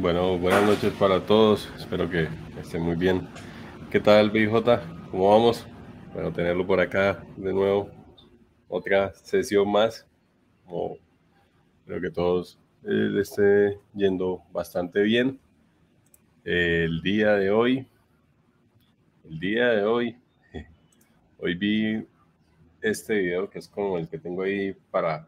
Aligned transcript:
Bueno, 0.00 0.38
buenas 0.38 0.64
noches 0.64 0.92
para 0.92 1.26
todos. 1.26 1.68
Espero 1.76 2.08
que 2.08 2.28
estén 2.60 2.82
muy 2.82 2.94
bien. 2.94 3.26
¿Qué 3.90 3.98
tal, 3.98 4.30
BJ? 4.30 4.80
¿Cómo 5.10 5.28
vamos? 5.28 5.66
Bueno, 6.14 6.32
tenerlo 6.32 6.64
por 6.64 6.78
acá 6.78 7.26
de 7.36 7.52
nuevo. 7.52 7.90
Otra 8.68 9.12
sesión 9.12 9.68
más. 9.72 10.06
Creo 11.84 12.00
que 12.00 12.10
todos 12.12 12.60
eh, 12.84 12.90
le 12.90 13.22
esté 13.22 13.76
yendo 13.92 14.40
bastante 14.52 15.02
bien. 15.02 15.40
el 16.44 17.02
día 17.02 17.32
de 17.32 17.50
hoy, 17.50 17.84
el 19.28 19.40
día 19.40 19.70
de 19.70 19.82
hoy, 19.82 20.16
hoy 21.40 21.54
vi 21.56 22.06
este 22.82 23.18
video 23.18 23.50
que 23.50 23.58
es 23.58 23.66
como 23.66 23.98
el 23.98 24.08
que 24.08 24.18
tengo 24.18 24.42
ahí 24.42 24.76
para 24.92 25.26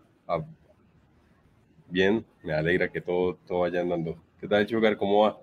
bien, 1.89 2.25
me 2.45 2.53
alegra 2.53 2.89
que 2.89 3.01
todo, 3.01 3.35
todo 3.49 3.61
vaya 3.63 3.81
andando. 3.81 4.30
¿Qué 4.41 4.49
tal, 4.49 4.67
Chugar? 4.67 4.97
¿Cómo 4.97 5.25
va? 5.25 5.39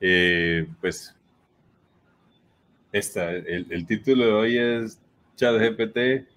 Eh, 0.00 0.68
pues, 0.80 1.12
esta, 2.92 3.32
el, 3.32 3.84
título 3.84 4.24
de 4.24 4.32
hoy 4.32 4.58
es 4.58 5.00
ChatGPT, 5.34 6.28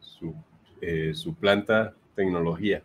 su, 0.00 0.34
eh, 0.80 1.12
su 1.12 1.34
planta 1.34 1.94
tecnología. 2.14 2.82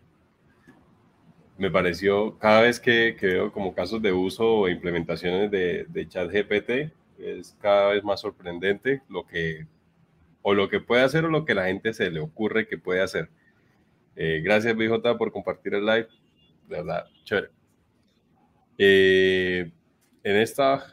Me 1.58 1.72
pareció, 1.72 2.38
cada 2.40 2.64
vez 2.64 2.82
que, 2.82 3.16
que, 3.18 3.28
veo 3.28 3.54
como 3.54 3.74
casos 3.74 4.02
de 4.02 4.12
uso 4.12 4.46
o 4.46 4.68
implementaciones 4.68 5.50
de, 5.50 5.86
de 5.88 6.10
ChatGPT, 6.10 6.92
es 7.20 7.56
cada 7.62 7.94
vez 7.94 8.04
más 8.04 8.20
sorprendente 8.20 9.02
lo 9.08 9.26
que, 9.26 9.66
o 10.42 10.54
lo 10.54 10.68
que 10.68 10.82
puede 10.82 11.04
hacer 11.04 11.24
o 11.24 11.30
lo 11.30 11.46
que 11.46 11.56
la 11.56 11.68
gente 11.68 11.94
se 11.94 12.12
le 12.12 12.20
ocurre 12.20 12.68
que 12.68 12.78
puede 12.78 13.00
hacer. 13.00 13.30
Eh, 14.18 14.42
gracias, 14.44 14.76
BJ, 14.76 15.18
por 15.18 15.32
compartir 15.32 15.74
el 15.74 15.86
live. 15.86 16.10
De 16.68 16.76
verdad, 16.78 17.06
chévere. 17.24 17.61
Eh, 18.84 19.72
en 20.24 20.38
esta 20.38 20.84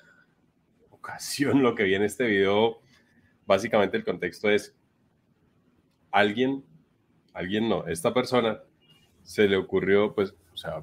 ocasión, 0.91 1.63
lo 1.63 1.75
que 1.75 1.85
viene 1.85 2.05
en 2.05 2.11
este 2.11 2.27
video, 2.27 2.83
básicamente 3.47 3.97
el 3.97 4.05
contexto 4.05 4.51
es 4.51 4.77
alguien, 6.11 6.63
alguien 7.33 7.67
no, 7.67 7.87
esta 7.87 8.13
persona 8.13 8.61
se 9.23 9.49
le 9.49 9.57
ocurrió, 9.57 10.15
pues, 10.15 10.35
o 10.53 10.57
sea, 10.59 10.83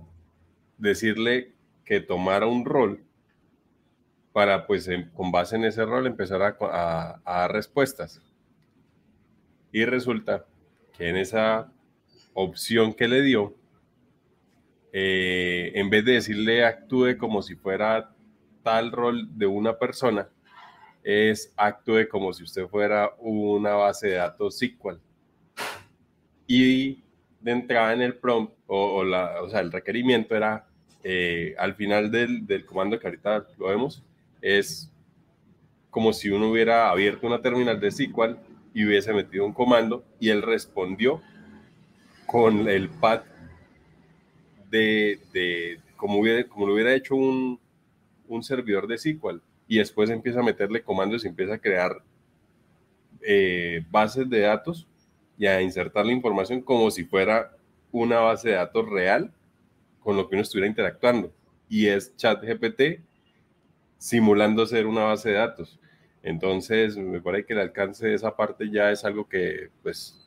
decirle 0.80 1.54
que 1.84 2.00
tomara 2.00 2.48
un 2.48 2.66
rol 2.66 3.04
para, 4.34 4.66
pues, 4.66 4.90
con 5.14 5.32
base 5.32 5.58
en 5.58 5.66
ese 5.66 5.86
rol, 5.86 6.08
empezar 6.08 6.42
a, 6.42 7.22
a 7.24 7.40
dar 7.42 7.52
respuestas. 7.52 8.20
Y 9.72 9.86
resulta 9.86 10.48
que 10.98 11.10
en 11.10 11.18
esa 11.18 11.72
opción 12.34 12.96
que 12.96 13.08
le 13.08 13.22
dio, 13.22 13.54
eh, 14.98 15.74
en 15.76 15.90
vez 15.90 16.06
de 16.06 16.14
decirle 16.14 16.64
actúe 16.64 17.18
como 17.18 17.42
si 17.42 17.56
fuera 17.56 18.12
tal 18.64 18.94
rol 18.94 19.28
de 19.38 19.46
una 19.46 19.78
persona, 19.78 20.30
es 21.04 21.54
actúe 21.58 22.08
como 22.10 22.32
si 22.32 22.44
usted 22.44 22.66
fuera 22.68 23.12
una 23.18 23.74
base 23.74 24.08
de 24.08 24.14
datos 24.14 24.58
SQL. 24.58 25.02
Y 26.48 27.04
de 27.42 27.52
entrada 27.52 27.92
en 27.92 28.04
el 28.04 28.16
prompt, 28.16 28.54
o, 28.68 29.04
la, 29.04 29.42
o 29.42 29.50
sea, 29.50 29.60
el 29.60 29.74
requerimiento 29.74 30.34
era, 30.34 30.66
eh, 31.04 31.56
al 31.58 31.76
final 31.76 32.10
del, 32.10 32.48
del 32.48 32.66
comando 32.66 32.98
que 32.98 33.08
ahorita 33.08 33.48
lo 33.58 33.68
vemos, 33.68 34.02
es 34.42 34.90
como 35.90 36.14
si 36.14 36.30
uno 36.30 36.50
hubiera 36.50 36.90
abierto 36.90 37.28
una 37.28 37.42
terminal 37.42 37.82
de 37.82 37.92
SQL 37.92 38.38
y 38.74 38.86
hubiese 38.86 39.12
metido 39.12 39.46
un 39.46 39.52
comando 39.52 40.06
y 40.22 40.30
él 40.30 40.42
respondió 40.42 41.22
con 42.26 42.70
el 42.70 42.88
pad 42.88 43.24
de, 44.76 45.20
de 45.34 45.80
como, 45.96 46.20
hubiera, 46.20 46.48
como 46.48 46.68
lo 46.68 46.74
hubiera 46.74 46.94
hecho 46.94 47.16
un, 47.16 47.60
un, 48.28 48.44
servidor 48.44 48.88
de 48.88 48.98
SQL 48.98 49.42
y 49.68 49.78
después 49.78 50.10
empieza 50.10 50.40
a 50.40 50.44
meterle 50.44 50.84
comandos 50.84 51.24
y 51.24 51.28
empieza 51.28 51.56
a 51.56 51.58
crear 51.58 52.04
eh, 53.22 53.84
bases 53.90 54.30
de 54.30 54.42
datos 54.42 54.88
y 55.38 55.48
a 55.48 55.62
insertar 55.62 56.06
la 56.06 56.12
información 56.12 56.62
como 56.62 56.92
si 56.92 57.04
fuera 57.04 57.52
una 57.92 58.20
base 58.20 58.50
de 58.50 58.56
datos 58.56 58.88
real 58.90 59.32
con 60.00 60.16
lo 60.16 60.30
que 60.30 60.36
uno 60.36 60.44
estuviera 60.44 60.68
interactuando. 60.68 61.34
Y 61.68 61.88
es 61.88 62.16
ChatGPT 62.16 63.02
simulando 63.98 64.66
ser 64.68 64.86
una 64.86 65.06
base 65.06 65.30
de 65.30 65.36
datos. 65.36 65.80
Entonces, 66.22 66.98
me 66.98 67.22
parece 67.22 67.46
que 67.46 67.54
el 67.54 67.60
alcance 67.60 68.08
de 68.08 68.14
esa 68.14 68.36
parte 68.36 68.70
ya 68.70 68.92
es 68.92 69.04
algo 69.04 69.28
que, 69.28 69.70
pues, 69.82 70.20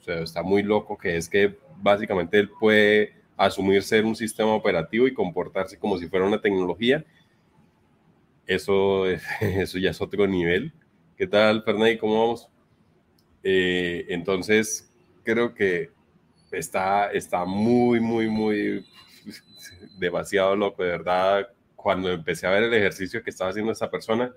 o 0.00 0.02
sea, 0.02 0.20
está 0.20 0.42
muy 0.42 0.62
loco, 0.62 0.98
que 0.98 1.16
es 1.16 1.28
que 1.28 1.56
básicamente 1.80 2.38
él 2.38 2.50
puede 2.58 3.21
asumir 3.36 3.82
ser 3.82 4.04
un 4.04 4.14
sistema 4.14 4.54
operativo 4.54 5.06
y 5.06 5.14
comportarse 5.14 5.78
como 5.78 5.98
si 5.98 6.08
fuera 6.08 6.26
una 6.26 6.40
tecnología. 6.40 7.04
Eso, 8.46 9.06
eso 9.40 9.78
ya 9.78 9.90
es 9.90 10.00
otro 10.00 10.26
nivel. 10.26 10.72
¿Qué 11.16 11.26
tal, 11.26 11.62
Ferney? 11.62 11.98
¿Cómo 11.98 12.20
vamos? 12.20 12.48
Eh, 13.42 14.06
entonces, 14.08 14.92
creo 15.24 15.54
que 15.54 15.90
está, 16.50 17.10
está 17.10 17.44
muy, 17.44 18.00
muy, 18.00 18.28
muy 18.28 18.86
demasiado 19.98 20.56
loco, 20.56 20.82
de 20.82 20.90
verdad. 20.90 21.48
Cuando 21.76 22.10
empecé 22.10 22.46
a 22.46 22.50
ver 22.50 22.64
el 22.64 22.74
ejercicio 22.74 23.22
que 23.22 23.30
estaba 23.30 23.50
haciendo 23.50 23.72
esa 23.72 23.90
persona, 23.90 24.32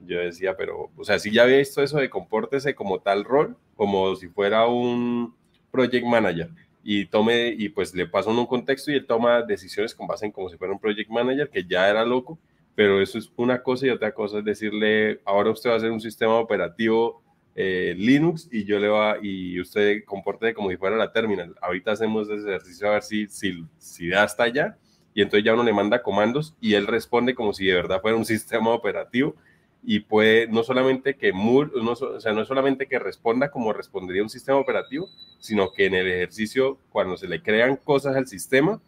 yo 0.00 0.18
decía, 0.18 0.56
pero, 0.56 0.90
o 0.96 1.04
sea, 1.04 1.18
si 1.20 1.30
ya 1.30 1.44
había 1.44 1.58
visto 1.58 1.80
eso 1.82 1.98
de 1.98 2.10
compórtese 2.10 2.74
como 2.74 3.00
tal 3.00 3.24
rol, 3.24 3.56
como 3.76 4.16
si 4.16 4.28
fuera 4.28 4.66
un 4.66 5.34
project 5.70 6.04
manager 6.04 6.50
y 6.84 7.06
tome 7.06 7.54
y 7.56 7.68
pues 7.68 7.94
le 7.94 8.06
paso 8.06 8.30
un 8.30 8.46
contexto 8.46 8.90
y 8.90 8.96
él 8.96 9.06
toma 9.06 9.42
decisiones 9.42 9.94
con 9.94 10.06
base 10.06 10.26
en 10.26 10.32
como 10.32 10.48
si 10.48 10.56
fuera 10.56 10.72
un 10.72 10.80
project 10.80 11.10
manager 11.10 11.48
que 11.48 11.64
ya 11.64 11.88
era 11.88 12.04
loco, 12.04 12.38
pero 12.74 13.00
eso 13.00 13.18
es 13.18 13.30
una 13.36 13.62
cosa 13.62 13.86
y 13.86 13.90
otra 13.90 14.12
cosa 14.12 14.38
es 14.38 14.44
decirle, 14.44 15.20
ahora 15.24 15.50
usted 15.50 15.70
va 15.70 15.74
a 15.74 15.76
hacer 15.76 15.90
un 15.90 16.00
sistema 16.00 16.34
operativo 16.34 17.22
eh, 17.54 17.94
Linux 17.98 18.48
y 18.50 18.64
yo 18.64 18.78
le 18.78 18.88
va 18.88 19.18
y 19.20 19.60
usted 19.60 20.04
comporte 20.04 20.54
como 20.54 20.70
si 20.70 20.76
fuera 20.76 20.96
la 20.96 21.12
terminal. 21.12 21.54
Ahorita 21.60 21.92
hacemos 21.92 22.28
ese 22.30 22.48
ejercicio 22.48 22.88
a 22.88 22.92
ver 22.92 23.02
si, 23.02 23.26
si, 23.28 23.64
si 23.78 24.08
da 24.08 24.22
hasta 24.22 24.44
allá 24.44 24.78
y 25.14 25.22
entonces 25.22 25.44
ya 25.44 25.52
uno 25.52 25.62
le 25.62 25.72
manda 25.72 26.02
comandos 26.02 26.56
y 26.60 26.74
él 26.74 26.86
responde 26.86 27.34
como 27.34 27.52
si 27.52 27.66
de 27.66 27.74
verdad 27.74 28.00
fuera 28.00 28.16
un 28.16 28.24
sistema 28.26 28.70
operativo 28.70 29.36
y 29.84 30.00
puede 30.00 30.46
no 30.46 30.62
solamente 30.62 31.16
que 31.16 31.32
no, 31.32 31.92
o 31.92 32.20
sea, 32.20 32.32
no 32.32 32.44
solamente 32.44 32.86
que 32.86 32.98
responda 32.98 33.50
como 33.50 33.72
respondería 33.72 34.22
un 34.22 34.30
sistema 34.30 34.58
operativo, 34.58 35.08
sino 35.40 35.72
que 35.72 35.86
en 35.86 35.94
el 35.94 36.06
ejercicio, 36.06 36.78
cuando 36.90 37.16
se 37.16 37.26
le 37.26 37.42
crean 37.42 37.76
cosas 37.76 38.14
al 38.16 38.28
sistema, 38.28 38.80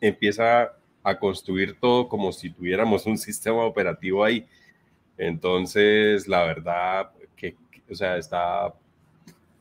empieza 0.00 0.72
a 1.02 1.18
construir 1.18 1.78
todo 1.80 2.08
como 2.08 2.32
si 2.32 2.50
tuviéramos 2.50 3.06
un 3.06 3.18
sistema 3.28 3.64
operativo 3.64 4.24
ahí. 4.24 4.46
Entonces, 5.16 6.28
la 6.28 6.44
verdad 6.44 7.10
que, 7.36 7.56
o 7.90 7.94
sea, 7.94 8.18
está 8.18 8.74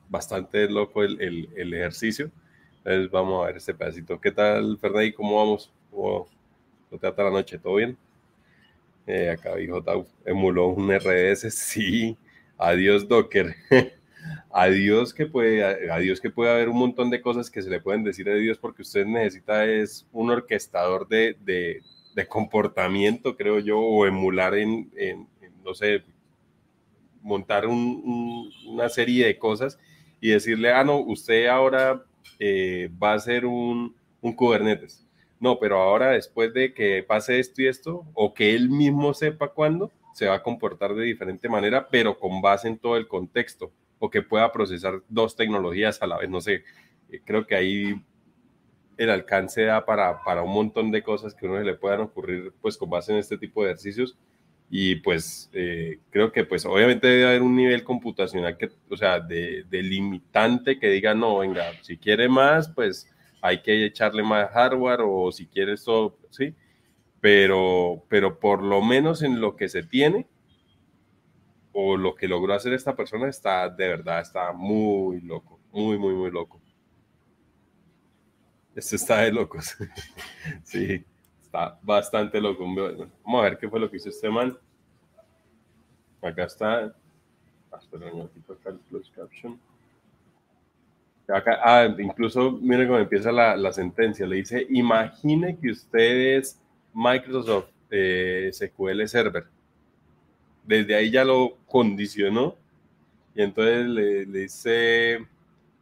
bastante 0.10 0.69
loco 0.69 1.04
el, 1.04 1.22
el, 1.22 1.50
el, 1.56 1.74
ejercicio. 1.74 2.31
Entonces, 2.80 3.10
vamos 3.12 3.44
a 3.44 3.48
ver 3.48 3.57
este 3.57 3.74
pedacito. 3.74 4.19
¿Qué 4.19 4.31
tal, 4.31 4.78
Ferney? 4.78 5.13
¿Cómo 5.13 5.38
vamos? 5.38 5.72
¿Cómo 5.92 6.28
te 6.89 7.24
la 7.24 7.30
noche? 7.30 7.57
¿Todo 7.60 7.75
bien? 7.75 7.98
Eh, 9.06 9.30
acá 9.30 9.56
dijo 9.56 9.84
emuló 10.26 10.68
un 10.68 10.92
RDS, 10.92 11.54
sí. 11.54 12.18
Adiós 12.58 13.08
Docker. 13.08 13.56
adiós 14.52 15.14
que 15.14 15.26
puede, 15.26 15.92
adiós 15.92 16.22
que 16.22 16.30
puede 16.30 16.52
haber 16.52 16.70
un 16.70 16.78
montón 16.78 17.10
de 17.10 17.22
cosas 17.22 17.50
que 17.50 17.62
se 17.62 17.70
le 17.70 17.82
pueden 17.82 18.04
decir 18.04 18.30
a 18.30 18.36
Dios 18.36 18.58
porque 18.58 18.84
usted 18.84 19.06
necesita 19.06 19.66
es 19.66 20.08
un 20.14 20.30
orquestador 20.30 21.08
de, 21.08 21.36
de, 21.44 21.82
comportamiento, 22.28 23.36
creo 23.36 23.60
yo, 23.60 23.80
o 23.80 24.06
emular 24.06 24.54
en, 24.56 24.90
no 25.66 25.74
sé, 25.74 26.04
montar 27.22 27.68
un, 27.68 28.52
una 28.68 28.88
serie 28.90 29.26
de 29.26 29.38
cosas 29.38 29.80
y 30.22 30.30
decirle, 30.30 30.72
ah, 30.72 30.84
no, 30.84 31.00
usted 31.00 31.48
ahora 31.48 32.04
eh, 32.40 32.90
va 33.02 33.14
a 33.14 33.20
ser 33.20 33.46
un, 33.46 33.96
un 34.22 34.34
Kubernetes 34.34 35.06
no, 35.44 35.60
pero 35.60 35.81
ahora 35.81 36.12
después 36.12 36.54
de 36.54 36.74
que 36.74 37.04
pase 37.04 37.38
esto 37.38 37.62
y 37.62 37.68
esto, 37.68 38.06
o 38.13 38.34
que 38.34 38.56
él 38.56 38.69
mismo 38.69 39.13
sepa 39.13 39.50
cuándo, 39.50 39.92
se 40.13 40.25
va 40.25 40.36
a 40.36 40.42
comportar 40.42 40.95
de 40.95 41.04
diferente 41.04 41.50
manera, 41.50 41.90
pero 41.90 42.18
con 42.18 42.42
base 42.42 42.69
en 42.69 42.78
todo 42.78 42.95
el 42.95 43.10
contexto, 43.10 43.69
o 44.00 44.10
que 44.10 44.22
pueda 44.22 44.54
procesar 44.54 45.01
dos 45.10 45.36
tecnologías 45.36 46.01
a 46.01 46.07
la 46.07 46.18
vez, 46.18 46.30
no 46.30 46.40
sé, 46.40 46.63
eh, 47.12 47.19
creo 47.25 47.45
que 47.45 47.56
ahí 47.56 48.01
el 48.95 49.10
alcance 49.10 49.63
da 49.63 49.86
para, 49.86 50.24
para 50.24 50.44
un 50.44 50.54
montón 50.54 50.92
de 50.92 51.04
cosas 51.04 51.36
que 51.36 51.46
uno 51.46 51.60
le 51.60 51.74
puedan 51.74 52.00
ocurrir, 52.00 52.54
pues 52.62 52.78
con 52.78 52.89
base 52.89 53.12
en 53.12 53.18
este 53.18 53.38
tipo 53.38 53.66
de 53.66 53.72
ejercicios, 53.72 54.18
y 54.69 54.96
pues 54.96 55.50
eh, 55.51 56.00
creo 56.10 56.31
que 56.31 56.46
pues 56.46 56.66
obviamente 56.66 57.06
debe 57.06 57.25
haber 57.25 57.42
un 57.42 57.57
nivel 57.57 57.84
computacional 57.84 58.57
que, 58.57 58.69
o 58.89 58.96
sea, 58.96 59.19
de 59.19 59.66
limitante 59.69 60.80
que 60.80 60.88
diga, 60.88 61.13
no, 61.13 61.39
venga, 61.39 61.66
si 61.81 61.98
quiere 61.98 62.30
más, 62.30 62.69
pues 62.69 63.12
hay 63.44 63.62
que 63.62 63.86
echarle 63.86 64.24
más 64.24 64.50
hardware 64.51 65.01
o 65.04 65.30
si 65.30 65.45
quieres 65.48 65.84
todo, 65.84 66.18
¿sí? 66.30 66.56
Pero, 67.19 68.06
pero 68.07 68.40
por 68.40 68.63
lo 68.63 68.81
menos 68.81 69.22
en 69.22 69.42
lo 69.42 69.57
que 69.57 69.68
se 69.68 69.84
tiene 69.84 70.28
o 71.74 71.98
lo 71.98 72.16
que 72.16 72.30
logró 72.30 72.54
hacer 72.54 72.72
esta 72.72 72.95
persona 72.95 73.28
está, 73.28 73.68
de 73.68 73.86
verdad, 73.90 74.22
está 74.22 74.54
muy 74.54 75.19
loco, 75.19 75.60
muy, 75.74 75.98
muy, 75.98 76.13
muy 76.13 76.31
loco. 76.31 76.62
Esto 78.74 78.95
está 78.95 79.18
de 79.19 79.34
locos. 79.34 79.75
sí, 80.63 81.04
Está 81.42 81.78
bastante 81.84 82.39
loco. 82.39 82.63
Vamos 82.66 83.39
a 83.39 83.44
ver 83.44 83.57
qué 83.57 83.69
fue 83.69 83.80
lo 83.80 83.92
que 83.92 83.98
hizo 83.98 84.07
este 84.07 84.30
man. 84.30 84.57
Acá 86.22 86.46
está. 86.46 86.96
Ah, 87.72 87.80
caption. 89.13 89.60
Acá, 91.34 91.60
ah, 91.64 91.96
incluso 91.98 92.52
miren 92.52 92.88
cómo 92.88 93.00
empieza 93.00 93.32
la, 93.32 93.56
la, 93.58 93.74
sentencia. 93.74 94.28
Le 94.28 94.36
dice, 94.36 94.68
imagine 94.70 95.58
que 95.58 95.72
usted 95.72 96.38
es 96.38 96.62
Microsoft 96.94 97.70
eh, 97.90 98.52
SQL 98.54 99.08
Server. 99.08 99.46
Desde 100.64 100.94
ahí 100.94 101.10
ya 101.10 101.26
lo 101.26 101.58
condicionó. 101.66 102.56
Y 103.34 103.42
entonces 103.42 103.88
le, 103.88 104.26
le 104.28 104.40
dice, 104.42 105.26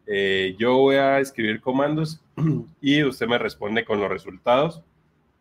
eh, 0.07 0.55
yo 0.57 0.77
voy 0.77 0.95
a 0.95 1.19
escribir 1.19 1.59
comandos 1.59 2.21
y 2.81 3.03
usted 3.03 3.27
me 3.27 3.37
responde 3.37 3.83
con 3.83 3.99
los 3.99 4.09
resultados 4.09 4.81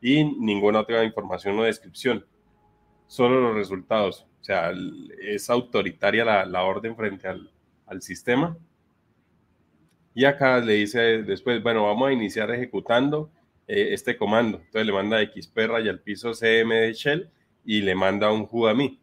y 0.00 0.24
ninguna 0.24 0.80
otra 0.80 1.04
información 1.04 1.56
o 1.56 1.62
descripción. 1.62 2.26
Solo 3.06 3.40
los 3.40 3.54
resultados. 3.54 4.26
O 4.40 4.44
sea, 4.44 4.72
es 5.20 5.48
autoritaria 5.50 6.24
la, 6.24 6.44
la 6.46 6.64
orden 6.64 6.96
frente 6.96 7.28
al, 7.28 7.48
al 7.86 8.02
sistema 8.02 8.56
y 10.14 10.24
acá 10.24 10.58
le 10.58 10.74
dice 10.74 11.22
después, 11.22 11.62
bueno, 11.62 11.86
vamos 11.86 12.08
a 12.08 12.12
iniciar 12.12 12.50
ejecutando 12.50 13.30
eh, 13.68 13.90
este 13.92 14.16
comando. 14.16 14.58
Entonces 14.58 14.86
le 14.86 14.92
manda 14.92 15.22
xp 15.22 15.58
y 15.84 15.88
al 15.88 16.00
piso 16.00 16.34
cm 16.34 16.74
de 16.74 16.92
shell 16.92 17.30
y 17.64 17.82
le 17.82 17.94
manda 17.94 18.32
un 18.32 18.48
who 18.50 18.66
a 18.66 18.74
mí. 18.74 19.00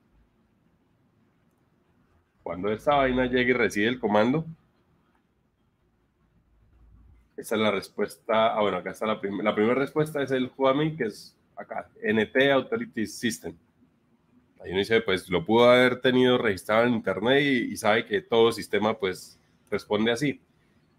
Cuando 2.43 2.71
esta 2.71 2.95
vaina 2.95 3.25
llegue 3.25 3.51
y 3.51 3.53
recibe 3.53 3.87
el 3.87 3.99
comando, 3.99 4.45
esa 7.37 7.55
es 7.55 7.61
la 7.61 7.71
respuesta. 7.71 8.55
Ah, 8.55 8.61
bueno, 8.61 8.77
acá 8.77 8.91
está 8.91 9.05
la, 9.05 9.19
primera 9.19 9.43
la 9.43 9.55
primera 9.55 9.75
respuesta, 9.75 10.21
es 10.21 10.31
el 10.31 10.51
who 10.57 10.67
a 10.67 10.73
mí, 10.73 10.95
que 10.95 11.05
es 11.05 11.37
acá, 11.55 11.89
NT 12.03 12.51
Authority 12.51 13.05
System. 13.05 13.55
Ahí 14.59 14.71
uno 14.71 14.79
dice, 14.79 15.01
pues 15.01 15.29
lo 15.29 15.45
pudo 15.45 15.69
haber 15.69 16.01
tenido 16.01 16.37
registrado 16.37 16.85
en 16.85 16.95
internet 16.95 17.41
y, 17.41 17.73
y 17.73 17.77
sabe 17.77 18.05
que 18.05 18.21
todo 18.21 18.51
sistema 18.51 18.97
pues 18.97 19.39
responde 19.69 20.11
así 20.11 20.41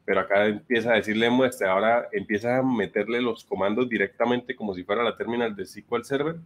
pero 0.08 0.20
acá 0.20 0.46
empieza 0.46 0.90
a 0.90 0.94
decirle 0.94 1.28
muestre, 1.28 1.68
ahora 1.68 2.08
empieza 2.12 2.56
a 2.56 2.62
meterle 2.62 3.20
los 3.20 3.44
comandos 3.44 3.90
directamente 3.90 4.56
como 4.56 4.72
si 4.72 4.82
fuera 4.82 5.02
la 5.02 5.18
terminal 5.18 5.54
de 5.54 5.66
SQL 5.66 6.02
Server 6.02 6.36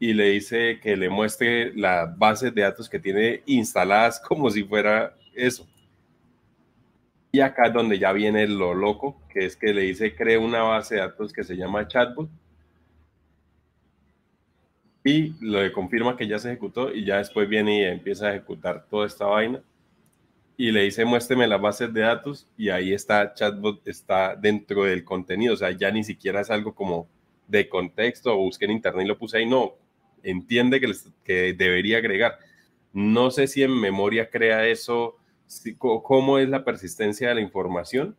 y 0.00 0.14
le 0.14 0.30
dice 0.30 0.80
que 0.80 0.96
le 0.96 1.10
muestre 1.10 1.74
las 1.74 2.16
bases 2.16 2.54
de 2.54 2.62
datos 2.62 2.88
que 2.88 2.98
tiene 2.98 3.42
instaladas 3.44 4.18
como 4.26 4.48
si 4.48 4.64
fuera 4.64 5.14
eso. 5.34 5.68
Y 7.30 7.40
acá 7.40 7.66
es 7.66 7.74
donde 7.74 7.98
ya 7.98 8.10
viene 8.12 8.48
lo 8.48 8.72
loco, 8.72 9.20
que 9.28 9.44
es 9.44 9.54
que 9.54 9.74
le 9.74 9.82
dice 9.82 10.16
cree 10.16 10.38
una 10.38 10.62
base 10.62 10.94
de 10.94 11.02
datos 11.02 11.30
que 11.30 11.44
se 11.44 11.58
llama 11.58 11.86
chatbot 11.86 12.30
y 15.04 15.34
le 15.44 15.70
confirma 15.72 16.16
que 16.16 16.26
ya 16.26 16.38
se 16.38 16.48
ejecutó 16.48 16.90
y 16.90 17.04
ya 17.04 17.18
después 17.18 17.50
viene 17.50 17.80
y 17.80 17.84
empieza 17.84 18.28
a 18.28 18.30
ejecutar 18.30 18.86
toda 18.88 19.06
esta 19.06 19.26
vaina 19.26 19.60
y 20.56 20.70
le 20.70 20.82
dice 20.82 21.04
muéstreme 21.04 21.46
las 21.46 21.60
bases 21.60 21.92
de 21.92 22.00
datos 22.02 22.48
y 22.56 22.68
ahí 22.68 22.92
está 22.92 23.34
chatbot, 23.34 23.86
está 23.88 24.36
dentro 24.36 24.84
del 24.84 25.04
contenido, 25.04 25.54
o 25.54 25.56
sea, 25.56 25.70
ya 25.72 25.90
ni 25.90 26.04
siquiera 26.04 26.40
es 26.40 26.50
algo 26.50 26.74
como 26.74 27.08
de 27.48 27.68
contexto 27.68 28.32
o 28.34 28.38
busqué 28.38 28.64
en 28.66 28.72
internet 28.72 29.04
y 29.04 29.08
lo 29.08 29.18
puse 29.18 29.38
ahí, 29.38 29.46
no, 29.46 29.74
entiende 30.22 30.80
que, 30.80 30.92
que 31.24 31.52
debería 31.54 31.98
agregar. 31.98 32.38
No 32.92 33.30
sé 33.30 33.48
si 33.48 33.62
en 33.62 33.72
memoria 33.78 34.30
crea 34.30 34.66
eso, 34.66 35.16
cómo 35.78 36.38
es 36.38 36.48
la 36.48 36.64
persistencia 36.64 37.28
de 37.28 37.34
la 37.34 37.40
información, 37.40 38.16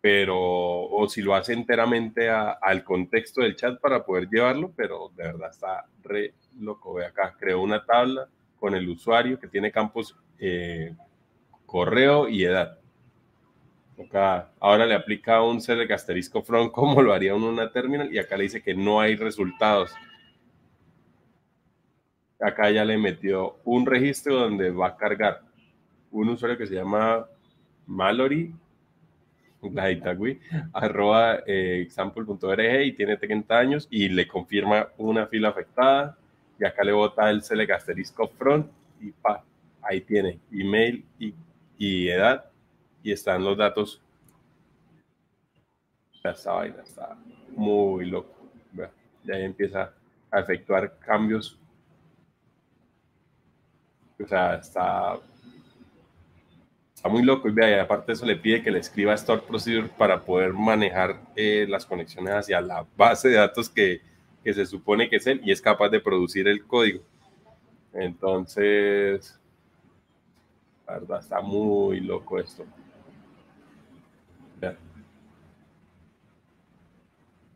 pero, 0.00 0.36
o 0.36 1.08
si 1.08 1.20
lo 1.20 1.34
hace 1.34 1.52
enteramente 1.52 2.30
al 2.30 2.84
contexto 2.84 3.42
del 3.42 3.54
chat 3.54 3.78
para 3.80 4.04
poder 4.04 4.28
llevarlo, 4.28 4.72
pero 4.74 5.10
de 5.14 5.24
verdad 5.24 5.50
está 5.50 5.86
re 6.02 6.34
loco. 6.58 6.94
Ve 6.94 7.04
acá, 7.04 7.36
creó 7.38 7.60
una 7.60 7.84
tabla 7.84 8.28
con 8.58 8.74
el 8.74 8.88
usuario 8.88 9.38
que 9.38 9.46
tiene 9.46 9.70
campos 9.70 10.16
eh, 10.40 10.94
correo 11.66 12.28
y 12.28 12.44
edad. 12.44 12.78
Acá, 14.02 14.50
ahora 14.58 14.86
le 14.86 14.94
aplica 14.94 15.42
un 15.42 15.60
select 15.60 15.92
asterisco 15.92 16.42
from 16.42 16.70
como 16.72 17.02
lo 17.02 17.12
haría 17.12 17.34
uno 17.34 17.48
en 17.48 17.54
una 17.54 17.70
terminal 17.70 18.12
y 18.12 18.18
acá 18.18 18.36
le 18.36 18.44
dice 18.44 18.62
que 18.62 18.74
no 18.74 19.00
hay 19.00 19.16
resultados. 19.16 19.92
Acá 22.40 22.70
ya 22.70 22.84
le 22.84 22.96
metió 22.96 23.58
un 23.64 23.84
registro 23.84 24.36
donde 24.36 24.70
va 24.70 24.88
a 24.88 24.96
cargar 24.96 25.42
un 26.10 26.30
usuario 26.30 26.56
que 26.56 26.66
se 26.66 26.74
llama 26.74 27.26
Mallory 27.86 28.54
arroba 30.72 31.40
eh, 31.46 31.82
example.org 31.82 32.82
y 32.82 32.92
tiene 32.92 33.16
30 33.16 33.58
años 33.58 33.88
y 33.90 34.08
le 34.08 34.26
confirma 34.26 34.88
una 34.96 35.26
fila 35.26 35.50
afectada 35.50 36.16
y 36.58 36.64
acá 36.64 36.82
le 36.82 36.92
bota 36.92 37.28
el 37.30 37.42
select 37.42 37.72
asterisco 37.72 38.28
front 38.28 38.66
y 39.00 39.10
pa, 39.12 39.44
ahí 39.82 40.00
tiene 40.00 40.40
email 40.52 41.04
y, 41.78 42.08
edad 42.08 42.44
y 43.02 43.12
están 43.12 43.44
los 43.44 43.56
datos. 43.56 44.02
Esta 46.22 46.52
vaina 46.52 46.82
está 46.82 47.16
muy 47.56 48.06
loco. 48.06 48.34
Ya 49.24 49.38
empieza 49.38 49.92
a 50.30 50.40
efectuar 50.40 50.98
cambios. 50.98 51.58
O 54.22 54.26
sea, 54.26 54.56
está, 54.56 55.18
está 56.94 57.08
muy 57.08 57.22
loco. 57.22 57.48
Y, 57.48 57.52
vea, 57.52 57.70
y 57.70 57.80
aparte 57.80 58.12
eso 58.12 58.26
le 58.26 58.36
pide 58.36 58.62
que 58.62 58.70
le 58.70 58.78
escriba 58.78 59.14
Store 59.14 59.42
Procedure 59.42 59.88
para 59.88 60.22
poder 60.22 60.52
manejar 60.52 61.20
eh, 61.36 61.66
las 61.68 61.86
conexiones 61.86 62.34
hacia 62.34 62.60
la 62.60 62.86
base 62.96 63.28
de 63.28 63.36
datos 63.36 63.70
que, 63.70 64.02
que 64.44 64.52
se 64.52 64.66
supone 64.66 65.08
que 65.08 65.16
es 65.16 65.26
él 65.26 65.40
y 65.44 65.50
es 65.50 65.62
capaz 65.62 65.88
de 65.88 66.00
producir 66.00 66.46
el 66.48 66.66
código. 66.66 67.02
Entonces, 67.92 69.39
verdad, 70.92 71.20
está 71.20 71.40
muy 71.40 72.00
loco 72.00 72.38
esto. 72.38 72.64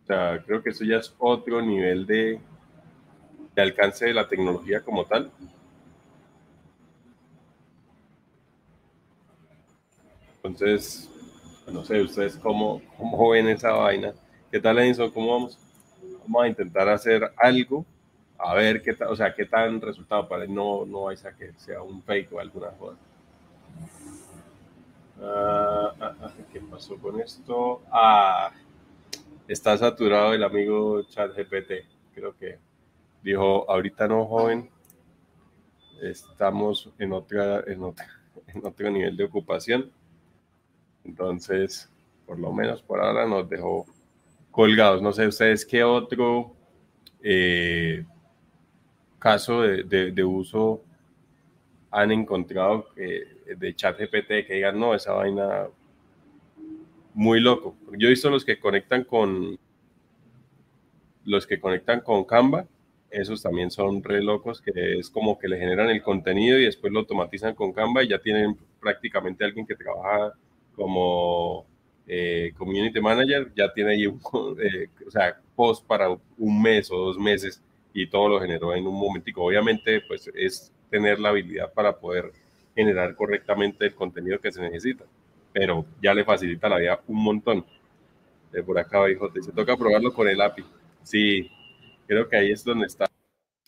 O 0.05 0.07
sea, 0.07 0.43
creo 0.45 0.63
que 0.63 0.69
eso 0.69 0.85
ya 0.85 0.99
es 0.99 1.15
otro 1.19 1.63
nivel 1.63 2.05
de, 2.07 2.39
alcance 3.57 4.05
de 4.05 4.13
la 4.13 4.29
tecnología 4.29 4.83
como 4.83 5.07
tal. 5.07 5.31
Entonces, 10.37 11.11
no 11.73 11.83
sé, 11.85 12.03
ustedes 12.03 12.37
cómo, 12.37 12.83
cómo 12.99 13.31
ven 13.31 13.49
esa 13.49 13.73
vaina. 13.73 14.13
¿Qué 14.51 14.61
tal, 14.61 14.79
Enzo? 14.79 15.11
¿Cómo 15.11 15.33
vamos? 15.33 15.59
Vamos 16.27 16.45
a 16.45 16.49
intentar 16.49 16.87
hacer 16.91 17.33
algo, 17.39 17.87
a 18.37 18.55
ver 18.55 18.83
qué 18.83 18.93
tal, 18.93 19.09
o 19.09 19.17
sea, 19.17 19.35
qué 19.35 19.47
tan 19.47 19.81
resultado 19.81 20.29
para 20.29 20.47
no, 20.47 20.85
no 20.85 21.05
vais 21.05 21.25
a 21.25 21.35
que 21.35 21.55
sea 21.57 21.81
un 21.81 22.03
fake 22.03 22.31
o 22.35 22.41
alguna 22.41 22.69
cosa. 22.73 22.99
Ah, 25.25 25.95
ah, 26.01 26.15
ah, 26.23 26.33
¿Qué 26.53 26.61
pasó 26.61 26.97
con 26.99 27.21
esto? 27.21 27.83
Ah, 27.91 28.53
está 29.49 29.77
saturado 29.79 30.35
el 30.35 30.45
amigo 30.45 31.03
ChatGPT. 31.05 31.73
Creo 32.15 32.37
que 32.37 32.59
dijo, 33.23 33.71
ahorita 33.71 34.07
no, 34.07 34.27
joven. 34.27 34.69
Estamos 36.03 36.91
en, 36.99 37.13
otra, 37.13 37.61
en, 37.61 37.83
en 38.49 38.67
otro 38.67 38.91
nivel 38.91 39.17
de 39.17 39.25
ocupación. 39.25 39.91
Entonces, 41.05 41.91
por 42.27 42.39
lo 42.39 42.53
menos 42.53 42.83
por 42.83 43.01
ahora 43.01 43.27
nos 43.27 43.49
dejó 43.49 43.87
colgados. 44.51 45.03
No 45.03 45.13
sé 45.13 45.27
ustedes 45.27 45.65
qué 45.65 45.85
otro 45.85 46.55
eh, 47.23 48.05
caso 49.19 49.63
de, 49.63 50.13
de, 50.13 50.25
uso 50.25 50.83
han 51.91 52.13
encontrado 52.13 52.87
que 52.95 53.34
de 53.47 53.75
chat 53.75 53.99
GPT 53.99 54.47
que 54.47 54.55
digan, 54.55 54.79
no, 54.79 54.95
esa 54.95 55.13
vaina 55.13 55.67
muy 57.15 57.41
loco. 57.41 57.77
Yo 57.99 58.09
he 58.09 58.11
visto 58.11 58.31
los 58.31 58.45
que 58.45 58.59
conectan 58.59 59.05
con 59.05 59.59
los 61.25 61.47
que 61.47 61.59
conectan 61.59 62.01
con 62.01 62.25
Canva, 62.25 62.67
esos 63.11 63.43
también 63.43 63.71
son 63.71 64.03
re 64.03 64.23
locos, 64.23 64.61
que 64.61 64.99
es 64.99 65.09
como 65.09 65.39
que 65.39 65.49
le 65.49 65.59
generan 65.59 65.89
el 65.89 66.03
contenido 66.03 66.59
y 66.59 66.65
después 66.65 66.93
lo 66.93 67.01
automatizan 67.01 67.55
con 67.55 67.73
Canva 67.73 68.03
y 68.03 68.09
ya 68.09 68.19
tienen 68.19 68.59
prácticamente 68.81 69.45
alguien 69.45 69.67
que 69.67 69.77
trabaja 69.77 70.35
como 70.75 71.65
eh, 72.07 72.53
community 72.59 73.01
manager, 73.01 73.53
ya 73.55 73.73
tiene 73.73 73.93
ahí 73.93 74.07
un 74.07 74.21
eh, 74.61 74.89
o 75.07 75.11
sea, 75.11 75.41
post 75.55 75.87
para 75.87 76.09
un 76.11 76.63
mes 76.63 76.91
o 76.91 76.97
dos 76.97 77.19
meses 77.19 77.63
y 77.95 78.09
todo 78.09 78.29
lo 78.29 78.41
generó 78.41 78.75
en 78.75 78.87
un 78.87 78.99
momentico. 78.99 79.45
Obviamente, 79.45 80.03
pues 80.07 80.31
es 80.35 80.73
tener 80.91 81.21
la 81.21 81.31
habilidad 81.31 81.73
para 81.73 81.97
poder 81.97 82.33
generar 82.75 83.15
correctamente 83.15 83.87
el 83.87 83.95
contenido 83.95 84.41
que 84.41 84.53
se 84.53 84.61
necesita, 84.61 85.05
pero 85.53 85.87
ya 86.03 86.15
le 86.15 86.25
facilita 86.25 86.69
la 86.69 86.79
vida 86.79 87.01
un 87.07 87.23
montón. 87.23 87.65
Eh, 88.53 88.63
por 88.63 88.79
acá 88.79 89.05
dijo, 89.07 89.31
se 89.41 89.53
toca 89.53 89.77
probarlo 89.77 90.13
con 90.13 90.29
el 90.29 90.41
API. 90.41 90.65
Sí, 91.03 91.51
creo 92.07 92.29
que 92.29 92.37
ahí 92.37 92.53
es 92.53 92.65
donde 92.65 92.87
está, 92.87 93.07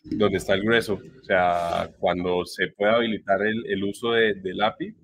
donde 0.03 0.37
está 0.37 0.53
el 0.53 0.63
grueso. 0.63 0.99
O 1.21 1.23
sea, 1.23 1.89
cuando 1.99 2.45
se 2.45 2.67
puede 2.69 2.93
habilitar 2.93 3.41
el, 3.41 3.65
el 3.67 3.83
uso 3.83 4.11
de, 4.13 4.33
del 4.35 4.61
API, 4.61 4.95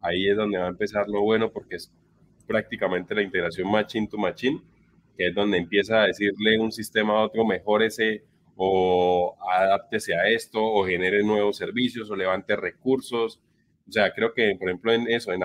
ahí 0.00 0.28
es 0.28 0.36
donde 0.36 0.58
va 0.58 0.66
a 0.66 0.70
empezar 0.70 1.08
lo 1.08 1.22
bueno 1.22 1.50
porque 1.50 1.76
es 1.76 1.92
prácticamente 2.46 3.14
la 3.14 3.22
integración 3.22 3.70
machine 3.70 4.08
to 4.08 4.18
machine 4.18 4.60
que 5.16 5.28
es 5.28 5.34
donde 5.34 5.58
empieza 5.58 6.02
a 6.02 6.06
decirle 6.06 6.58
un 6.58 6.72
sistema 6.72 7.14
a 7.14 7.24
otro, 7.24 7.44
ese 7.82 8.24
o 8.56 9.36
adáptese 9.50 10.14
a 10.14 10.28
esto, 10.28 10.62
o 10.62 10.86
genere 10.86 11.22
nuevos 11.22 11.56
servicios, 11.56 12.10
o 12.10 12.16
levante 12.16 12.56
recursos. 12.56 13.40
O 13.88 13.92
sea, 13.92 14.12
creo 14.12 14.32
que, 14.32 14.54
por 14.58 14.68
ejemplo, 14.68 14.92
en 14.92 15.08
eso, 15.08 15.32
en, 15.32 15.42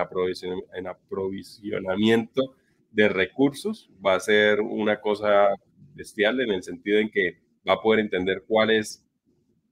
en 0.74 0.86
aprovisionamiento 0.86 2.54
de 2.92 3.08
recursos, 3.08 3.90
va 4.04 4.14
a 4.14 4.20
ser 4.20 4.60
una 4.60 5.00
cosa 5.00 5.48
bestial 5.94 6.40
en 6.40 6.50
el 6.50 6.62
sentido 6.62 6.98
en 6.98 7.10
que 7.10 7.38
va 7.68 7.74
a 7.74 7.82
poder 7.82 8.00
entender 8.00 8.44
cuál 8.46 8.70
es, 8.70 9.04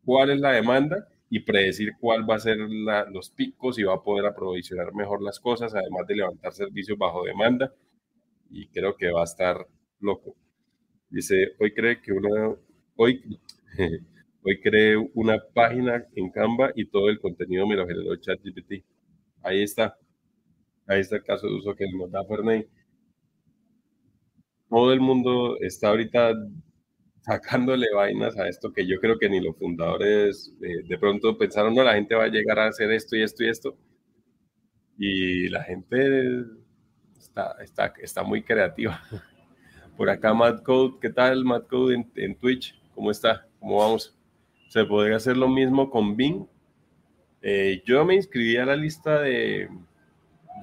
cuál 0.04 0.30
es 0.30 0.40
la 0.40 0.52
demanda 0.52 1.08
y 1.30 1.40
predecir 1.40 1.92
cuál 2.00 2.28
va 2.28 2.36
a 2.36 2.40
ser 2.40 2.58
los 2.58 3.30
picos 3.30 3.78
y 3.78 3.82
va 3.82 3.94
a 3.94 4.02
poder 4.02 4.26
aprovisionar 4.26 4.94
mejor 4.94 5.22
las 5.22 5.40
cosas, 5.40 5.74
además 5.74 6.06
de 6.06 6.16
levantar 6.16 6.52
servicios 6.52 6.98
bajo 6.98 7.24
demanda. 7.24 7.72
Y 8.50 8.68
creo 8.68 8.96
que 8.96 9.10
va 9.10 9.22
a 9.22 9.24
estar 9.24 9.66
loco. 10.00 10.36
Dice, 11.10 11.54
hoy 11.58 11.72
cree 11.72 12.00
que 12.00 12.12
una, 12.12 12.54
hoy, 12.96 13.22
hoy 14.42 14.60
creé 14.60 14.96
una 15.14 15.38
página 15.54 16.04
en 16.14 16.30
Canva 16.30 16.72
y 16.74 16.86
todo 16.86 17.08
el 17.08 17.20
contenido 17.20 17.66
me 17.66 17.76
lo 17.76 17.86
generó 17.86 18.16
ChatGPT. 18.16 18.84
Ahí 19.42 19.62
está. 19.62 19.96
Ahí 20.86 21.00
está 21.00 21.16
el 21.16 21.24
caso 21.24 21.46
de 21.46 21.54
uso 21.54 21.74
que 21.74 21.86
nos 21.92 22.10
da 22.10 22.24
Ferney. 22.24 22.66
Todo 24.68 24.92
el 24.92 25.00
mundo 25.00 25.58
está 25.60 25.88
ahorita 25.88 26.32
sacándole 27.22 27.86
vainas 27.92 28.38
a 28.38 28.48
esto 28.48 28.72
que 28.72 28.86
yo 28.86 29.00
creo 29.00 29.18
que 29.18 29.28
ni 29.28 29.40
los 29.40 29.56
fundadores 29.56 30.54
eh, 30.62 30.84
de 30.88 30.98
pronto 30.98 31.36
pensaron, 31.36 31.74
no, 31.74 31.82
la 31.82 31.94
gente 31.94 32.14
va 32.14 32.24
a 32.24 32.28
llegar 32.28 32.58
a 32.60 32.68
hacer 32.68 32.90
esto 32.92 33.16
y 33.16 33.22
esto 33.22 33.44
y 33.44 33.48
esto. 33.48 33.76
Y 34.98 35.48
la 35.48 35.62
gente 35.64 36.44
está, 37.18 37.56
está, 37.62 37.92
está 38.00 38.22
muy 38.22 38.42
creativa. 38.42 39.00
Por 39.96 40.08
acá 40.10 40.34
Matt 40.34 40.62
Code, 40.62 40.98
¿qué 41.00 41.10
tal 41.10 41.44
Matt 41.44 41.66
Code 41.68 41.94
en, 41.94 42.12
en 42.16 42.38
Twitch? 42.38 42.74
¿Cómo 42.96 43.10
está? 43.10 43.46
¿Cómo 43.60 43.76
vamos? 43.76 44.16
Se 44.70 44.82
podría 44.86 45.16
hacer 45.16 45.36
lo 45.36 45.48
mismo 45.48 45.90
con 45.90 46.16
Bing. 46.16 46.46
Eh, 47.42 47.82
yo 47.84 48.06
me 48.06 48.14
inscribí 48.14 48.56
a 48.56 48.64
la 48.64 48.74
lista 48.74 49.20
de, 49.20 49.68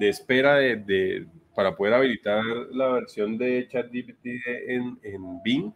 de 0.00 0.08
espera 0.08 0.56
de, 0.56 1.28
para 1.54 1.76
poder 1.76 1.94
habilitar 1.94 2.44
la 2.72 2.88
versión 2.88 3.38
de 3.38 3.68
ChatGPT 3.68 4.26
en, 4.66 4.98
en 5.04 5.42
Bing 5.44 5.72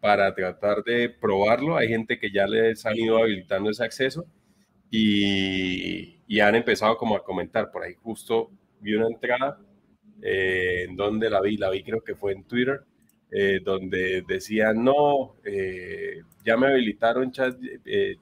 para 0.00 0.34
tratar 0.34 0.82
de 0.82 1.10
probarlo. 1.10 1.76
Hay 1.76 1.86
gente 1.86 2.18
que 2.18 2.32
ya 2.32 2.48
les 2.48 2.84
han 2.84 2.96
ido 2.96 3.16
habilitando 3.18 3.70
ese 3.70 3.84
acceso 3.84 4.26
y, 4.90 6.40
han 6.40 6.56
empezado 6.56 6.96
como 6.96 7.14
a 7.14 7.22
comentar. 7.22 7.70
Por 7.70 7.84
ahí 7.84 7.94
justo 8.02 8.50
vi 8.80 8.94
una 8.94 9.06
entrada 9.06 9.60
eh, 10.20 10.86
en 10.88 10.96
donde 10.96 11.30
la 11.30 11.40
vi, 11.40 11.56
la 11.56 11.70
vi 11.70 11.84
creo 11.84 12.02
que 12.02 12.16
fue 12.16 12.32
en 12.32 12.42
Twitter, 12.42 12.82
eh, 13.36 13.58
donde 13.64 14.22
decían, 14.28 14.84
no, 14.84 15.34
eh, 15.44 16.22
ya 16.44 16.56
me 16.56 16.68
habilitaron 16.68 17.32
chat, 17.32 17.56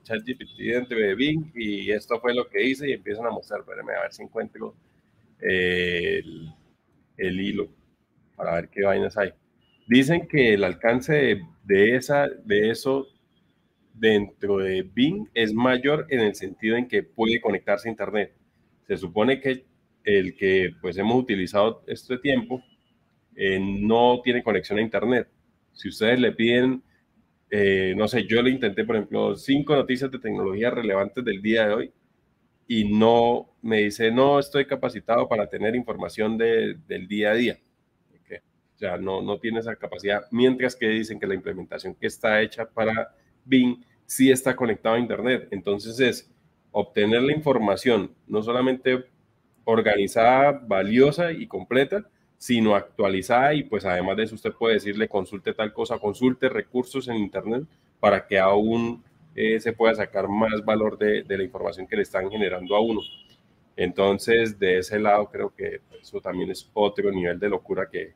ChatGPT 0.03 0.57
dentro 0.57 0.99
de 0.99 1.15
Bing 1.15 1.53
y 1.55 1.91
esto 1.91 2.19
fue 2.19 2.35
lo 2.35 2.49
que 2.49 2.65
hice 2.65 2.89
y 2.89 2.93
empiezan 2.93 3.27
a 3.27 3.31
mostrar, 3.31 3.61
espérame 3.61 3.91
a 3.91 4.03
ver 4.05 4.13
si 4.15 4.23
encuentro 4.23 4.75
el, 5.39 6.49
el 7.19 7.41
hilo 7.41 7.69
para 8.37 8.55
ver 8.55 8.71
qué 8.71 8.85
vainas 8.85 9.19
hay. 9.19 9.35
Dicen 9.87 10.27
que 10.27 10.55
el 10.55 10.65
alcance 10.65 11.43
de, 11.65 11.97
esa, 11.97 12.29
de 12.29 12.71
eso 12.71 13.07
dentro 13.93 14.59
de 14.59 14.81
Bing 14.81 15.29
es 15.35 15.53
mayor 15.53 16.07
en 16.09 16.21
el 16.21 16.35
sentido 16.35 16.77
en 16.79 16.89
que 16.89 17.03
puede 17.03 17.39
conectarse 17.39 17.89
a 17.89 17.93
Internet. 17.93 18.33
Se 18.87 18.97
supone 18.97 19.41
que 19.41 19.67
el 20.05 20.35
que 20.37 20.71
pues 20.81 20.97
hemos 20.97 21.17
utilizado 21.17 21.85
este 21.87 22.17
tiempo 22.17 22.63
eh, 23.37 23.59
no 23.61 24.21
tiene 24.23 24.43
conexión 24.43 24.79
a 24.79 24.83
Internet. 24.83 25.29
Si 25.73 25.89
ustedes 25.89 26.19
le 26.19 26.33
piden, 26.33 26.83
eh, 27.51 27.95
no 27.97 28.09
sé, 28.09 28.27
yo 28.27 28.43
le 28.43 28.51
intenté, 28.51 28.85
por 28.85 28.97
ejemplo, 28.97 29.37
cinco 29.37 29.75
noticias 29.75 30.11
de 30.11 30.19
tecnología 30.19 30.71
relevantes 30.71 31.25
del 31.25 31.43
día 31.43 31.67
de 31.67 31.75
hoy 31.75 31.93
y 32.69 32.85
no 32.85 33.51
me 33.63 33.79
dice, 33.83 34.11
no 34.11 34.39
estoy 34.39 34.67
capacitado 34.67 35.29
para 35.29 35.49
tener 35.49 35.75
información 35.75 36.39
del 36.39 37.09
día 37.09 37.33
a 37.33 37.35
día 37.35 37.59
sea, 38.83 38.97
no, 38.97 39.23
no 39.23 39.39
tiene 39.39 39.61
esa 39.61 39.77
capacidad, 39.77 40.27
mientras 40.33 40.75
que 40.75 40.89
dicen 40.89 41.21
que 41.21 41.27
la 41.27 41.35
implementación 41.35 41.95
que 41.95 42.09
está 42.09 42.41
hecha 42.41 42.69
para 42.69 43.15
Bing 43.45 43.85
sí 44.07 44.31
está 44.31 44.57
conectada 44.57 44.97
a 44.97 44.99
Internet. 44.99 45.49
Entonces 45.53 46.01
es 46.01 46.31
obtener 46.73 47.23
la 47.23 47.33
información 47.33 48.13
no 48.27 48.43
solamente 48.43 49.05
organizada, 49.65 50.61
valiosa 50.67 51.31
y 51.31 51.47
completa, 51.47 52.09
sino 52.43 52.75
actualizada 52.75 53.55
y 53.55 53.63
pues 53.63 53.85
además 53.85 54.17
de 54.17 54.25
eso 54.25 54.35
usted 54.35 54.51
puede 54.51 54.75
decirle 54.75 55.07
consulte 55.07 55.55
tal 55.55 55.73
cosa, 55.73 56.01
consulte 56.01 56.49
recursos 56.49 57.07
en 57.07 57.19
Internet 57.19 57.63
para 58.01 58.27
que 58.27 58.37
aún 58.37 59.01
eh, 59.37 59.61
se 59.61 59.73
pueda 59.73 59.95
sacar 59.95 60.27
más 60.27 60.65
valor 60.65 60.99
de, 60.99 61.23
de, 61.23 61.39
la 61.39 61.45
información 61.45 61.87
que 61.87 61.95
le 61.95 62.03
están 62.03 62.29
generando 62.29 62.75
a 62.75 62.81
uno. 62.81 63.01
Entonces, 63.77 64.59
de 64.59 64.79
ese 64.79 64.99
lado 64.99 65.31
creo 65.31 65.55
que 65.55 65.83
eso 66.01 66.21
también 66.21 66.51
es 66.51 66.69
otro 66.75 67.13
nivel 67.13 67.39
de 67.39 67.49
locura 67.49 67.89
que, 67.89 68.13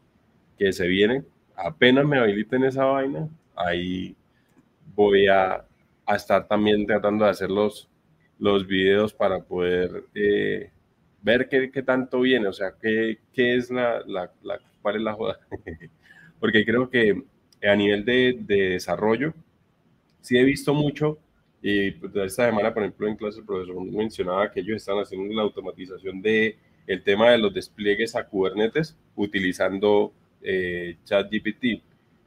que 0.59 0.73
se 0.73 0.89
viene, 0.89 1.23
apenas 1.55 2.05
me 2.05 2.19
habiliten 2.19 2.65
esa 2.65 2.85
vaina, 2.85 3.29
ahí 3.55 4.17
voy 4.97 5.29
a, 5.29 5.65
a 6.05 6.17
estar 6.17 6.49
también 6.49 6.85
tratando 6.85 7.27
de 7.27 7.31
hacer 7.31 7.49
los, 7.49 7.89
los 8.41 8.67
videos 8.67 9.15
para 9.15 9.39
poder 9.39 10.03
eh, 10.17 10.73
ver 11.27 11.49
qué, 11.49 11.73
qué, 11.73 11.83
tanto 11.83 12.21
viene, 12.21 12.47
o 12.47 12.53
sea, 12.53 12.75
qué, 12.81 13.19
qué 13.33 13.57
es 13.57 13.69
la, 13.69 14.01
la, 14.07 14.33
la, 14.43 14.61
cuál 14.81 14.97
es 14.97 15.03
la 15.03 15.13
joda. 15.13 15.41
Porque 16.41 16.65
creo 16.65 16.89
que 16.89 17.21
a 17.65 17.75
nivel 17.75 18.05
de, 18.05 18.39
de, 18.39 18.71
desarrollo, 18.71 19.35
sí 20.21 20.39
he 20.39 20.45
visto 20.45 20.73
mucho, 20.73 21.19
y 21.61 21.91
pues, 21.91 22.15
esta 22.15 22.47
semana, 22.47 22.73
por 22.73 22.85
ejemplo, 22.85 23.09
en 23.09 23.17
clase 23.17 23.41
el 23.41 23.45
profesor 23.45 23.85
mencionaba 23.85 24.53
que 24.53 24.61
ellos 24.61 24.77
están 24.77 24.99
haciendo 24.99 25.35
la 25.35 25.43
automatización 25.43 26.23
de 26.23 26.59
el 26.87 27.03
tema 27.03 27.33
de 27.33 27.39
los 27.39 27.53
despliegues 27.53 28.15
a 28.15 28.29
Kubernetes 28.29 28.97
utilizando 29.17 30.13
eh, 30.43 30.97
ChatGPT. 31.03 31.83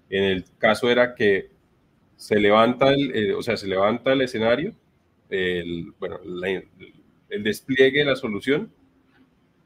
En 0.09 0.23
el 0.25 0.43
caso 0.57 0.89
era 0.89 1.15
que 1.15 1.51
se 2.17 2.37
levanta 2.37 2.91
el, 2.91 3.15
eh, 3.15 3.33
o 3.33 3.41
sea, 3.41 3.55
se 3.55 3.67
levanta 3.67 4.11
el 4.11 4.23
escenario, 4.23 4.73
el, 5.29 5.93
bueno, 5.97 6.19
el 7.29 7.43
despliegue 7.43 7.99
de 7.99 8.05
la 8.05 8.17
solución 8.17 8.69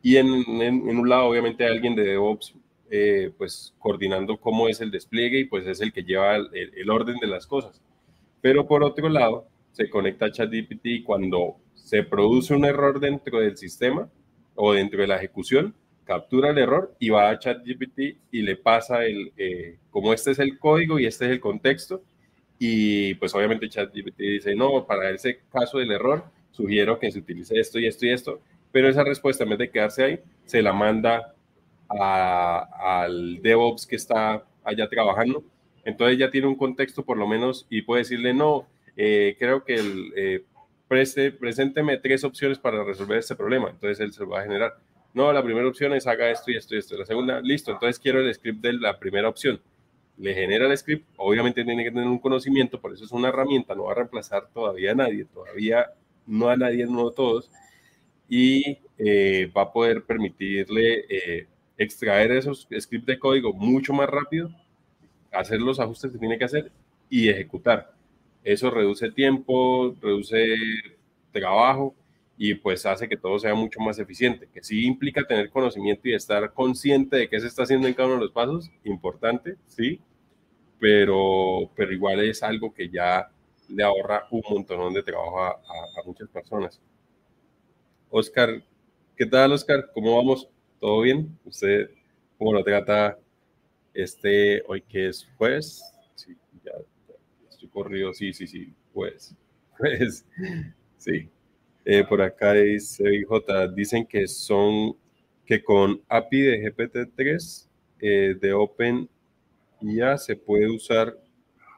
y 0.04 0.18
en, 0.18 0.28
en, 0.62 0.98
un 1.00 1.10
lado 1.10 1.26
obviamente 1.26 1.66
alguien 1.66 1.96
de 1.96 2.04
DevOps 2.04 2.54
eh, 2.92 3.32
pues 3.38 3.74
coordinando 3.80 4.38
cómo 4.38 4.68
es 4.68 4.82
el 4.82 4.92
despliegue 4.92 5.40
y 5.40 5.46
pues 5.46 5.66
es 5.66 5.82
el 5.82 5.92
que 5.92 6.04
lleva 6.04 6.36
el, 6.36 6.50
el, 6.54 6.90
orden 6.92 7.18
de 7.20 7.28
las 7.28 7.48
cosas. 7.48 7.82
Pero 8.42 8.68
por 8.68 8.84
otro 8.84 9.10
lado, 9.10 9.48
se 9.72 9.90
conecta 9.90 10.26
a 10.26 10.32
ChatGPT 10.32 10.86
y 10.86 11.04
cuando 11.04 11.56
se 11.74 12.04
produce 12.04 12.54
un 12.54 12.66
error 12.66 13.00
dentro 13.00 13.40
del 13.40 13.58
sistema 13.58 14.10
o 14.56 14.74
dentro 14.74 15.02
de 15.02 15.08
la 15.08 15.16
ejecución, 15.16 15.74
captura 16.04 16.50
el 16.50 16.58
error 16.58 16.94
y 17.00 17.10
va 17.10 17.30
a 17.30 17.40
ChatGPT 17.40 18.18
y 18.30 18.42
le 18.42 18.58
pasa 18.58 19.06
el, 19.06 19.32
eh, 19.38 19.78
como 19.90 20.14
este 20.14 20.32
es 20.32 20.40
el 20.40 20.60
código 20.60 21.00
y 21.00 21.06
este 21.06 21.26
es 21.26 21.32
el 21.32 21.40
contexto, 21.40 22.04
y 22.60 23.14
pues 23.16 23.34
obviamente 23.34 23.70
ChatGPT 23.70 24.18
dice, 24.18 24.56
no, 24.56 24.86
para 24.86 25.10
ese 25.10 25.40
caso 25.52 25.80
del 25.80 25.92
error, 25.92 26.26
sugiero 26.52 27.00
que 27.00 27.12
se 27.12 27.20
utilice 27.20 27.60
esto 27.60 27.80
y 27.80 27.88
esto 27.88 28.06
y 28.06 28.12
esto, 28.12 28.42
pero 28.74 28.90
esa 28.90 29.06
respuesta 29.06 29.46
en 29.46 29.52
vez 29.52 29.60
de 29.60 29.72
quedarse 29.72 30.04
ahí, 30.04 30.20
se 30.44 30.62
la 30.62 30.74
manda 30.74 31.34
al 31.88 33.42
DevOps 33.42 33.88
que 33.88 33.96
está 33.96 34.44
allá 34.66 34.90
trabajando, 34.90 35.46
entonces 35.86 36.18
ya 36.18 36.30
tiene 36.30 36.48
un 36.48 36.56
contexto 36.56 37.06
por 37.06 37.18
lo 37.18 37.26
menos 37.26 37.66
y 37.70 37.84
puede 37.84 38.02
decirle, 38.02 38.34
no, 38.34 38.68
eh, 38.98 39.38
creo 39.40 39.64
que 39.64 39.76
el, 39.76 40.14
eh, 40.18 40.44
preste, 40.90 41.32
presénteme 41.32 41.98
tres 42.00 42.26
opciones 42.26 42.60
para 42.60 42.84
resolver 42.84 43.20
este 43.20 43.36
problema, 43.38 43.70
entonces 43.70 44.02
él 44.02 44.12
se 44.12 44.24
lo 44.24 44.32
va 44.32 44.42
a 44.42 44.44
generar 44.44 44.76
no, 45.14 45.32
la 45.32 45.44
primera 45.44 45.68
opción 45.68 45.94
es 45.94 46.08
haga 46.08 46.32
esto 46.32 46.50
y 46.50 46.58
esto 46.58 46.74
y 46.74 46.80
esto. 46.80 46.98
La 46.98 47.06
segunda, 47.06 47.40
listo, 47.40 47.72
entonces 47.72 48.00
quiero 48.00 48.20
el 48.20 48.34
script 48.34 48.62
de 48.62 48.74
la 48.74 48.98
primera 48.98 49.30
opción. 49.30 49.62
Le 50.18 50.34
genera 50.34 50.68
el 50.68 50.78
script, 50.78 51.08
obviamente 51.18 51.64
tiene 51.64 51.84
que 51.84 51.92
tener 51.92 52.08
un 52.08 52.20
conocimiento, 52.20 52.80
por 52.80 52.94
eso 52.94 53.04
es 53.06 53.12
una 53.12 53.30
herramienta, 53.30 53.76
no 53.76 53.84
va 53.86 53.94
a 53.94 53.96
reemplazar 53.96 54.48
todavía 54.54 54.92
a 54.92 54.96
nadie, 54.96 55.26
todavía 55.26 55.88
no 56.26 56.50
a 56.50 56.58
nadie, 56.58 56.86
no 56.86 57.10
a 57.10 57.14
todos, 57.14 57.50
y 58.36 58.80
eh, 58.98 59.52
va 59.56 59.62
a 59.62 59.72
poder 59.72 60.06
permitirle 60.06 61.06
eh, 61.08 61.48
extraer 61.78 62.32
esos 62.32 62.68
scripts 62.80 63.06
de 63.06 63.20
código 63.20 63.54
mucho 63.54 63.94
más 63.94 64.10
rápido, 64.10 64.50
hacer 65.32 65.62
los 65.62 65.80
ajustes 65.80 66.12
que 66.12 66.18
tiene 66.18 66.40
que 66.40 66.46
hacer 66.46 66.72
y 67.12 67.30
ejecutar. 67.30 67.94
Eso 68.44 68.72
reduce 68.72 69.12
tiempo, 69.12 69.96
reduce 70.02 70.48
trabajo 71.32 71.94
y 72.36 72.56
pues 72.56 72.88
hace 72.88 73.08
que 73.08 73.18
todo 73.18 73.38
sea 73.38 73.54
mucho 73.54 73.80
más 73.80 74.00
eficiente, 74.00 74.50
que 74.52 74.64
sí 74.64 74.84
implica 74.84 75.28
tener 75.28 75.52
conocimiento 75.52 76.10
y 76.10 76.16
estar 76.16 76.54
consciente 76.54 77.18
de 77.18 77.30
qué 77.30 77.40
se 77.40 77.46
está 77.46 77.64
haciendo 77.64 77.88
en 77.88 77.94
cada 77.94 78.08
uno 78.08 78.18
de 78.18 78.24
los 78.24 78.32
pasos, 78.32 78.72
importante, 78.84 79.58
sí, 79.68 80.02
pero, 80.80 81.70
pero 81.76 81.94
igual 81.94 82.20
es 82.22 82.42
algo 82.42 82.74
que 82.74 82.90
ya 82.90 83.30
le 83.70 83.84
ahorra 83.84 84.26
un 84.32 84.42
montón 84.50 84.92
de 84.92 85.04
trabajo 85.04 85.40
a, 85.44 85.52
a, 85.52 86.04
muchas 86.04 86.30
personas. 86.30 86.82
Oscar, 88.16 88.64
¿qué 89.18 89.26
tal 89.26 89.54
Oscar? 89.54 89.90
¿Cómo 89.92 90.16
vamos? 90.16 90.48
¿Todo 90.80 91.02
bien? 91.02 91.36
¿Usted 91.46 91.90
cómo 92.38 92.54
lo 92.54 92.64
trata 92.64 93.18
este, 93.92 94.62
hoy 94.68 94.84
que 94.84 95.08
es 95.08 95.28
jueves, 95.36 95.84
sí, 96.14 96.38
ya, 96.64 96.74
estoy 97.50 97.70
corrido, 97.70 98.14
sí, 98.14 98.32
sí, 98.32 98.46
sí, 98.46 98.72
pues, 98.94 99.36
pues, 99.80 100.28
sí. 100.98 101.28
Eh, 101.86 102.04
por 102.04 102.22
acá 102.22 102.54
dice 102.54 103.04
J, 103.28 103.68
dicen 103.70 104.06
que 104.06 104.28
son, 104.28 104.96
que 105.44 105.64
con 105.64 106.00
API 106.08 106.42
de 106.42 106.72
GPT-3 106.72 107.68
eh, 108.00 108.36
de 108.40 108.54
Open 108.54 109.10
ya 109.82 110.20
se 110.20 110.36
puede 110.36 110.70
usar, 110.70 111.18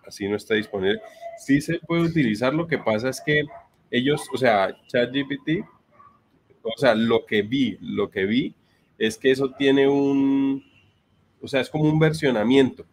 así 0.06 0.28
no 0.28 0.36
está 0.36 0.56
disponible. 0.56 1.00
Sí 1.38 1.62
se 1.62 1.80
puede 1.80 2.02
utilizar, 2.02 2.54
lo 2.54 2.68
que 2.68 2.78
pasa 2.78 3.08
es 3.08 3.22
que 3.22 3.46
ellos, 3.90 4.22
o 4.34 4.38
sea, 4.38 4.76
ChatGPT, 4.88 5.64
o 6.66 6.78
sea, 6.78 6.96
lo 6.96 7.26
que 7.26 7.42
vi, 7.42 7.78
lo 7.82 8.10
que 8.10 8.26
vi 8.26 8.56
es 8.98 9.18
que 9.18 9.32
eso 9.32 9.52
tiene 9.52 9.88
un, 9.88 10.64
o 11.42 11.48
sea, 11.48 11.62
es 11.62 11.70
como 11.70 11.86
un 11.86 12.00
versionamiento. 12.00 12.86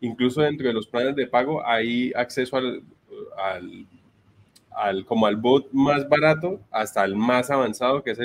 Incluso 0.00 0.42
dentro 0.42 0.66
de 0.66 0.74
los 0.74 0.86
planes 0.86 1.14
de 1.16 1.26
pago 1.26 1.64
hay 1.66 2.12
acceso 2.14 2.56
al, 2.56 2.82
al, 4.74 5.04
como 5.06 5.26
al 5.26 5.36
bot 5.36 5.70
más 5.72 6.08
barato 6.08 6.60
hasta 6.70 7.04
el 7.04 7.16
más 7.16 7.50
avanzado, 7.50 8.02
que 8.02 8.10
es 8.10 8.18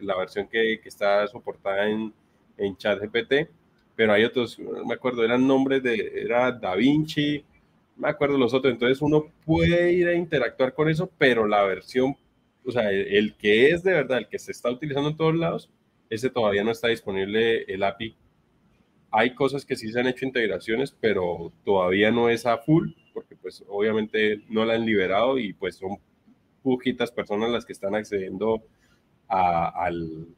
la 0.00 0.16
versión 0.16 0.48
que, 0.48 0.74
está 0.84 1.26
soportada 1.28 1.88
en, 1.88 2.12
en 2.58 2.76
ChatGPT. 2.76 3.48
Pero 3.94 4.12
hay 4.12 4.24
otros, 4.24 4.58
me 4.58 4.94
acuerdo, 4.94 5.24
eran 5.24 5.46
nombres 5.46 5.82
de, 5.82 6.22
era 6.24 6.50
Da 6.50 6.74
Vinci, 6.74 7.44
me 7.96 8.08
acuerdo 8.08 8.38
los 8.38 8.54
otros. 8.54 8.72
Entonces 8.72 9.00
uno 9.02 9.26
puede 9.44 9.92
ir 9.92 10.08
a 10.08 10.14
interactuar 10.14 10.74
con 10.74 10.88
eso, 10.88 11.10
pero 11.18 11.46
la 11.46 11.62
versión, 11.64 12.16
o 12.64 12.72
sea, 12.72 12.90
el, 12.90 13.34
que 13.34 13.70
es 13.70 13.82
de 13.82 13.92
verdad, 13.92 14.18
el 14.18 14.28
que 14.28 14.38
se 14.38 14.52
está 14.52 14.70
utilizando 14.70 15.10
en 15.10 15.16
todos 15.16 15.34
lados, 15.34 15.70
ese 16.10 16.30
todavía 16.30 16.64
no 16.64 16.70
está 16.70 16.88
disponible 16.88 17.62
el 17.64 17.82
API 17.82 18.16
hay 19.12 19.34
cosas 19.34 19.66
que 19.66 19.76
sí 19.76 19.92
se 19.92 20.00
han 20.00 20.06
hecho 20.06 20.24
integraciones, 20.24 20.96
pero 20.98 21.52
todavía 21.64 22.10
no 22.10 22.30
es 22.30 22.46
a 22.46 22.56
full, 22.56 22.92
porque 23.12 23.36
pues 23.36 23.62
obviamente 23.68 24.42
no 24.48 24.64
la 24.64 24.74
han 24.74 24.86
liberado 24.86 25.38
y 25.38 25.52
pues 25.52 25.76
son 25.76 25.98
poquitas 26.62 27.12
personas 27.12 27.50
las 27.50 27.66
que 27.66 27.74
están 27.74 27.94
accediendo 27.94 28.62
a, 29.28 29.68
al, 29.84 30.28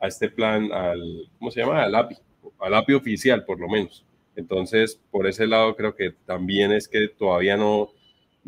a 0.00 0.06
este 0.06 0.30
plan, 0.30 0.70
al, 0.72 1.28
¿cómo 1.38 1.50
se 1.50 1.60
llama? 1.60 1.82
Al 1.82 1.94
API, 1.96 2.16
al 2.60 2.74
API 2.74 2.94
oficial 2.94 3.44
por 3.44 3.58
lo 3.58 3.68
menos. 3.68 4.06
Entonces, 4.36 5.00
por 5.10 5.26
ese 5.26 5.48
lado 5.48 5.74
creo 5.74 5.96
que 5.96 6.12
también 6.26 6.70
es 6.70 6.86
que 6.86 7.08
todavía 7.08 7.56
no, 7.56 7.88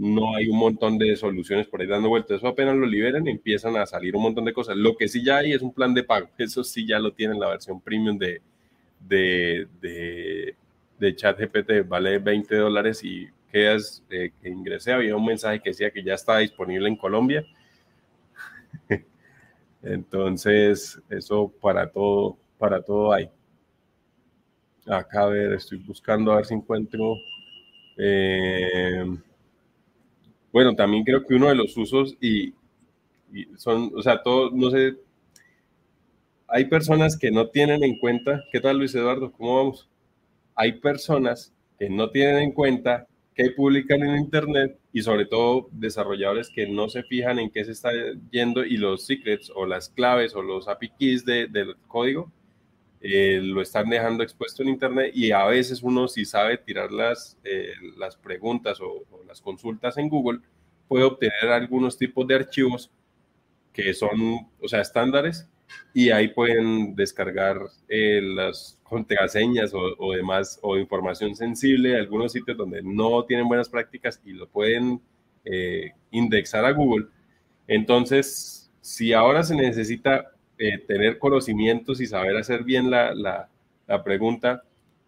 no 0.01 0.35
hay 0.35 0.49
un 0.49 0.59
montón 0.59 0.97
de 0.97 1.15
soluciones 1.15 1.67
por 1.67 1.81
ahí 1.81 1.87
dando 1.87 2.09
vueltas. 2.09 2.39
Eso 2.39 2.49
apenas 2.49 2.75
lo 2.75 2.87
liberan 2.87 3.27
y 3.27 3.31
empiezan 3.31 3.77
a 3.77 3.85
salir 3.85 4.17
un 4.17 4.23
montón 4.23 4.47
de 4.47 4.55
cosas. 4.55 4.77
Lo 4.77 4.97
que 4.97 5.09
sí 5.09 5.23
ya 5.23 5.39
hay 5.39 5.53
es 5.53 5.61
un 5.61 5.75
plan 5.75 5.93
de 5.93 6.03
pago. 6.05 6.29
Eso 6.39 6.65
sí 6.65 6.87
ya 6.87 6.99
lo 6.99 7.13
tienen 7.13 7.39
la 7.39 7.51
versión 7.51 7.81
premium 7.83 8.17
de, 8.17 8.41
de, 9.01 9.69
de, 9.83 10.55
de 10.99 11.17
chat 11.17 11.39
GPT 11.39 11.87
vale 11.87 12.19
20 12.19 12.57
dólares 12.57 13.05
y 13.05 13.29
quedas, 13.53 14.03
eh, 14.11 14.33
que 14.41 14.49
ingresé, 14.49 14.93
había 14.93 15.17
un 15.17 15.27
mensaje 15.27 15.61
que 15.61 15.71
decía 15.71 15.91
que 15.91 16.03
ya 16.03 16.15
está 16.15 16.39
disponible 16.39 16.89
en 16.89 16.97
Colombia. 16.97 17.45
Entonces, 19.83 21.01
eso 21.11 21.53
para 21.61 21.91
todo, 21.91 22.39
para 22.59 22.83
todo 22.83 23.13
hay. 23.13 23.31
Acá 24.87 25.23
a 25.25 25.27
ver, 25.27 25.53
estoy 25.53 25.79
buscando 25.79 26.33
a 26.33 26.37
ver 26.37 26.47
si 26.47 26.55
encuentro. 26.55 27.17
Eh, 27.99 29.05
bueno, 30.53 30.75
también 30.75 31.05
creo 31.05 31.25
que 31.27 31.35
uno 31.35 31.49
de 31.49 31.55
los 31.55 31.77
usos 31.77 32.17
y, 32.21 32.55
y 33.33 33.47
son, 33.57 33.93
o 33.95 34.03
sea, 34.03 34.23
todo, 34.23 34.51
no 34.51 34.71
sé 34.71 34.97
hay 36.53 36.65
personas 36.65 37.17
que 37.17 37.31
no 37.31 37.49
tienen 37.49 37.85
en 37.85 37.97
cuenta, 37.99 38.43
¿qué 38.51 38.61
tal 38.61 38.79
Luis 38.79 38.95
Eduardo? 38.95 39.31
¿Cómo 39.31 39.57
vamos? 39.57 39.89
Hay 40.57 40.73
personas 40.73 41.55
que 41.79 41.89
no 41.89 42.11
tienen 42.11 42.39
en 42.39 42.53
cuenta 42.53 43.07
que 43.35 43.53
publican 43.53 44.03
en 44.03 44.17
Internet 44.17 44.77
y 44.93 45.03
sobre 45.03 45.27
todo 45.27 45.69
desarrolladores 45.71 46.51
que 46.51 46.67
no 46.67 46.89
se 46.89 47.05
fijan 47.05 47.39
en 47.39 47.51
qué 47.51 47.65
se 47.65 47.71
está 47.71 47.91
yendo 48.33 48.65
y 48.65 48.77
los 48.77 49.07
secrets 49.07 49.53
o 49.55 49.65
las 49.65 49.89
claves 49.91 50.35
o 50.35 50.43
los 50.43 50.67
API 50.67 50.91
keys 50.99 51.25
del 51.25 51.77
código 51.87 52.33
eh, 53.03 53.41
lo 53.43 53.63
están 53.63 53.89
dejando 53.89 54.23
expuesto 54.23 54.63
en 54.63 54.69
Internet 54.69 55.13
y 55.15 55.33
a 55.33 55.47
veces 55.47 55.83
uno 55.83 56.07
si 56.07 56.27
sabe 56.27 56.59
tirar 56.59 56.93
las, 56.93 57.39
eh, 57.45 57.73
las 57.97 58.17
preguntas 58.17 58.79
o, 58.83 59.07
las 59.27 59.41
consultas 59.41 59.97
en 59.97 60.09
Google 60.09 60.41
puede 60.87 61.05
obtener 61.05 61.49
algunos 61.51 61.97
tipos 61.97 62.27
de 62.27 62.35
archivos 62.35 62.91
que 63.73 63.95
son, 63.95 64.49
o 64.61 64.69
sea, 64.69 64.83
estándares 64.83 65.49
y 65.95 66.11
ahí 66.11 66.29
pueden 66.29 66.95
descargar 66.95 67.59
eh, 67.89 68.21
las 68.23 68.79
contraseñas 68.83 69.73
o, 69.73 69.81
o, 69.97 70.13
demás 70.13 70.59
o 70.61 70.77
información 70.77 71.35
sensible 71.35 71.91
de 71.91 72.01
algunos 72.01 72.33
sitios 72.33 72.57
donde 72.57 72.83
no 72.83 73.25
tienen 73.25 73.49
buenas 73.49 73.69
prácticas 73.69 74.21
y 74.25 74.33
lo 74.33 74.47
pueden 74.47 75.01
indexar 76.11 76.67
a 76.67 76.73
Google. 76.73 77.07
Entonces, 77.67 78.71
si 78.83 79.15
ahora 79.15 79.43
se 79.43 79.55
necesita 79.55 80.33
eh, 80.61 80.79
tener 80.79 81.19
conocimientos 81.19 82.01
y 82.03 82.07
saber 82.07 82.37
hacer 82.39 82.65
bien 82.65 82.91
la, 82.91 83.15
la, 83.15 83.51
la 83.89 84.05
pregunta, 84.05 84.65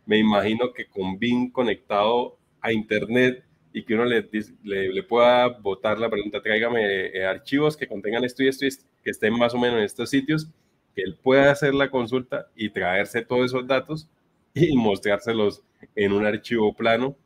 me 0.07 0.19
imagino 0.19 0.73
que 0.73 0.87
con 0.87 1.19
BIM 1.19 1.53
conectado 1.53 2.39
a 2.61 2.73
Internet 2.73 3.45
y 3.73 3.85
que 3.85 3.95
uno 3.95 4.05
le, 4.07 4.29
le, 4.65 4.93
le 4.93 5.03
pueda 5.05 5.49
votar 5.49 5.99
la 5.99 6.11
pregunta, 6.11 6.43
tráigame 6.43 7.07
eh, 7.17 7.25
archivos 7.27 7.77
que 7.77 7.87
contengan 7.89 8.25
esto 8.25 8.43
y 8.43 8.49
esto 8.49 8.67
y 8.67 8.71
que 9.05 9.11
estén 9.11 9.35
más 9.39 9.55
o 9.55 9.59
menos 9.59 9.79
en 9.79 9.85
estos 9.85 10.11
sitios, 10.11 10.49
que 10.95 11.03
él 11.03 11.17
pueda 11.23 11.51
hacer 11.53 11.75
la 11.75 11.91
consulta 11.91 12.49
y 12.57 12.71
traerse 12.71 13.23
todos 13.25 13.47
esos 13.47 13.67
datos 13.67 14.09
y 14.55 14.77
mostrárselos 14.77 15.63
en 15.95 16.13
un 16.13 16.27
archivo 16.27 16.75
plano. 16.75 17.17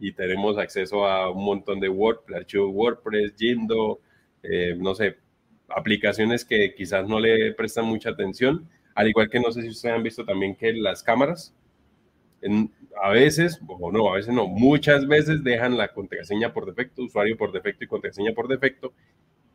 Y 0.00 0.12
tenemos 0.12 0.56
acceso 0.58 1.06
a 1.06 1.30
un 1.30 1.44
montón 1.44 1.80
de 1.80 1.88
WordPress, 1.88 2.38
archivos 2.38 2.70
WordPress, 2.72 3.34
Jindo, 3.36 4.00
eh, 4.44 4.76
no 4.78 4.94
sé, 4.94 5.16
aplicaciones 5.68 6.44
que 6.44 6.74
quizás 6.74 7.08
no 7.08 7.20
le 7.20 7.52
prestan 7.54 7.86
mucha 7.86 8.10
atención, 8.10 8.68
al 8.94 9.08
igual 9.08 9.30
que 9.30 9.40
no 9.40 9.52
sé 9.52 9.62
si 9.62 9.68
ustedes 9.68 9.94
han 9.94 10.02
visto 10.02 10.24
también 10.24 10.54
que 10.56 10.72
las 10.72 11.02
cámaras, 11.02 11.54
en, 12.40 12.72
a 13.02 13.10
veces, 13.10 13.60
o 13.66 13.92
no, 13.92 14.10
a 14.10 14.16
veces 14.16 14.34
no, 14.34 14.46
muchas 14.46 15.06
veces 15.06 15.42
dejan 15.44 15.76
la 15.76 15.92
contraseña 15.92 16.52
por 16.52 16.66
defecto, 16.66 17.02
usuario 17.02 17.36
por 17.36 17.52
defecto 17.52 17.84
y 17.84 17.88
contraseña 17.88 18.32
por 18.32 18.48
defecto. 18.48 18.92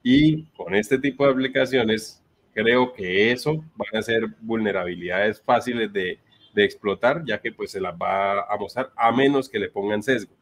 Y 0.01 0.45
con 0.47 0.75
este 0.75 0.99
tipo 0.99 1.25
de 1.25 1.31
aplicaciones, 1.31 2.21
creo 2.53 2.93
que 2.93 3.31
eso 3.31 3.63
van 3.75 3.99
a 3.99 4.01
ser 4.01 4.27
vulnerabilidades 4.41 5.41
fáciles 5.41 5.91
de, 5.93 6.19
de 6.53 6.63
explotar, 6.63 7.23
ya 7.25 7.39
que 7.41 7.51
pues 7.51 7.71
se 7.71 7.81
las 7.81 7.95
va 7.95 8.41
a 8.41 8.57
mostrar 8.57 8.91
a 8.95 9.11
menos 9.11 9.49
que 9.49 9.59
le 9.59 9.69
pongan 9.69 10.03
sesgo. 10.03 10.33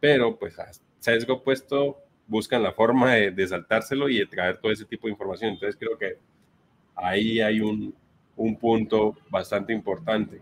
Pero 0.00 0.38
pues 0.38 0.56
sesgo 0.98 1.42
puesto, 1.42 1.98
buscan 2.28 2.62
la 2.62 2.72
forma 2.72 3.14
de, 3.14 3.30
de 3.32 3.46
saltárselo 3.48 4.08
y 4.08 4.18
de 4.18 4.26
traer 4.26 4.58
todo 4.58 4.70
ese 4.70 4.84
tipo 4.84 5.08
de 5.08 5.12
información. 5.12 5.52
Entonces 5.54 5.76
creo 5.76 5.98
que 5.98 6.18
ahí 6.94 7.40
hay 7.40 7.60
un, 7.60 7.92
un 8.36 8.56
punto 8.56 9.16
bastante 9.30 9.72
importante 9.72 10.40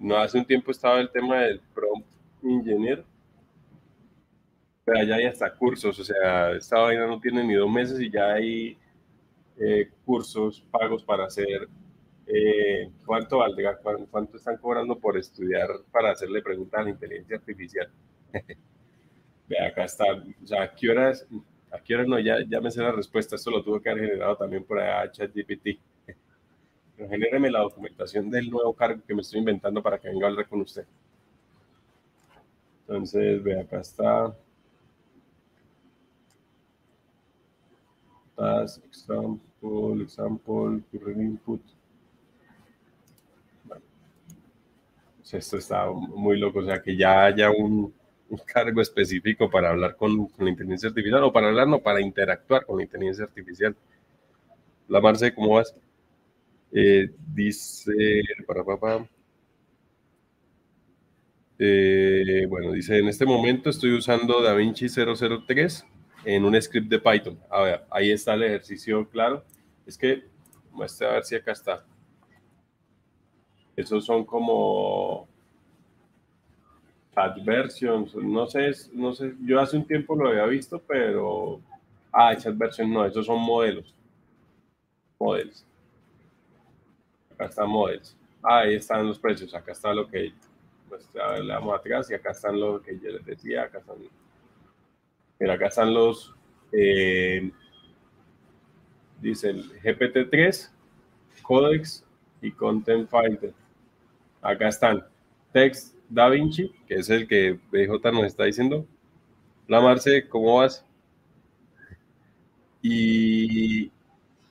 no 0.00 0.16
hace 0.16 0.38
un 0.38 0.44
tiempo 0.44 0.70
estaba 0.70 1.00
el 1.00 1.10
tema 1.10 1.40
del 1.40 1.60
prompt 1.74 2.06
engineer, 2.42 3.04
pero 4.84 5.04
ya 5.04 5.16
hay 5.16 5.26
hasta 5.26 5.52
cursos, 5.54 5.98
o 5.98 6.04
sea, 6.04 6.52
esta 6.52 6.78
vaina 6.78 7.06
no 7.06 7.20
tiene 7.20 7.44
ni 7.44 7.54
dos 7.54 7.70
meses 7.70 8.00
y 8.00 8.10
ya 8.10 8.32
hay 8.32 8.78
eh, 9.58 9.90
cursos 10.04 10.64
pagos 10.70 11.04
para 11.04 11.24
hacer. 11.24 11.68
Eh, 12.26 12.90
¿Cuánto 13.04 13.38
valdrá? 13.38 13.78
¿Cuánto 14.10 14.36
están 14.36 14.58
cobrando 14.58 14.98
por 14.98 15.16
estudiar 15.16 15.68
para 15.90 16.10
hacerle 16.12 16.42
preguntas 16.42 16.80
a 16.80 16.84
la 16.84 16.90
inteligencia 16.90 17.36
artificial? 17.36 17.90
Ve, 19.48 19.58
acá 19.58 19.84
está. 19.84 20.04
O 20.42 20.46
sea, 20.46 20.62
¿a 20.62 20.74
qué 20.74 20.90
horas? 20.90 21.26
¿A 21.70 21.78
qué 21.80 21.94
horas 21.94 22.06
no? 22.08 22.18
Ya, 22.18 22.36
ya 22.46 22.60
me 22.60 22.70
sé 22.70 22.82
la 22.82 22.92
respuesta. 22.92 23.36
Esto 23.36 23.50
lo 23.50 23.62
tuve 23.62 23.82
que 23.82 23.90
haber 23.90 24.04
generado 24.04 24.36
también 24.36 24.64
por 24.64 24.78
allá 24.80 25.10
ChatGPT 25.10 25.78
genéreme 27.06 27.50
la 27.50 27.60
documentación 27.60 28.30
del 28.30 28.50
nuevo 28.50 28.72
cargo 28.74 29.02
que 29.06 29.14
me 29.14 29.22
estoy 29.22 29.38
inventando 29.40 29.82
para 29.82 29.98
que 29.98 30.08
venga 30.08 30.26
a 30.26 30.30
hablar 30.30 30.48
con 30.48 30.60
usted. 30.62 30.84
Entonces, 32.80 33.42
ve, 33.42 33.60
acá 33.60 33.80
está. 33.80 34.34
Task, 38.36 38.84
example, 38.84 40.02
example, 40.02 40.82
current 40.90 41.20
input. 41.20 41.60
Bueno, 43.64 43.82
pues 45.18 45.34
esto 45.34 45.58
está 45.58 45.90
muy 45.90 46.38
loco, 46.38 46.60
o 46.60 46.64
sea, 46.64 46.80
que 46.80 46.96
ya 46.96 47.26
haya 47.26 47.50
un, 47.50 47.92
un 48.28 48.38
cargo 48.38 48.80
específico 48.80 49.50
para 49.50 49.70
hablar 49.70 49.96
con, 49.96 50.28
la 50.38 50.50
inteligencia 50.50 50.88
artificial, 50.88 51.22
o 51.24 51.32
para 51.32 51.48
hablar, 51.48 51.66
no, 51.66 51.78
para 51.80 52.00
interactuar 52.00 52.66
con 52.66 52.78
la 52.78 52.84
inteligencia 52.84 53.24
artificial. 53.24 53.74
La 54.88 55.00
Marce, 55.00 55.34
¿cómo 55.34 55.54
vas? 55.54 55.74
Eh, 56.72 57.10
dice, 57.34 58.22
para 58.46 58.64
papá. 58.64 59.06
Eh, 61.58 62.46
bueno, 62.48 62.72
dice, 62.72 62.98
en 62.98 63.08
este 63.08 63.26
momento 63.26 63.70
estoy 63.70 63.92
usando 63.92 64.40
DaVinci 64.42 64.86
003 64.88 65.84
en 66.24 66.44
un 66.44 66.60
script 66.60 66.88
de 66.88 66.98
Python. 66.98 67.38
A 67.50 67.62
ver, 67.62 67.84
ahí 67.90 68.10
está 68.10 68.34
el 68.34 68.44
ejercicio 68.44 69.08
claro. 69.08 69.44
Es 69.86 69.96
que, 69.96 70.24
muestra 70.72 71.10
a 71.10 71.12
ver 71.14 71.24
si 71.24 71.34
acá 71.34 71.52
está. 71.52 71.84
Esos 73.74 74.04
son 74.04 74.24
como 74.24 75.28
chat 77.18 77.44
versions, 77.44 78.14
no 78.14 78.46
sé, 78.46 78.70
no 78.92 79.12
sé, 79.12 79.34
yo 79.44 79.60
hace 79.60 79.76
un 79.76 79.84
tiempo 79.84 80.14
lo 80.14 80.28
había 80.28 80.44
visto, 80.46 80.80
pero, 80.86 81.60
ah, 82.12 82.34
chat 82.36 82.56
versions 82.56 82.90
no, 82.90 83.04
esos 83.04 83.26
son 83.26 83.40
modelos. 83.40 83.94
Modelos. 85.18 85.64
Acá 87.32 87.46
están 87.46 87.68
modelos. 87.68 88.16
Ah, 88.42 88.60
ahí 88.60 88.74
están 88.74 89.06
los 89.06 89.18
precios, 89.18 89.52
acá 89.54 89.72
está 89.72 89.92
lo 89.92 90.06
que, 90.06 90.32
pues, 90.88 91.08
le 91.12 91.46
damos 91.46 91.74
atrás 91.74 92.10
y 92.10 92.14
acá 92.14 92.30
están 92.30 92.58
lo 92.58 92.80
que 92.80 92.98
yo 92.98 93.10
les 93.10 93.24
decía, 93.24 93.64
acá 93.64 93.78
están, 93.78 93.96
mira, 95.40 95.54
acá 95.54 95.66
están 95.66 95.92
los, 95.92 96.34
eh, 96.72 97.50
dice 99.20 99.50
el 99.50 99.80
GPT-3, 99.80 100.70
Codex 101.42 102.04
y 102.42 102.52
Content 102.52 103.10
Finder. 103.10 103.52
Acá 104.40 104.68
están 104.68 105.04
Text 105.52 105.97
Da 106.08 106.28
Vinci, 106.28 106.72
que 106.86 106.94
es 106.94 107.10
el 107.10 107.28
que 107.28 107.58
BJ 107.70 108.12
nos 108.12 108.24
está 108.24 108.44
diciendo. 108.44 108.86
Hola 109.68 109.80
Marce, 109.80 110.26
¿cómo 110.28 110.56
vas? 110.56 110.84
Y 112.80 113.90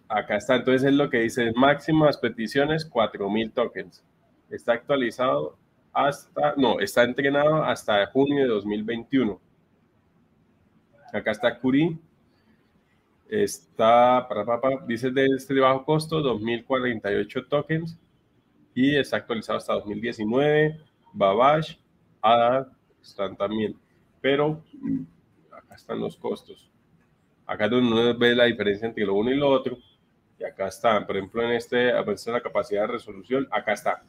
acá 0.08 0.38
está, 0.38 0.56
entonces 0.56 0.84
es 0.84 0.94
lo 0.94 1.10
que 1.10 1.22
dice, 1.22 1.52
máximas 1.56 2.18
peticiones, 2.18 2.86
4000 2.86 3.52
tokens. 3.52 4.04
Está 4.50 4.74
actualizado 4.74 5.58
hasta, 5.94 6.54
no, 6.58 6.80
está 6.80 7.04
entrenado 7.04 7.64
hasta 7.64 8.06
junio 8.08 8.44
de 8.44 8.50
2021. 8.50 9.40
Acá 11.12 11.32
está 11.32 11.58
Curie, 11.58 11.98
está, 13.28 14.28
para, 14.30 14.46
para, 14.46 14.86
dice 14.86 15.10
de 15.10 15.26
este 15.26 15.60
bajo 15.60 15.84
costo, 15.86 16.22
2048 16.22 17.46
tokens 17.48 17.98
y 18.76 18.96
está 18.96 19.18
actualizado 19.18 19.58
hasta 19.58 19.74
2019. 19.74 20.80
Babash, 21.18 21.78
ADA 22.22 22.72
están 23.02 23.36
también, 23.36 23.76
pero 24.22 24.62
acá 25.52 25.76
están 25.76 26.00
los 26.00 26.16
costos. 26.16 26.70
Acá 27.46 27.68
donde 27.68 27.92
uno 27.92 28.18
ve 28.18 28.36
la 28.36 28.46
diferencia 28.46 28.88
entre 28.88 29.06
lo 29.06 29.16
uno 29.16 29.32
y 29.32 29.36
lo 29.36 29.50
otro, 29.50 29.78
y 30.40 30.44
acá 30.44 30.68
están, 30.68 31.08
por 31.08 31.18
ejemplo, 31.18 31.42
en 31.42 31.52
este, 31.52 31.92
a 31.92 32.02
veces 32.04 32.28
la 32.28 32.42
capacidad 32.42 32.82
de 32.82 32.88
resolución, 32.94 33.48
acá 33.52 33.74
está. 33.74 34.04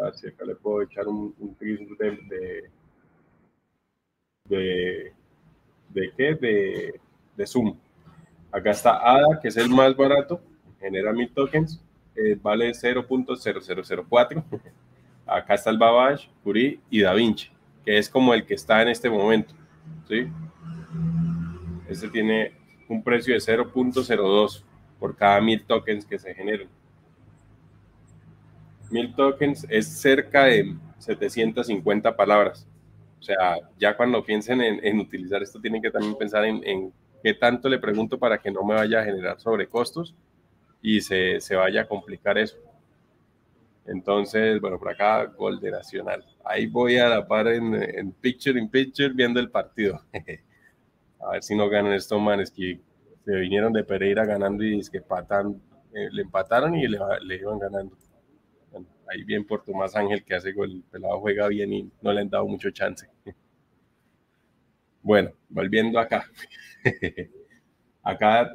A 0.00 0.04
ver 0.04 0.14
si 0.14 0.26
acá 0.26 0.44
le 0.44 0.56
puedo 0.56 0.82
echar 0.82 1.06
un, 1.06 1.34
un 1.38 1.56
de, 1.60 2.18
de, 2.28 2.70
de, 4.44 5.12
de 5.90 6.12
qué, 6.16 6.34
de, 6.34 7.00
de 7.36 7.46
Zoom. 7.46 7.76
Acá 8.50 8.70
está 8.72 8.96
ADA, 8.98 9.40
que 9.40 9.48
es 9.48 9.56
el 9.56 9.68
más 9.68 9.96
barato, 9.96 10.40
genera 10.80 11.12
mil 11.12 11.32
tokens, 11.32 11.80
eh, 12.16 12.36
vale 12.42 12.74
0.0004. 12.74 14.44
Acá 15.28 15.54
está 15.54 15.70
el 15.70 15.78
Babash, 15.78 16.28
Curie 16.42 16.80
y 16.90 17.02
Da 17.02 17.12
Vinci, 17.12 17.50
que 17.84 17.98
es 17.98 18.08
como 18.08 18.32
el 18.32 18.46
que 18.46 18.54
está 18.54 18.82
en 18.82 18.88
este 18.88 19.10
momento. 19.10 19.54
¿sí? 20.08 20.26
Este 21.88 22.08
tiene 22.08 22.52
un 22.88 23.02
precio 23.02 23.34
de 23.34 23.40
0.02 23.40 24.62
por 24.98 25.16
cada 25.16 25.40
mil 25.40 25.64
tokens 25.64 26.04
que 26.06 26.18
se 26.18 26.34
generen. 26.34 26.68
Mil 28.90 29.14
tokens 29.14 29.66
es 29.68 29.86
cerca 29.86 30.44
de 30.44 30.74
750 30.98 32.16
palabras. 32.16 32.66
O 33.20 33.22
sea, 33.22 33.58
ya 33.78 33.96
cuando 33.96 34.24
piensen 34.24 34.62
en, 34.62 34.98
utilizar 34.98 35.42
esto, 35.42 35.60
tienen 35.60 35.82
que 35.82 35.90
también 35.90 36.16
pensar 36.16 36.44
en, 36.44 36.62
en 36.64 36.92
qué 37.22 37.34
tanto 37.34 37.68
le 37.68 37.78
pregunto 37.78 38.18
para 38.18 38.38
que 38.38 38.50
no 38.50 38.62
me 38.62 38.74
vaya 38.74 39.00
a 39.00 39.04
generar 39.04 39.40
sobrecostos 39.40 40.14
y 40.80 41.00
se, 41.00 41.40
se 41.40 41.56
vaya 41.56 41.82
a 41.82 41.88
complicar 41.88 42.38
eso. 42.38 42.56
Entonces, 43.88 44.60
bueno, 44.60 44.78
por 44.78 44.90
acá, 44.90 45.24
gol 45.24 45.58
de 45.60 45.70
Nacional. 45.70 46.22
Ahí 46.44 46.66
voy 46.66 46.98
a 46.98 47.08
la 47.08 47.26
par 47.26 47.48
en, 47.48 48.12
Picture 48.20 48.58
in 48.60 48.68
Picture 48.68 49.14
viendo 49.14 49.40
el 49.40 49.50
partido. 49.50 50.02
a 51.20 51.30
ver 51.32 51.42
si 51.42 51.56
no 51.56 51.70
ganan 51.70 51.94
estos 51.94 52.20
manes 52.20 52.50
que 52.50 52.78
se 53.24 53.36
vinieron 53.36 53.72
de 53.72 53.84
Pereira 53.84 54.26
ganando 54.26 54.62
y 54.62 54.78
es 54.78 54.90
que 54.90 55.00
patan, 55.00 55.60
eh, 55.94 56.08
le 56.12 56.22
empataron 56.22 56.74
y 56.74 56.86
le, 56.86 56.98
le 57.22 57.36
iban 57.36 57.58
ganando. 57.58 57.96
ahí 59.08 59.24
bien 59.24 59.46
por 59.46 59.64
Tomás 59.64 59.96
Ángel 59.96 60.22
que 60.22 60.34
hace 60.34 60.52
gol. 60.52 60.70
El 60.70 60.82
pelado 60.82 61.18
juega 61.20 61.48
bien 61.48 61.72
y 61.72 61.90
no 62.02 62.12
le 62.12 62.20
han 62.20 62.28
dado 62.28 62.46
mucho 62.46 62.70
chance. 62.70 63.08
bueno, 65.02 65.30
volviendo 65.48 65.98
acá. 65.98 66.26
acá 68.02 68.54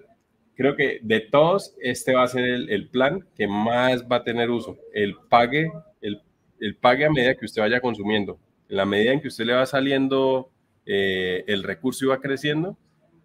creo 0.55 0.75
que 0.75 0.99
de 1.01 1.19
todos, 1.19 1.75
este 1.81 2.13
va 2.13 2.23
a 2.23 2.27
ser 2.27 2.43
el, 2.43 2.89
plan 2.89 3.25
que 3.35 3.47
más 3.47 4.05
va 4.09 4.17
a 4.17 4.23
tener 4.23 4.49
uso. 4.49 4.77
El 4.93 5.15
pague, 5.29 5.71
el, 6.01 6.21
el, 6.59 6.75
pague 6.75 7.05
a 7.05 7.11
medida 7.11 7.35
que 7.35 7.45
usted 7.45 7.61
vaya 7.61 7.81
consumiendo. 7.81 8.39
En 8.69 8.77
la 8.77 8.85
medida 8.85 9.11
en 9.11 9.21
que 9.21 9.27
usted 9.27 9.45
le 9.45 9.53
va 9.53 9.65
saliendo 9.65 10.49
eh, 10.85 11.43
el 11.47 11.63
recurso 11.63 12.05
y 12.05 12.07
va 12.09 12.21
creciendo, 12.21 12.77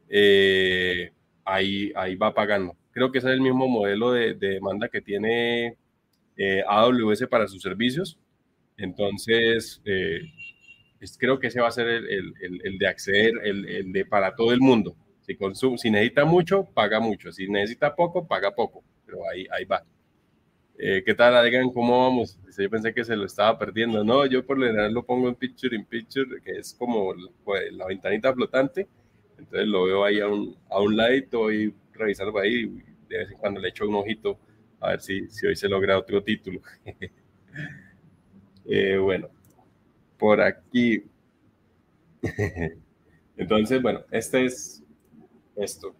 eh, 0.09 1.13
ahí, 1.45 1.93
ahí 1.97 2.15
va 2.17 2.35
pagando. 2.35 2.77
Creo 2.93 3.13
que 3.13 3.19
ese 3.19 3.29
es 3.29 3.35
el 3.35 3.41
mismo 3.41 3.69
modelo 3.69 4.13
de, 4.13 4.35
demanda 4.35 4.89
que 4.89 5.01
tiene 5.01 5.77
eh, 6.37 6.63
AWS 6.67 7.27
para 7.29 7.47
sus 7.47 7.63
servicios. 7.63 8.19
Entonces, 8.77 9.83
creo 11.19 11.39
que 11.39 11.49
ese 11.49 11.61
va 11.61 11.69
a 11.69 11.73
ser 11.73 11.89
el, 11.89 12.07
el, 12.09 12.61
el 12.65 12.79
de 12.79 12.87
acceder, 12.87 13.33
el, 13.43 13.93
de 13.93 14.05
para 14.05 14.35
todo 14.35 14.53
el 14.53 14.61
mundo. 14.61 14.97
Si, 15.29 15.37
consume, 15.37 15.77
si 15.77 15.91
necesita 15.91 16.25
mucho, 16.25 16.65
paga 16.65 17.01
mucho. 17.01 17.31
Si 17.31 17.47
necesita 17.49 17.95
poco, 17.95 18.27
paga 18.27 18.51
poco. 18.55 18.83
Pero 19.05 19.29
ahí, 19.29 19.47
ahí 19.51 19.67
va. 19.67 19.85
Eh, 20.79 21.03
¿Qué 21.05 21.13
tal, 21.13 21.37
Adrián? 21.37 21.71
¿Cómo 21.71 22.03
vamos? 22.03 22.39
Yo 22.57 22.71
pensé 22.71 22.95
que 22.95 23.05
se 23.05 23.15
lo 23.15 23.27
estaba 23.27 23.59
perdiendo. 23.59 24.03
No, 24.03 24.25
yo 24.25 24.47
por 24.47 24.57
lo 24.57 24.67
general 24.67 24.95
lo 24.95 25.05
pongo 25.05 25.29
en 25.29 25.35
Picture 25.35 25.77
in 25.77 25.85
Picture, 25.85 26.41
que 26.43 26.53
es 26.53 26.73
como 26.73 27.13
pues, 27.45 27.71
la 27.75 27.87
ventanita 27.87 28.33
flotante. 28.33 28.89
Entonces 29.37 29.69
lo 29.69 29.85
veo 29.85 30.03
ahí 30.03 30.19
a 30.19 30.29
un, 30.29 30.57
a 30.71 30.81
un 30.81 30.97
ladito 30.97 31.53
y 31.53 31.75
revisando 31.93 32.39
ahí. 32.39 32.65
De 33.07 33.19
vez 33.19 33.31
en 33.31 33.37
cuando 33.37 33.61
le 33.61 33.69
echo 33.69 33.87
un 33.87 33.97
ojito 33.97 34.39
a 34.81 34.93
ver 34.93 35.03
si, 35.03 35.29
si 35.29 35.47
hoy 35.47 35.57
se 35.57 35.69
logra 35.69 35.99
otro 35.99 36.23
título. 36.23 36.63
eh, 38.65 38.97
bueno, 38.97 39.29
por 40.17 40.41
aquí. 40.41 41.05
Entonces, 43.37 43.83
bueno, 43.83 44.07
este 44.11 44.47
es 44.47 44.83
esto. 45.59 45.95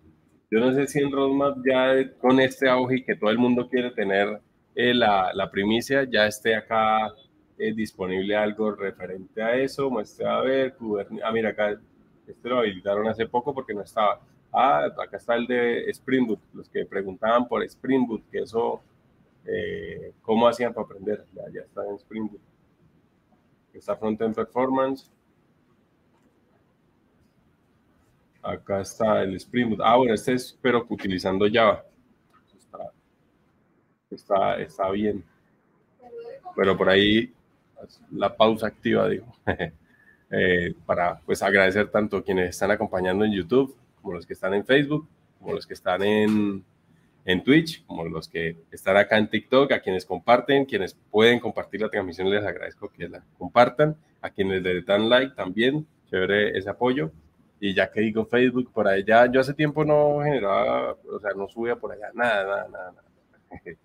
Yo 0.51 0.61
no 0.61 0.73
sé 0.73 0.87
si 0.87 0.99
en 1.01 1.13
Roadmap 1.13 1.59
ya 1.67 2.11
con 2.19 2.41
este 2.41 2.69
auge 2.69 3.05
que 3.05 3.17
todo 3.17 3.31
el 3.31 3.39
mundo 3.39 3.69
quiere 3.69 3.91
tener 3.91 4.41
eh, 4.75 4.95
la, 4.95 5.33
la, 5.35 5.51
primicia, 5.51 6.05
ya 6.05 6.27
esté 6.27 6.55
acá 6.55 7.13
eh, 7.59 7.75
disponible 7.75 8.37
algo 8.37 8.71
referente 8.73 9.43
a 9.43 9.57
eso. 9.57 9.91
Muestra 9.91 10.39
a 10.39 10.43
ver, 10.43 10.75
Kubernetes. 10.77 11.25
Ah, 11.25 11.33
mira, 11.33 11.51
acá 11.51 11.79
este 12.27 12.49
lo 12.49 12.59
habilitaron 12.61 13.09
hace 13.09 13.27
poco 13.27 13.53
porque 13.53 13.75
no 13.75 13.83
estaba. 13.83 14.21
Ah, 14.53 14.87
acá 14.87 15.17
está 15.17 15.35
el 15.35 15.47
de 15.47 15.91
Spring 15.91 16.27
Boot, 16.27 16.41
los 16.55 16.69
que 16.69 16.87
preguntaban 16.87 17.47
por 17.47 17.63
Spring 17.65 18.07
Boot, 18.07 18.23
que 18.31 18.39
eso, 18.39 18.81
eh, 19.45 20.13
¿cómo 20.23 20.49
hacían 20.49 20.73
para 20.73 20.87
aprender? 20.87 21.25
Ya, 21.35 21.43
ya 21.53 21.61
está 21.63 21.87
en 21.87 21.97
Spring 21.97 22.29
Boot. 22.29 22.41
Está 23.75 23.97
Frontend 23.97 24.35
Performance. 24.35 25.11
Acá 28.43 28.81
está 28.81 29.23
el 29.23 29.35
Spring 29.37 29.71
Boot. 29.71 29.81
Ah, 29.83 29.97
bueno, 29.97 30.15
este 30.15 30.35
es, 30.35 30.57
pero 30.63 30.87
utilizando 30.89 31.47
Java. 31.53 31.85
Está, 34.11 34.59
está, 34.61 34.91
bien. 34.91 35.23
Pero 36.57 36.77
por 36.77 36.89
ahí 36.89 37.33
la 38.11 38.35
pausa 38.35 38.67
activa, 38.67 39.09
digo. 39.09 39.27
Eh, 40.31 40.75
para 40.85 41.21
pues 41.21 41.43
agradecer 41.43 41.91
tanto 41.91 42.19
a 42.19 42.23
quienes 42.23 42.51
están 42.51 42.71
acompañando 42.71 43.25
en 43.25 43.33
YouTube, 43.33 43.75
como 44.03 44.13
los 44.13 44.27
que 44.27 44.35
están 44.35 44.53
en 44.53 44.63
Facebook, 44.63 45.09
como 45.39 45.55
los 45.55 45.67
que 45.67 45.73
están 45.73 46.03
en, 46.03 46.63
en 47.25 47.43
Twitch, 47.43 47.83
como 47.87 48.05
los 48.05 48.29
que 48.29 48.59
están 48.71 48.99
acá 48.99 49.17
en 49.17 49.31
TikTok, 49.31 49.73
a 49.73 49.81
quienes 49.81 50.05
comparten, 50.05 50.67
quienes 50.67 50.95
pueden 51.11 51.41
compartir 51.41 51.81
la 51.81 51.89
transmisión, 51.89 52.29
les 52.29 52.45
agradezco 52.45 52.91
que 52.91 53.09
la 53.09 53.25
compartan, 53.39 53.97
a 54.21 54.29
quienes 54.29 54.63
le 54.63 54.83
dan 54.83 55.09
like 55.09 55.35
también, 55.35 55.87
chévere 56.11 56.59
ese 56.59 56.69
apoyo. 56.69 57.11
Y 57.61 57.75
ya 57.75 57.91
que 57.91 58.01
digo 58.01 58.25
Facebook, 58.25 58.73
por 58.73 58.87
allá, 58.87 59.27
yo 59.27 59.41
hace 59.41 59.55
tiempo 59.55 59.85
no 59.85 60.21
generaba, 60.23 60.93
o 60.93 61.19
sea, 61.19 61.31
no 61.37 61.49
subía 61.49 61.77
por 61.77 61.93
allá 61.93 62.11
nada, 62.15 62.45
nada, 62.45 62.69
nada, 62.69 62.93
nada. 62.93 63.05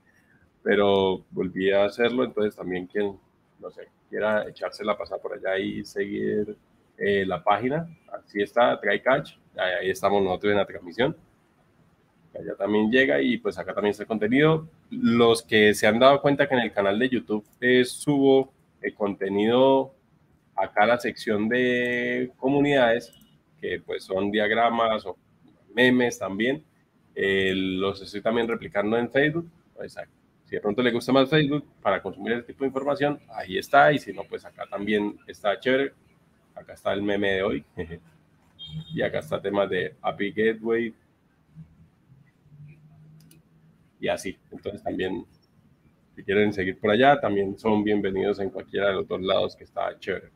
Pero 0.64 1.26
volví 1.32 1.72
a 1.72 1.86
hacerlo, 1.86 2.24
entonces 2.24 2.56
también 2.56 2.88
quien, 2.88 3.18
no 3.60 3.72
sé, 3.72 3.90
quiera 4.10 4.48
echarse 4.48 4.86
la 4.86 4.98
pasada 4.98 5.22
por 5.22 5.34
allá 5.34 5.58
y 5.58 5.84
seguir 5.84 6.56
eh, 6.98 7.26
la 7.26 7.44
página, 7.44 7.88
así 8.12 8.42
está, 8.42 8.80
TryCatch, 8.80 9.34
ahí 9.58 9.90
estamos 9.90 10.22
nosotros 10.22 10.52
en 10.52 10.58
la 10.58 10.66
transmisión. 10.66 11.18
Allá 12.40 12.56
también 12.56 12.92
llega 12.92 13.22
y 13.22 13.38
pues 13.38 13.58
acá 13.58 13.74
también 13.74 13.92
está 13.92 14.04
el 14.04 14.08
contenido. 14.08 14.68
Los 14.90 15.44
que 15.44 15.74
se 15.74 15.86
han 15.86 16.00
dado 16.00 16.22
cuenta 16.22 16.48
que 16.48 16.56
en 16.56 16.62
el 16.62 16.72
canal 16.72 16.98
de 16.98 17.10
YouTube 17.10 17.46
eh, 17.62 17.86
subo 17.86 18.52
el 18.82 18.94
contenido 18.94 19.94
acá 20.56 20.84
a 20.84 20.88
la 20.88 21.00
sección 21.00 21.48
de 21.50 22.32
comunidades, 22.38 23.14
que 23.64 23.80
pues 23.80 24.04
son 24.04 24.30
diagramas 24.30 25.06
o 25.06 25.18
memes 25.74 26.20
también. 26.20 26.62
Eh, 27.16 27.54
los 27.56 28.02
estoy 28.02 28.22
también 28.22 28.46
replicando 28.46 28.98
en 28.98 29.10
Facebook. 29.10 29.50
Exacto. 29.80 30.14
Si 30.44 30.56
de 30.56 30.62
pronto 30.62 30.82
le 30.82 30.92
gusta 30.92 31.14
más 31.14 31.30
Facebook 31.30 31.66
para 31.82 32.02
consumir 32.02 32.34
ese 32.34 32.44
tipo 32.44 32.66
de 32.66 32.68
información, 32.68 33.20
ahí 33.34 33.58
está. 33.58 33.94
Y 33.94 34.00
si 34.00 34.12
no, 34.12 34.24
pues 34.26 34.44
acá 34.44 34.66
también 34.70 35.18
está 35.28 35.58
chévere. 35.58 35.94
Acá 36.54 36.74
está 36.74 36.92
el 36.92 37.02
meme 37.02 37.36
de 37.36 37.44
hoy. 37.44 37.66
y 38.94 39.02
acá 39.02 39.20
está 39.20 39.42
tema 39.42 39.66
de 39.66 39.96
API 40.02 40.32
Gateway. 40.34 40.94
Y 44.02 44.08
así. 44.10 44.38
Entonces 44.52 44.84
también, 44.84 45.26
si 46.18 46.24
quieren 46.24 46.52
seguir 46.52 46.78
por 46.78 46.92
allá, 46.92 47.18
también 47.22 47.58
son 47.58 47.82
bienvenidos 47.82 48.42
en 48.42 48.50
cualquiera 48.50 48.90
de 48.90 48.96
los 48.96 49.08
dos 49.08 49.22
lados 49.22 49.56
que 49.56 49.64
está 49.64 49.98
chévere. 49.98 50.32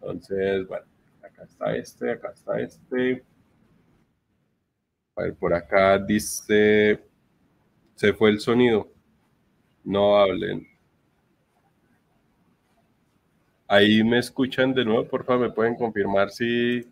Entonces, 0.00 0.66
bueno, 0.66 0.86
acá 1.36 1.44
está 1.44 1.76
este, 1.76 2.10
acá 2.12 2.30
está 2.32 2.60
este. 2.60 3.24
A 5.16 5.22
ver, 5.22 5.34
por 5.34 5.52
acá 5.52 5.98
dice, 5.98 7.00
se 7.94 8.12
fue 8.14 8.30
el 8.30 8.40
sonido. 8.40 8.90
No 9.84 10.16
hablen. 10.16 10.66
Ahí 13.68 14.02
me 14.04 14.18
escuchan 14.18 14.72
de 14.74 14.84
nuevo, 14.84 15.06
por 15.08 15.24
favor, 15.24 15.48
me 15.48 15.54
pueden 15.54 15.74
confirmar 15.74 16.30
si, 16.30 16.86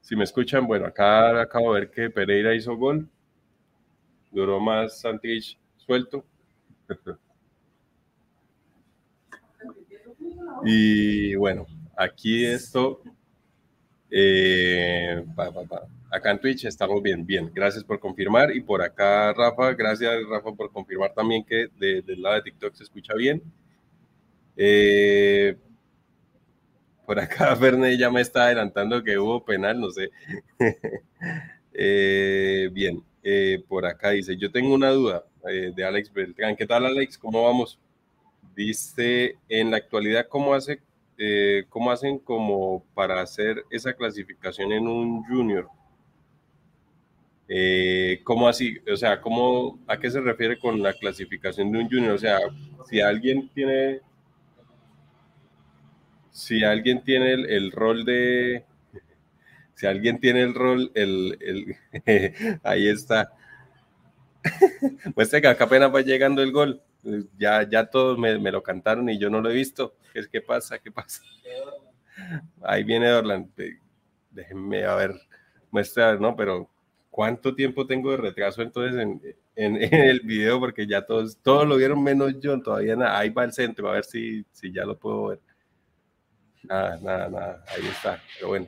si 0.00 0.16
me 0.16 0.24
escuchan. 0.24 0.66
Bueno, 0.66 0.86
acá 0.86 1.40
acabo 1.40 1.74
de 1.74 1.80
ver 1.80 1.90
que 1.90 2.10
Pereira 2.10 2.54
hizo 2.54 2.76
gol. 2.76 3.08
Duró 4.30 4.60
más 4.60 5.00
Santich 5.00 5.58
suelto. 5.76 6.24
y 10.64 11.34
bueno, 11.36 11.66
aquí 11.96 12.44
esto. 12.44 13.02
Eh, 14.10 15.24
acá 16.10 16.30
en 16.30 16.40
Twitch 16.40 16.64
estamos 16.64 17.02
bien, 17.02 17.26
bien. 17.26 17.50
Gracias 17.54 17.84
por 17.84 17.98
confirmar. 17.98 18.54
Y 18.54 18.60
por 18.60 18.82
acá, 18.82 19.32
Rafa, 19.32 19.74
gracias, 19.74 20.12
Rafa, 20.28 20.52
por 20.52 20.72
confirmar 20.72 21.12
también 21.14 21.44
que 21.44 21.68
del 21.78 22.22
lado 22.22 22.36
de 22.36 22.42
TikTok 22.42 22.74
se 22.74 22.84
escucha 22.84 23.14
bien. 23.14 23.42
Eh, 24.56 25.56
por 27.04 27.18
acá 27.20 27.54
Verne 27.60 27.96
ya 27.98 28.10
me 28.10 28.20
está 28.20 28.46
adelantando 28.46 29.02
que 29.02 29.18
hubo 29.18 29.44
penal, 29.44 29.80
no 29.80 29.90
sé. 29.90 30.10
Eh, 31.78 32.70
bien, 32.72 33.04
por 33.68 33.84
acá 33.84 34.08
dice, 34.08 34.34
yo 34.38 34.50
tengo 34.50 34.74
una 34.74 34.88
duda 34.88 35.26
de 35.44 35.84
Alex 35.84 36.10
Beltrán. 36.10 36.56
¿Qué 36.56 36.64
tal 36.64 36.86
Alex? 36.86 37.18
¿Cómo 37.18 37.42
vamos? 37.42 37.78
Dice, 38.54 39.36
en 39.50 39.70
la 39.70 39.76
actualidad, 39.76 40.26
¿cómo, 40.26 40.54
hace, 40.54 40.80
¿cómo 41.68 41.90
hacen 41.90 42.18
como 42.18 42.84
para 42.94 43.20
hacer 43.20 43.64
esa 43.70 43.94
clasificación 43.94 44.72
en 44.72 44.86
un 44.86 45.24
junior? 45.24 45.68
¿Cómo 48.24 48.48
así? 48.48 48.76
O 48.92 48.96
sea, 48.96 49.20
¿cómo, 49.20 49.78
¿a 49.86 49.98
qué 49.98 50.10
se 50.10 50.20
refiere 50.20 50.58
con 50.58 50.82
la 50.82 50.92
clasificación 50.92 51.70
de 51.72 51.78
un 51.78 51.88
junior? 51.88 52.12
O 52.12 52.18
sea, 52.18 52.38
si 52.88 53.00
alguien 53.00 53.48
tiene 53.54 54.00
si 56.36 56.62
alguien 56.62 57.02
tiene 57.02 57.32
el, 57.32 57.72
rol 57.72 58.04
de, 58.04 58.62
si 59.74 59.86
alguien 59.86 60.20
tiene 60.20 60.42
el 60.42 60.52
rol, 60.52 60.92
el, 60.94 61.74
ahí 62.62 62.88
está. 62.88 63.32
Muestra 65.16 65.40
que 65.40 65.48
acá 65.48 65.64
apenas 65.64 65.94
va 65.94 66.02
llegando 66.02 66.42
el 66.42 66.52
gol. 66.52 66.82
Ya, 67.38 67.68
ya 67.68 67.86
todos 67.86 68.18
me, 68.18 68.38
lo 68.38 68.62
cantaron 68.62 69.08
y 69.08 69.18
yo 69.18 69.30
no 69.30 69.40
lo 69.40 69.50
he 69.50 69.54
visto. 69.54 69.96
¿Qué, 70.12 70.22
qué 70.30 70.40
pasa? 70.40 70.78
¿Qué 70.78 70.90
pasa? 70.90 71.22
Ahí 72.62 72.84
viene 72.84 73.12
Orland. 73.12 73.50
Déjenme 74.30 74.84
a 74.84 74.94
ver, 74.94 75.14
muestra, 75.70 76.16
¿no? 76.16 76.34
Pero 76.36 76.70
¿cuánto 77.10 77.54
tiempo 77.54 77.86
tengo 77.86 78.10
de 78.10 78.18
retraso 78.18 78.62
entonces 78.62 79.00
en, 79.00 79.20
el 79.82 80.20
video? 80.20 80.58
Porque 80.60 80.86
ya 80.86 81.02
todos, 81.02 81.38
todos 81.38 81.66
lo 81.66 81.76
vieron 81.76 82.02
menos 82.02 82.38
yo, 82.40 82.60
todavía 82.60 82.96
nada. 82.96 83.18
Ahí 83.18 83.30
va 83.30 83.44
el 83.44 83.52
centro, 83.52 83.88
a 83.88 83.92
ver 83.92 84.04
si, 84.04 84.44
si 84.52 84.72
ya 84.72 84.84
lo 84.84 84.98
puedo 84.98 85.28
ver. 85.28 85.40
Nada, 86.62 86.98
nada, 87.00 87.28
nada. 87.28 87.64
Ahí 87.68 87.86
está. 87.86 88.20
Pero 88.36 88.48
bueno, 88.48 88.66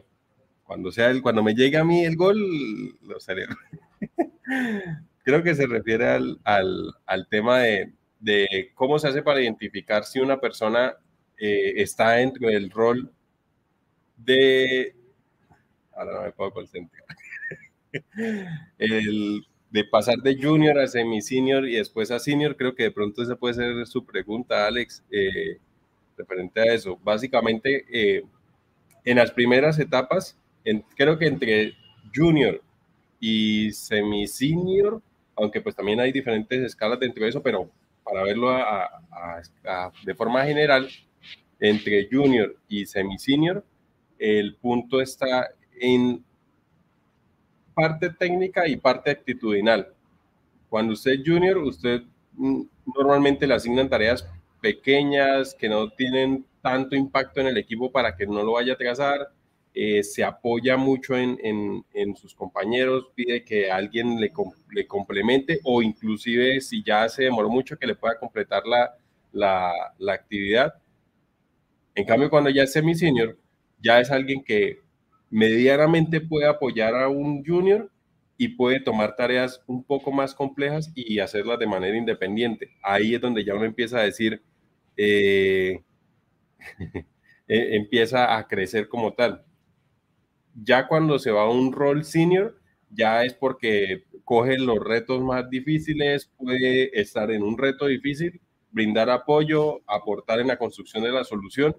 cuando 0.63 0.93
sea 0.93 1.11
el, 1.11 1.23
cuando 1.23 1.43
me 1.43 1.55
llegue 1.55 1.79
a 1.79 1.85
mí 1.85 2.05
el 2.05 2.17
gol, 2.17 2.39
lo 3.03 3.19
celebro. 3.21 3.57
Creo 5.25 5.43
que 5.43 5.55
se 5.55 5.67
refiere 5.67 6.09
al, 6.09 6.41
al, 6.45 6.95
al 7.05 7.29
tema 7.29 7.59
de, 7.59 7.93
de, 8.21 8.71
cómo 8.75 8.99
se 8.99 9.09
hace 9.09 9.23
para 9.23 9.41
identificar 9.41 10.05
si 10.05 10.21
una 10.21 10.41
persona 10.41 10.97
eh, 11.37 11.75
está 11.77 12.13
dentro 12.13 12.49
del 12.49 12.71
rol 12.71 13.11
de. 14.17 14.95
Ahora 15.93 16.15
no 16.15 16.23
me 16.23 16.33
puedo 16.33 16.53
concentrar. 16.53 17.05
el, 18.79 19.47
de 19.71 19.85
pasar 19.85 20.19
de 20.19 20.37
junior 20.41 20.79
a 20.79 20.87
semi-senior 20.87 21.69
y 21.69 21.77
después 21.77 22.11
a 22.11 22.19
senior, 22.19 22.57
creo 22.57 22.75
que 22.75 22.85
de 22.85 22.91
pronto 22.91 23.23
esa 23.23 23.37
puede 23.37 23.55
ser 23.55 23.87
su 23.87 24.05
pregunta, 24.05 24.67
Alex. 24.67 25.05
Eh, 25.11 25.59
referente 26.19 26.61
a 26.61 26.75
eso. 26.75 26.99
Básicamente, 27.03 27.85
eh, 27.91 28.25
en 29.05 29.17
las 29.17 29.31
primeras 29.31 29.79
etapas, 29.79 30.37
creo 30.97 31.19
que 31.19 31.27
entre 31.27 31.75
junior 32.15 32.61
y 33.21 33.73
semi-senior, 33.73 35.01
aunque 35.37 35.61
pues 35.61 35.75
también 35.75 36.01
hay 36.01 36.13
diferentes 36.13 36.61
escalas 36.61 37.01
dentro 37.01 37.25
de 37.25 37.31
eso, 37.31 37.43
pero 37.43 37.71
para 38.09 38.23
verlo 38.25 38.57
de 40.05 40.15
forma 40.15 40.45
general, 40.45 40.89
entre 41.61 42.09
junior 42.11 42.57
y 42.69 42.87
semi-senior, 42.87 43.65
el 44.19 44.57
punto 44.57 45.01
está 45.01 45.49
en 45.81 46.25
parte 47.75 48.11
técnica 48.11 48.67
y 48.67 48.77
parte 48.77 49.11
actitudinal. 49.11 49.93
Cuando 50.69 50.95
usted 50.95 51.13
es 51.13 51.23
junior, 51.25 51.59
usted 51.59 52.03
mm, 52.35 52.63
normalmente 52.97 53.47
le 53.47 53.55
asignan 53.55 53.89
tareas 53.89 54.29
pequeñas 54.61 55.55
que 55.55 55.69
no 55.69 55.89
tienen 55.91 56.45
tanto 56.61 56.97
impacto 56.97 57.41
en 57.41 57.49
el 57.49 57.57
equipo 57.57 57.91
para 57.91 58.17
que 58.17 58.27
no 58.27 58.43
lo 58.43 58.53
vaya 58.53 58.73
a 58.73 58.77
trazar. 58.77 59.29
Eh, 59.75 60.03
se 60.03 60.25
apoya 60.25 60.77
mucho 60.77 61.17
en, 61.17 61.39
en, 61.93 62.17
sus 62.17 62.35
compañeros, 62.35 63.13
pide 63.15 63.45
que 63.45 63.71
alguien 63.71 64.21
le, 64.21 64.33
le, 64.73 64.87
complemente 64.87 65.61
o 65.63 65.83
inclusive 65.83 66.61
si 66.61 66.83
ya 66.83 67.09
se 67.09 67.25
demoró 67.25 67.49
mucho 67.49 67.79
que 67.79 67.87
le 67.87 67.95
pueda 67.95 68.19
completar 68.19 68.67
la, 68.67 68.97
la, 69.33 69.73
la 69.99 70.13
actividad. 70.15 70.75
En 71.95 72.05
cambio, 72.07 72.31
cuando 72.31 72.51
ya 72.51 72.65
es 72.65 72.73
semi-senior, 72.73 73.39
ya 73.81 74.01
es 74.01 74.11
alguien 74.11 74.43
que 74.43 74.81
medianamente 75.31 76.21
puede 76.21 76.47
apoyar 76.47 76.95
a 76.95 77.09
un 77.09 77.45
junior 77.45 77.91
y 78.37 78.49
puede 78.49 78.81
tomar 78.81 79.17
tareas 79.17 79.63
un 79.67 79.83
poco 79.83 80.13
más 80.13 80.35
complejas 80.35 80.93
y 80.95 81.19
hacerlas 81.19 81.59
de 81.59 81.67
manera 81.67 81.97
independiente. 81.97 82.71
Ahí 82.83 83.15
es 83.15 83.21
donde 83.21 83.45
ya 83.45 83.55
uno 83.55 83.65
empieza 83.65 83.99
a 83.99 84.05
decir, 84.05 84.43
eh, 84.97 85.83
e, 87.49 87.77
empieza 87.77 88.37
a 88.37 88.47
crecer 88.47 88.89
como 88.89 89.13
tal. 89.13 89.45
Ya 90.63 90.87
cuando 90.87 91.19
se 91.19 91.31
va 91.31 91.43
a 91.43 91.51
un 91.51 91.73
rol 91.73 92.05
senior, 92.05 92.59
ya 92.91 93.25
es 93.25 93.35
porque 93.35 94.05
coge 94.25 94.59
los 94.59 94.79
retos 94.79 95.23
más 95.23 95.49
difíciles, 95.49 96.31
puede 96.37 97.01
estar 97.01 97.31
en 97.31 97.43
un 97.43 97.57
reto 97.57 97.87
difícil, 97.87 98.41
brindar 98.71 99.11
apoyo, 99.11 99.81
aportar 99.87 100.41
en 100.41 100.49
la 100.49 100.59
construcción 100.59 101.03
de 101.03 101.13
la 101.13 101.25
solución 101.25 101.77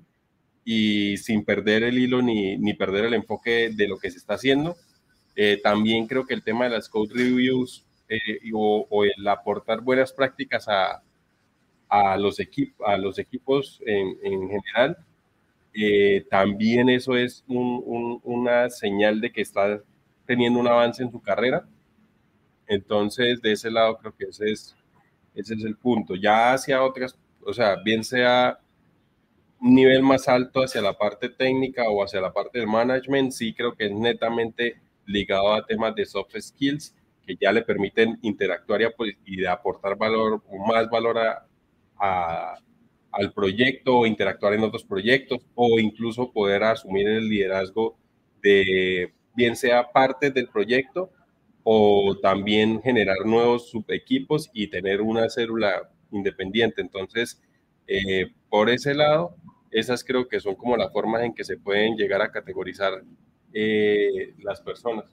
y 0.64 1.18
sin 1.18 1.46
perder 1.46 1.84
el 1.84 1.98
hilo 1.98 2.22
ni, 2.22 2.58
ni 2.58 2.74
perder 2.74 3.06
el 3.06 3.14
enfoque 3.14 3.72
de 3.74 3.88
lo 3.88 3.98
que 3.98 4.12
se 4.12 4.18
está 4.18 4.36
haciendo. 4.36 4.76
Eh, 5.36 5.60
también 5.64 6.08
creo 6.08 6.26
que 6.26 6.34
el 6.34 6.44
tema 6.44 6.66
de 6.66 6.72
las 6.72 6.90
code 6.90 7.14
reviews 7.14 7.86
eh, 8.08 8.40
o, 8.54 8.88
o, 8.90 9.04
el 9.04 9.28
aportar 9.28 9.82
buenas 9.82 10.12
prácticas 10.12 10.68
a, 10.68 11.04
a 11.90 12.18
los, 12.18 12.40
equipos 12.40 12.88
a 12.88 12.98
los 12.98 13.20
equipos 13.20 13.82
en, 13.86 14.50
general, 14.50 14.98
eh, 15.74 16.26
también 16.30 16.90
eso 16.90 17.16
es 17.16 17.44
una 17.48 18.70
señal 18.70 19.22
de 19.22 19.32
que 19.32 19.42
está 19.42 19.82
teniendo 20.26 20.60
un 20.60 20.68
avance 20.68 21.04
en 21.04 21.12
su 21.12 21.22
carrera. 21.22 21.68
Entonces, 22.68 23.42
de 23.42 23.54
ese 23.54 23.72
lado 23.72 23.98
creo 23.98 24.16
que 24.16 24.26
ese 24.26 24.52
es, 24.52 24.76
ese 25.34 25.56
es 25.56 25.64
el 25.64 25.76
punto. 25.78 26.16
Ya 26.16 26.54
hacia 26.54 26.84
otras, 26.84 27.18
o 27.42 27.54
sea, 27.54 27.78
bien 27.84 28.04
sea 28.04 28.60
un 29.62 29.76
nivel 29.76 30.04
más 30.04 30.28
alto 30.28 30.62
hacia 30.62 30.82
la 30.82 30.98
parte 30.98 31.30
técnica 31.30 31.90
o 31.90 32.04
hacia 32.04 32.22
la 32.22 32.32
parte 32.32 32.60
del 32.60 32.68
management, 32.68 33.32
sí 33.32 33.54
creo 33.54 33.76
que 33.76 33.88
es 33.88 33.92
netamente 33.92 34.80
ligado 35.06 35.54
a 35.54 35.66
temas 35.66 35.96
de 35.96 36.06
soft 36.06 36.36
skills 36.40 36.96
que 37.26 37.36
ya 37.40 37.52
le 37.52 37.64
permiten 37.64 38.18
interactuar 38.22 38.82
y, 39.26 39.46
aportar 39.46 39.98
valor, 39.98 40.42
más 40.68 40.90
valor 40.90 41.18
a, 41.98 42.56
al 43.12 43.34
proyecto 43.34 44.06
interactuar 44.06 44.54
en 44.54 44.64
otros 44.64 44.84
proyectos 44.84 45.40
o 45.56 45.80
incluso 45.80 46.32
poder 46.32 46.64
asumir 46.64 47.08
el 47.08 47.30
liderazgo 47.30 47.98
de 48.42 49.14
bien 49.36 49.56
sea 49.56 49.92
parte 49.92 50.32
del 50.32 50.48
proyecto 50.48 51.12
o 51.64 52.18
también 52.22 52.82
generar 52.82 53.26
nuevos 53.26 53.70
subequipos 53.70 54.50
y 54.54 54.68
tener 54.68 55.02
una 55.02 55.30
célula 55.30 55.90
independiente. 56.12 56.82
Entonces, 56.82 57.42
eh, 57.88 58.32
por 58.50 58.70
ese 58.70 58.94
lado, 58.94 59.36
esas 59.72 60.04
creo 60.04 60.28
que 60.28 60.40
son 60.40 60.56
como 60.56 60.78
las 60.78 60.92
formas 60.92 61.24
en 61.24 61.34
que 61.34 61.44
se 61.44 61.58
pueden 61.58 61.96
llegar 61.96 62.22
a 62.22 62.32
categorizar 62.32 63.04
eh, 63.54 64.34
las 64.40 64.62
personas. 64.62 65.06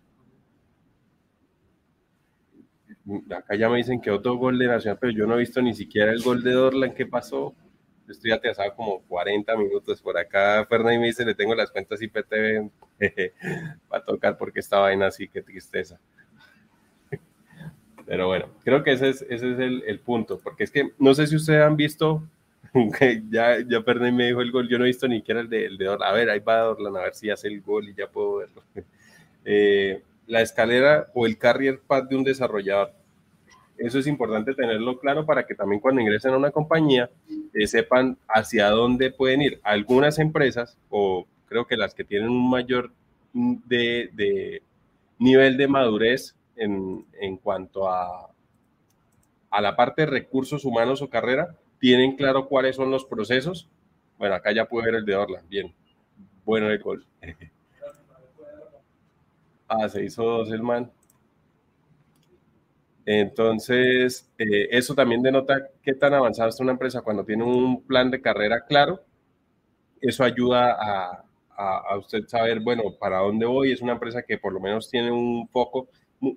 acá 3.30 3.54
ya 3.54 3.68
me 3.68 3.76
dicen 3.76 4.00
que 4.00 4.11
otro 4.11 4.37
gol 4.37 4.59
de 4.59 4.66
Nacional, 4.66 4.98
pero 5.00 5.12
yo 5.12 5.26
no 5.26 5.35
he 5.35 5.38
visto 5.38 5.62
ni 5.62 5.74
siquiera 5.74 6.11
el 6.12 6.22
gol 6.22 6.42
de 6.42 6.52
Dorlan. 6.52 6.94
¿Qué 6.94 7.06
pasó? 7.06 7.54
Estoy 8.08 8.32
atrasado 8.32 8.74
como 8.74 9.00
40 9.02 9.56
minutos 9.56 10.00
por 10.00 10.16
acá. 10.16 10.64
Fernández 10.66 11.00
me 11.00 11.06
dice, 11.06 11.24
le 11.24 11.34
tengo 11.34 11.54
las 11.54 11.70
cuentas 11.70 12.00
IPTV 12.00 12.70
para 13.88 14.04
tocar 14.04 14.38
porque 14.38 14.60
esta 14.60 14.78
vaina 14.78 15.06
así, 15.06 15.28
qué 15.28 15.42
tristeza. 15.42 15.98
Pero 18.06 18.28
bueno, 18.28 18.48
creo 18.64 18.82
que 18.82 18.92
ese 18.92 19.08
es, 19.08 19.22
ese 19.22 19.52
es 19.52 19.58
el, 19.58 19.82
el 19.86 20.00
punto, 20.00 20.38
porque 20.38 20.64
es 20.64 20.70
que 20.70 20.90
no 20.98 21.14
sé 21.14 21.26
si 21.26 21.36
ustedes 21.36 21.62
han 21.62 21.76
visto, 21.76 22.22
ya, 23.30 23.58
ya 23.60 23.82
Fernández 23.82 24.14
me 24.14 24.26
dijo 24.26 24.40
el 24.40 24.52
gol, 24.52 24.68
yo 24.68 24.78
no 24.78 24.84
he 24.84 24.88
visto 24.88 25.08
ni 25.08 25.18
siquiera 25.18 25.40
el 25.40 25.48
de, 25.48 25.66
el 25.66 25.78
de 25.78 25.86
Dorlan. 25.86 26.08
A 26.08 26.12
ver, 26.12 26.30
ahí 26.30 26.40
va 26.40 26.58
Dorlan, 26.58 26.96
a 26.96 27.02
ver 27.02 27.14
si 27.14 27.30
hace 27.30 27.48
el 27.48 27.60
gol 27.62 27.88
y 27.88 27.94
ya 27.94 28.08
puedo 28.08 28.36
verlo. 28.36 28.62
Eh, 29.44 30.02
la 30.26 30.40
escalera 30.40 31.06
o 31.14 31.26
el 31.26 31.38
carrier 31.38 31.80
path 31.80 32.08
de 32.08 32.16
un 32.16 32.24
desarrollador. 32.24 32.92
Eso 33.78 33.98
es 33.98 34.06
importante 34.06 34.54
tenerlo 34.54 34.98
claro 34.98 35.26
para 35.26 35.46
que 35.46 35.54
también 35.54 35.80
cuando 35.80 36.00
ingresen 36.00 36.32
a 36.32 36.38
una 36.38 36.50
compañía 36.50 37.10
eh, 37.52 37.66
sepan 37.66 38.16
hacia 38.28 38.70
dónde 38.70 39.10
pueden 39.10 39.42
ir. 39.42 39.60
Algunas 39.62 40.18
empresas, 40.18 40.78
o 40.88 41.26
creo 41.46 41.66
que 41.66 41.76
las 41.76 41.94
que 41.94 42.04
tienen 42.04 42.30
un 42.30 42.48
mayor 42.48 42.90
de, 43.32 44.62
nivel 45.18 45.56
de 45.56 45.68
madurez 45.68 46.34
en, 46.56 47.04
en 47.20 47.36
cuanto 47.36 47.88
a, 47.88 48.30
a 49.50 49.60
la 49.60 49.76
parte 49.76 50.02
de 50.02 50.06
recursos 50.06 50.64
humanos 50.64 51.02
o 51.02 51.10
carrera, 51.10 51.54
tienen 51.78 52.16
claro 52.16 52.48
cuáles 52.48 52.76
son 52.76 52.90
los 52.90 53.04
procesos. 53.04 53.68
Bueno, 54.18 54.34
acá 54.34 54.52
ya 54.52 54.66
puede 54.66 54.86
ver 54.86 54.94
el 54.96 55.04
de 55.04 55.16
Orla. 55.16 55.42
Bien. 55.48 55.74
Bueno 56.44 56.70
el. 56.70 56.80
Ah, 59.68 59.88
se 59.88 60.04
hizo 60.04 60.22
dos 60.22 60.52
el 60.52 60.62
man. 60.62 60.92
Entonces, 63.06 64.30
eh, 64.38 64.68
eso 64.70 64.94
también 64.94 65.22
denota 65.22 65.68
qué 65.82 65.94
tan 65.94 66.12
avanzada 66.14 66.50
está 66.50 66.62
una 66.62 66.72
empresa 66.72 67.02
cuando 67.02 67.24
tiene 67.24 67.44
un 67.44 67.86
plan 67.86 68.10
de 68.10 68.20
carrera 68.20 68.66
claro. 68.66 69.02
Eso 70.00 70.24
ayuda 70.24 70.76
a, 70.78 71.24
a, 71.56 71.96
usted 71.98 72.26
saber, 72.26 72.60
bueno, 72.60 72.82
para 72.98 73.18
dónde 73.20 73.46
voy. 73.46 73.72
Es 73.72 73.80
una 73.80 73.92
empresa 73.92 74.22
que 74.22 74.38
por 74.38 74.52
lo 74.52 74.60
menos 74.60 74.90
tiene 74.90 75.10
un 75.10 75.48
foco. 75.48 75.88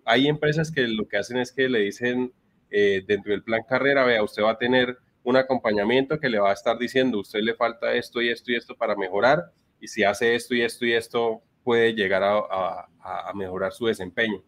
Hay 0.06 0.28
empresas 0.28 0.72
que 0.72 0.88
lo 0.88 1.08
que 1.08 1.18
hacen 1.18 1.38
es 1.38 1.52
que 1.52 1.70
le 1.70 1.80
dicen 1.80 2.34
eh, 2.72 3.04
dentro 3.08 3.32
del 3.32 3.44
plan 3.44 3.64
carrera, 3.68 4.04
vea, 4.06 4.24
usted 4.24 4.44
va 4.44 4.52
a 4.52 4.58
tener 4.58 4.98
un 5.24 5.38
acompañamiento 5.38 6.20
que 6.20 6.30
le 6.30 6.40
va 6.40 6.52
a 6.52 6.54
estar 6.54 6.78
diciendo, 6.78 7.20
usted 7.20 7.42
le 7.42 7.56
falta 7.56 7.94
esto 7.94 8.22
y 8.22 8.30
esto 8.30 8.52
y 8.52 8.56
esto 8.56 8.76
para 8.76 8.96
mejorar. 8.96 9.52
Y 9.80 9.88
si 9.88 10.04
hace 10.04 10.36
esto 10.36 10.56
y 10.56 10.62
esto 10.62 10.86
y 10.86 10.94
esto, 10.94 11.42
puede 11.64 11.94
llegar 11.94 12.24
a, 12.24 12.88
mejorar 13.34 13.72
su 13.72 13.86
desempeño. 13.88 14.44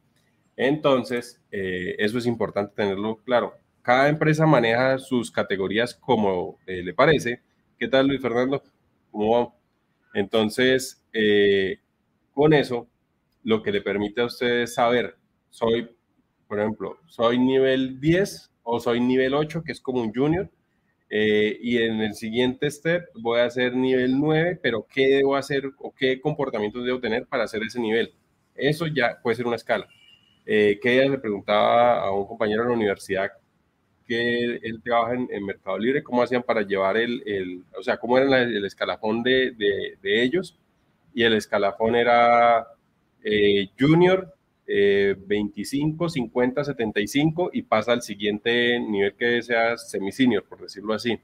Entonces, 0.62 1.42
eh, 1.52 1.96
eso 1.98 2.20
es 2.20 2.28
importante 2.28 2.76
tenerlo 2.76 3.18
claro. 3.26 3.56
Cada 3.82 4.10
empresa 4.10 4.46
maneja 4.46 5.00
sus 5.00 5.32
categorías 5.32 5.96
como 5.96 6.60
eh, 6.68 6.84
le 6.84 6.94
parece. 6.94 7.42
¿Qué 7.80 7.88
tal, 7.88 8.08
Luis 8.08 8.22
Fernando? 8.22 8.62
¿Cómo 9.10 9.32
va? 9.40 9.56
Entonces, 10.14 11.04
eh, 11.14 11.80
con 12.32 12.54
eso, 12.54 12.88
lo 13.44 13.64
que 13.64 13.72
le 13.72 13.82
permite 13.82 14.22
a 14.22 14.26
ustedes 14.26 14.76
saber, 14.76 15.16
soy, 15.50 15.90
por 16.48 16.60
ejemplo, 16.60 17.00
soy 17.08 17.40
nivel 17.40 18.00
10 18.00 18.52
o 18.62 18.80
soy 18.80 19.00
nivel 19.00 19.34
8, 19.34 19.64
que 19.64 19.72
es 19.72 19.82
como 19.82 20.02
un 20.02 20.14
junior, 20.14 20.48
y 21.10 21.78
en 21.78 22.02
el 22.02 22.14
siguiente 22.14 22.70
step 22.70 23.06
voy 23.20 23.40
a 23.40 23.46
hacer 23.46 23.76
nivel 23.76 24.20
9, 24.20 24.60
pero 24.62 24.86
¿qué 24.88 25.08
debo 25.08 25.36
hacer 25.36 25.72
o 25.80 25.92
qué 25.92 26.22
comportamientos 26.22 26.86
debo 26.86 27.00
tener 27.00 27.26
para 27.26 27.46
hacer 27.46 27.64
ese 27.64 27.80
nivel? 27.80 28.14
Eso 28.54 28.86
ya 28.86 29.20
puede 29.24 29.38
ser 29.38 29.48
una 29.48 29.56
escala. 29.56 29.88
Eh, 30.46 30.80
que 30.82 30.94
ella 30.94 31.12
le 31.12 31.18
preguntaba 31.20 32.02
a 32.02 32.12
un 32.12 32.26
compañero 32.26 32.64
de 32.64 32.70
la 32.70 32.76
universidad 32.76 33.32
que 34.08 34.60
él 34.62 34.82
trabaja 34.84 35.14
en, 35.14 35.46
Mercado 35.46 35.78
Libre, 35.78 36.04
cómo 36.04 36.22
hacían 36.22 36.44
para 36.44 36.64
llevar 36.64 36.98
el, 36.98 37.24
el 37.26 37.64
o 37.78 37.84
sea, 37.84 37.98
cómo 37.98 38.18
era 38.18 38.42
el 38.42 38.66
escalafón 38.66 39.24
de, 39.24 39.52
de, 40.02 40.24
ellos. 40.24 40.58
Y 41.14 41.24
el 41.24 41.34
escalafón 41.34 41.96
era 41.96 42.68
eh, 43.24 43.70
junior, 43.80 44.34
25, 44.68 46.10
50, 46.10 46.64
75 46.64 47.50
y 47.54 47.62
pasa 47.64 47.92
al 47.92 48.02
siguiente 48.02 48.80
nivel 48.80 49.14
que 49.16 49.42
sea 49.42 49.78
semi-senior, 49.78 50.44
por 50.44 50.62
decirlo 50.62 50.94
así. 50.94 51.20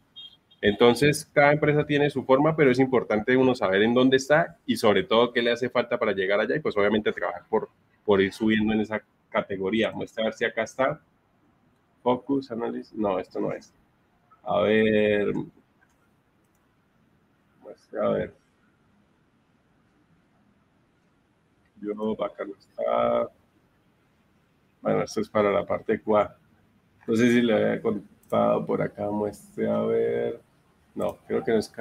Entonces, 0.62 1.30
cada 1.34 1.54
empresa 1.54 1.86
tiene 1.86 2.10
su 2.10 2.24
forma, 2.24 2.56
pero 2.56 2.72
es 2.72 2.80
importante 2.80 3.38
uno 3.38 3.54
saber 3.54 3.84
en 3.84 3.94
dónde 3.94 4.18
está 4.18 4.58
y 4.66 4.76
sobre 4.78 5.04
todo 5.04 5.32
qué 5.32 5.42
le 5.42 5.52
hace 5.52 5.70
falta 5.70 5.98
para 6.00 6.14
llegar 6.14 6.40
allá 6.40 6.56
y 6.56 6.60
pues 6.60 6.76
obviamente 6.76 7.12
trabajar 7.12 7.44
por, 7.48 7.70
por 8.08 8.22
ir 8.22 8.32
subiendo 8.32 8.72
en 8.72 8.80
esa 8.80 9.04
categoría. 9.30 9.92
Muestra 9.92 10.24
a 10.24 10.28
ver 10.28 10.34
si 10.34 10.46
acá 10.46 10.64
está. 10.64 11.02
Focus, 12.02 12.50
Analysis. 12.52 12.94
No, 12.94 13.20
esto 13.20 13.38
no 13.42 13.52
es. 13.52 13.74
A 14.44 14.62
ver. 14.62 15.34
Muestra 17.62 18.08
a 18.08 18.10
ver. 18.12 18.34
Yo, 21.82 22.24
acá 22.24 22.46
no 22.46 22.54
está. 22.56 23.30
Bueno, 24.82 25.04
esto 25.04 25.20
es 25.20 25.28
para 25.28 25.52
la 25.52 25.66
parte 25.66 26.00
4. 26.00 26.34
No 27.08 27.16
sé 27.18 27.30
si 27.30 27.42
le 27.42 27.54
había 27.56 27.82
contado 27.82 28.66
por 28.66 28.82
acá, 28.82 29.12
muestre 29.12 29.70
a 29.70 29.82
ver. 29.82 30.42
No, 30.96 31.18
creo 31.28 31.44
que 31.44 31.52
no 31.52 31.58
es 31.58 31.74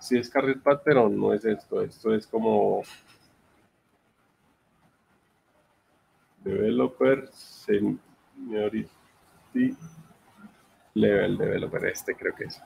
Si 0.00 0.16
es 0.16 0.30
Carrier 0.30 0.62
Pad, 0.62 0.80
pero 0.82 1.10
no 1.10 1.34
es 1.34 1.44
esto. 1.44 1.82
Esto 1.82 2.14
es 2.14 2.26
como 2.26 2.82
Developer 6.48 7.28
Seniority 7.30 8.88
Level 10.94 11.36
Developer. 11.36 11.84
Este 11.86 12.14
creo 12.14 12.34
que 12.34 12.44
es. 12.44 12.62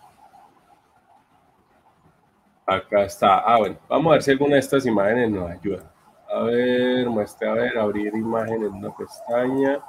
Acá 2.65 3.03
está. 3.03 3.41
Ah, 3.41 3.59
bueno, 3.59 3.77
vamos 3.89 4.11
a 4.11 4.15
ver 4.15 4.23
si 4.23 4.31
alguna 4.31 4.55
de 4.55 4.61
estas 4.61 4.87
imágenes 4.87 5.31
nos 5.31 5.51
ayuda. 5.51 5.93
A 6.33 6.43
ver, 6.45 7.11
muestre, 7.11 7.49
a 7.49 7.55
ver, 7.55 7.77
abrir 7.77 8.15
imagen 8.15 8.63
en 8.63 8.73
una 8.73 8.97
pestaña. 8.97 9.81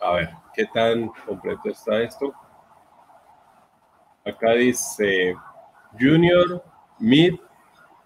A 0.00 0.12
ver, 0.12 0.30
¿qué 0.54 0.64
tan 0.66 1.08
completo 1.26 1.70
está 1.70 2.00
esto? 2.00 2.32
Acá 4.24 4.52
dice 4.52 5.34
Junior, 5.98 6.62
Mid, 7.00 7.34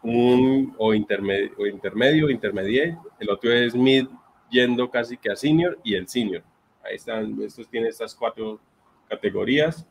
un, 0.02 0.74
o, 0.78 0.94
intermedio, 0.94 1.50
o 1.58 1.66
intermedio, 1.66 2.30
intermediate. 2.30 2.96
El 3.20 3.30
otro 3.30 3.52
es 3.52 3.74
Mid 3.74 4.08
yendo 4.50 4.90
casi 4.90 5.16
que 5.16 5.30
a 5.30 5.36
Senior 5.36 5.78
y 5.82 5.94
el 5.94 6.08
Senior. 6.08 6.42
Ahí 6.82 6.96
están, 6.96 7.40
estos 7.42 7.68
tienen 7.68 7.90
estas 7.90 8.14
cuatro 8.14 8.60
categorías. 9.08 9.86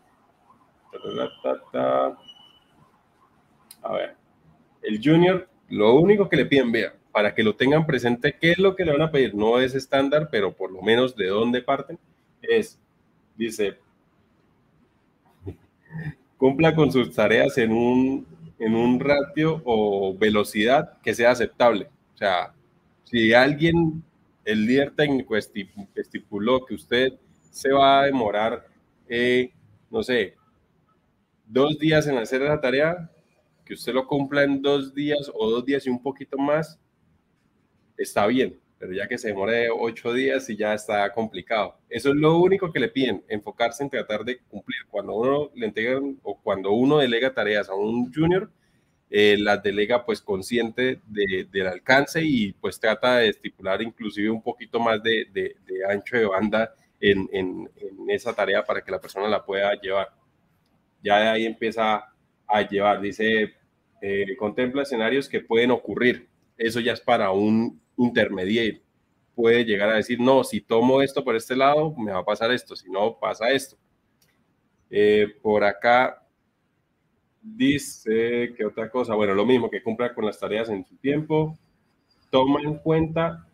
A 3.83 3.93
ver, 3.93 4.15
el 4.81 5.01
Junior, 5.03 5.47
lo 5.69 5.95
único 5.95 6.27
que 6.29 6.37
le 6.37 6.45
piden, 6.45 6.71
vea, 6.71 6.93
para 7.11 7.33
que 7.33 7.43
lo 7.43 7.55
tengan 7.55 7.85
presente, 7.85 8.37
¿qué 8.39 8.51
es 8.51 8.59
lo 8.59 8.75
que 8.75 8.85
le 8.85 8.91
van 8.91 9.01
a 9.01 9.11
pedir? 9.11 9.35
No 9.35 9.59
es 9.59 9.75
estándar, 9.75 10.29
pero 10.31 10.53
por 10.53 10.71
lo 10.71 10.81
menos 10.81 11.15
de 11.15 11.27
dónde 11.27 11.61
parten, 11.61 11.99
es, 12.41 12.79
dice, 13.35 13.77
cumpla 16.37 16.75
con 16.75 16.91
sus 16.91 17.13
tareas 17.13 17.57
en 17.57 17.71
un, 17.71 18.27
en 18.59 18.75
un 18.75 18.99
ratio 18.99 19.61
o 19.65 20.15
velocidad 20.17 20.99
que 21.01 21.13
sea 21.13 21.31
aceptable. 21.31 21.89
O 22.13 22.17
sea, 22.17 22.53
si 23.03 23.33
alguien, 23.33 24.03
el 24.47 24.65
líder 24.65 24.91
técnico 24.95 25.35
estipuló 25.35 26.65
que 26.65 26.73
usted 26.73 27.13
se 27.51 27.69
va 27.73 27.99
a 27.99 28.05
demorar, 28.05 28.65
eh, 29.09 29.51
no 29.91 30.01
sé, 30.01 30.35
dos 31.45 31.77
días 31.77 32.07
en 32.07 32.17
hacer 32.17 32.41
esa 32.41 32.61
tarea, 32.61 33.11
que 33.65 33.73
usted 33.73 33.93
lo 33.93 34.07
cumpla 34.07 34.43
en 34.43 34.61
dos 34.61 34.93
días 34.93 35.29
o 35.33 35.49
dos 35.51 35.65
días 35.65 35.85
y 35.85 35.89
un 35.89 36.01
poquito 36.01 36.37
más, 36.37 36.79
está 37.97 38.25
bien, 38.25 38.57
pero 38.79 38.93
ya 38.93 39.05
que 39.09 39.17
se 39.17 39.27
demore 39.27 39.67
ocho 39.69 40.13
días 40.13 40.49
y 40.49 40.55
ya 40.55 40.73
está 40.73 41.11
complicado. 41.11 41.77
Eso 41.89 42.11
es 42.11 42.15
lo 42.15 42.37
único 42.37 42.71
que 42.71 42.79
le 42.79 42.87
piden, 42.87 43.25
enfocarse 43.27 43.83
en 43.83 43.89
tratar 43.89 44.23
de 44.23 44.39
cumplir. 44.39 44.79
Cuando 44.89 45.13
uno 45.13 45.51
le 45.55 45.65
entregan 45.65 46.17
o 46.23 46.39
cuando 46.41 46.71
uno 46.71 46.99
delega 46.99 47.33
tareas 47.33 47.67
a 47.67 47.73
un 47.73 48.13
junior, 48.13 48.49
eh, 49.09 49.37
las 49.39 49.63
delega 49.63 50.05
pues 50.05 50.21
consciente 50.21 50.99
del 51.05 51.67
alcance 51.67 52.21
y 52.21 52.51
pues 52.51 52.77
trata 52.79 53.17
de 53.17 53.29
estipular 53.29 53.81
inclusive 53.81 54.29
un 54.29 54.41
poquito 54.41 54.81
más 54.81 55.01
de, 55.01 55.27
de, 55.31 55.55
ancho 55.89 56.17
de 56.17 56.25
banda 56.25 56.73
en, 56.99 57.29
en, 57.31 57.69
esa 58.09 58.33
tarea 58.33 58.65
para 58.65 58.81
que 58.83 58.91
la 58.91 58.99
persona 58.99 59.27
la 59.27 59.45
pueda 59.45 59.73
llevar. 59.79 60.09
Ya 61.01 61.19
de 61.19 61.27
ahí 61.27 61.45
empieza 61.45 62.03
a 62.47 62.61
llevar, 62.67 63.01
dice, 63.01 63.53
eh, 64.01 64.35
contempla 64.37 64.83
escenarios 64.83 65.29
que 65.29 65.41
pueden 65.41 65.71
ocurrir. 65.71 66.27
Eso 66.57 66.79
ya 66.79 66.93
es 66.93 67.01
para 67.01 67.31
un 67.31 67.81
intermediario. 67.97 68.81
Puede 69.35 69.63
llegar 69.63 69.89
a 69.89 69.95
decir, 69.95 70.19
no, 70.19 70.43
si 70.43 70.61
tomo 70.61 71.01
esto 71.01 71.23
por 71.23 71.35
este 71.35 71.55
lado, 71.55 71.93
me 71.97 72.11
va 72.11 72.19
a 72.19 72.25
pasar 72.25 72.51
esto, 72.51 72.75
si 72.75 72.89
no, 72.89 73.17
pasa 73.19 73.49
esto. 73.51 73.77
Eh, 74.89 75.27
por 75.41 75.63
acá 75.63 76.26
dice 77.41 78.53
que 78.55 78.65
otra 78.65 78.89
cosa, 78.89 79.15
bueno, 79.15 79.33
lo 79.33 79.45
mismo, 79.45 79.69
que 79.69 79.81
cumpla 79.81 80.13
con 80.13 80.25
las 80.25 80.39
tareas 80.39 80.69
en 80.69 80.85
su 80.85 80.95
tiempo, 80.97 81.57
toma 82.29 82.61
en 82.61 82.75
cuenta 82.75 83.47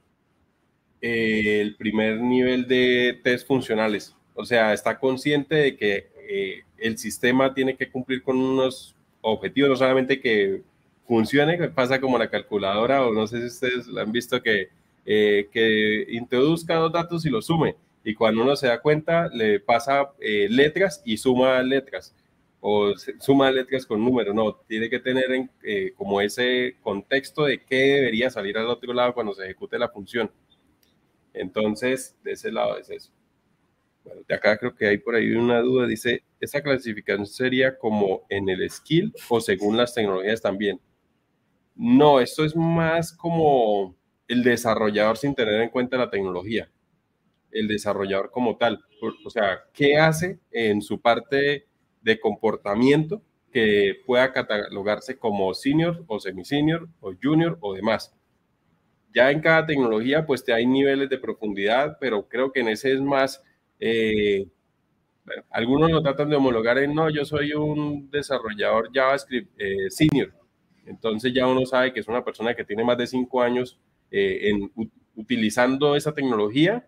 eh, 1.01 1.61
el 1.61 1.75
primer 1.75 2.19
nivel 2.19 2.67
de 2.67 3.19
test 3.23 3.47
funcionales. 3.47 4.15
O 4.35 4.45
sea, 4.45 4.73
está 4.73 4.99
consciente 4.99 5.55
de 5.55 5.77
que 5.77 6.09
eh, 6.29 6.63
el 6.77 6.97
sistema 6.97 7.53
tiene 7.53 7.75
que 7.75 7.89
cumplir 7.89 8.23
con 8.23 8.37
unos 8.37 8.95
objetivos, 9.21 9.69
no 9.69 9.75
solamente 9.75 10.19
que 10.19 10.61
funcione, 11.07 11.57
que 11.57 11.67
pasa 11.67 11.99
como 12.01 12.17
la 12.17 12.29
calculadora, 12.29 13.05
o 13.05 13.13
no 13.13 13.27
sé 13.27 13.39
si 13.41 13.47
ustedes 13.47 13.87
lo 13.87 14.01
han 14.01 14.11
visto, 14.11 14.41
que, 14.41 14.69
eh, 15.05 15.49
que 15.51 16.07
introduzca 16.09 16.79
los 16.79 16.91
datos 16.91 17.25
y 17.25 17.29
los 17.29 17.45
sume. 17.45 17.75
Y 18.03 18.15
cuando 18.15 18.41
uno 18.41 18.55
se 18.55 18.67
da 18.67 18.81
cuenta, 18.81 19.29
le 19.29 19.59
pasa 19.59 20.11
letras 20.19 21.01
y 21.05 21.15
suma 21.17 21.61
letras 21.61 22.13
o 22.65 22.93
suma 23.19 23.51
letras 23.51 23.85
con 23.85 24.01
números, 24.01 24.33
no, 24.33 24.55
tiene 24.55 24.89
que 24.89 24.97
tener 24.97 25.29
en, 25.33 25.51
como 25.95 26.21
ese 26.21 26.77
contexto 26.81 27.43
de 27.43 27.61
qué 27.61 27.75
debería 27.75 28.29
salir 28.29 28.57
al 28.57 28.67
otro 28.67 28.93
lado 28.93 29.13
cuando 29.13 29.33
se 29.33 29.43
ejecute 29.43 29.77
la 29.77 29.89
función. 29.89 30.31
Entonces, 31.33 32.15
de 32.23 32.31
ese 32.31 32.53
lado 32.53 32.77
es 32.77 32.89
eso. 32.89 33.11
Bueno, 34.05 34.21
de 34.25 34.33
acá 34.33 34.57
creo 34.57 34.73
que 34.73 34.87
hay 34.87 34.97
por 34.97 35.13
ahí 35.13 35.31
una 35.31 35.59
duda. 35.59 35.87
Dice, 35.87 36.23
¿esa 36.39 36.61
clasificación 36.61 37.27
sería 37.27 37.77
como 37.77 38.25
en 38.29 38.47
el 38.47 38.69
skill 38.69 39.13
o 39.27 39.41
según 39.41 39.75
las 39.75 39.93
tecnologías 39.93 40.41
también? 40.41 40.79
No, 41.75 42.21
esto 42.21 42.45
es 42.45 42.55
más 42.55 43.11
como 43.11 43.93
el 44.25 44.41
desarrollador 44.41 45.17
sin 45.17 45.35
tener 45.35 45.61
en 45.61 45.69
cuenta 45.69 45.97
la 45.97 46.09
tecnología. 46.09 46.71
El 47.51 47.67
desarrollador 47.67 48.31
como 48.31 48.55
tal. 48.55 48.79
O 49.25 49.29
sea, 49.29 49.65
¿qué 49.73 49.97
hace 49.97 50.39
en 50.49 50.81
su 50.81 51.01
parte 51.01 51.67
de 52.03 52.19
comportamiento 52.19 53.21
que 53.51 54.01
pueda 54.05 54.31
catalogarse 54.31 55.17
como 55.17 55.53
senior 55.53 56.03
o 56.07 56.19
semi-senior 56.19 56.87
o 56.99 57.13
junior 57.21 57.57
o 57.61 57.73
demás? 57.73 58.13
Ya 59.13 59.31
en 59.31 59.41
cada 59.41 59.65
tecnología, 59.65 60.25
pues 60.25 60.43
te 60.43 60.53
hay 60.53 60.65
niveles 60.65 61.09
de 61.09 61.19
profundidad, 61.19 61.97
pero 61.99 62.27
creo 62.27 62.51
que 62.51 62.61
en 62.61 62.69
ese 62.69 62.93
es 62.93 63.01
más, 63.01 63.43
eh, 63.79 64.47
algunos 65.51 65.91
lo 65.91 66.01
tratan 66.01 66.29
de 66.29 66.35
homologar 66.35 66.77
en, 66.79 66.93
no, 66.95 67.09
yo 67.09 67.23
soy 67.23 67.53
un 67.53 68.09
desarrollador 68.09 68.89
JavaScript 68.93 69.51
eh, 69.59 69.89
senior. 69.89 70.33
Entonces 70.85 71.33
ya 71.33 71.47
uno 71.47 71.65
sabe 71.65 71.93
que 71.93 71.99
es 71.99 72.07
una 72.07 72.25
persona 72.25 72.55
que 72.55 72.65
tiene 72.65 72.83
más 72.83 72.97
de 72.97 73.07
cinco 73.07 73.41
años 73.41 73.79
eh, 74.11 74.51
utilizando 75.15 75.95
esa 75.95 76.13
tecnología 76.13 76.87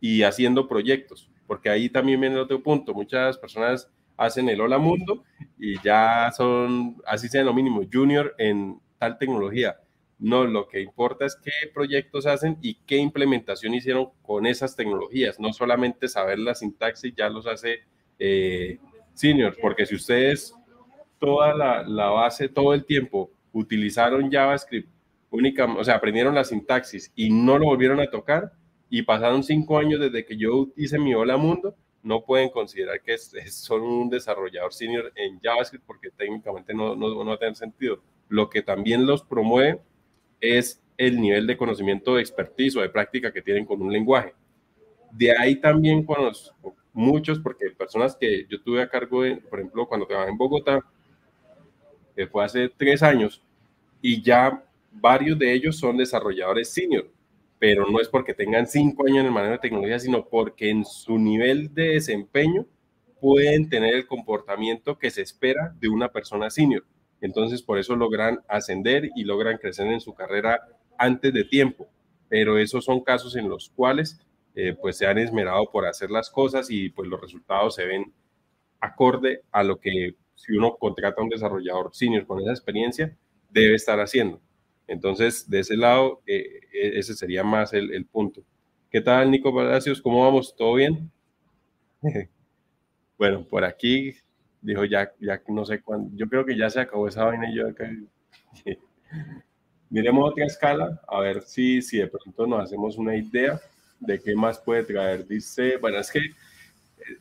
y 0.00 0.22
haciendo 0.22 0.68
proyectos, 0.68 1.30
porque 1.46 1.68
ahí 1.70 1.88
también 1.88 2.20
viene 2.20 2.36
otro 2.38 2.62
punto. 2.62 2.94
Muchas 2.94 3.38
personas 3.38 3.90
hacen 4.16 4.48
el 4.48 4.60
hola 4.60 4.78
mundo 4.78 5.24
y 5.58 5.80
ya 5.82 6.30
son, 6.36 6.96
así 7.06 7.28
sea 7.28 7.44
lo 7.44 7.54
mínimo, 7.54 7.82
junior 7.90 8.34
en 8.38 8.80
tal 8.98 9.18
tecnología. 9.18 9.76
No, 10.18 10.46
lo 10.46 10.66
que 10.66 10.80
importa 10.80 11.26
es 11.26 11.36
qué 11.36 11.50
proyectos 11.74 12.26
hacen 12.26 12.56
y 12.62 12.76
qué 12.86 12.96
implementación 12.96 13.74
hicieron 13.74 14.08
con 14.22 14.46
esas 14.46 14.74
tecnologías. 14.74 15.38
No 15.38 15.52
solamente 15.52 16.08
saber 16.08 16.38
la 16.38 16.54
sintaxis 16.54 17.14
ya 17.14 17.28
los 17.28 17.46
hace 17.46 17.80
eh, 18.18 18.78
seniors, 19.12 19.58
porque 19.60 19.84
si 19.84 19.94
ustedes 19.94 20.54
toda 21.18 21.54
la, 21.54 22.08
base, 22.10 22.48
todo 22.48 22.72
el 22.72 22.84
tiempo 22.84 23.30
utilizaron 23.52 24.30
JavaScript, 24.30 24.88
única, 25.30 25.64
o 25.66 25.84
sea, 25.84 25.96
aprendieron 25.96 26.34
la 26.34 26.44
sintaxis 26.44 27.12
y 27.14 27.30
no 27.30 27.58
lo 27.58 27.66
volvieron 27.66 28.00
a 28.00 28.10
tocar 28.10 28.52
y 28.88 29.02
pasaron 29.02 29.42
cinco 29.42 29.78
años 29.78 30.00
desde 30.00 30.24
que 30.24 30.36
yo 30.36 30.68
hice 30.76 30.98
mi 30.98 31.14
Hola 31.14 31.36
Mundo, 31.36 31.76
no 32.06 32.24
pueden 32.24 32.50
considerar 32.50 33.00
que 33.02 33.18
son 33.18 33.82
un 33.82 34.08
desarrollador 34.08 34.72
senior 34.72 35.12
en 35.16 35.40
JavaScript 35.40 35.84
porque 35.84 36.10
técnicamente 36.10 36.72
no, 36.72 36.94
no, 36.94 37.08
no 37.08 37.24
va 37.24 37.36
tener 37.36 37.56
sentido. 37.56 38.00
Lo 38.28 38.48
que 38.48 38.62
también 38.62 39.04
los 39.06 39.22
promueve 39.24 39.80
es 40.40 40.80
el 40.96 41.20
nivel 41.20 41.48
de 41.48 41.56
conocimiento, 41.56 42.14
de 42.14 42.20
expertise 42.20 42.76
o 42.76 42.80
de 42.80 42.90
práctica 42.90 43.32
que 43.32 43.42
tienen 43.42 43.64
con 43.64 43.82
un 43.82 43.92
lenguaje. 43.92 44.34
De 45.10 45.36
ahí 45.36 45.56
también 45.56 46.04
con 46.04 46.30
muchos, 46.92 47.40
porque 47.40 47.70
personas 47.70 48.14
que 48.14 48.46
yo 48.48 48.62
tuve 48.62 48.82
a 48.82 48.88
cargo, 48.88 49.22
de, 49.22 49.38
por 49.38 49.58
ejemplo, 49.58 49.88
cuando 49.88 50.06
trabajé 50.06 50.30
en 50.30 50.38
Bogotá, 50.38 50.84
fue 52.30 52.44
hace 52.44 52.68
tres 52.68 53.02
años, 53.02 53.42
y 54.00 54.22
ya 54.22 54.64
varios 54.92 55.36
de 55.38 55.52
ellos 55.52 55.76
son 55.76 55.96
desarrolladores 55.96 56.72
senior, 56.72 57.08
pero 57.58 57.86
no 57.88 58.00
es 58.00 58.08
porque 58.08 58.34
tengan 58.34 58.66
cinco 58.66 59.06
años 59.06 59.18
en 59.20 59.26
el 59.26 59.32
manejo 59.32 59.52
de 59.52 59.58
tecnología, 59.58 59.98
sino 59.98 60.28
porque 60.28 60.70
en 60.70 60.84
su 60.84 61.18
nivel 61.18 61.72
de 61.74 61.90
desempeño 61.90 62.66
pueden 63.20 63.68
tener 63.68 63.94
el 63.94 64.06
comportamiento 64.06 64.98
que 64.98 65.10
se 65.10 65.22
espera 65.22 65.74
de 65.80 65.88
una 65.88 66.12
persona 66.12 66.50
senior. 66.50 66.84
Entonces, 67.20 67.62
por 67.62 67.78
eso 67.78 67.96
logran 67.96 68.40
ascender 68.48 69.10
y 69.16 69.24
logran 69.24 69.58
crecer 69.58 69.86
en 69.86 70.00
su 70.00 70.14
carrera 70.14 70.60
antes 70.98 71.32
de 71.32 71.44
tiempo. 71.44 71.88
Pero 72.28 72.58
esos 72.58 72.84
son 72.84 73.00
casos 73.00 73.36
en 73.36 73.48
los 73.48 73.70
cuales 73.70 74.20
eh, 74.54 74.74
pues 74.80 74.98
se 74.98 75.06
han 75.06 75.18
esmerado 75.18 75.70
por 75.70 75.86
hacer 75.86 76.10
las 76.10 76.30
cosas 76.30 76.70
y 76.70 76.90
pues 76.90 77.08
los 77.08 77.20
resultados 77.20 77.74
se 77.74 77.86
ven 77.86 78.12
acorde 78.80 79.42
a 79.52 79.62
lo 79.62 79.80
que 79.80 80.16
si 80.34 80.52
uno 80.52 80.76
contrata 80.76 81.20
a 81.20 81.24
un 81.24 81.30
desarrollador 81.30 81.90
senior 81.94 82.26
con 82.26 82.40
esa 82.40 82.50
experiencia, 82.50 83.16
debe 83.50 83.74
estar 83.74 83.98
haciendo. 84.00 84.40
Entonces, 84.86 85.48
de 85.48 85.60
ese 85.60 85.76
lado, 85.76 86.22
eh, 86.26 86.60
e-, 86.72 86.98
ese 86.98 87.14
sería 87.14 87.42
más 87.44 87.72
el, 87.72 87.92
el, 87.92 88.06
punto. 88.06 88.42
¿Qué 88.90 89.00
tal, 89.00 89.30
Nico 89.30 89.54
Palacios? 89.54 90.00
¿Cómo 90.00 90.22
vamos? 90.22 90.54
¿Todo 90.56 90.74
bien? 90.74 91.10
bueno, 93.18 93.44
por 93.44 93.64
aquí 93.64 94.14
dijo 94.66 94.84
ya, 94.84 95.12
ya 95.20 95.40
no 95.48 95.64
sé 95.64 95.80
cuándo, 95.80 96.10
yo 96.16 96.28
creo 96.28 96.44
que 96.44 96.56
ya 96.56 96.68
se 96.68 96.80
acabó 96.80 97.06
esa 97.06 97.24
vaina 97.24 97.48
y 97.50 97.54
yo 97.54 97.68
acá. 97.68 97.88
Miremos 99.90 100.32
otra 100.32 100.44
escala, 100.44 101.00
a 101.06 101.20
ver 101.20 101.42
si, 101.42 101.80
si 101.80 101.98
de 101.98 102.08
pronto 102.08 102.46
nos 102.46 102.64
hacemos 102.64 102.98
una 102.98 103.14
idea 103.14 103.60
de 104.00 104.20
qué 104.20 104.34
más 104.34 104.58
puede 104.58 104.82
traer. 104.82 105.26
Dice, 105.26 105.76
bueno, 105.76 105.98
es 105.98 106.10
que 106.10 106.18
eh, 106.18 107.18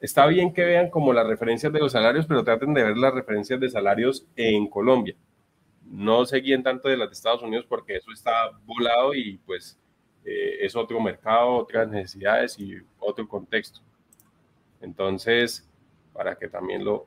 está 0.00 0.26
bien 0.26 0.52
que 0.52 0.64
vean 0.64 0.90
como 0.90 1.12
las 1.12 1.26
referencias 1.26 1.72
de 1.72 1.78
los 1.78 1.92
salarios, 1.92 2.26
pero 2.26 2.42
traten 2.42 2.74
de 2.74 2.82
ver 2.82 2.96
las 2.96 3.14
referencias 3.14 3.60
de 3.60 3.70
salarios 3.70 4.26
en 4.34 4.68
Colombia. 4.68 5.14
No 5.90 6.26
se 6.26 6.38
guíen 6.38 6.62
tanto 6.62 6.88
de 6.88 6.96
las 6.96 7.08
de 7.08 7.14
Estados 7.14 7.42
Unidos 7.42 7.66
porque 7.68 7.96
eso 7.96 8.10
está 8.12 8.50
volado 8.64 9.14
y 9.14 9.38
pues 9.46 9.78
eh, 10.24 10.58
es 10.60 10.74
otro 10.74 11.00
mercado, 11.00 11.50
otras 11.56 11.88
necesidades 11.88 12.58
y 12.58 12.76
otro 12.98 13.26
contexto. 13.28 13.80
Entonces, 14.80 15.68
para 16.12 16.36
que 16.36 16.48
también 16.48 16.84
lo, 16.84 17.06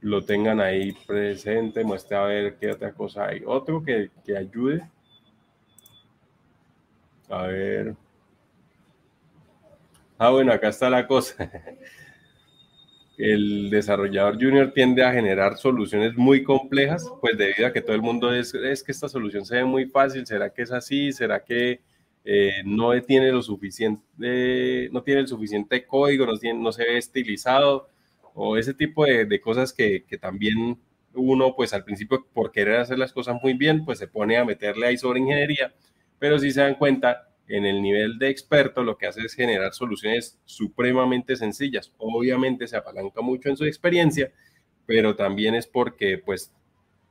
lo 0.00 0.24
tengan 0.24 0.60
ahí 0.60 0.92
presente, 1.06 1.84
muestre 1.84 2.16
a 2.16 2.24
ver 2.24 2.56
qué 2.56 2.70
otra 2.72 2.92
cosa 2.92 3.26
hay. 3.26 3.42
Otro 3.46 3.82
que, 3.82 4.10
que 4.24 4.36
ayude. 4.36 4.88
A 7.30 7.46
ver. 7.46 7.96
Ah, 10.18 10.30
bueno, 10.30 10.52
acá 10.52 10.68
está 10.68 10.90
la 10.90 11.06
cosa. 11.06 11.50
El 13.18 13.70
desarrollador 13.70 14.34
junior 14.34 14.72
tiende 14.72 15.04
a 15.04 15.12
generar 15.12 15.56
soluciones 15.56 16.16
muy 16.16 16.42
complejas, 16.42 17.10
pues 17.20 17.36
debido 17.36 17.66
a 17.66 17.72
que 17.72 17.82
todo 17.82 17.94
el 17.94 18.02
mundo 18.02 18.34
es, 18.34 18.54
es 18.54 18.82
que 18.82 18.92
esta 18.92 19.08
solución 19.08 19.44
se 19.44 19.56
ve 19.56 19.64
muy 19.64 19.86
fácil, 19.86 20.26
¿será 20.26 20.52
que 20.52 20.62
es 20.62 20.72
así? 20.72 21.12
¿Será 21.12 21.44
que 21.44 21.80
eh, 22.24 22.62
no 22.64 23.00
tiene 23.02 23.32
lo 23.32 23.42
suficiente, 23.42 24.88
no 24.92 25.02
tiene 25.02 25.20
el 25.20 25.28
suficiente 25.28 25.84
código, 25.84 26.24
no, 26.24 26.36
tiene, 26.38 26.60
no 26.60 26.70
se 26.72 26.84
ve 26.84 26.96
estilizado, 26.96 27.88
o 28.34 28.56
ese 28.56 28.74
tipo 28.74 29.04
de, 29.04 29.40
cosas 29.40 29.72
que, 29.72 30.04
también 30.20 30.78
uno, 31.14 31.54
pues 31.56 31.74
al 31.74 31.84
principio, 31.84 32.24
por 32.32 32.52
querer 32.52 32.76
hacer 32.76 32.98
las 32.98 33.12
cosas 33.12 33.36
muy 33.42 33.54
bien, 33.54 33.84
pues 33.84 33.98
se 33.98 34.06
pone 34.06 34.36
a 34.38 34.44
meterle 34.44 34.86
ahí 34.86 34.96
sobre 34.96 35.20
ingeniería, 35.20 35.74
pero 36.18 36.38
si 36.38 36.52
se 36.52 36.60
dan 36.60 36.76
cuenta, 36.76 37.28
en 37.48 37.66
el 37.66 37.82
nivel 37.82 38.18
de 38.18 38.28
experto 38.28 38.82
lo 38.82 38.96
que 38.96 39.06
hace 39.06 39.22
es 39.22 39.34
generar 39.34 39.72
soluciones 39.74 40.40
supremamente 40.44 41.36
sencillas. 41.36 41.92
Obviamente 41.98 42.66
se 42.66 42.76
apalanca 42.76 43.20
mucho 43.20 43.48
en 43.48 43.56
su 43.56 43.64
experiencia, 43.64 44.32
pero 44.86 45.16
también 45.16 45.54
es 45.54 45.66
porque 45.66 46.18
pues 46.18 46.52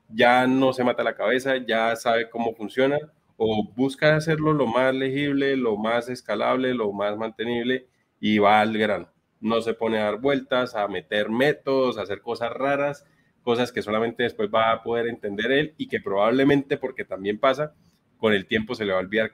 ya 0.09 0.47
no 0.47 0.73
se 0.73 0.84
mata 0.84 1.03
la 1.03 1.15
cabeza, 1.15 1.57
ya 1.57 1.95
sabe 1.95 2.29
cómo 2.29 2.53
funciona, 2.53 2.97
o 3.38 3.67
busca 3.75 4.15
hacerlo 4.15 4.53
lo 4.53 4.67
más 4.67 4.93
legible, 4.93 5.55
lo 5.55 5.77
más 5.77 6.09
escalable, 6.09 6.73
lo 6.73 6.91
más 6.91 7.17
mantenible 7.17 7.88
y 8.19 8.38
va 8.38 8.61
al 8.61 8.77
grano. 8.77 9.09
No 9.39 9.61
se 9.61 9.73
pone 9.73 9.97
a 9.97 10.03
dar 10.03 10.19
vueltas, 10.19 10.75
a 10.75 10.88
meter 10.88 11.29
métodos, 11.29 11.97
a 11.97 12.03
hacer 12.03 12.21
cosas 12.21 12.51
raras, 12.51 13.05
cosas 13.41 13.71
que 13.71 13.82
solamente 13.82 14.23
después 14.23 14.49
va 14.53 14.71
a 14.71 14.84
poder 14.84 15.07
entender 15.07 15.51
él 15.51 15.73
y 15.77 15.88
que 15.88 15.99
probablemente, 15.99 16.77
porque 16.77 17.03
también 17.03 17.39
pasa, 17.39 17.73
con 18.17 18.34
el 18.34 18.45
tiempo 18.45 18.75
se 18.75 18.86
le 18.86 18.91
va 18.91 18.99
a 18.99 19.01
olvidar 19.01 19.32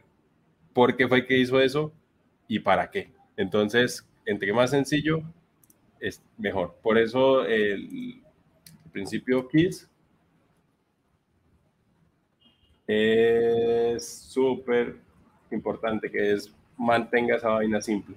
por 0.78 0.96
qué 0.96 1.08
fue 1.08 1.26
que 1.26 1.36
hizo 1.36 1.60
eso 1.60 1.92
y 2.48 2.60
para 2.60 2.92
qué. 2.92 3.12
Entonces, 3.36 4.08
entre 4.28 4.54
más 4.54 4.70
sencillo, 4.70 5.24
es 6.00 6.22
mejor. 6.38 6.76
Por 6.84 7.00
eso 7.00 7.44
el, 7.48 8.22
principio 8.92 9.48
KISS 9.48 9.90
es 12.86 14.08
súper 14.08 14.98
importante 15.50 16.12
que 16.12 16.34
es 16.34 16.54
mantenga 16.78 17.38
esa 17.38 17.50
vaina 17.50 17.82
simple. 17.82 18.16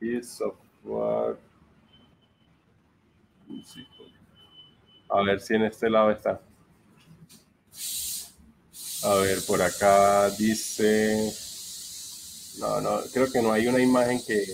Y 0.00 0.20
software. 0.20 1.36
A 5.08 5.22
ver 5.22 5.38
si 5.38 5.54
en 5.54 5.62
este 5.62 5.88
lado 5.88 6.10
está. 6.10 6.40
A 9.04 9.14
ver, 9.16 9.38
por 9.46 9.60
acá 9.60 10.30
dice... 10.30 11.32
No, 12.60 12.80
no, 12.80 13.00
creo 13.12 13.30
que 13.32 13.42
no 13.42 13.52
hay 13.52 13.66
una 13.66 13.80
imagen 13.80 14.20
que, 14.24 14.44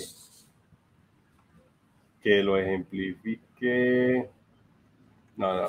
que 2.23 2.43
lo 2.43 2.57
ejemplifique. 2.57 4.31
No, 5.37 5.55
no. 5.55 5.69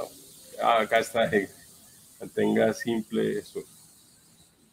Ah, 0.63 0.81
acá 0.81 0.99
está. 0.99 1.29
Mantenga 2.19 2.71
simple 2.73 3.39
eso. 3.39 3.61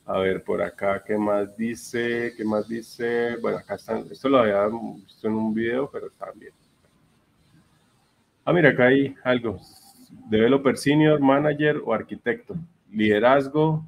A 0.05 0.19
ver, 0.19 0.45
por 0.45 0.63
acá, 0.63 1.03
¿qué 1.05 1.17
más 1.19 1.57
dice? 1.57 2.33
¿Qué 2.37 2.45
más 2.45 2.69
dice? 2.69 3.37
Bueno, 3.39 3.59
acá 3.59 3.75
están. 3.75 4.07
Esto 4.11 4.29
lo 4.29 4.39
había 4.39 4.67
visto 4.67 5.27
en 5.27 5.35
un 5.35 5.53
video, 5.53 5.91
pero 5.91 6.11
también. 6.11 6.53
Ah, 8.45 8.53
mira, 8.53 8.71
acá 8.71 8.87
hay 8.87 9.17
algo. 9.25 9.59
Developer 10.29 10.77
Senior, 10.77 11.19
Manager 11.19 11.83
o 11.85 11.93
Arquitecto. 11.93 12.55
Liderazgo, 12.93 13.85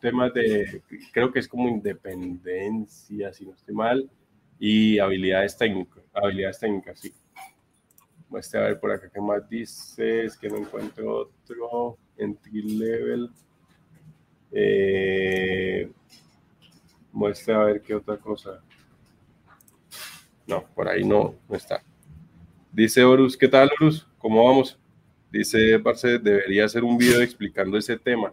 temas 0.00 0.32
de, 0.34 0.82
creo 1.12 1.32
que 1.32 1.38
es 1.38 1.48
como 1.48 1.68
independencia, 1.68 3.32
si 3.32 3.46
no 3.46 3.52
estoy 3.52 3.74
mal, 3.74 4.10
y 4.58 4.98
habilidades 4.98 5.56
técnicas, 5.56 6.02
habilidades 6.12 6.58
técnicas, 6.58 7.00
sí. 7.00 7.12
Muestre 8.28 8.60
a 8.60 8.64
ver 8.64 8.80
por 8.80 8.92
acá 8.92 9.08
qué 9.12 9.20
más 9.20 9.48
dices, 9.48 10.36
que 10.36 10.48
no 10.48 10.58
encuentro 10.58 11.30
otro, 11.44 11.96
entry 12.18 12.62
level. 12.62 13.30
Eh, 14.52 15.90
muestre 17.12 17.54
a 17.54 17.58
ver 17.60 17.80
qué 17.80 17.94
otra 17.94 18.18
cosa. 18.18 18.62
No, 20.46 20.64
por 20.74 20.88
ahí 20.88 21.04
no, 21.04 21.34
no 21.48 21.56
está. 21.56 21.82
Dice 22.72 23.02
Horus, 23.02 23.36
¿qué 23.36 23.48
tal 23.48 23.70
Horus? 23.78 24.06
¿Cómo 24.18 24.44
vamos? 24.44 24.78
Dice 25.30 25.78
Parce, 25.78 26.18
debería 26.18 26.64
hacer 26.64 26.84
un 26.84 26.98
video 26.98 27.22
explicando 27.22 27.78
ese 27.78 27.98
tema. 27.98 28.32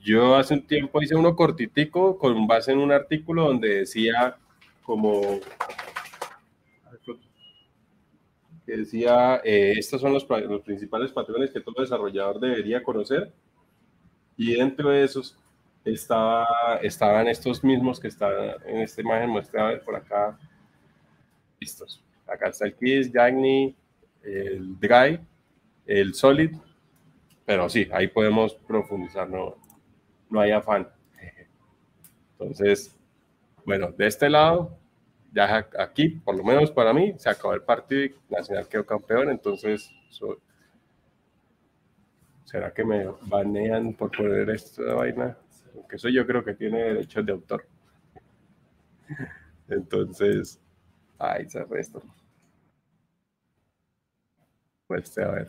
Yo 0.00 0.36
hace 0.36 0.54
un 0.54 0.66
tiempo 0.66 1.02
hice 1.02 1.14
uno 1.14 1.36
cortitico 1.36 2.16
con 2.18 2.46
base 2.46 2.72
en 2.72 2.78
un 2.78 2.90
artículo 2.90 3.44
donde 3.44 3.80
decía 3.80 4.36
como 4.82 5.40
que 8.66 8.76
decía 8.76 9.40
eh, 9.44 9.74
estos 9.76 10.00
son 10.00 10.12
los, 10.12 10.26
los, 10.28 10.62
principales 10.62 11.12
patrones 11.12 11.50
que 11.50 11.60
todo 11.60 11.82
desarrollador 11.82 12.40
debería 12.40 12.82
conocer. 12.82 13.32
Y 14.36 14.54
dentro 14.54 14.90
de 14.90 15.04
esos 15.04 15.36
estaba, 15.84 16.46
estaban 16.82 17.28
estos 17.28 17.62
mismos 17.62 18.00
que 18.00 18.08
están 18.08 18.32
en 18.66 18.78
esta 18.78 19.00
imagen 19.00 19.30
muestra 19.30 19.80
por 19.84 19.96
acá. 19.96 20.38
Listos. 21.58 22.02
Acá 22.26 22.48
está 22.48 22.66
el 22.66 22.74
Kiss, 22.74 23.10
Jagni, 23.12 23.74
el 24.22 24.78
Dry, 24.78 25.20
el 25.86 26.14
Solid. 26.14 26.56
Pero 27.44 27.68
sí, 27.68 27.88
ahí 27.92 28.06
podemos 28.06 28.54
profundizar, 28.54 29.28
¿no? 29.28 29.56
No 30.30 30.40
hay 30.40 30.52
afán. 30.52 30.88
Entonces, 32.38 32.96
bueno, 33.66 33.92
de 33.92 34.06
este 34.06 34.30
lado, 34.30 34.78
ya 35.32 35.68
aquí, 35.78 36.08
por 36.08 36.34
lo 36.36 36.42
menos 36.42 36.70
para 36.70 36.92
mí, 36.92 37.14
se 37.18 37.28
acabó 37.28 37.54
el 37.54 37.62
partido 37.62 38.04
y 38.04 38.14
Nacional 38.30 38.66
quedó 38.68 38.86
campeón, 38.86 39.28
entonces, 39.30 39.90
¿será 42.44 42.72
que 42.72 42.84
me 42.84 43.06
banean 43.22 43.92
por 43.92 44.10
poner 44.10 44.48
esta 44.50 44.94
vaina? 44.94 45.36
Aunque 45.74 45.96
eso 45.96 46.08
yo 46.08 46.26
creo 46.26 46.42
que 46.44 46.54
tiene 46.54 46.78
derechos 46.78 47.24
de 47.24 47.32
autor. 47.32 47.66
Entonces, 49.68 50.60
ahí 51.18 51.48
se 51.48 51.62
resto. 51.64 52.02
Pues 54.88 55.16
a 55.18 55.30
ver. 55.30 55.48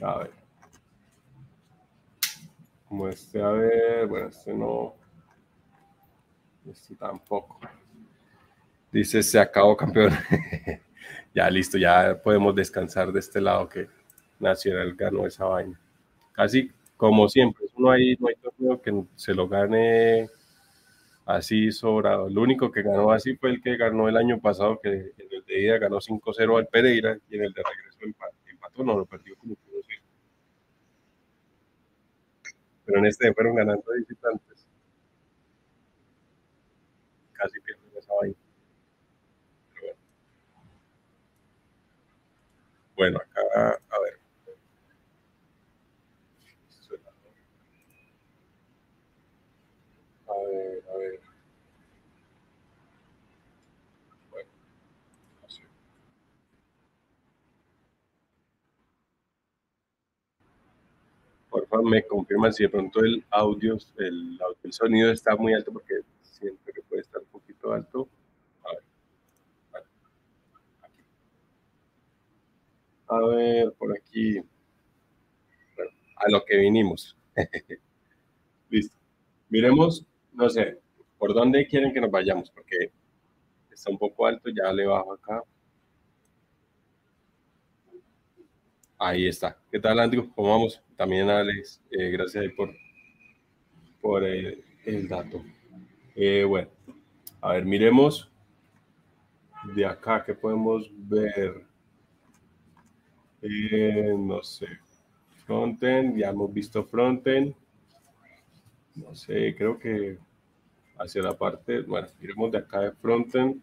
A 0.00 0.18
ver. 0.18 0.39
Como 2.90 3.08
este, 3.08 3.40
a 3.40 3.50
ver, 3.50 4.08
bueno, 4.08 4.28
este 4.30 4.52
no. 4.52 4.96
Este 6.68 6.96
tampoco. 6.96 7.60
Dice, 8.90 9.22
se 9.22 9.38
acabó 9.38 9.76
campeón. 9.76 10.10
ya 11.32 11.48
listo, 11.50 11.78
ya 11.78 12.20
podemos 12.20 12.52
descansar 12.52 13.12
de 13.12 13.20
este 13.20 13.40
lado 13.40 13.68
que 13.68 13.86
Nacional 14.40 14.96
ganó 14.96 15.24
esa 15.24 15.44
vaina. 15.44 15.80
Casi 16.32 16.72
como 16.96 17.28
siempre, 17.28 17.64
no 17.76 17.92
hay, 17.92 18.16
no 18.18 18.26
hay 18.26 18.34
torneo 18.34 18.82
que 18.82 19.04
se 19.14 19.34
lo 19.34 19.46
gane 19.46 20.28
así 21.26 21.70
sobrado. 21.70 22.26
El 22.26 22.38
único 22.38 22.72
que 22.72 22.82
ganó 22.82 23.12
así 23.12 23.36
fue 23.36 23.50
el 23.50 23.62
que 23.62 23.76
ganó 23.76 24.08
el 24.08 24.16
año 24.16 24.40
pasado, 24.40 24.80
que 24.82 24.88
en 24.88 25.28
el 25.30 25.44
de 25.46 25.62
ida 25.62 25.78
ganó 25.78 26.00
5-0 26.00 26.58
al 26.58 26.66
Pereira 26.66 27.16
y 27.28 27.36
en 27.36 27.44
el 27.44 27.52
de 27.52 27.62
regreso 27.62 28.20
empató, 28.50 28.82
no 28.82 28.98
lo 28.98 29.06
perdió 29.06 29.36
como 29.36 29.54
pero 32.90 32.98
en 32.98 33.06
este 33.06 33.32
fueron 33.32 33.54
ganando 33.54 33.84
visitantes. 33.96 34.66
Casi 37.34 37.60
pierden 37.60 37.96
esa 37.96 38.12
vaina. 38.20 38.34
bueno. 42.96 43.18
acá, 43.18 43.78
a 43.90 44.00
ver. 44.00 44.18
A 50.28 50.32
ver, 50.34 50.84
a 50.92 50.96
ver. 50.98 51.19
Por 61.50 61.66
favor 61.66 61.90
me 61.90 62.06
confirman 62.06 62.52
si 62.52 62.62
de 62.62 62.68
pronto 62.68 63.00
el 63.00 63.24
audio, 63.30 63.76
el, 63.98 64.38
sonido 64.70 65.10
está 65.10 65.36
muy 65.36 65.52
alto 65.52 65.72
porque 65.72 65.94
siento 66.22 66.72
que 66.72 66.80
puede 66.82 67.02
estar 67.02 67.20
un 67.20 67.26
poquito 67.26 67.72
alto. 67.72 68.08
A 68.64 68.72
ver, 68.72 69.84
a 73.08 73.26
ver 73.26 73.72
por 73.72 73.92
aquí. 73.92 74.40
Bueno, 75.74 75.90
a 76.16 76.30
lo 76.30 76.44
que 76.44 76.56
vinimos. 76.56 77.16
Listo. 78.70 78.96
Miremos, 79.48 80.06
no 80.32 80.48
sé, 80.48 80.78
por 81.18 81.34
dónde 81.34 81.66
quieren 81.66 81.92
que 81.92 82.00
nos 82.00 82.10
vayamos, 82.10 82.50
porque 82.50 82.92
está 83.70 83.90
un 83.90 83.98
poco 83.98 84.26
alto, 84.26 84.48
ya 84.50 84.72
le 84.72 84.86
bajo 84.86 85.14
acá. 85.14 85.42
Ahí 89.02 89.26
está. 89.26 89.56
¿Qué 89.72 89.80
tal, 89.80 89.98
Andrew? 89.98 90.30
¿Cómo 90.34 90.50
vamos? 90.50 90.82
También, 90.94 91.30
Alex, 91.30 91.80
eh, 91.90 92.10
gracias 92.10 92.44
por, 92.54 92.76
por 93.98 94.22
eh, 94.22 94.62
el 94.84 95.08
dato. 95.08 95.42
Eh, 96.14 96.44
bueno, 96.44 96.68
a 97.40 97.54
ver, 97.54 97.64
miremos 97.64 98.30
de 99.74 99.86
acá 99.86 100.22
¿qué 100.22 100.34
podemos 100.34 100.90
ver. 100.92 101.64
no 104.18 104.42
sé. 104.42 104.66
Frontend, 105.46 106.18
ya 106.18 106.28
hemos 106.28 106.52
visto 106.52 106.84
frontend. 106.84 107.54
No 108.96 109.14
sé, 109.14 109.54
creo 109.56 109.78
que 109.78 110.18
hacia 110.98 111.22
la 111.22 111.32
parte, 111.32 111.80
bueno, 111.80 112.06
miremos 112.20 112.52
de 112.52 112.58
acá 112.58 112.80
de 112.80 112.92
frontend. 112.92 113.62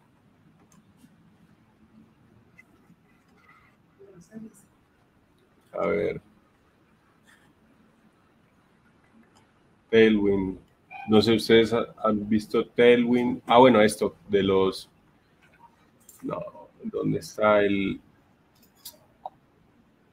A 5.78 5.88
ver. 5.88 6.22
Tailwind. 9.92 10.58
No 11.08 11.22
sé, 11.22 11.36
ustedes 11.36 11.74
han 11.74 12.28
visto 12.28 12.66
Tailwind. 12.66 13.42
Ah, 13.46 13.60
bueno, 13.60 13.82
esto 13.82 14.16
de 14.28 14.44
los. 14.44 14.90
No, 16.22 16.42
¿dónde 16.84 17.20
está 17.20 17.62
el 17.62 18.02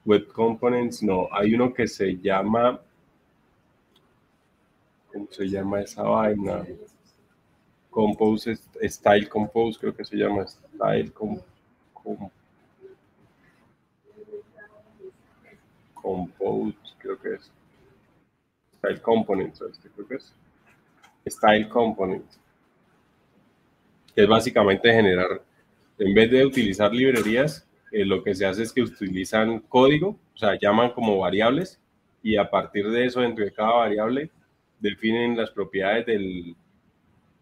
Web 0.04 0.28
Components? 0.28 1.02
No, 1.02 1.28
hay 1.32 1.54
uno 1.54 1.72
que 1.72 1.88
se 1.88 2.16
llama. 2.18 2.80
¿Cómo 5.12 5.26
se 5.30 5.48
llama 5.48 5.80
esa 5.80 6.02
vaina? 6.02 6.64
Compose, 7.88 8.58
Style 8.82 9.28
Compose, 9.28 9.78
creo 9.78 9.94
que 9.94 10.04
se 10.04 10.16
llama 10.16 10.46
Style 10.46 11.12
Compose. 11.12 12.43
Compose, 16.04 16.76
creo 16.98 17.18
que 17.18 17.34
es. 17.34 17.50
Style 18.76 19.00
Component, 19.00 19.54
este 19.54 19.88
creo 19.88 20.06
que 20.06 20.16
es. 20.16 20.34
Style 21.26 21.66
Component. 21.70 22.26
Que 24.14 24.22
es 24.24 24.28
básicamente 24.28 24.92
generar, 24.92 25.42
en 25.98 26.12
vez 26.12 26.30
de 26.30 26.44
utilizar 26.44 26.92
librerías, 26.92 27.66
eh, 27.90 28.04
lo 28.04 28.22
que 28.22 28.34
se 28.34 28.44
hace 28.44 28.64
es 28.64 28.72
que 28.74 28.82
utilizan 28.82 29.60
código, 29.60 30.18
o 30.34 30.36
sea, 30.36 30.58
llaman 30.60 30.90
como 30.90 31.18
variables 31.18 31.80
y 32.22 32.36
a 32.36 32.50
partir 32.50 32.90
de 32.90 33.06
eso, 33.06 33.22
dentro 33.22 33.42
de 33.42 33.52
cada 33.52 33.72
variable, 33.72 34.30
definen 34.80 35.38
las 35.38 35.50
propiedades 35.52 36.04
del, 36.04 36.54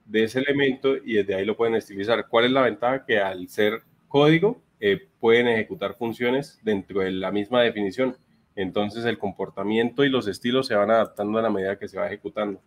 de 0.07 0.23
ese 0.23 0.39
elemento 0.39 0.97
y 0.97 1.15
desde 1.15 1.35
ahí 1.35 1.45
lo 1.45 1.57
pueden 1.57 1.75
estilizar. 1.75 2.29
¿Cuál 2.29 2.45
es 2.45 2.53
la 2.53 2.63
ventaja? 2.63 3.05
Que 3.05 3.19
al 3.19 3.49
ser 3.49 3.83
código, 4.07 4.63
eh, 4.79 5.01
pueden 5.19 5.49
ejecutar 5.49 5.97
funciones 5.97 6.61
dentro 6.63 7.01
de 7.01 7.11
la 7.11 7.33
misma 7.33 7.63
definición 7.63 8.17
Entonces 8.55 9.05
el 9.05 9.19
comportamiento 9.19 10.05
y 10.05 10.11
los 10.11 10.27
estilos 10.27 10.67
se 10.67 10.75
van 10.75 10.91
adaptando 10.91 11.39
a 11.39 11.43
la 11.43 11.51
medida 11.51 11.79
que 11.79 11.89
se 11.89 11.99
va 11.99 12.07
ejecutando. 12.07 12.61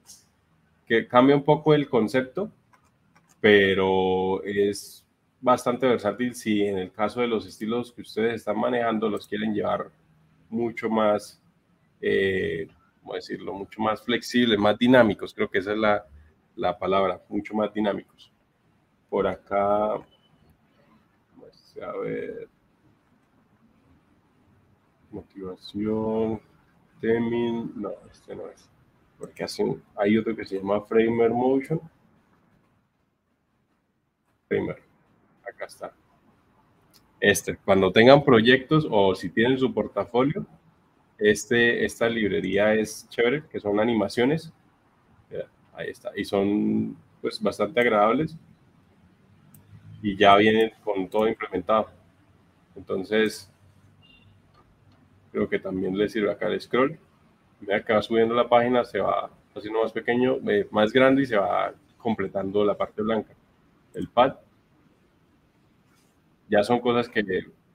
Que 0.87 1.07
cambia 1.07 1.35
un 1.35 1.43
poco 1.43 1.73
el 1.73 1.89
concepto, 1.89 2.51
pero 3.39 4.43
es 4.43 5.05
bastante 5.41 5.87
versátil 5.87 6.33
si 6.33 6.65
en 6.65 6.77
el 6.77 6.91
caso 6.91 7.21
de 7.21 7.27
los 7.27 7.45
estilos 7.45 7.91
que 7.91 8.01
ustedes 8.01 8.35
están 8.35 8.59
manejando 8.59 9.09
los 9.09 9.27
quieren 9.27 9.53
llevar 9.53 9.91
mucho 10.49 10.89
más, 10.89 11.39
eh, 12.01 12.67
¿cómo 13.01 13.13
decirlo? 13.13 13.53
Mucho 13.53 13.81
más 13.81 14.01
flexibles, 14.01 14.57
más 14.57 14.77
dinámicos. 14.77 15.33
Creo 15.33 15.49
que 15.49 15.59
esa 15.59 15.73
es 15.73 15.77
la, 15.77 16.05
la 16.55 16.77
palabra, 16.77 17.21
mucho 17.29 17.53
más 17.53 17.73
dinámicos. 17.73 18.31
Por 19.09 19.27
acá, 19.27 19.93
a 21.81 21.97
ver, 22.01 22.47
motivación, 25.15 26.39
teming, 27.01 27.71
no, 27.75 27.91
este 28.11 28.35
no 28.35 28.47
es, 28.49 28.69
porque 29.17 29.43
hacen, 29.43 29.81
hay 29.95 30.17
otro 30.17 30.35
que 30.35 30.45
se 30.45 30.57
llama 30.57 30.81
Framer 30.81 31.31
Motion. 31.31 31.79
Framer, 34.47 34.81
acá 35.47 35.65
está. 35.65 35.93
Este, 37.19 37.57
cuando 37.57 37.91
tengan 37.91 38.23
proyectos 38.23 38.87
o 38.89 39.15
si 39.15 39.29
tienen 39.29 39.57
su 39.57 39.73
portafolio, 39.73 40.45
este, 41.17 41.85
esta 41.85 42.09
librería 42.09 42.73
es 42.73 43.07
chévere, 43.09 43.45
que 43.49 43.59
son 43.59 43.79
animaciones. 43.79 44.53
Ahí 45.73 45.89
está, 45.89 46.11
y 46.15 46.23
son 46.23 46.95
pues 47.21 47.41
bastante 47.41 47.81
agradables 47.81 48.37
y 50.01 50.15
ya 50.15 50.37
vienen 50.37 50.71
con 50.83 51.09
todo 51.09 51.27
implementado. 51.27 51.89
Entonces, 52.75 53.51
creo 55.35 55.49
que 55.49 55.59
también 55.59 55.97
le 55.97 56.07
sirve 56.07 56.31
acá 56.31 56.47
el 56.47 56.61
scroll. 56.61 56.97
Vea 57.59 57.83
que 57.83 57.93
va 57.93 58.01
subiendo 58.01 58.33
la 58.33 58.47
página, 58.47 58.85
se 58.85 58.99
va 58.99 59.29
haciendo 59.53 59.83
más 59.83 59.91
pequeño, 59.91 60.37
eh, 60.49 60.65
más 60.71 60.93
grande 60.93 61.23
y 61.23 61.25
se 61.25 61.35
va 61.35 61.73
completando 61.97 62.63
la 62.63 62.77
parte 62.77 63.01
blanca. 63.01 63.33
El 63.93 64.07
pad. 64.07 64.35
Ya 66.47 66.63
son 66.63 66.79
cosas 66.79 67.09
que 67.09 67.23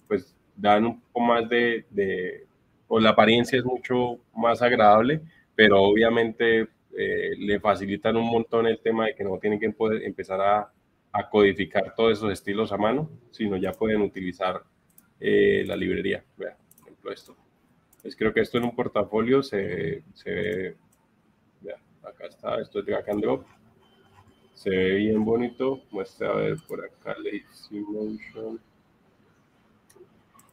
pues 0.09 0.35
dan 0.57 0.87
un 0.87 1.01
poco 1.01 1.21
más 1.21 1.49
de, 1.49 1.85
de 1.91 2.47
o 2.89 2.99
la 2.99 3.11
apariencia 3.11 3.59
es 3.59 3.65
mucho 3.65 4.19
más 4.35 4.63
agradable, 4.63 5.21
pero 5.55 5.83
obviamente 5.83 6.69
eh, 6.97 7.31
le 7.39 7.61
facilitan 7.61 8.17
un 8.17 8.27
montón 8.27 8.67
el 8.67 8.81
tema 8.81 9.07
de 9.07 9.15
que 9.15 9.25
no 9.25 9.39
tienen 9.39 9.61
que 9.61 9.71
poder 9.71 10.03
empezar 10.03 10.41
a, 10.41 10.73
a 11.13 11.29
codificar 11.29 11.95
todos 11.95 12.13
esos 12.19 12.33
estilos 12.33 12.73
a 12.73 12.79
mano, 12.79 13.11
sino 13.31 13.57
ya 13.59 13.73
pueden 13.73 14.01
utilizar 14.01 14.63
eh, 15.21 15.65
la 15.67 15.77
librería. 15.77 16.25
Vean, 16.39 16.57
por 16.79 16.89
ejemplo, 16.89 17.13
esto. 17.13 17.37
Pues 18.03 18.17
creo 18.17 18.33
que 18.33 18.41
esto 18.41 18.59
en 18.59 18.65
un 18.65 18.75
portafolio 18.75 19.43
se, 19.43 20.03
se 20.15 20.31
ve, 21.61 21.75
acá 22.03 22.27
está, 22.27 22.61
esto 22.61 22.81
es 22.81 22.87
de 22.87 22.95
Drop. 23.21 23.45
Se 24.55 24.71
ve 24.71 24.95
bien 24.97 25.25
bonito. 25.25 25.83
Muestra 25.91 26.31
a 26.31 26.35
ver 26.35 26.57
por 26.67 26.85
acá 26.85 27.15
Lazy 27.19 27.81
Motion. 27.81 28.61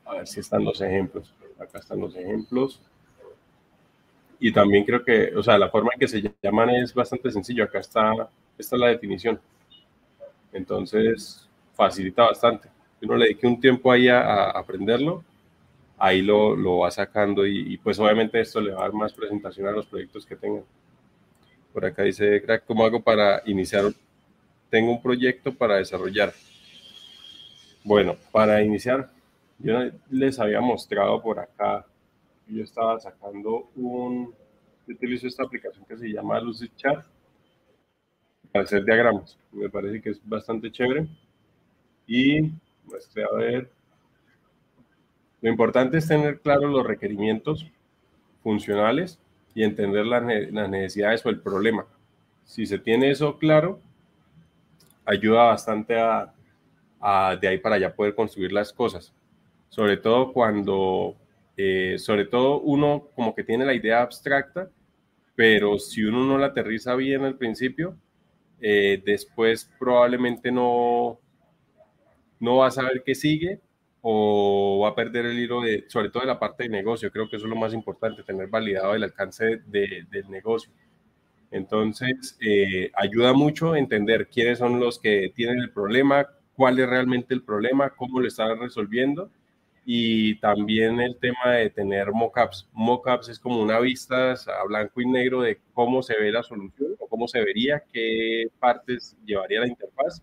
A 0.06 0.16
ver 0.16 0.28
si 0.28 0.40
están 0.42 0.64
los 0.64 0.82
ejemplos. 0.82 1.34
Acá 1.60 1.80
están 1.80 2.00
los 2.00 2.16
ejemplos. 2.16 2.82
Y 4.40 4.52
también 4.52 4.86
creo 4.86 5.04
que, 5.04 5.36
o 5.36 5.42
sea, 5.42 5.58
la 5.58 5.70
forma 5.70 5.92
en 5.94 6.00
que 6.00 6.08
se 6.08 6.36
llaman 6.42 6.70
es 6.70 6.94
bastante 6.94 7.32
sencillo. 7.32 7.64
Acá 7.64 7.80
está, 7.80 8.30
esta 8.58 8.76
es 8.76 8.80
la 8.80 8.88
definición. 8.88 9.40
Entonces, 10.52 11.48
facilita 11.74 12.24
bastante. 12.24 12.70
Uno 13.02 13.16
le 13.16 13.26
dedique 13.26 13.48
un 13.48 13.60
tiempo 13.60 13.92
ahí 13.92 14.10
a 14.10 14.50
aprenderlo 14.52 15.24
ahí 15.98 16.22
lo, 16.22 16.56
lo 16.56 16.80
va 16.80 16.92
sacando 16.92 17.46
y, 17.46 17.78
pues 17.78 18.00
obviamente 18.00 18.40
esto 18.40 18.62
le 18.62 18.72
va 18.72 18.80
a 18.80 18.84
dar 18.84 18.94
más 18.94 19.14
presentación 19.14 19.68
a 19.68 19.72
los 19.72 19.88
proyectos 19.88 20.26
que 20.26 20.36
tengan. 20.36 20.64
Por 21.74 21.86
acá 21.86 22.04
dice, 22.04 22.42
crack, 22.42 22.66
¿cómo 22.66 22.86
hago 22.86 23.02
para 23.02 23.42
iniciar? 23.46 23.86
Tengo 24.70 24.92
un 24.92 25.02
proyecto 25.02 25.54
para 25.54 25.78
desarrollar. 25.78 26.34
Bueno, 27.84 28.16
para 28.32 28.62
iniciar, 28.62 29.10
yo 29.60 29.80
les 30.10 30.40
había 30.40 30.62
mostrado 30.62 31.22
por 31.22 31.40
acá, 31.40 31.86
yo 32.48 32.64
estaba 32.64 33.00
sacando 33.00 33.70
un, 33.76 34.34
utilizo 34.88 35.28
esta 35.28 35.44
aplicación 35.44 35.86
que 35.86 35.98
se 35.98 36.08
llama 36.08 36.40
Lucid 36.40 36.72
Chat 36.76 37.06
para 38.52 38.66
hacer 38.66 38.84
diagramas. 38.84 39.38
Me 39.52 39.70
parece 39.70 40.02
que 40.02 40.12
es 40.12 40.22
bastante 40.24 40.72
chévere. 40.72 41.08
Y 42.08 42.52
muestre 42.86 43.24
a 43.24 43.36
ver, 43.36 43.70
lo 45.42 45.50
importante 45.50 45.98
es 45.98 46.08
tener 46.08 46.40
claros 46.40 46.72
los 46.72 46.86
requerimientos 46.86 47.68
funcionales 48.42 49.20
y 49.54 49.64
entender 49.64 50.06
las, 50.06 50.24
necesidades 50.24 51.26
o 51.26 51.30
el 51.30 51.40
problema. 51.40 51.86
Si 52.46 52.66
se 52.66 52.80
tiene 52.80 53.12
eso 53.12 53.38
claro, 53.38 53.80
ayuda 55.06 55.44
bastante 55.44 55.96
a, 56.00 56.34
de 57.40 57.48
ahí 57.48 57.58
para 57.60 57.76
allá 57.76 57.94
poder 57.94 58.16
construir 58.16 58.52
las 58.52 58.74
cosas. 58.74 59.14
Sobre 59.70 59.98
todo 59.98 60.34
cuando, 60.34 61.16
eh, 61.56 61.96
sobre 62.00 62.26
todo 62.26 62.62
uno 62.62 63.08
como 63.16 63.36
que 63.36 63.44
tiene 63.44 63.66
la 63.66 63.74
idea 63.74 64.02
abstracta, 64.02 64.70
pero 65.36 65.78
si 65.78 66.04
uno 66.04 66.26
no 66.26 66.38
la 66.38 66.48
aterriza 66.48 66.96
bien 66.96 67.24
al 67.24 67.36
principio, 67.36 67.96
eh, 68.60 69.02
después 69.06 69.72
probablemente 69.78 70.52
no, 70.52 71.20
no 72.40 72.58
va 72.58 72.68
a 72.68 72.72
saber 72.72 73.04
qué 73.06 73.14
sigue 73.14 73.60
o 74.02 74.82
va 74.84 74.90
a 74.90 74.96
perder 74.96 75.26
el 75.26 75.40
hilo 75.40 75.62
de, 75.62 75.86
sobre 75.88 76.10
todo 76.10 76.22
de 76.22 76.28
la 76.28 76.40
parte 76.40 76.64
de 76.64 76.70
negocio. 76.70 77.12
Creo 77.12 77.30
que 77.30 77.38
eso 77.38 77.46
es 77.46 77.50
lo 77.50 77.56
más 77.56 77.74
importante, 77.74 78.24
tener 78.24 78.48
validado 78.48 78.96
el 78.96 79.04
alcance 79.04 79.62
del 79.66 80.30
negocio. 80.30 80.72
Entonces, 81.52 82.38
eh, 82.42 82.92
ayuda 82.94 83.34
mucho 83.34 83.76
entender 83.76 84.28
quiénes 84.28 84.60
son 84.60 84.80
los 84.80 85.00
que 85.00 85.32
tienen 85.34 85.60
el 85.60 85.72
problema, 85.72 86.28
cuál 86.56 86.80
es 86.80 86.90
realmente 86.90 87.34
el 87.34 87.44
problema, 87.44 87.90
cómo 87.92 88.20
lo 88.20 88.28
están 88.28 88.60
resolviendo 88.60 89.32
y 89.86 90.36
también 90.40 91.00
el 91.00 91.18
tema 91.18 91.54
de 91.54 91.70
tener 91.70 92.12
mockups. 92.12 92.68
Mockups 92.74 93.30
es 93.30 93.40
como 93.40 93.62
una 93.62 93.80
vista 93.80 94.34
a 94.34 94.66
blanco 94.68 95.00
y 95.00 95.06
negro 95.06 95.42
de 95.42 95.62
cómo 95.74 96.04
se 96.04 96.18
ve 96.20 96.32
la 96.32 96.44
solución 96.44 96.96
o 97.00 97.08
cómo 97.08 97.28
se 97.28 97.40
vería, 97.40 97.84
qué 97.94 98.48
partes 98.60 99.16
llevaría 99.26 99.62
la 99.62 99.68
interfaz 99.68 100.22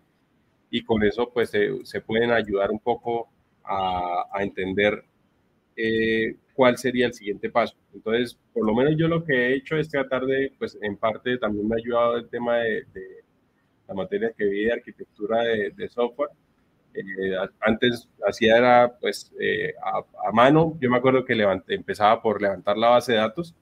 y 0.69 0.83
con 0.83 1.03
eso 1.03 1.31
pues 1.33 1.49
se 1.49 2.01
pueden 2.01 2.31
ayudar 2.31 2.69
un 2.69 2.79
poco 2.79 3.29
a, 3.67 4.43
entender 4.43 5.03
eh, 5.75 6.35
cuál 6.53 6.77
sería 6.77 7.07
el 7.07 7.13
siguiente 7.13 7.49
paso. 7.49 7.75
Entonces, 7.93 8.37
por 8.53 8.65
lo 8.65 8.73
menos 8.73 8.95
yo 8.97 9.07
lo 9.07 9.23
que 9.23 9.33
he 9.33 9.55
hecho 9.55 9.77
es 9.77 9.89
tratar 9.89 10.25
de, 10.25 10.53
pues 10.57 10.77
en 10.81 10.97
parte 10.97 11.37
también 11.37 11.67
me 11.67 11.75
ha 11.75 11.77
ayudado 11.77 12.17
el 12.17 12.29
tema 12.29 12.57
de, 12.57 12.85
la 13.87 13.93
materia 13.93 14.33
que 14.35 14.45
vi 14.45 14.65
de 14.65 14.73
arquitectura 14.73 15.43
de, 15.43 15.89
software. 15.89 16.31
Eh, 16.93 17.35
antes 17.59 18.07
hacía 18.25 18.57
era 18.57 18.97
pues 18.99 19.31
eh, 19.39 19.73
a, 19.83 20.31
mano, 20.31 20.77
yo 20.79 20.89
me 20.89 20.97
acuerdo 20.97 21.25
que 21.25 21.35
levanté, 21.35 21.75
empezaba 21.75 22.21
por 22.21 22.41
levantar 22.41 22.77
la 22.77 22.89
base 22.89 23.11
de 23.11 23.17
datos, 23.19 23.53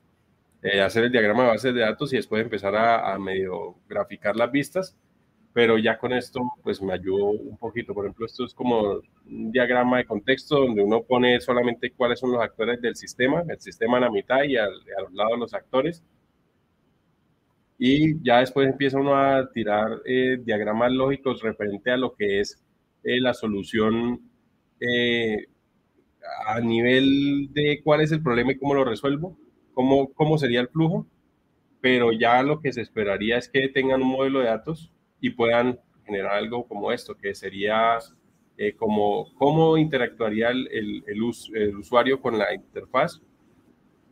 hacer 0.82 1.04
el 1.04 1.12
diagrama 1.12 1.44
de 1.44 1.50
base 1.50 1.74
de 1.74 1.82
datos 1.82 2.14
y 2.14 2.16
después 2.16 2.42
empezar 2.42 2.74
a, 2.76 3.14
a 3.14 3.20
medio 3.20 3.76
graficar 3.90 4.36
las 4.38 4.50
vistas 4.50 4.96
pero 5.54 5.78
ya 5.78 5.98
con 5.98 6.12
esto 6.14 6.42
pues 6.64 6.82
me 6.82 6.94
ayudó 6.94 7.26
un 7.28 7.58
poquito. 7.58 7.94
Por 7.94 8.06
ejemplo, 8.06 8.26
esto 8.26 8.44
es 8.46 8.54
como 8.54 9.02
un 9.26 9.52
diagrama 9.52 10.00
de 10.00 10.06
contexto 10.06 10.58
donde 10.60 10.82
uno 10.82 11.04
pone 11.04 11.40
solamente 11.40 11.92
cuáles 11.92 12.20
son 12.20 12.32
los 12.32 12.42
actores 12.42 12.82
del 12.82 12.96
sistema, 12.96 13.44
el 13.48 13.60
sistema 13.62 13.98
en 13.98 14.04
la 14.04 14.12
mitad 14.12 14.44
y 14.44 14.58
al, 14.58 14.72
a 14.98 15.02
los 15.04 15.14
lados 15.14 15.40
los 15.40 15.54
actores. 15.54 16.04
Y 17.78 18.24
ya 18.24 18.40
después 18.40 18.68
empieza 18.68 19.00
uno 19.00 19.16
a 19.16 19.50
tirar 19.52 20.02
eh, 20.06 20.38
diagramas 20.44 20.92
lógicos 20.92 21.42
referente 21.42 21.92
a 21.92 21.98
lo 21.98 22.16
que 22.16 22.40
es 22.40 22.64
eh, 23.04 23.20
la 23.20 23.34
solución 23.34 24.22
eh, 24.80 25.48
a 26.48 26.60
nivel 26.62 27.50
de 27.54 27.82
cuál 27.84 28.02
es 28.02 28.12
el 28.12 28.24
problema 28.24 28.54
y 28.54 28.58
cómo 28.58 28.74
lo 28.74 28.86
resuelvo, 28.86 29.38
cómo, 29.74 30.14
cómo 30.14 30.38
sería 30.38 30.62
el 30.62 30.70
flujo, 30.70 31.06
pero 31.82 32.12
ya 32.12 32.42
lo 32.44 32.62
que 32.62 32.72
se 32.74 32.82
esperaría 32.82 33.38
es 33.38 33.50
que 33.50 33.68
tengan 33.70 34.02
un 34.02 34.10
modelo 34.10 34.40
de 34.40 34.46
datos 34.46 34.93
y 35.24 35.30
puedan 35.30 35.80
generar 36.06 36.34
algo 36.34 36.68
como 36.68 36.92
esto, 36.92 37.16
que 37.16 37.34
sería 37.34 37.98
eh, 38.58 38.74
como 38.76 39.34
cómo 39.36 39.78
interactuaría 39.78 40.50
el, 40.50 40.68
el, 40.70 41.04
el, 41.08 41.78
usuario 41.78 42.20
con 42.20 42.38
la 42.38 42.54
interfaz. 42.54 43.22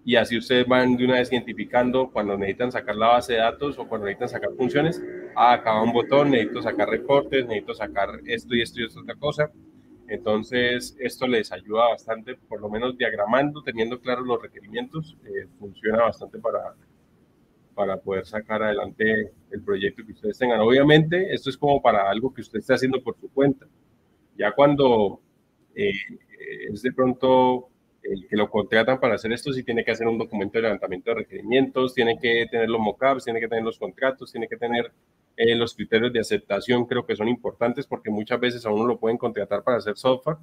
Y 0.06 0.16
así 0.16 0.38
ustedes 0.38 0.66
van 0.66 0.96
de 0.96 1.04
una 1.04 1.16
vez 1.16 1.30
identificando 1.30 2.10
cuando 2.10 2.38
necesitan 2.38 2.72
sacar 2.72 2.96
la 2.96 3.08
base 3.08 3.34
de 3.34 3.40
datos 3.40 3.78
o 3.78 3.90
cuando 3.90 4.08
necesitan 4.08 4.30
sacar 4.30 4.56
funciones. 4.56 5.04
Ah, 5.36 5.52
acá 5.52 5.74
va 5.74 5.84
un 5.84 5.92
botón, 5.92 6.32
necesito 6.32 6.62
sacar 6.62 6.88
reportes, 6.88 7.46
necesito 7.46 7.74
sacar 7.74 8.22
esto 8.26 8.56
y 8.56 8.62
esto 8.62 8.80
y 8.80 8.86
esta 8.86 9.02
otra 9.02 9.16
cosa. 9.16 9.52
Entonces, 10.08 10.96
esto 10.98 11.28
les 11.28 11.52
ayuda 11.52 11.90
bastante, 11.90 12.36
por 12.48 12.62
lo 12.62 12.70
menos 12.70 12.98
diagramando, 12.98 13.62
teniendo 13.64 14.00
claros 14.00 14.26
los 14.26 14.42
requerimientos, 14.42 15.18
eh, 15.26 15.48
funciona 15.60 16.04
bastante 16.04 16.40
para, 16.40 16.74
para 17.82 17.98
poder 17.98 18.28
sacar 18.28 18.62
adelante 18.62 19.32
el 19.50 19.64
proyecto 19.64 20.06
que 20.06 20.12
ustedes 20.12 20.38
tengan. 20.38 20.60
Obviamente, 20.60 21.34
esto 21.34 21.50
es 21.50 21.58
como 21.58 21.82
para 21.82 22.08
algo 22.08 22.32
que 22.32 22.42
usted 22.42 22.60
esté 22.60 22.76
haciendo 22.76 23.02
por 23.02 23.20
su 23.20 23.28
cuenta. 23.32 23.66
Ya 24.38 24.52
cuando 24.52 25.20
eh, 25.74 25.94
es 26.72 26.84
de 26.84 26.94
pronto 26.94 27.70
el 28.04 28.28
que 28.28 28.38
lo 28.38 28.52
contratan 28.52 29.00
para 29.00 29.16
hacer 29.16 29.34
esto 29.34 29.52
sí 29.52 29.64
tiene 29.64 29.84
que 29.84 29.90
hacer 29.90 30.08
un 30.08 30.20
documento 30.20 30.60
de 30.60 30.62
levantamiento 30.62 31.10
de 31.10 31.16
requerimientos, 31.16 31.96
tiene 31.96 32.20
que 32.20 32.46
tener 32.52 32.70
los 32.70 32.80
mockups, 32.80 33.24
tiene 33.24 33.40
que 33.40 33.48
tener 33.48 33.64
los 33.64 33.80
contratos, 33.80 34.32
tiene 34.32 34.48
que 34.48 34.58
tener 34.58 34.92
eh, 35.36 35.56
los 35.56 35.74
criterios 35.74 36.14
de 36.14 36.20
aceptación, 36.20 36.86
creo 36.86 37.04
que 37.04 37.16
son 37.16 37.30
importantes 37.30 37.88
porque 37.88 38.12
muchas 38.12 38.40
veces 38.40 38.64
a 38.64 38.70
uno 38.70 38.86
lo 38.86 39.00
pueden 39.00 39.18
contratar 39.18 39.64
para 39.64 39.78
hacer 39.78 39.98
software 39.98 40.38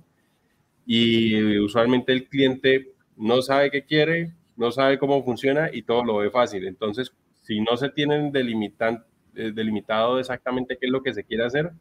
y 0.85 1.57
usualmente 1.61 2.11
el 2.11 2.29
cliente 2.29 2.95
no 3.17 3.43
sabe 3.43 3.71
qué 3.71 3.85
quiere, 3.85 4.33
no 4.59 4.73
sabe 4.73 4.99
cómo 4.99 5.25
funciona 5.25 5.71
y 5.73 5.83
todo 5.83 6.05
lo 6.05 6.17
ve 6.17 6.31
fácil. 6.31 6.67
Entonces, 6.67 7.13
si 7.49 7.63
no 7.63 7.79
se 7.79 7.89
tienen 7.89 8.31
eh, 8.35 9.53
delimitado 9.55 10.19
exactamente 10.19 10.77
qué 10.79 10.85
es 10.85 10.93
lo 10.93 11.03
que 11.03 11.15
se 11.15 11.25
quiere 11.25 11.47
hacer, 11.47 11.73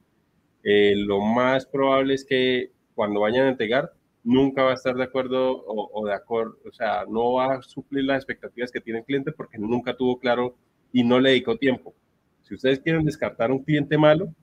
eh, 0.63 0.93
lo 0.95 1.19
más 1.19 1.65
probable 1.65 2.13
es 2.13 2.23
que 2.23 2.71
cuando 2.95 3.19
vayan 3.19 3.47
a 3.47 3.49
entregar 3.49 3.91
nunca 4.23 4.63
va 4.63 4.71
a 4.71 4.75
estar 4.75 4.95
de 4.95 5.03
acuerdo 5.03 5.65
o, 5.67 6.05
de 6.07 6.13
acuerdo, 6.13 6.57
o 6.65 6.71
sea, 6.71 7.03
no 7.09 7.33
va 7.33 7.55
a 7.55 7.61
suplir 7.61 8.05
las 8.05 8.19
expectativas 8.19 8.71
que 8.71 8.79
tiene 8.79 8.99
el 8.99 9.05
cliente 9.05 9.33
porque 9.33 9.57
nunca 9.57 9.93
tuvo 9.95 10.17
claro 10.17 10.55
y 10.93 11.03
no 11.03 11.19
le 11.19 11.31
dedicó 11.31 11.57
tiempo. 11.57 11.93
Si 12.43 12.55
ustedes 12.55 12.79
quieren 12.79 13.03
descartar 13.03 13.51
un 13.51 13.61
cliente 13.61 13.97
malo, 13.97 14.33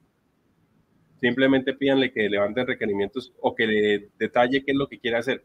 simplemente 1.23 1.73
pídanle 1.73 2.13
que 2.13 2.29
levanten 2.29 2.67
requerimientos 2.67 3.33
o 3.41 3.55
que 3.55 3.67
le 3.67 4.09
detalle 4.19 4.63
qué 4.63 4.73
es 4.73 4.77
lo 4.77 4.89
que 4.89 4.99
quiere 4.99 5.17
hacer. 5.17 5.43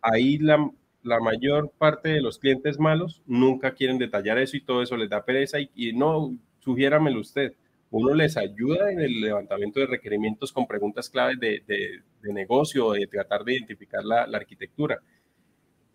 Ahí 0.00 0.38
la, 0.38 0.68
la 1.06 1.20
mayor 1.20 1.70
parte 1.78 2.10
de 2.10 2.20
los 2.20 2.38
clientes 2.38 2.78
malos 2.78 3.22
nunca 3.26 3.72
quieren 3.72 3.98
detallar 3.98 4.38
eso 4.38 4.56
y 4.56 4.60
todo 4.60 4.82
eso 4.82 4.96
les 4.96 5.08
da 5.08 5.24
pereza 5.24 5.58
y, 5.60 5.92
no, 5.92 6.36
sugiéramelo 6.58 7.20
usted 7.20 7.54
uno 7.90 8.12
les 8.14 8.36
ayuda 8.36 8.90
en 8.90 9.00
el 9.00 9.20
levantamiento 9.20 9.78
de 9.78 9.86
requerimientos 9.86 10.52
con 10.52 10.66
preguntas 10.66 11.08
claves 11.08 11.38
de, 11.38 11.62
de, 11.66 12.32
negocio, 12.32 12.92
de 12.92 13.06
tratar 13.06 13.44
de 13.44 13.54
identificar 13.54 14.04
la, 14.04 14.22
arquitectura. 14.24 15.00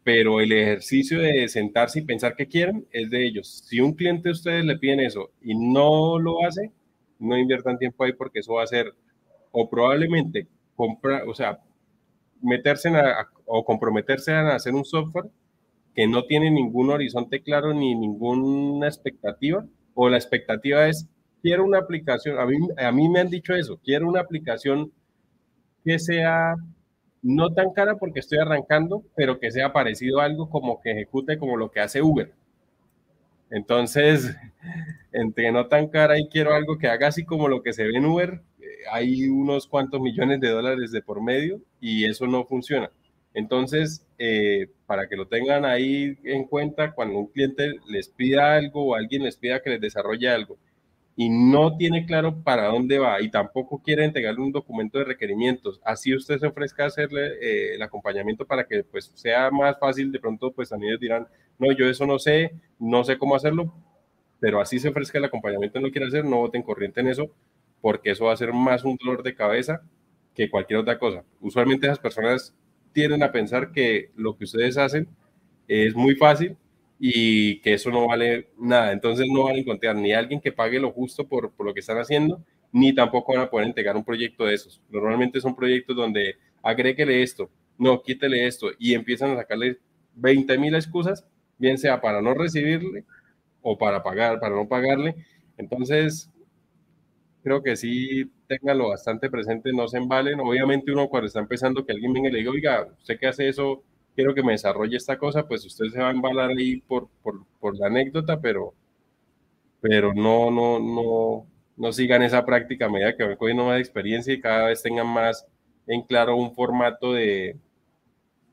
Pero 0.01 0.39
el 0.39 0.53
ejercicio 0.53 1.20
de 1.20 1.49
sentarse 1.49 1.99
y 1.99 2.03
pensar 2.03 2.36
qué 2.36 2.47
quieren 2.47 2.88
es 2.91 3.09
de 3.09 3.28
ellos. 3.28 3.66
Si 3.68 3.82
un 3.82 3.93
cliente 3.93 4.30
a 4.30 4.32
ustedes 4.32 4.64
le 4.64 4.78
piden 4.78 5.01
eso 5.01 5.32
y 5.41 5.53
no 5.53 6.18
lo 6.18 6.45
hace, 6.45 6.72
no 7.20 7.38
inviertan 7.38 7.78
tiempo 7.78 8.05
ahí 8.05 8.14
porque 8.14 8.39
eso 8.39 8.53
va 8.53 8.64
a 8.64 8.68
ser 8.68 8.95
o 9.51 9.70
probablemente 9.70 10.47
comprar, 10.76 11.28
o 11.28 11.34
sea, 11.36 11.59
meterse 12.42 12.92
o 13.46 13.64
comprometerse 13.66 14.34
a 14.34 14.56
hacer 14.56 14.74
un 14.74 14.86
software 14.86 15.30
que 15.96 16.08
no 16.08 16.24
tiene 16.24 16.50
ningún 16.52 16.89
horizonte 16.89 17.42
claro 17.42 17.74
ni 17.74 17.96
ninguna 17.96 18.88
expectativa, 18.88 19.66
o 19.94 20.10
la 20.10 20.18
expectativa 20.18 20.88
es 20.88 21.08
quiero 21.42 21.66
una 21.66 21.80
aplicación, 21.80 22.39
a 22.39 22.46
mí, 22.46 22.58
a 22.78 22.92
mí 22.92 23.10
me 23.10 23.20
han 23.20 23.30
dicho 23.30 23.54
eso, 23.54 23.80
quiero 23.84 24.08
una 24.08 24.22
aplicación 24.22 24.92
que 25.84 26.00
sea 26.00 26.56
no 27.22 27.54
tan 27.54 27.72
cara 27.74 27.98
porque 27.98 28.20
estoy 28.20 28.39
arrancando, 28.39 29.04
pero 29.16 29.39
que 29.39 29.52
sea 29.52 29.74
parecido 29.74 30.20
a 30.20 30.26
algo 30.26 30.50
como 30.50 30.82
que 30.82 30.92
ejecute 30.92 31.38
como 31.38 31.58
lo 31.58 31.72
que 31.72 31.80
hace 31.82 32.02
Uber. 32.02 32.34
Entonces, 33.50 34.36
entre 35.12 35.52
no 35.52 35.68
tan 35.68 35.88
cara 35.88 36.20
y 36.20 36.28
quiero 36.30 36.54
algo 36.54 36.78
que 36.78 36.88
haga 36.88 37.08
así 37.08 37.26
como 37.26 37.48
lo 37.48 37.62
que 37.62 37.74
se 37.74 37.84
ve 37.84 37.96
en 37.96 38.06
Uber, 38.06 38.42
hay 38.92 39.30
unos 39.30 39.68
cuantos 39.68 40.02
millones 40.02 40.40
de 40.40 40.50
dólares 40.50 40.92
de 40.92 41.02
por 41.02 41.22
medio 41.22 41.62
y 41.80 42.06
eso 42.06 42.28
no 42.28 42.46
funciona. 42.46 42.92
Entonces, 43.34 44.06
eh, 44.18 44.68
para 44.86 45.08
que 45.08 45.16
lo 45.16 45.28
tengan 45.28 45.66
ahí 45.66 46.18
en 46.24 46.46
cuenta, 46.46 46.94
cuando 46.94 47.18
un 47.18 47.28
cliente 47.28 47.72
les 47.88 48.10
pida 48.10 48.56
algo 48.56 48.88
o 48.88 48.96
alguien 48.96 49.24
les 49.24 49.38
pida 49.38 49.62
que 49.62 49.70
les 49.70 49.82
desarrolle 49.82 50.30
algo 50.30 50.58
y 51.16 51.30
no 51.30 51.78
tiene 51.78 52.06
claro 52.06 52.42
para 52.44 52.68
dónde 52.68 53.00
va 53.00 53.22
y 53.22 53.30
tampoco 53.30 53.82
quiere 53.84 54.06
entregarle 54.06 54.42
un 54.42 54.52
documento 54.52 54.98
de 54.98 55.06
requerimientos, 55.06 55.80
así 55.84 56.16
usted 56.16 56.40
se 56.40 56.48
ofrezca 56.48 56.84
a 56.84 56.88
hacerle 56.88 57.34
eh, 57.42 57.76
el 57.76 57.82
acompañamiento 57.82 58.46
para 58.46 58.66
que 58.66 58.84
pues 58.84 59.12
sea 59.14 59.52
más 59.52 59.78
fácil, 59.80 60.12
de 60.12 60.20
pronto 60.20 60.52
pues 60.52 60.70
también 60.70 60.98
dirán, 61.00 61.28
no, 61.60 61.72
yo 61.74 61.88
eso 61.88 62.06
no 62.06 62.18
sé, 62.18 62.54
no 62.80 63.04
sé 63.04 63.18
cómo 63.18 63.36
hacerlo, 63.36 63.74
pero 64.40 64.60
así 64.62 64.80
se 64.80 64.90
ofrezca 64.90 65.20
el 65.20 65.26
acompañamiento 65.26 65.80
no 65.80 65.92
quiere 65.92 66.08
hacer, 66.08 66.26
no 66.26 66.38
voten 66.38 66.64
corriente 66.64 67.02
en 67.02 67.10
eso, 67.10 67.30
porque 67.82 68.12
eso 68.12 68.26
va 68.26 68.34
a 68.34 68.38
ser 68.38 68.54
más 68.54 68.84
un 68.84 68.98
dolor 68.98 69.24
de 69.24 69.36
cabeza 69.36 69.82
que 70.36 70.50
cualquier 70.50 70.80
otra 70.80 71.00
cosa. 71.00 71.24
Usualmente 71.40 71.88
esas 71.88 72.00
personas 72.00 72.56
tienden 72.94 73.24
a 73.24 73.32
pensar 73.32 73.72
que 73.72 74.12
lo 74.16 74.38
que 74.38 74.46
ustedes 74.46 74.78
hacen 74.78 75.08
es 75.68 75.96
muy 75.96 76.16
fácil 76.16 76.58
y 77.00 77.60
que 77.62 77.74
eso 77.74 77.90
no 77.90 78.08
vale 78.08 78.50
nada. 78.58 78.92
Entonces 78.92 79.26
no 79.32 79.46
van 79.46 79.56
a 79.56 79.60
encontrar 79.60 79.96
ni 79.96 80.14
alguien 80.14 80.40
que 80.40 80.52
pague 80.52 80.80
lo 80.80 80.92
justo 80.92 81.28
por, 81.28 81.52
por, 81.52 81.66
lo 81.66 81.74
que 81.74 81.80
están 81.80 81.98
haciendo, 81.98 82.44
ni 82.72 82.94
tampoco 82.94 83.34
van 83.34 83.42
a 83.42 83.50
poder 83.50 83.68
entregar 83.68 83.98
un 83.98 84.04
proyecto 84.04 84.46
de 84.46 84.54
esos. 84.54 84.82
Normalmente 84.90 85.42
son 85.42 85.56
proyectos 85.56 85.96
donde 85.96 86.36
agréguele 86.62 87.24
esto, 87.24 87.50
no, 87.78 88.04
quítele 88.04 88.46
esto, 88.46 88.68
y 88.78 88.94
empiezan 88.94 89.32
a 89.32 89.38
sacarle 89.38 89.80
20 90.16 90.58
mil 90.60 90.76
excusas, 90.76 91.26
bien 91.58 91.78
sea 91.78 92.00
para 92.02 92.22
no 92.22 92.34
recibirle 92.34 93.04
o 93.62 93.78
para 93.78 94.04
pagar, 94.04 94.40
para 94.40 94.56
no 94.56 94.68
pagarle. 94.68 95.16
Entonces, 95.58 96.30
creo 97.44 97.62
que 97.64 97.76
sí, 97.76 98.32
ténganlo 98.48 98.89
bastante 98.89 99.30
presente, 99.30 99.72
no 99.74 99.88
se 99.88 99.98
embalen. 99.98 100.39
Obviamente 100.39 100.92
uno 100.92 101.08
cuando 101.10 101.28
está 101.28 101.39
empezando, 101.39 101.86
que 101.86 101.94
alguien 101.94 102.14
venga 102.14 102.30
y 102.30 102.32
le 102.32 102.39
diga, 102.39 102.52
oiga, 102.52 102.88
usted 103.00 103.20
que 103.20 103.28
hace 103.28 103.48
eso, 103.48 103.84
quiero 104.16 104.34
que 104.34 104.44
me 104.44 104.54
desarrolle 104.54 104.98
esta 104.98 105.18
cosa, 105.18 105.48
pues 105.48 105.66
usted 105.66 105.86
se 105.88 106.00
va 106.00 106.10
a 106.10 106.12
embalar 106.12 106.52
ahí 106.52 106.82
por, 106.82 107.10
por, 107.24 107.46
por 107.60 107.78
la 107.78 107.88
anécdota, 107.88 108.39
pero, 108.39 108.74
pero 109.80 110.14
no, 110.14 110.52
no, 110.52 110.80
no, 110.80 111.48
no 111.78 111.92
sigan 111.92 112.24
esa 112.24 112.46
práctica 112.46 112.86
a 112.86 112.89
medida 112.89 113.16
que 113.16 113.24
van 113.24 113.36
cogiendo 113.36 113.66
más 113.66 113.80
experiencia 113.80 114.34
y 114.34 114.42
cada 114.42 114.68
vez 114.68 114.82
tengan 114.84 115.08
más 115.08 115.48
en 115.88 116.02
claro 116.04 116.36
un 116.36 116.54
formato 116.54 117.14
de, 117.14 117.58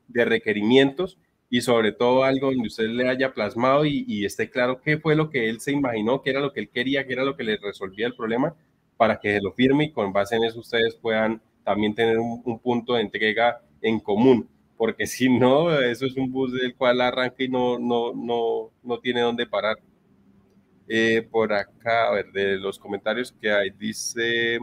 de 0.07 0.25
requerimientos 0.25 1.19
y 1.49 1.61
sobre 1.61 1.91
todo 1.91 2.23
algo 2.23 2.47
donde 2.47 2.67
usted 2.67 2.87
le 2.89 3.09
haya 3.09 3.33
plasmado 3.33 3.85
y, 3.85 4.05
y, 4.07 4.25
esté 4.25 4.49
claro 4.49 4.81
qué 4.81 4.97
fue 4.99 5.15
lo 5.15 5.29
que 5.29 5.49
él 5.49 5.59
se 5.59 5.71
imaginó, 5.71 6.21
qué 6.21 6.29
era 6.29 6.41
lo 6.41 6.53
que 6.53 6.59
él 6.59 6.69
quería, 6.69 7.07
qué 7.07 7.13
era 7.13 7.23
lo 7.23 7.35
que 7.35 7.43
le 7.43 7.57
resolvía 7.57 8.05
el 8.05 8.15
problema, 8.15 8.55
para 8.99 9.17
que 9.17 9.39
lo 9.39 9.53
firme 9.53 9.85
y 9.85 9.91
con 9.93 10.11
base 10.11 10.35
en 10.35 10.43
eso 10.43 10.59
ustedes 10.59 10.93
puedan 10.93 11.41
también 11.63 11.95
tener 11.95 12.19
un, 12.19 12.41
un 12.43 12.59
punto 12.59 12.95
de 12.95 13.01
entrega 13.01 13.61
en 13.81 13.97
común. 14.01 14.49
Porque 14.75 15.07
si 15.07 15.29
no, 15.29 15.71
eso 15.79 16.05
es 16.05 16.17
un 16.17 16.29
bus 16.29 16.51
del 16.51 16.75
cual 16.75 16.99
arranca 16.99 17.41
y 17.41 17.47
no, 17.47 17.79
no, 17.79 18.13
no, 18.13 18.71
no 18.83 18.99
tiene 18.99 19.21
dónde 19.21 19.47
parar. 19.47 19.77
Eh, 20.89 21.21
por 21.31 21.53
acá, 21.53 22.09
a 22.09 22.11
ver, 22.11 22.29
de 22.33 22.57
los 22.57 22.77
comentarios 22.77 23.31
que 23.31 23.49
hay, 23.49 23.69
dice 23.69 24.55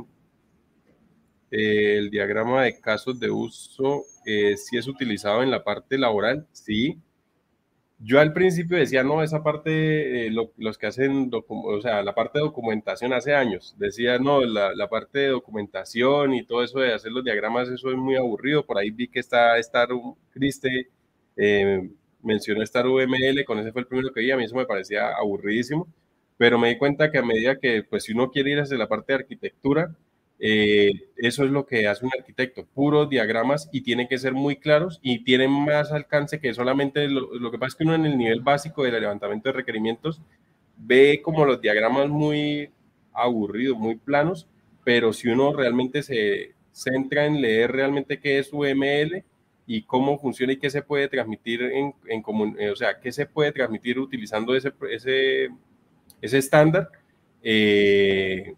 eh, 1.51 1.97
el 1.99 2.11
diagrama 2.11 2.65
de 2.65 2.79
casos 2.79 3.19
de 3.19 3.31
uso, 3.31 4.05
eh, 4.27 4.55
si 4.59 4.77
es 4.77 4.87
utilizado 4.87 5.43
en 5.43 5.51
la 5.51 5.65
parte 5.65 5.97
laboral, 5.97 6.47
sí, 6.53 6.99
yo 7.99 8.21
al 8.21 8.33
principio 8.33 8.77
decía, 8.77 9.03
no, 9.03 9.23
esa 9.23 9.43
parte, 9.43 10.27
eh, 10.27 10.31
los 10.57 10.79
que 10.79 10.87
hacen, 10.87 11.31
o 11.33 11.81
sea, 11.81 12.03
la 12.03 12.15
parte 12.15 12.39
de 12.39 12.45
documentación 12.45 13.13
hace 13.13 13.35
años, 13.35 13.75
decía, 13.79 14.19
no, 14.19 14.45
la, 14.45 14.89
parte 14.89 15.21
de 15.21 15.29
documentación 15.29 16.35
y 16.35 16.45
todo 16.45 16.63
eso 16.63 16.81
de 16.81 16.93
hacer 16.93 17.13
los 17.13 17.25
diagramas, 17.25 17.69
eso 17.69 17.91
es 17.91 17.97
muy 17.97 18.17
aburrido. 18.17 18.67
Por 18.67 18.79
ahí 18.79 18.91
vi 18.91 19.09
que 19.09 19.21
está 19.21 19.57
Star 19.59 19.89
Criste, 20.31 20.91
eh, 21.37 21.91
mencionó 22.23 22.63
Star 22.63 22.87
UML, 22.87 23.45
con 23.47 23.59
ese 23.59 23.73
fue 23.73 23.83
el 23.83 23.87
primero 23.89 24.13
que 24.13 24.21
vi, 24.21 24.31
a 24.31 24.37
mí 24.37 24.45
eso 24.45 24.57
me 24.57 24.67
parecía 24.67 25.11
aburridísimo, 25.17 25.89
pero 26.37 26.59
me 26.59 26.69
di 26.69 26.79
cuenta 26.79 27.11
que 27.11 27.19
a 27.19 27.23
medida 27.23 27.59
que, 27.59 27.83
pues, 27.83 28.05
si 28.05 28.13
uno 28.13 28.31
quiere 28.31 28.51
ir 28.51 28.61
hacia 28.61 28.77
la 28.77 28.89
parte 28.89 29.13
de 29.15 29.21
arquitectura, 29.21 29.97
eh, 30.39 30.91
eso 31.17 31.45
es 31.45 31.51
lo 31.51 31.67
que 31.67 31.89
hace 31.89 32.05
un 32.05 32.13
arquitecto, 32.17 32.67
puros 32.67 33.09
diagramas 33.09 33.69
y 33.73 33.81
tienen 33.81 34.07
que 34.07 34.19
ser 34.19 34.35
muy 34.35 34.57
claros 34.57 34.99
y 35.03 35.25
tienen 35.25 35.51
más 35.51 35.93
alcance 35.93 36.41
que 36.41 36.53
solamente 36.53 37.09
lo, 37.09 37.51
que 37.51 37.59
pasa 37.59 37.69
es 37.69 37.75
que 37.77 37.85
uno 37.85 37.95
en 37.95 38.07
el 38.07 38.19
nivel 38.19 38.41
básico 38.41 38.83
del 38.85 39.01
levantamiento 39.01 39.49
de 39.49 39.55
requerimientos 39.55 40.21
ve 40.77 41.21
como 41.23 41.47
los 41.47 41.61
diagramas 41.61 42.09
muy 42.09 42.71
aburridos, 43.15 43.79
muy 43.79 43.97
planos, 43.97 44.47
pero 44.85 45.13
si 45.15 45.29
uno 45.29 45.55
realmente 45.55 46.03
se 46.03 46.55
centra 46.73 47.25
en 47.25 47.41
leer 47.41 47.73
realmente 47.73 48.21
qué 48.21 48.39
es 48.39 48.53
UML 48.53 49.25
y 49.67 49.83
cómo 49.83 50.19
funciona 50.19 50.53
y 50.53 50.59
qué 50.59 50.69
se 50.69 50.83
puede 50.83 51.09
transmitir 51.09 51.63
en, 51.63 51.95
en 52.09 52.23
común, 52.23 52.57
eh, 52.59 52.71
o 52.71 52.77
sea, 52.77 53.01
qué 53.01 53.11
se 53.11 53.25
puede 53.25 53.53
transmitir 53.53 53.99
utilizando 53.99 54.55
ese, 54.55 54.73
ese, 54.91 55.49
ese 56.21 56.39
estándar, 56.39 56.91
eh, 57.43 58.55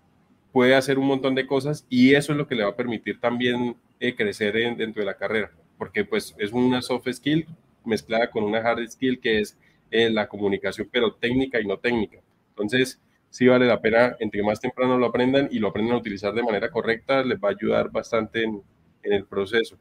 puede 0.52 0.74
hacer 0.74 0.98
un 0.98 1.06
montón 1.06 1.34
de 1.34 1.46
cosas 1.46 1.86
y 1.88 2.14
eso 2.14 2.32
es 2.32 2.38
lo 2.38 2.46
que 2.46 2.54
le 2.54 2.64
va 2.64 2.70
a 2.70 2.76
permitir 2.76 3.20
también 3.20 3.76
eh, 4.00 4.14
crecer 4.14 4.54
dentro 4.76 5.00
de 5.02 5.06
la 5.06 5.16
carrera, 5.16 5.52
porque 5.76 6.04
pues 6.04 6.34
es 6.38 6.52
una 6.52 6.82
soft 6.82 7.08
skill 7.12 7.46
mezclada 7.84 8.30
con 8.30 8.44
una 8.44 8.58
hard 8.58 8.88
skill 8.88 9.20
que 9.20 9.40
es 9.40 9.58
eh, 9.90 10.10
la 10.10 10.28
comunicación, 10.28 10.88
pero 10.90 11.14
técnica 11.14 11.60
y 11.60 11.66
no 11.66 11.78
técnica. 11.78 12.18
Entonces, 12.50 13.00
sí 13.30 13.46
vale 13.46 13.66
la 13.66 13.80
pena, 13.80 14.16
entre 14.20 14.42
más 14.42 14.60
temprano 14.60 14.98
lo 14.98 15.06
aprendan 15.06 15.48
y 15.50 15.58
lo 15.58 15.68
aprendan 15.68 15.96
a 15.96 15.98
utilizar 15.98 16.34
de 16.34 16.42
manera 16.42 16.70
correcta, 16.70 17.22
les 17.24 17.38
va 17.38 17.48
a 17.48 17.52
ayudar 17.52 17.90
bastante 17.90 18.44
en, 18.44 18.62
el 19.02 19.24
proceso. 19.24 19.78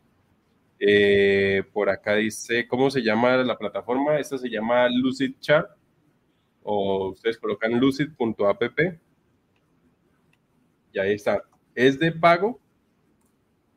Eh, 0.79 1.63
por 1.73 1.89
acá 1.89 2.15
dice, 2.15 2.67
¿cómo 2.67 2.89
se 2.89 3.01
llama 3.01 3.35
la 3.37 3.57
plataforma? 3.57 4.19
Esta 4.19 4.37
se 4.37 4.49
llama 4.49 4.87
Lucid 4.89 5.33
Chat 5.39 5.65
o 6.63 7.09
ustedes 7.09 7.37
colocan 7.37 7.79
lucid.app 7.79 8.79
y 10.93 10.99
ahí 10.99 11.13
está. 11.13 11.43
Es 11.75 11.99
de 11.99 12.11
pago. 12.11 12.59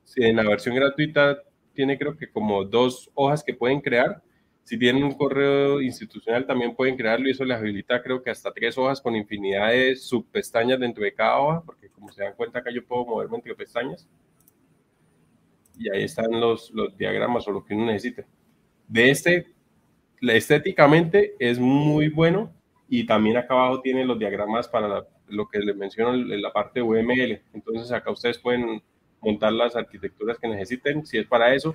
Si 0.04 0.24
en 0.24 0.36
la 0.36 0.42
versión 0.42 0.74
gratuita 0.74 1.42
tiene 1.72 1.98
creo 1.98 2.16
que 2.16 2.30
como 2.30 2.64
dos 2.64 3.10
hojas 3.14 3.42
que 3.44 3.54
pueden 3.54 3.80
crear. 3.80 4.22
Si 4.64 4.78
tienen 4.78 5.02
un 5.02 5.12
correo 5.12 5.80
institucional 5.80 6.46
también 6.46 6.76
pueden 6.76 6.96
crearlo 6.96 7.26
y 7.26 7.32
eso 7.32 7.44
les 7.44 7.56
habilita 7.56 8.02
creo 8.02 8.22
que 8.22 8.30
hasta 8.30 8.52
tres 8.52 8.76
hojas 8.78 9.00
con 9.00 9.16
infinidad 9.16 9.70
de 9.70 9.96
subpestañas 9.96 10.78
dentro 10.78 11.02
de 11.02 11.12
cada 11.12 11.38
hoja, 11.40 11.62
porque 11.64 11.88
como 11.88 12.12
se 12.12 12.22
dan 12.22 12.34
cuenta 12.34 12.60
acá 12.60 12.70
yo 12.70 12.84
puedo 12.84 13.04
moverme 13.04 13.36
entre 13.36 13.54
pestañas. 13.54 14.08
Y 15.78 15.88
ahí 15.90 16.04
están 16.04 16.30
los, 16.38 16.70
los 16.72 16.96
diagramas 16.96 17.48
o 17.48 17.52
lo 17.52 17.64
que 17.64 17.74
uno 17.74 17.86
necesite. 17.86 18.26
De 18.86 19.10
este, 19.10 19.46
estéticamente 20.20 21.34
es 21.38 21.58
muy 21.58 22.08
bueno 22.08 22.52
y 22.88 23.06
también 23.06 23.36
acá 23.36 23.54
abajo 23.54 23.80
tiene 23.80 24.04
los 24.04 24.18
diagramas 24.18 24.68
para 24.68 25.06
lo 25.30 25.48
que 25.48 25.58
les 25.60 25.76
menciono 25.76 26.14
en 26.14 26.42
la 26.42 26.52
parte 26.52 26.82
UML. 26.82 27.40
Entonces 27.52 27.90
acá 27.92 28.10
ustedes 28.10 28.38
pueden 28.38 28.82
montar 29.20 29.52
las 29.52 29.76
arquitecturas 29.76 30.38
que 30.38 30.48
necesiten, 30.48 31.04
si 31.06 31.18
es 31.18 31.26
para 31.26 31.54
eso. 31.54 31.74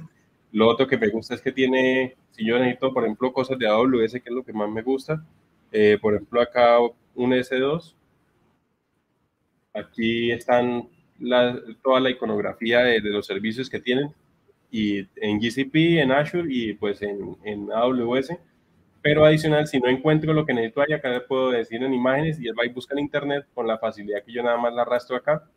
Lo 0.52 0.68
otro 0.68 0.88
que 0.88 0.98
me 0.98 1.10
gusta 1.10 1.36
es 1.36 1.42
que 1.42 1.52
tiene, 1.52 2.16
si 2.32 2.46
yo 2.46 2.58
necesito, 2.58 2.94
por 2.94 3.04
ejemplo, 3.04 3.34
cosas 3.34 3.60
de 3.60 3.68
AWS, 3.68 4.14
que 4.14 4.22
es 4.26 4.32
lo 4.32 4.44
que 4.44 4.54
más 4.54 4.70
me 4.70 4.82
gusta, 4.82 5.26
eh, 5.72 5.98
por 6.02 6.14
ejemplo, 6.14 6.42
acá 6.42 6.80
un 6.80 7.32
S2, 7.32 7.94
aquí 9.74 10.32
están 10.32 10.88
toda 11.84 12.00
la 12.00 12.10
iconografía 12.10 12.80
de, 12.80 13.00
los 13.02 13.26
servicios 13.26 13.70
que 13.70 13.80
tienen, 13.80 14.14
y 14.72 15.08
en 15.18 15.40
GCP, 15.40 16.02
en 16.02 16.12
Azure 16.12 16.48
y 16.50 16.74
pues 16.74 17.02
en, 17.02 17.38
en 17.44 17.72
AWS. 17.72 18.32
Pero 19.06 19.24
adicional, 19.24 19.68
si 19.68 19.80
no 19.80 19.88
encuentro 19.88 20.34
lo 20.34 20.48
que 20.48 20.54
necesito 20.56 20.82
ahí, 20.82 20.92
acá 20.92 21.10
le 21.10 21.22
puedo 21.22 21.52
decir 21.52 21.84
en 21.84 21.94
imágenes 21.94 22.40
y 22.40 22.48
él 22.48 22.56
va 22.60 22.66
y 22.66 22.70
busca 22.70 22.96
en 22.96 23.02
internet 23.02 23.46
con 23.54 23.68
la 23.68 23.78
facilidad 23.78 24.24
que 24.24 24.34
yo 24.34 24.42
nada 24.42 24.58
más 24.58 24.74
la 24.74 24.82
arrastro 24.82 25.16
acá 25.16 25.48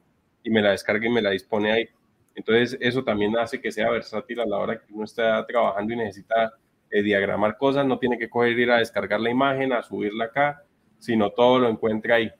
y 0.42 0.51
me 0.51 0.61
la 0.61 0.72
descarga 0.72 1.07
y 1.07 1.09
me 1.09 1.22
la 1.22 1.30
dispone 1.30 1.72
ahí. 1.72 1.88
Entonces, 2.34 2.76
eso 2.78 3.03
también 3.03 3.38
hace 3.38 3.59
que 3.59 3.72
sea 3.72 3.88
versátil 3.88 4.40
a 4.40 4.44
la 4.44 4.59
hora 4.59 4.78
que 4.78 4.92
uno 4.92 5.07
está 5.07 5.46
trabajando 5.46 5.94
y 5.94 5.96
necesita 5.96 6.59
eh, 6.90 7.03
diagramar 7.03 7.57
cosas, 7.57 7.86
no 7.86 7.99
tiene 7.99 8.18
que 8.18 8.28
coger 8.28 8.59
ir 8.59 8.70
a 8.70 8.80
descargar 8.80 9.18
la 9.18 9.30
imagen, 9.30 9.72
a 9.72 9.82
subirla 9.82 10.26
acá, 10.26 10.62
sino 10.99 11.30
todo 11.30 11.59
lo 11.59 11.70
encuentra 11.70 12.16
ahí. 12.16 12.30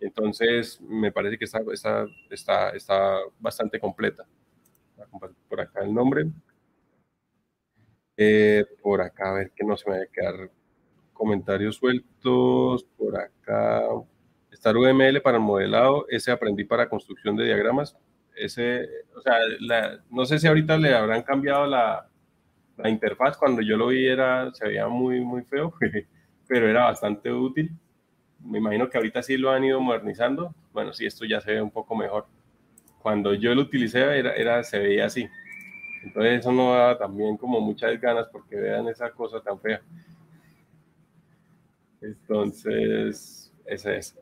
Entonces, 0.00 0.80
me 0.80 1.12
parece 1.12 1.38
que 1.38 1.44
está, 1.44 1.60
está, 1.72 2.04
está, 2.30 2.70
está 2.70 3.16
bastante 3.38 3.78
completa. 3.78 4.26
Por 5.48 5.60
acá 5.60 5.84
el 5.84 5.94
nombre. 5.94 6.24
Eh, 8.20 8.64
por 8.82 9.00
acá, 9.00 9.30
a 9.30 9.34
ver 9.34 9.52
que 9.54 9.64
no 9.64 9.76
se 9.76 9.88
me 9.88 9.96
vaya 9.96 10.08
a 10.10 10.12
quedar 10.12 10.50
comentarios 11.12 11.76
sueltos. 11.76 12.84
Por 12.96 13.16
acá. 13.16 13.84
Estar 14.50 14.76
UML 14.76 15.22
para 15.22 15.36
el 15.38 15.42
modelado, 15.44 16.06
ese 16.08 16.32
aprendí 16.32 16.64
para 16.64 16.88
construcción 16.88 17.36
de 17.36 17.44
diagramas. 17.44 17.96
Ese, 18.34 18.88
o 19.16 19.20
sea, 19.20 19.36
no 20.10 20.26
sé 20.26 20.38
si 20.38 20.48
ahorita 20.48 20.76
le 20.78 20.94
habrán 20.94 21.22
cambiado 21.22 21.66
la, 21.66 22.08
la 22.76 22.88
interfaz. 22.90 23.36
Cuando 23.36 23.62
yo 23.62 23.76
lo 23.76 23.88
vi 23.88 24.06
era, 24.06 24.52
se 24.52 24.66
veía 24.66 24.88
muy, 24.88 25.20
muy 25.20 25.42
feo, 25.44 25.72
pero 26.48 26.68
era 26.68 26.84
bastante 26.86 27.32
útil. 27.32 27.70
Me 28.40 28.58
imagino 28.58 28.90
que 28.90 28.96
ahorita 28.98 29.22
sí 29.22 29.36
lo 29.36 29.50
han 29.52 29.64
ido 29.64 29.80
modernizando. 29.80 30.54
Bueno, 30.72 30.92
sí, 30.92 31.06
esto 31.06 31.24
ya 31.24 31.40
se 31.40 31.52
ve 31.52 31.62
un 31.62 31.70
poco 31.70 31.94
mejor. 31.94 32.26
Cuando 33.00 33.34
yo 33.34 33.54
lo 33.54 33.62
utilicé 33.62 34.00
era, 34.00 34.32
era 34.34 34.64
se 34.64 34.78
veía 34.80 35.06
así. 35.06 35.28
Entonces 36.02 36.40
eso 36.40 36.52
no 36.52 36.72
da 36.72 36.98
también 36.98 37.36
como 37.36 37.60
muchas 37.60 38.00
ganas 38.00 38.28
porque 38.30 38.56
vean 38.56 38.88
esa 38.88 39.10
cosa 39.10 39.40
tan 39.40 39.60
fea. 39.60 39.80
Entonces, 42.00 43.52
ese 43.66 43.96
es 43.96 44.16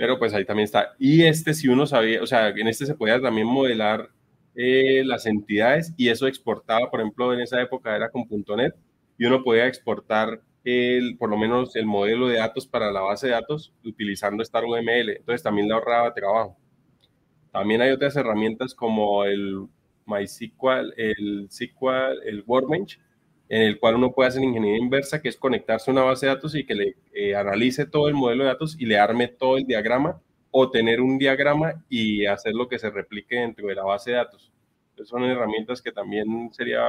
pero 0.00 0.18
pues 0.18 0.32
ahí 0.32 0.46
también 0.46 0.64
está. 0.64 0.94
Y 0.98 1.24
este, 1.24 1.52
si 1.52 1.68
uno 1.68 1.86
sabía, 1.86 2.22
o 2.22 2.26
sea, 2.26 2.48
en 2.48 2.66
este 2.68 2.86
se 2.86 2.94
podía 2.94 3.20
también 3.20 3.46
modelar 3.46 4.08
eh, 4.54 5.02
las 5.04 5.26
entidades 5.26 5.92
y 5.98 6.08
eso 6.08 6.26
exportaba, 6.26 6.90
por 6.90 7.00
ejemplo, 7.00 7.34
en 7.34 7.40
esa 7.40 7.60
época 7.60 7.94
era 7.94 8.08
con 8.10 8.24
.NET 8.56 8.74
y 9.18 9.26
uno 9.26 9.42
podía 9.42 9.66
exportar 9.66 10.40
el, 10.64 11.18
por 11.18 11.28
lo 11.28 11.36
menos 11.36 11.76
el 11.76 11.84
modelo 11.84 12.28
de 12.28 12.38
datos 12.38 12.66
para 12.66 12.90
la 12.90 13.02
base 13.02 13.26
de 13.26 13.34
datos 13.34 13.74
utilizando 13.84 14.42
StarUML. 14.42 15.18
Entonces 15.18 15.42
también 15.42 15.68
le 15.68 15.74
ahorraba 15.74 16.14
trabajo. 16.14 16.56
También 17.52 17.82
hay 17.82 17.90
otras 17.90 18.16
herramientas 18.16 18.74
como 18.74 19.26
el 19.26 19.66
MySQL, 20.10 20.94
el 20.96 21.48
SQL, 21.50 22.22
el 22.26 22.42
Workbench, 22.46 23.00
en 23.48 23.62
el 23.62 23.78
cual 23.78 23.96
uno 23.96 24.12
puede 24.12 24.28
hacer 24.28 24.42
ingeniería 24.42 24.78
inversa, 24.78 25.20
que 25.20 25.28
es 25.28 25.36
conectarse 25.36 25.90
a 25.90 25.92
una 25.92 26.02
base 26.02 26.26
de 26.26 26.34
datos 26.34 26.54
y 26.54 26.64
que 26.64 26.74
le 26.74 26.96
eh, 27.12 27.34
analice 27.34 27.86
todo 27.86 28.08
el 28.08 28.14
modelo 28.14 28.44
de 28.44 28.50
datos 28.50 28.76
y 28.78 28.86
le 28.86 28.98
arme 28.98 29.28
todo 29.28 29.56
el 29.56 29.66
diagrama, 29.66 30.20
o 30.50 30.70
tener 30.70 31.00
un 31.00 31.18
diagrama 31.18 31.84
y 31.88 32.26
hacer 32.26 32.54
lo 32.54 32.68
que 32.68 32.78
se 32.78 32.90
replique 32.90 33.36
dentro 33.36 33.68
de 33.68 33.74
la 33.74 33.84
base 33.84 34.10
de 34.10 34.16
datos. 34.16 34.52
Entonces 34.90 35.10
son 35.10 35.24
herramientas 35.24 35.80
que 35.80 35.92
también 35.92 36.50
sería 36.52 36.82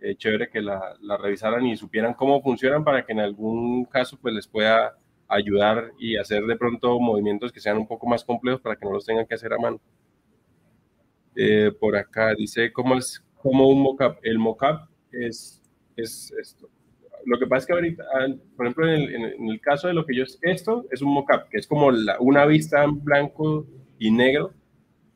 eh, 0.00 0.16
chévere 0.16 0.48
que 0.50 0.60
la, 0.60 0.96
la, 1.00 1.16
revisaran 1.16 1.64
y 1.66 1.76
supieran 1.76 2.14
cómo 2.14 2.42
funcionan 2.42 2.82
para 2.84 3.04
que 3.04 3.12
en 3.12 3.20
algún 3.20 3.84
caso 3.84 4.18
pues 4.20 4.34
les 4.34 4.48
pueda 4.48 4.98
ayudar 5.28 5.92
y 5.98 6.16
hacer 6.16 6.44
de 6.44 6.56
pronto 6.56 6.98
movimientos 7.00 7.52
que 7.52 7.60
sean 7.60 7.78
un 7.78 7.86
poco 7.86 8.06
más 8.06 8.24
complejos 8.24 8.60
para 8.60 8.76
que 8.76 8.84
no 8.84 8.92
los 8.92 9.06
tengan 9.06 9.26
que 9.26 9.34
hacer 9.34 9.52
a 9.52 9.58
mano. 9.58 9.80
Eh, 11.34 11.72
por 11.78 11.96
acá 11.96 12.34
dice 12.34 12.72
cómo 12.72 12.96
es 12.96 13.22
como 13.40 13.68
un 13.68 13.82
mockup. 13.82 14.18
El 14.22 14.38
mockup 14.38 14.88
es 15.10 15.62
es 15.96 16.32
esto. 16.40 16.68
Lo 17.24 17.38
que 17.38 17.46
pasa 17.46 17.60
es 17.60 17.66
que 17.66 17.72
ahorita, 17.72 18.04
ah, 18.14 18.26
por 18.56 18.66
ejemplo, 18.66 18.92
en 18.92 19.48
el, 19.48 19.60
caso 19.60 19.88
de 19.88 19.94
lo 19.94 20.04
que 20.04 20.16
yo, 20.16 20.24
esto 20.42 20.86
es 20.90 21.02
un 21.02 21.12
mockup, 21.14 21.48
que 21.50 21.58
es 21.58 21.66
como 21.66 21.90
una 22.18 22.46
vista 22.46 22.82
en 22.82 23.02
blanco 23.02 23.66
y 23.98 24.10
negro 24.10 24.52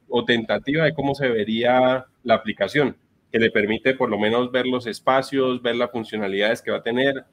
o 0.08 0.24
tentativa 0.24 0.84
de 0.84 0.94
cómo 0.94 1.14
se 1.14 1.28
vería 1.28 2.06
la 2.22 2.34
aplicación, 2.34 2.96
que 3.32 3.40
le 3.40 3.50
permite 3.50 3.94
por 3.94 4.08
lo 4.08 4.18
menos 4.18 4.52
ver 4.52 4.66
los 4.66 4.86
espacios, 4.86 5.60
ver 5.62 5.76
las 5.76 5.90
funcionalidades 5.90 6.62
que 6.62 6.70
va 6.70 6.78
a 6.78 6.82
tener. 6.82 7.24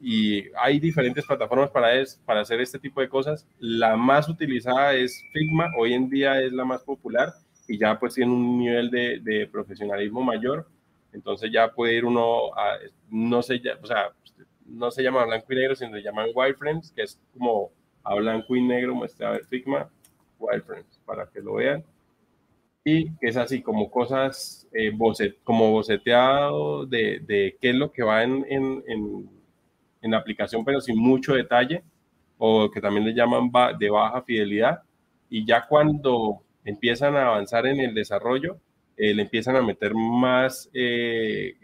Y 0.00 0.44
hay 0.56 0.78
diferentes 0.78 1.26
plataformas 1.26 1.70
para, 1.70 1.94
es, 1.94 2.22
para 2.24 2.40
hacer 2.40 2.60
este 2.60 2.78
tipo 2.78 3.00
de 3.00 3.08
cosas. 3.08 3.46
La 3.58 3.96
más 3.96 4.28
utilizada 4.28 4.94
es 4.94 5.22
Figma, 5.32 5.70
hoy 5.76 5.92
en 5.92 6.08
día 6.08 6.40
es 6.40 6.52
la 6.52 6.64
más 6.64 6.82
popular 6.84 7.34
y 7.70 7.78
ya 7.78 7.98
pues 7.98 8.14
tiene 8.14 8.32
un 8.32 8.58
nivel 8.58 8.90
de, 8.90 9.48
profesionalismo 9.50 10.22
mayor 10.22 10.66
entonces 11.12 11.50
ya 11.52 11.72
puede 11.72 11.94
ir 11.94 12.04
uno 12.04 12.54
a, 12.56 12.78
no 13.10 13.42
se, 13.42 13.60
o 13.82 13.86
sea, 13.86 14.12
no 14.66 14.90
se 14.90 15.02
llama 15.02 15.24
blanco 15.24 15.52
y 15.52 15.56
negro, 15.56 15.74
sino 15.74 15.92
se 15.92 16.02
llaman 16.02 16.30
wireframes, 16.34 16.92
que 16.92 17.02
es 17.02 17.18
como 17.32 17.70
a 18.04 18.14
blanco 18.14 18.54
y 18.54 18.62
negro, 18.62 18.94
muestra 18.94 19.28
a 19.28 19.32
ver 19.32 19.44
Figma, 19.46 19.90
wireframes, 20.38 21.00
para 21.04 21.26
que 21.26 21.40
lo 21.40 21.54
vean. 21.54 21.84
Y 22.84 23.08
es 23.20 23.36
así, 23.36 23.60
como 23.60 23.90
cosas, 23.90 24.66
eh, 24.72 24.92
como 25.44 25.72
boceteado 25.72 26.86
de, 26.86 27.20
de, 27.20 27.56
qué 27.60 27.70
es 27.70 27.74
lo 27.74 27.92
que 27.92 28.02
va 28.02 28.22
en, 28.22 28.46
en, 28.48 28.82
en, 28.86 29.30
en, 30.00 30.10
la 30.10 30.16
aplicación, 30.16 30.64
pero 30.64 30.80
sin 30.80 30.96
mucho 30.96 31.34
detalle, 31.34 31.82
o 32.38 32.70
que 32.70 32.80
también 32.80 33.04
le 33.04 33.14
llaman 33.14 33.50
de 33.78 33.90
baja 33.90 34.22
fidelidad. 34.22 34.82
Y 35.28 35.44
ya 35.44 35.66
cuando 35.66 36.42
empiezan 36.70 37.16
a 37.16 37.26
avanzar 37.26 37.66
en 37.66 37.80
el 37.80 37.94
desarrollo, 37.94 38.58
eh, 38.96 39.14
le 39.14 39.22
empiezan 39.22 39.56
a 39.56 39.62
meter 39.62 39.94
más 39.94 40.70
eh, 40.74 41.54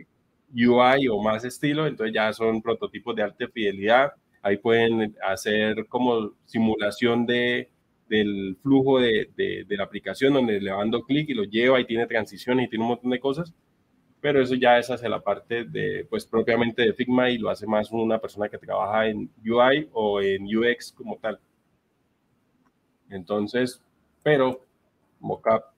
UI 0.54 1.08
o 1.08 1.22
más 1.22 1.44
estilo, 1.44 1.86
entonces 1.86 2.14
ya 2.14 2.32
son 2.32 2.62
prototipos 2.62 3.14
de 3.16 3.22
alta 3.22 3.48
fidelidad. 3.48 4.12
Ahí 4.42 4.58
pueden 4.58 5.16
hacer 5.22 5.86
como 5.86 6.32
simulación 6.44 7.26
de, 7.26 7.68
del 8.08 8.56
flujo 8.62 9.00
de, 9.00 9.28
de, 9.36 9.76
la 9.76 9.84
aplicación, 9.84 10.34
donde 10.34 10.60
le 10.60 10.70
dando 10.70 11.02
clic 11.02 11.28
y 11.28 11.34
lo 11.34 11.44
lleva 11.44 11.80
y 11.80 11.86
tiene 11.86 12.06
transiciones 12.06 12.66
y 12.66 12.70
tiene 12.70 12.84
un 12.84 12.90
montón 12.90 13.10
de 13.10 13.20
cosas. 13.20 13.52
Pero 14.20 14.42
eso 14.42 14.54
ya 14.54 14.78
es 14.78 14.90
hacia 14.90 15.08
la 15.08 15.20
parte 15.20 15.64
de, 15.64 16.06
pues 16.08 16.26
propiamente 16.26 16.82
de 16.82 16.94
Figma 16.94 17.30
y 17.30 17.38
lo 17.38 17.50
hace 17.50 17.66
más 17.66 17.90
una 17.92 18.18
persona 18.18 18.48
que 18.48 18.58
trabaja 18.58 19.08
en 19.08 19.30
UI 19.44 19.88
o 19.92 20.20
en 20.20 20.44
UX 20.44 20.92
como 20.92 21.16
tal. 21.18 21.38
Entonces, 23.10 23.82
pero 24.22 24.65
mockup 25.26 25.76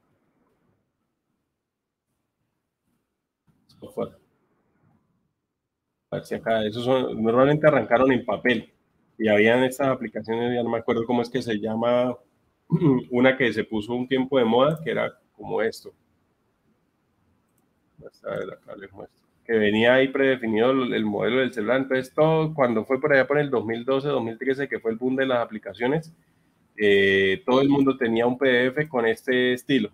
si 6.25 6.35
acá, 6.35 6.65
esos 6.65 6.85
son, 6.85 7.23
normalmente 7.23 7.67
arrancaron 7.67 8.13
en 8.13 8.25
papel 8.25 8.73
y 9.19 9.29
habían 9.29 9.65
estas 9.65 9.89
aplicaciones, 9.89 10.55
ya 10.55 10.63
no 10.63 10.71
me 10.71 10.79
acuerdo 10.79 11.05
cómo 11.05 11.23
es 11.23 11.29
que 11.29 11.43
se 11.43 11.59
llama, 11.59 12.17
una 13.11 13.37
que 13.37 13.53
se 13.53 13.65
puso 13.65 13.95
un 13.95 14.09
tiempo 14.09 14.39
de 14.39 14.45
moda, 14.45 14.81
que 14.83 14.91
era 14.91 15.13
como 15.37 15.61
esto. 15.61 15.93
Acá 18.01 18.77
les 18.77 18.93
muestro. 18.93 19.29
Que 19.45 19.55
venía 19.55 19.95
ahí 19.95 20.09
predefinido 20.09 20.71
el, 20.71 21.05
modelo 21.05 21.39
del 21.41 21.53
celular. 21.53 21.79
Entonces, 21.79 22.13
todo, 22.15 22.55
cuando 22.55 22.85
fue 22.85 23.01
por 23.01 23.13
allá 23.13 23.27
por 23.27 23.39
el 23.39 23.51
2012, 23.51 24.09
2013, 24.09 24.69
que 24.69 24.79
fue 24.79 24.93
el 24.93 24.99
boom 24.99 25.17
de 25.17 25.27
las 25.27 25.39
aplicaciones, 25.39 26.13
eh, 26.81 27.43
todo 27.45 27.61
el 27.61 27.69
mundo 27.69 27.97
tenía 27.97 28.27
un 28.27 28.39
PDF 28.39 28.89
con 28.89 29.05
este 29.05 29.53
estilo 29.55 29.91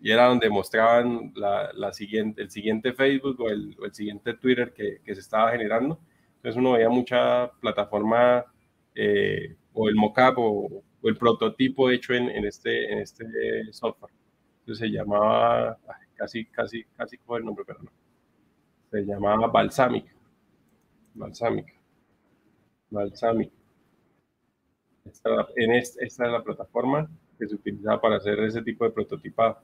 y 0.00 0.10
era 0.10 0.26
donde 0.26 0.48
mostraban 0.48 1.32
la, 1.36 1.92
siguiente, 1.92 2.42
el 2.42 2.50
siguiente 2.50 2.92
Facebook 2.92 3.38
o 3.40 3.50
el, 3.50 3.76
siguiente 3.92 4.34
Twitter 4.34 4.72
que, 4.72 5.00
se 5.04 5.20
estaba 5.20 5.52
generando. 5.52 6.00
Entonces 6.36 6.58
uno 6.58 6.72
veía 6.72 6.88
mucha 6.88 7.52
plataforma 7.60 8.44
eh, 8.94 9.54
o 9.72 9.88
el 9.88 9.94
mockup 9.94 10.38
o, 10.38 10.82
el 11.04 11.16
prototipo 11.16 11.90
hecho 11.90 12.14
en, 12.14 12.28
este, 12.44 12.92
en 12.92 12.98
este 12.98 13.24
software. 13.70 14.12
Entonces 14.60 14.88
se 14.88 14.92
llamaba, 14.92 15.78
casi, 16.14 16.46
casi, 16.46 16.84
casi 16.96 17.18
coge 17.18 17.40
el 17.40 17.44
nombre, 17.44 17.64
pero 17.66 17.82
no. 17.82 17.90
Se 18.90 19.02
llamaba 19.02 19.48
Balsamic. 19.48 20.06
Balsamic. 21.14 21.66
Balsamic. 22.90 23.52
Esta, 25.04 25.30
en 25.56 25.72
esta, 25.72 26.04
esta 26.04 26.26
es 26.26 26.32
la 26.32 26.42
plataforma 26.42 27.08
que 27.38 27.48
se 27.48 27.54
utiliza 27.54 28.00
para 28.00 28.16
hacer 28.16 28.38
ese 28.40 28.62
tipo 28.62 28.84
de 28.84 28.90
prototipado. 28.90 29.58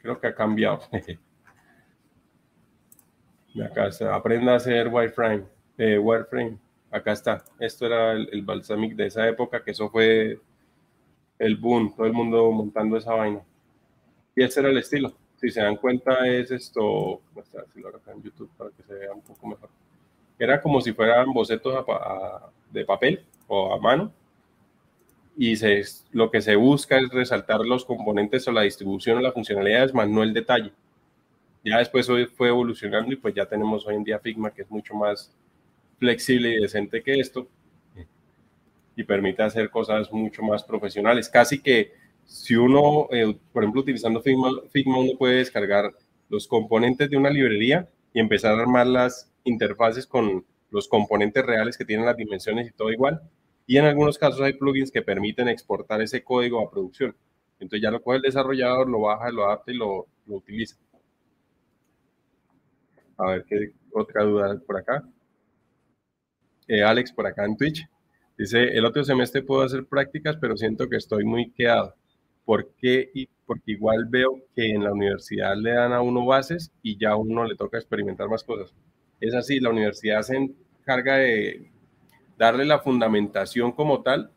Creo 0.00 0.20
que 0.20 0.28
ha 0.28 0.34
cambiado. 0.34 0.80
acá 3.64 3.90
se 3.92 4.04
aprenda 4.04 4.52
a 4.52 4.56
hacer 4.56 4.88
wireframe, 4.88 5.44
eh, 5.78 5.98
wireframe. 5.98 6.58
Acá 6.90 7.12
está. 7.12 7.44
Esto 7.58 7.86
era 7.86 8.12
el, 8.12 8.28
el, 8.32 8.42
Balsamic 8.42 8.94
de 8.94 9.06
esa 9.06 9.26
época, 9.28 9.64
que 9.64 9.72
eso 9.72 9.90
fue 9.90 10.38
el 11.38 11.56
boom, 11.56 11.94
todo 11.96 12.06
el 12.06 12.12
mundo 12.12 12.50
montando 12.52 12.96
esa 12.96 13.14
vaina. 13.14 13.42
Y 14.36 14.42
ese 14.42 14.60
era 14.60 14.70
el 14.70 14.78
estilo. 14.78 15.12
Si 15.36 15.50
se 15.50 15.60
dan 15.60 15.76
cuenta, 15.76 16.26
es 16.28 16.50
esto. 16.50 17.20
Voy 17.32 17.44
acá 17.44 18.12
en 18.12 18.22
YouTube 18.22 18.50
para 18.56 18.70
que 18.70 18.82
se 18.82 18.94
vea 18.94 19.12
un 19.12 19.22
poco 19.22 19.46
mejor. 19.46 19.70
Era 20.38 20.60
como 20.60 20.80
si 20.80 20.92
fueran 20.92 21.32
bocetos 21.32 21.84
de 22.70 22.84
papel 22.84 23.24
o 23.54 23.74
a 23.74 23.80
mano. 23.80 24.12
Y 25.36 25.56
se, 25.56 25.82
lo 26.12 26.30
que 26.30 26.40
se 26.40 26.56
busca 26.56 26.98
es 26.98 27.08
resaltar 27.10 27.60
los 27.60 27.84
componentes 27.84 28.46
o 28.46 28.52
la 28.52 28.62
distribución 28.62 29.18
o 29.18 29.20
la 29.20 29.32
funcionalidad, 29.32 29.92
más 29.92 30.08
no 30.08 30.22
el 30.22 30.32
detalle. 30.32 30.72
Ya 31.64 31.78
después 31.78 32.08
hoy 32.08 32.26
fue 32.26 32.48
evolucionando 32.48 33.12
y 33.12 33.16
pues 33.16 33.34
ya 33.34 33.46
tenemos 33.46 33.86
hoy 33.86 33.96
en 33.96 34.04
día 34.04 34.18
Figma 34.18 34.50
que 34.50 34.62
es 34.62 34.70
mucho 34.70 34.94
más 34.94 35.34
flexible 35.98 36.54
y 36.54 36.60
decente 36.60 37.02
que 37.02 37.18
esto 37.18 37.48
y 38.96 39.04
permite 39.04 39.42
hacer 39.42 39.70
cosas 39.70 40.12
mucho 40.12 40.42
más 40.42 40.62
profesionales. 40.62 41.28
Casi 41.28 41.60
que 41.60 41.92
si 42.26 42.54
uno, 42.54 43.08
eh, 43.10 43.36
por 43.52 43.62
ejemplo, 43.62 43.82
utilizando 43.82 44.20
Figma, 44.20 44.50
Figma, 44.70 44.98
uno 44.98 45.12
puede 45.18 45.36
descargar 45.36 45.92
los 46.28 46.46
componentes 46.46 47.10
de 47.10 47.16
una 47.16 47.30
librería 47.30 47.88
y 48.12 48.20
empezar 48.20 48.54
a 48.54 48.62
armar 48.62 48.86
las 48.86 49.30
interfaces 49.44 50.06
con 50.06 50.44
los 50.70 50.88
componentes 50.88 51.44
reales 51.44 51.76
que 51.76 51.84
tienen 51.84 52.06
las 52.06 52.16
dimensiones 52.16 52.68
y 52.68 52.72
todo 52.72 52.90
igual. 52.90 53.20
Y 53.66 53.78
en 53.78 53.86
algunos 53.86 54.18
casos 54.18 54.40
hay 54.40 54.54
plugins 54.54 54.90
que 54.90 55.02
permiten 55.02 55.48
exportar 55.48 56.02
ese 56.02 56.22
código 56.22 56.60
a 56.60 56.70
producción. 56.70 57.16
Entonces 57.58 57.82
ya 57.82 57.90
lo 57.90 58.02
coge 58.02 58.16
el 58.16 58.22
desarrollador, 58.22 58.88
lo 58.88 59.00
baja, 59.00 59.30
lo 59.30 59.46
adapta 59.46 59.72
y 59.72 59.76
lo, 59.76 60.06
lo 60.26 60.36
utiliza. 60.36 60.76
A 63.16 63.30
ver 63.30 63.44
qué 63.48 63.72
otra 63.92 64.24
duda 64.24 64.60
por 64.66 64.76
acá. 64.76 65.04
Eh, 66.66 66.82
Alex 66.82 67.12
por 67.12 67.26
acá 67.26 67.44
en 67.44 67.56
Twitch. 67.56 67.86
Dice, 68.36 68.64
el 68.76 68.84
otro 68.84 69.04
semestre 69.04 69.42
puedo 69.42 69.62
hacer 69.62 69.86
prácticas, 69.86 70.36
pero 70.40 70.56
siento 70.56 70.88
que 70.88 70.96
estoy 70.96 71.24
muy 71.24 71.52
quedado. 71.52 71.94
¿Por 72.44 72.74
qué? 72.74 73.10
Y 73.14 73.28
porque 73.46 73.72
igual 73.72 74.06
veo 74.08 74.42
que 74.54 74.70
en 74.70 74.82
la 74.84 74.92
universidad 74.92 75.56
le 75.56 75.72
dan 75.72 75.92
a 75.92 76.02
uno 76.02 76.26
bases 76.26 76.72
y 76.82 76.98
ya 76.98 77.10
a 77.10 77.16
uno 77.16 77.44
le 77.44 77.56
toca 77.56 77.78
experimentar 77.78 78.28
más 78.28 78.42
cosas. 78.42 78.74
Es 79.20 79.34
así, 79.34 79.60
la 79.60 79.70
universidad 79.70 80.22
se 80.22 80.36
encarga 80.36 81.16
de 81.16 81.70
darle 82.38 82.64
la 82.64 82.80
fundamentación 82.80 83.72
como 83.72 84.02
tal, 84.02 84.30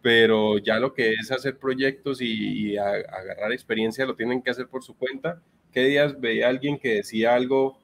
pero 0.00 0.58
ya 0.58 0.78
lo 0.78 0.92
que 0.94 1.12
es 1.14 1.30
hacer 1.30 1.58
proyectos 1.58 2.20
y, 2.20 2.76
agarrar 2.76 3.52
experiencia 3.52 4.06
lo 4.06 4.16
tienen 4.16 4.42
que 4.42 4.50
hacer 4.50 4.66
por 4.68 4.82
su 4.82 4.96
cuenta. 4.96 5.40
¿Qué 5.72 5.84
días 5.84 6.20
veía 6.20 6.48
alguien 6.48 6.78
que 6.78 6.96
decía 6.96 7.34
algo 7.34 7.78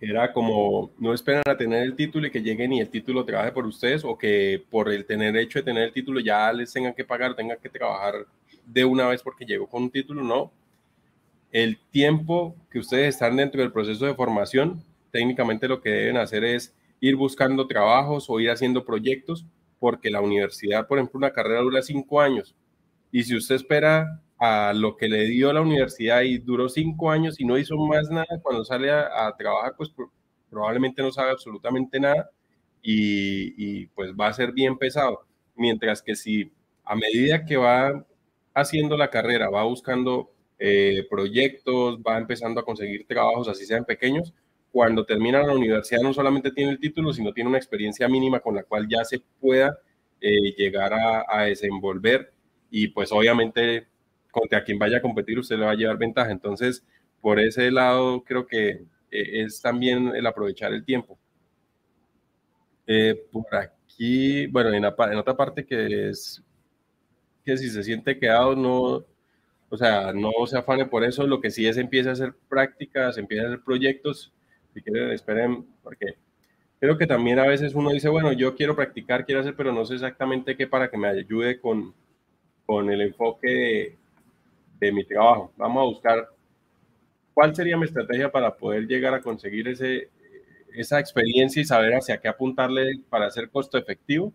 era 0.00 0.32
como 0.32 0.90
no 0.98 1.14
esperan 1.14 1.42
a 1.46 1.56
tener 1.56 1.82
el 1.82 1.96
título 1.96 2.26
y 2.26 2.30
que 2.30 2.42
lleguen 2.42 2.72
y 2.72 2.80
el 2.80 2.90
título 2.90 3.24
trabaje 3.24 3.52
por 3.52 3.66
ustedes 3.66 4.04
o 4.04 4.16
que 4.16 4.62
por 4.70 4.90
el 4.90 5.06
tener 5.06 5.36
hecho 5.36 5.58
de 5.58 5.64
tener 5.64 5.84
el 5.84 5.92
título 5.92 6.20
ya 6.20 6.52
les 6.52 6.72
tengan 6.72 6.94
que 6.94 7.04
pagar, 7.04 7.34
tengan 7.34 7.58
que 7.62 7.70
trabajar 7.70 8.26
de 8.66 8.84
una 8.84 9.06
vez 9.08 9.22
porque 9.22 9.46
llegó 9.46 9.66
con 9.66 9.84
un 9.84 9.90
título, 9.90 10.22
no. 10.22 10.52
El 11.50 11.78
tiempo 11.90 12.54
que 12.70 12.78
ustedes 12.78 13.14
están 13.14 13.36
dentro 13.36 13.62
del 13.62 13.72
proceso 13.72 14.04
de 14.04 14.14
formación, 14.14 14.84
técnicamente 15.10 15.68
lo 15.68 15.80
que 15.80 15.90
deben 15.90 16.18
hacer 16.18 16.44
es 16.44 16.74
ir 17.06 17.16
buscando 17.16 17.66
trabajos 17.66 18.26
o 18.28 18.40
ir 18.40 18.50
haciendo 18.50 18.84
proyectos 18.84 19.46
porque 19.78 20.10
la 20.10 20.20
universidad, 20.20 20.86
por 20.86 20.98
ejemplo, 20.98 21.18
una 21.18 21.32
carrera 21.32 21.60
dura 21.60 21.82
cinco 21.82 22.20
años 22.20 22.54
y 23.10 23.24
si 23.24 23.36
usted 23.36 23.54
espera 23.54 24.20
a 24.38 24.72
lo 24.74 24.96
que 24.96 25.08
le 25.08 25.24
dio 25.26 25.52
la 25.52 25.62
universidad 25.62 26.22
y 26.22 26.38
duró 26.38 26.68
cinco 26.68 27.10
años 27.10 27.40
y 27.40 27.44
no 27.44 27.58
hizo 27.58 27.76
más 27.76 28.10
nada, 28.10 28.26
cuando 28.42 28.64
sale 28.64 28.90
a, 28.90 29.34
trabajar, 29.38 29.74
pues 29.76 29.90
probablemente 30.50 31.02
no 31.02 31.10
sabe 31.10 31.30
absolutamente 31.30 31.98
nada 31.98 32.30
y, 32.82 33.86
pues 33.88 34.12
va 34.12 34.28
a 34.28 34.32
ser 34.32 34.52
bien 34.52 34.76
pesado. 34.78 35.26
Mientras 35.54 36.02
que 36.02 36.14
si 36.14 36.52
a 36.84 36.94
medida 36.94 37.44
que 37.44 37.56
va 37.56 38.04
haciendo 38.54 38.96
la 38.96 39.10
carrera, 39.10 39.50
va 39.50 39.64
buscando 39.64 40.30
eh, 40.58 41.06
proyectos, 41.10 41.98
va 41.98 42.18
empezando 42.18 42.60
a 42.60 42.64
conseguir 42.64 43.06
trabajos, 43.06 43.48
así 43.48 43.64
sean 43.64 43.84
pequeños, 43.84 44.34
cuando 44.76 45.06
termina 45.06 45.42
la 45.42 45.54
universidad 45.54 46.02
no 46.02 46.12
solamente 46.12 46.50
tiene 46.50 46.72
el 46.72 46.78
título, 46.78 47.10
sino 47.10 47.32
tiene 47.32 47.48
una 47.48 47.56
experiencia 47.56 48.06
mínima 48.08 48.40
con 48.40 48.54
la 48.54 48.62
cual 48.62 48.86
ya 48.86 49.06
se 49.06 49.22
pueda 49.40 49.78
eh, 50.20 50.54
llegar 50.54 50.92
a, 50.92 51.24
a 51.26 51.44
desenvolver 51.44 52.30
y 52.70 52.88
pues 52.88 53.10
obviamente 53.10 53.86
contra 54.30 54.62
quien 54.62 54.78
vaya 54.78 54.98
a 54.98 55.00
competir 55.00 55.38
usted 55.38 55.56
le 55.56 55.64
va 55.64 55.70
a 55.70 55.76
llevar 55.76 55.96
ventaja. 55.96 56.30
Entonces, 56.30 56.84
por 57.22 57.40
ese 57.40 57.70
lado, 57.70 58.22
creo 58.22 58.46
que 58.46 58.68
eh, 59.10 59.44
es 59.44 59.62
también 59.62 60.14
el 60.14 60.26
aprovechar 60.26 60.74
el 60.74 60.84
tiempo. 60.84 61.18
Eh, 62.86 63.18
por 63.32 63.46
aquí, 63.54 64.46
bueno, 64.48 64.68
en, 64.74 64.84
en, 64.84 65.16
otra 65.16 65.34
parte 65.34 65.64
que 65.64 66.10
es 66.10 66.44
que 67.46 67.56
si 67.56 67.70
se 67.70 67.82
siente 67.82 68.18
quedado, 68.18 68.54
no, 68.54 69.06
o 69.70 69.76
sea, 69.78 70.12
no 70.12 70.32
se 70.46 70.58
afane 70.58 70.84
por 70.84 71.02
eso, 71.02 71.26
lo 71.26 71.40
que 71.40 71.50
sí 71.50 71.66
es 71.66 71.78
empieza 71.78 72.10
a 72.10 72.12
hacer 72.12 72.34
prácticas, 72.46 73.16
empieza 73.16 73.44
a 73.44 73.46
hacer 73.46 73.62
proyectos, 73.64 74.34
si 74.76 74.82
quieren, 74.82 75.10
esperen, 75.12 75.66
porque 75.82 76.16
creo 76.80 76.98
que 76.98 77.06
también 77.06 77.38
a 77.40 77.46
veces 77.46 77.74
uno 77.74 77.90
dice, 77.92 78.08
bueno, 78.10 78.32
yo 78.32 78.56
quiero 78.56 78.76
practicar, 78.76 79.26
quiero 79.26 79.42
hacer, 79.42 79.56
pero 79.56 79.72
no 79.72 79.84
sé 79.86 79.94
exactamente 79.94 80.56
qué 80.56 80.66
para 80.68 80.90
que 80.90 80.98
me 80.98 81.08
ayude 81.08 81.60
con, 81.60 81.94
con 82.66 82.90
el 82.90 83.02
enfoque 83.02 83.48
de, 83.48 83.98
de 84.80 84.92
mi 84.92 85.04
trabajo. 85.04 85.52
Vamos 85.56 85.82
a 85.82 85.86
buscar 85.86 86.28
cuál 87.34 87.54
sería 87.54 87.76
mi 87.76 87.84
estrategia 87.84 88.30
para 88.30 88.56
poder 88.56 88.86
llegar 88.86 89.14
a 89.14 89.20
conseguir 89.20 89.68
ese, 89.68 90.08
esa 90.74 90.98
experiencia 91.00 91.60
y 91.60 91.64
saber 91.64 91.94
hacia 91.94 92.18
qué 92.18 92.28
apuntarle 92.28 93.00
para 93.08 93.30
ser 93.30 93.50
costo 93.50 93.78
efectivo. 93.78 94.32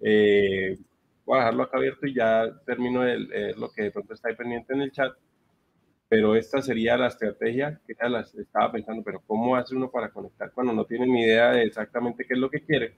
Eh, 0.00 0.78
voy 1.24 1.36
a 1.36 1.40
dejarlo 1.40 1.64
acá 1.64 1.78
abierto 1.78 2.06
y 2.06 2.14
ya 2.14 2.44
termino 2.64 3.04
el, 3.04 3.30
eh, 3.32 3.54
lo 3.56 3.70
que 3.70 3.84
de 3.84 3.90
pronto 3.90 4.14
está 4.14 4.28
ahí 4.28 4.36
pendiente 4.36 4.74
en 4.74 4.82
el 4.82 4.92
chat. 4.92 5.12
Pero 6.08 6.36
esta 6.36 6.62
sería 6.62 6.96
la 6.96 7.08
estrategia 7.08 7.80
que 7.86 7.94
ya 8.00 8.08
las 8.08 8.34
estaba 8.34 8.72
pensando, 8.72 9.02
pero 9.02 9.20
¿cómo 9.26 9.56
hace 9.56 9.74
uno 9.74 9.90
para 9.90 10.10
conectar 10.10 10.52
cuando 10.52 10.72
no 10.72 10.84
tiene 10.84 11.06
ni 11.06 11.22
idea 11.22 11.50
de 11.52 11.64
exactamente 11.64 12.24
qué 12.24 12.34
es 12.34 12.40
lo 12.40 12.50
que 12.50 12.62
quiere? 12.62 12.94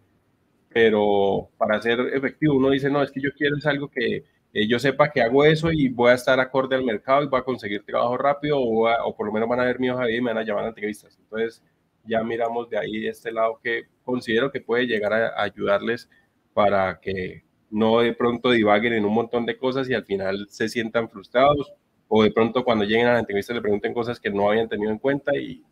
Pero 0.69 1.49
para 1.57 1.81
ser 1.81 2.01
efectivo, 2.13 2.55
uno 2.55 2.71
dice, 2.71 2.91
no, 2.91 3.03
es 3.03 3.11
que 3.11 3.21
yo 3.21 3.31
quiero 3.37 3.57
es 3.57 3.67
algo 3.67 3.89
que, 3.89 4.25
eh, 4.53 4.67
yo 4.69 4.79
sepa 4.79 5.11
que 5.11 5.23
hago 5.23 5.45
eso 5.45 5.71
y 5.73 5.89
voy 5.89 6.11
a 6.11 6.15
estar 6.15 6.41
acorde 6.41 6.77
al 6.77 6.85
mercado 6.85 7.23
y 7.23 7.29
voy 7.29 7.41
a 7.41 7.45
conseguir 7.45 7.85
trabajo 7.85 8.17
rápido 8.17 8.59
o, 8.59 8.89
o 8.89 9.17
por 9.17 9.27
lo 9.27 9.33
menos 9.33 9.49
van 9.49 9.61
a 9.61 9.65
ver 9.65 9.79
mi 9.79 9.91
hoja 9.91 10.03
de 10.03 10.09
vida 10.09 10.19
y 10.19 10.23
me 10.23 10.33
van 10.33 10.39
a 10.39 10.45
llamar 10.45 10.65
a 10.65 10.69
entrevistas. 10.69 11.19
Entonces 11.19 11.63
ya 12.05 12.23
miramos 12.23 12.71
de 12.71 12.79
ahí 12.79 13.01
de 13.01 13.11
este 13.11 13.33
lado 13.33 13.61
que 13.63 13.85
considero 14.05 14.51
que 14.51 14.61
puede 14.61 14.87
llegar 14.87 15.13
a, 15.13 15.43
ayudarles 15.43 16.09
para 16.55 16.99
que 17.01 17.45
no 17.71 18.01
de 18.01 18.15
pronto 18.15 18.51
divaguen 18.51 18.95
en 18.95 19.05
un 19.05 19.15
montón 19.15 19.47
de 19.47 19.59
cosas 19.59 19.89
y 19.91 19.95
al 19.95 20.05
final 20.05 20.47
se 20.49 20.69
sientan 20.69 21.09
frustrados 21.11 21.73
o 22.09 22.23
de 22.23 22.31
pronto 22.33 22.65
cuando 22.65 22.85
lleguen 22.85 23.07
a 23.07 23.15
la 23.15 23.21
entrevista 23.21 23.55
le 23.55 23.61
pregunten 23.61 23.95
cosas 23.95 24.19
que 24.19 24.31
no 24.31 24.51
habían 24.51 24.69
tenido 24.69 24.91
en 24.91 24.99
cuenta 24.99 25.37
y, 25.37 25.63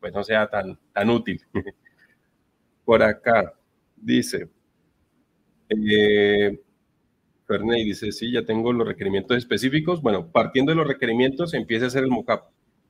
pues 0.00 0.12
no 0.12 0.22
sea 0.22 0.48
tan, 0.48 0.78
tan 0.92 1.10
útil. 1.10 1.40
por 2.84 3.02
acá 3.02 3.54
dice, 3.96 4.48
eh, 5.68 6.60
Ferney 7.46 7.84
dice, 7.84 8.12
sí, 8.12 8.32
ya 8.32 8.44
tengo 8.44 8.72
los 8.72 8.86
requerimientos 8.86 9.36
específicos. 9.36 10.02
Bueno, 10.02 10.30
partiendo 10.30 10.72
de 10.72 10.76
los 10.76 10.86
requerimientos, 10.86 11.54
empieza 11.54 11.86
a 11.86 11.88
hacer 11.88 12.04
el 12.04 12.10
mockup. 12.10 12.42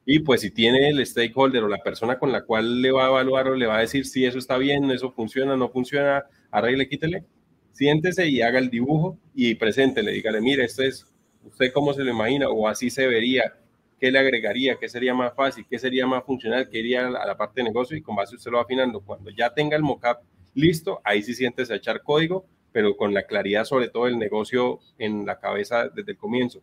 Y 0.07 0.21
pues 0.21 0.43
si 0.43 0.51
tiene 0.51 0.91
el 0.91 1.05
stakeholder 1.05 1.65
o 1.65 1.69
la 1.69 1.83
persona 1.83 2.19
con 2.19 2.31
la 2.31 2.45
cual 2.45 2.83
le 2.83 2.93
va 2.93 3.07
a 3.07 3.09
evaluar 3.09 3.49
o 3.49 3.57
le 3.57 3.67
va 3.67 3.79
a 3.79 3.81
decir 3.81 4.05
si 4.07 4.27
eso 4.27 4.39
está 4.39 4.59
bien, 4.59 4.91
eso 4.91 5.11
funciona, 5.13 5.57
no 5.57 5.71
funciona, 5.71 6.25
arregle, 6.51 6.89
quítele, 6.89 7.25
siéntese 7.73 8.29
y 8.29 8.43
haga 8.43 8.59
el 8.59 8.69
dibujo 8.69 9.19
y 9.35 9.55
preséntele, 9.55 10.13
dígale, 10.13 10.43
mire, 10.43 10.65
esto 10.65 10.83
es, 10.83 11.07
usted 11.45 11.73
cómo 11.73 11.93
se 11.93 12.05
lo 12.05 12.11
imagina 12.11 12.49
o 12.49 12.69
así 12.69 12.91
se 12.91 13.07
vería, 13.07 13.55
qué 14.01 14.11
le 14.11 14.19
agregaría, 14.19 14.77
qué 14.77 14.89
sería 14.89 15.15
más 15.15 15.35
fácil, 15.35 15.67
qué 15.69 15.79
sería 15.79 16.07
más 16.07 16.25
funcional, 16.25 16.69
qué 16.69 16.79
iría 16.79 17.07
a 17.07 17.27
la 17.27 17.37
parte 17.37 17.61
de 17.61 17.65
negocio 17.65 17.97
y 17.97 18.03
con 18.03 18.17
base 18.17 18.37
usted 18.37 18.51
lo 18.51 18.59
va 18.59 18.65
afinando. 18.65 19.01
Cuando 19.01 19.31
ya 19.31 19.53
tenga 19.53 19.77
el 19.77 19.83
mockup 19.83 20.19
listo, 20.55 21.01
ahí 21.05 21.23
sí 21.23 21.35
siéntese 21.35 21.73
a 21.73 21.77
echar 21.77 22.03
código 22.03 22.47
pero 22.75 22.97
con 22.97 23.15
la 23.15 23.23
claridad 23.23 23.65
sobre 23.65 23.89
todo 23.89 24.09
el 24.09 24.19
negocio 24.19 24.81
en 24.99 25.25
la 25.25 25.39
cabeza 25.39 25.89
desde 25.91 26.11
el 26.11 26.19
comienzo. 26.19 26.61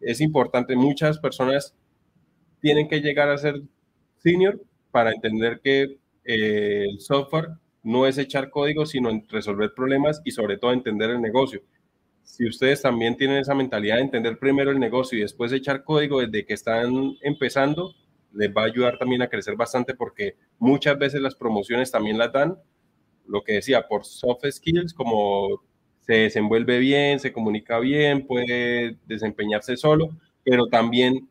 Es 0.00 0.22
importante, 0.22 0.74
muchas 0.74 1.18
personas 1.18 1.74
tienen 2.62 2.88
que 2.88 3.02
llegar 3.02 3.28
a 3.28 3.36
ser 3.36 3.60
senior 4.20 4.58
para 4.90 5.12
entender 5.12 5.60
que 5.62 5.98
eh, 6.24 6.86
el 6.88 6.98
software 6.98 7.50
no 7.82 8.06
es 8.06 8.16
echar 8.16 8.48
código, 8.48 8.86
sino 8.86 9.10
resolver 9.28 9.74
problemas 9.76 10.22
y 10.24 10.30
sobre 10.30 10.56
todo 10.56 10.72
entender 10.72 11.10
el 11.10 11.20
negocio. 11.20 11.60
Si 12.30 12.46
ustedes 12.46 12.80
también 12.80 13.16
tienen 13.16 13.38
esa 13.38 13.54
mentalidad 13.54 13.96
de 13.96 14.02
entender 14.02 14.38
primero 14.38 14.70
el 14.70 14.78
negocio 14.78 15.18
y 15.18 15.22
después 15.22 15.52
echar 15.52 15.82
código 15.82 16.20
desde 16.20 16.46
que 16.46 16.54
están 16.54 17.16
empezando, 17.22 17.94
les 18.32 18.50
va 18.50 18.62
a 18.62 18.66
ayudar 18.66 18.98
también 18.98 19.20
a 19.22 19.28
crecer 19.28 19.56
bastante 19.56 19.94
porque 19.94 20.36
muchas 20.58 20.96
veces 20.96 21.20
las 21.20 21.34
promociones 21.34 21.90
también 21.90 22.18
las 22.18 22.32
dan, 22.32 22.56
lo 23.26 23.42
que 23.42 23.54
decía, 23.54 23.88
por 23.88 24.04
soft 24.04 24.44
skills, 24.48 24.94
como 24.94 25.60
se 26.02 26.14
desenvuelve 26.14 26.78
bien, 26.78 27.18
se 27.18 27.32
comunica 27.32 27.80
bien, 27.80 28.26
puede 28.26 28.96
desempeñarse 29.06 29.76
solo, 29.76 30.10
pero 30.44 30.68
también 30.68 31.28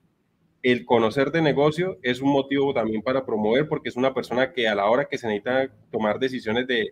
el 0.62 0.86
conocer 0.86 1.32
de 1.32 1.42
negocio 1.42 1.98
es 2.04 2.22
un 2.22 2.30
motivo 2.30 2.74
también 2.74 3.02
para 3.02 3.26
promover 3.26 3.70
porque 3.70 3.88
es 3.88 3.96
una 3.96 4.14
persona 4.14 4.52
que 4.52 4.68
a 4.68 4.76
la 4.76 4.90
hora 4.90 5.06
que 5.06 5.18
se 5.18 5.28
necesita 5.28 5.72
tomar 5.92 6.20
decisiones 6.20 6.68
de, 6.68 6.92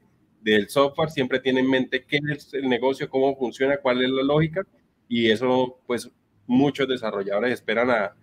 del 0.51 0.69
software 0.69 1.09
siempre 1.09 1.39
tiene 1.39 1.59
en 1.59 1.69
mente 1.69 2.05
qué 2.05 2.19
es 2.31 2.53
el 2.53 2.69
negocio, 2.69 3.09
cómo 3.09 3.35
funciona, 3.35 3.77
cuál 3.77 4.03
es 4.03 4.09
la 4.09 4.23
lógica 4.23 4.63
y 5.07 5.29
eso 5.29 5.79
pues 5.85 6.09
muchos 6.45 6.87
desarrolladores 6.87 7.53
esperan 7.53 7.89
a, 7.91 8.15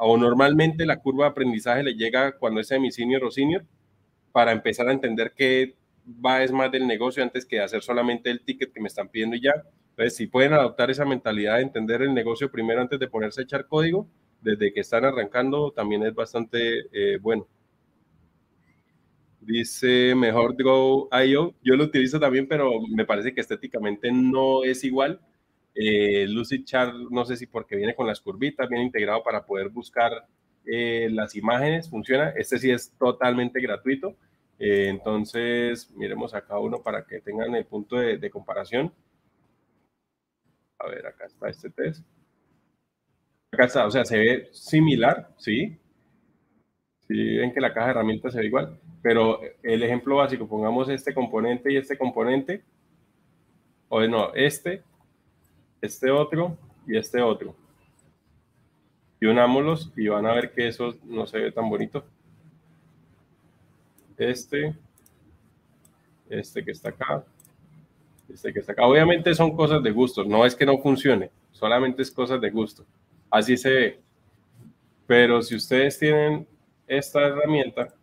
o 0.00 0.16
normalmente 0.16 0.86
la 0.86 1.00
curva 1.00 1.26
de 1.26 1.30
aprendizaje 1.30 1.82
le 1.82 1.94
llega 1.94 2.32
cuando 2.32 2.60
es 2.60 2.68
semi-senior 2.68 3.24
o 3.24 3.30
senior 3.30 3.64
para 4.32 4.52
empezar 4.52 4.88
a 4.88 4.92
entender 4.92 5.32
qué 5.36 5.76
va 6.24 6.42
es 6.42 6.52
más 6.52 6.70
del 6.72 6.86
negocio 6.86 7.22
antes 7.22 7.46
que 7.46 7.60
hacer 7.60 7.82
solamente 7.82 8.30
el 8.30 8.44
ticket 8.44 8.72
que 8.72 8.80
me 8.80 8.88
están 8.88 9.08
pidiendo 9.08 9.36
y 9.36 9.42
ya. 9.42 9.54
Entonces, 9.90 10.16
si 10.16 10.26
pueden 10.26 10.52
adoptar 10.52 10.90
esa 10.90 11.04
mentalidad 11.04 11.56
de 11.56 11.62
entender 11.62 12.02
el 12.02 12.14
negocio 12.14 12.50
primero 12.50 12.80
antes 12.80 12.98
de 12.98 13.08
ponerse 13.08 13.40
a 13.40 13.44
echar 13.44 13.66
código, 13.66 14.08
desde 14.40 14.72
que 14.72 14.80
están 14.80 15.04
arrancando, 15.04 15.72
también 15.72 16.04
es 16.04 16.14
bastante 16.14 16.86
eh, 16.92 17.18
bueno. 17.20 17.46
Dice 19.48 20.14
mejor 20.14 20.62
Go 20.62 21.08
IO. 21.24 21.54
Yo 21.64 21.74
lo 21.74 21.84
utilizo 21.84 22.20
también, 22.20 22.46
pero 22.46 22.70
me 22.94 23.06
parece 23.06 23.32
que 23.32 23.40
estéticamente 23.40 24.12
no 24.12 24.62
es 24.62 24.84
igual. 24.84 25.22
Eh, 25.74 26.26
Lucid 26.28 26.66
Chart, 26.66 26.94
no 27.10 27.24
sé 27.24 27.34
si 27.38 27.46
porque 27.46 27.74
viene 27.74 27.94
con 27.94 28.06
las 28.06 28.20
curvitas, 28.20 28.68
viene 28.68 28.84
integrado 28.84 29.22
para 29.22 29.46
poder 29.46 29.70
buscar 29.70 30.26
eh, 30.66 31.08
las 31.10 31.34
imágenes, 31.34 31.88
funciona. 31.88 32.28
Este 32.36 32.58
sí 32.58 32.70
es 32.70 32.92
totalmente 32.98 33.58
gratuito. 33.62 34.16
Eh, 34.58 34.88
entonces, 34.88 35.90
miremos 35.96 36.34
acá 36.34 36.58
uno 36.58 36.82
para 36.82 37.06
que 37.06 37.20
tengan 37.22 37.54
el 37.54 37.64
punto 37.64 37.96
de, 37.96 38.30
comparación. 38.30 38.92
A 40.78 40.88
ver, 40.88 41.06
acá 41.06 41.24
está 41.24 41.48
este 41.48 41.70
test. 41.70 42.04
Acá 43.50 43.64
está, 43.64 43.86
o 43.86 43.90
sea, 43.90 44.04
se 44.04 44.18
ve 44.18 44.48
similar, 44.52 45.30
¿sí? 45.38 45.78
Sí, 47.06 47.36
ven 47.38 47.54
que 47.54 47.60
la 47.62 47.72
caja 47.72 47.86
de 47.86 47.92
herramientas 47.92 48.34
se 48.34 48.40
ve 48.40 48.46
igual, 48.46 48.78
pero 49.02 49.40
el 49.62 49.82
ejemplo 49.82 50.16
básico, 50.16 50.46
pongamos 50.46 50.88
este 50.88 51.14
componente 51.14 51.72
y 51.72 51.76
este 51.76 51.96
componente, 51.96 52.62
o 53.88 54.00
no, 54.06 54.34
este, 54.34 54.82
este 55.80 56.10
otro 56.10 56.56
y 56.86 56.96
este 56.96 57.22
otro. 57.22 57.54
Y 59.20 59.26
unámoslos 59.26 59.92
y 59.96 60.08
van 60.08 60.26
a 60.26 60.34
ver 60.34 60.52
que 60.52 60.68
eso 60.68 60.94
no 61.04 61.26
se 61.26 61.38
ve 61.38 61.52
tan 61.52 61.68
bonito 61.68 62.04
este, 64.18 64.74
este 66.28 66.64
que 66.64 66.72
está 66.72 66.90
acá, 66.90 67.24
este 68.32 68.52
que 68.52 68.60
está 68.60 68.72
acá. 68.72 68.86
Obviamente 68.86 69.34
son 69.34 69.56
cosas 69.56 69.82
de 69.82 69.90
gusto, 69.90 70.24
no 70.24 70.44
es 70.44 70.54
que 70.54 70.66
no 70.66 70.78
funcione, 70.78 71.30
solamente 71.52 72.02
es 72.02 72.10
cosas 72.10 72.40
de 72.40 72.50
gusto. 72.50 72.84
Así 73.30 73.56
se 73.56 73.70
ve. 73.70 74.00
Pero 75.06 75.40
si 75.42 75.54
ustedes 75.54 75.98
tienen 75.98 76.46
esta 76.86 77.26
herramienta, 77.26 77.94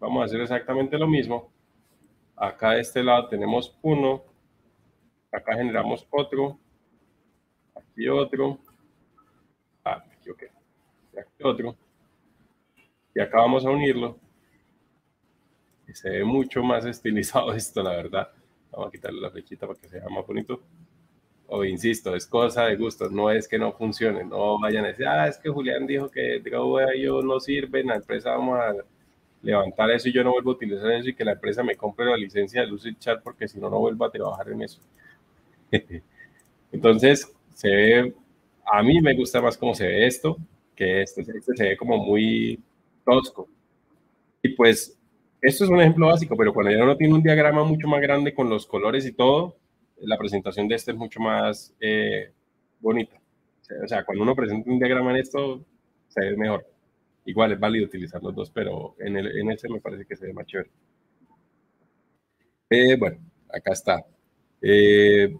vamos 0.00 0.22
a 0.22 0.24
hacer 0.24 0.40
exactamente 0.40 0.98
lo 0.98 1.06
mismo. 1.06 1.52
Acá 2.34 2.72
de 2.72 2.80
este 2.80 3.04
lado 3.04 3.28
tenemos 3.28 3.76
uno, 3.82 4.24
acá 5.30 5.54
generamos 5.54 6.06
otro, 6.10 6.58
aquí 7.74 8.08
otro, 8.08 8.58
ah, 9.84 10.02
aquí, 10.10 10.30
aquí 11.18 11.42
otro, 11.44 11.76
y 13.14 13.20
acá 13.20 13.38
vamos 13.38 13.64
a 13.64 13.70
unirlo. 13.70 14.18
Se 15.92 16.08
ve 16.08 16.24
mucho 16.24 16.62
más 16.62 16.86
estilizado 16.86 17.52
esto, 17.54 17.82
la 17.82 17.90
verdad. 17.90 18.32
Vamos 18.70 18.88
a 18.88 18.90
quitarle 18.90 19.20
la 19.20 19.30
flechita 19.30 19.66
para 19.66 19.78
que 19.78 19.88
sea 19.88 20.08
más 20.08 20.26
bonito. 20.26 20.62
O 21.48 21.64
insisto, 21.64 22.14
es 22.14 22.26
cosa 22.26 22.66
de 22.66 22.76
gusto, 22.76 23.10
no 23.10 23.28
es 23.28 23.48
que 23.48 23.58
no 23.58 23.72
funcione, 23.72 24.24
no 24.24 24.60
vayan 24.60 24.84
a 24.84 24.88
decir, 24.88 25.08
ah, 25.08 25.26
es 25.26 25.36
que 25.36 25.48
Julián 25.50 25.84
dijo 25.84 26.08
que 26.08 26.40
yo 26.96 27.22
no 27.22 27.40
sirve, 27.40 27.82
la 27.82 27.96
empresa 27.96 28.30
vamos 28.30 28.56
a 28.60 28.72
levantar 29.42 29.90
eso 29.90 30.08
y 30.08 30.12
yo 30.12 30.22
no 30.22 30.32
vuelvo 30.32 30.50
a 30.50 30.54
utilizar 30.54 30.90
eso 30.92 31.08
y 31.08 31.14
que 31.14 31.24
la 31.24 31.32
empresa 31.32 31.62
me 31.62 31.76
compre 31.76 32.06
la 32.06 32.16
licencia 32.16 32.60
de 32.60 32.66
Lucid 32.66 32.96
Chat 32.98 33.22
porque 33.22 33.48
si 33.48 33.58
no, 33.58 33.70
no 33.70 33.78
vuelvo 33.78 34.04
a 34.04 34.10
trabajar 34.10 34.50
en 34.50 34.62
eso. 34.62 34.80
Entonces, 36.72 37.32
se 37.54 37.68
ve, 37.68 38.14
a 38.64 38.82
mí 38.82 39.00
me 39.00 39.14
gusta 39.14 39.40
más 39.40 39.56
cómo 39.56 39.74
se 39.74 39.86
ve 39.86 40.06
esto, 40.06 40.36
que 40.74 41.02
este, 41.02 41.22
este 41.22 41.56
se 41.56 41.64
ve 41.64 41.76
como 41.76 41.98
muy 41.98 42.60
tosco. 43.04 43.48
Y 44.42 44.50
pues 44.50 44.98
esto 45.42 45.64
es 45.64 45.70
un 45.70 45.80
ejemplo 45.80 46.06
básico, 46.06 46.36
pero 46.36 46.52
cuando 46.52 46.72
ya 46.72 46.82
uno 46.82 46.96
tiene 46.96 47.14
un 47.14 47.22
diagrama 47.22 47.64
mucho 47.64 47.88
más 47.88 48.00
grande 48.00 48.34
con 48.34 48.48
los 48.48 48.66
colores 48.66 49.06
y 49.06 49.12
todo, 49.12 49.56
la 49.98 50.18
presentación 50.18 50.68
de 50.68 50.74
este 50.76 50.92
es 50.92 50.96
mucho 50.96 51.20
más 51.20 51.74
eh, 51.80 52.32
bonita. 52.78 53.20
O 53.84 53.88
sea, 53.88 54.04
cuando 54.04 54.22
uno 54.22 54.34
presenta 54.34 54.70
un 54.70 54.78
diagrama 54.78 55.10
en 55.10 55.18
esto, 55.18 55.64
se 56.08 56.20
ve 56.20 56.36
mejor. 56.36 56.66
Igual 57.24 57.52
es 57.52 57.60
válido 57.60 57.86
utilizar 57.86 58.22
los 58.22 58.34
dos, 58.34 58.50
pero 58.50 58.96
en, 58.98 59.16
el, 59.16 59.38
en 59.38 59.50
ese 59.50 59.68
me 59.68 59.80
parece 59.80 60.06
que 60.06 60.16
se 60.16 60.26
ve 60.26 60.32
más 60.32 60.46
chévere. 60.46 60.70
Eh, 62.70 62.96
bueno, 62.96 63.18
acá 63.52 63.72
está. 63.72 64.04
Eh, 64.62 65.36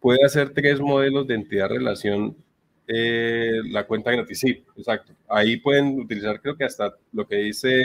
puede 0.00 0.24
hacer 0.24 0.52
tres 0.52 0.80
modelos 0.80 1.26
de 1.26 1.34
entidad-relación 1.34 2.36
la 2.86 3.86
cuenta 3.86 4.10
gratis. 4.10 4.38
Sí, 4.40 4.64
exacto. 4.76 5.14
Ahí 5.28 5.56
pueden 5.58 6.00
utilizar, 6.00 6.40
creo 6.40 6.56
que 6.56 6.64
hasta 6.64 6.92
lo 7.12 7.26
que 7.26 7.36
dice 7.36 7.82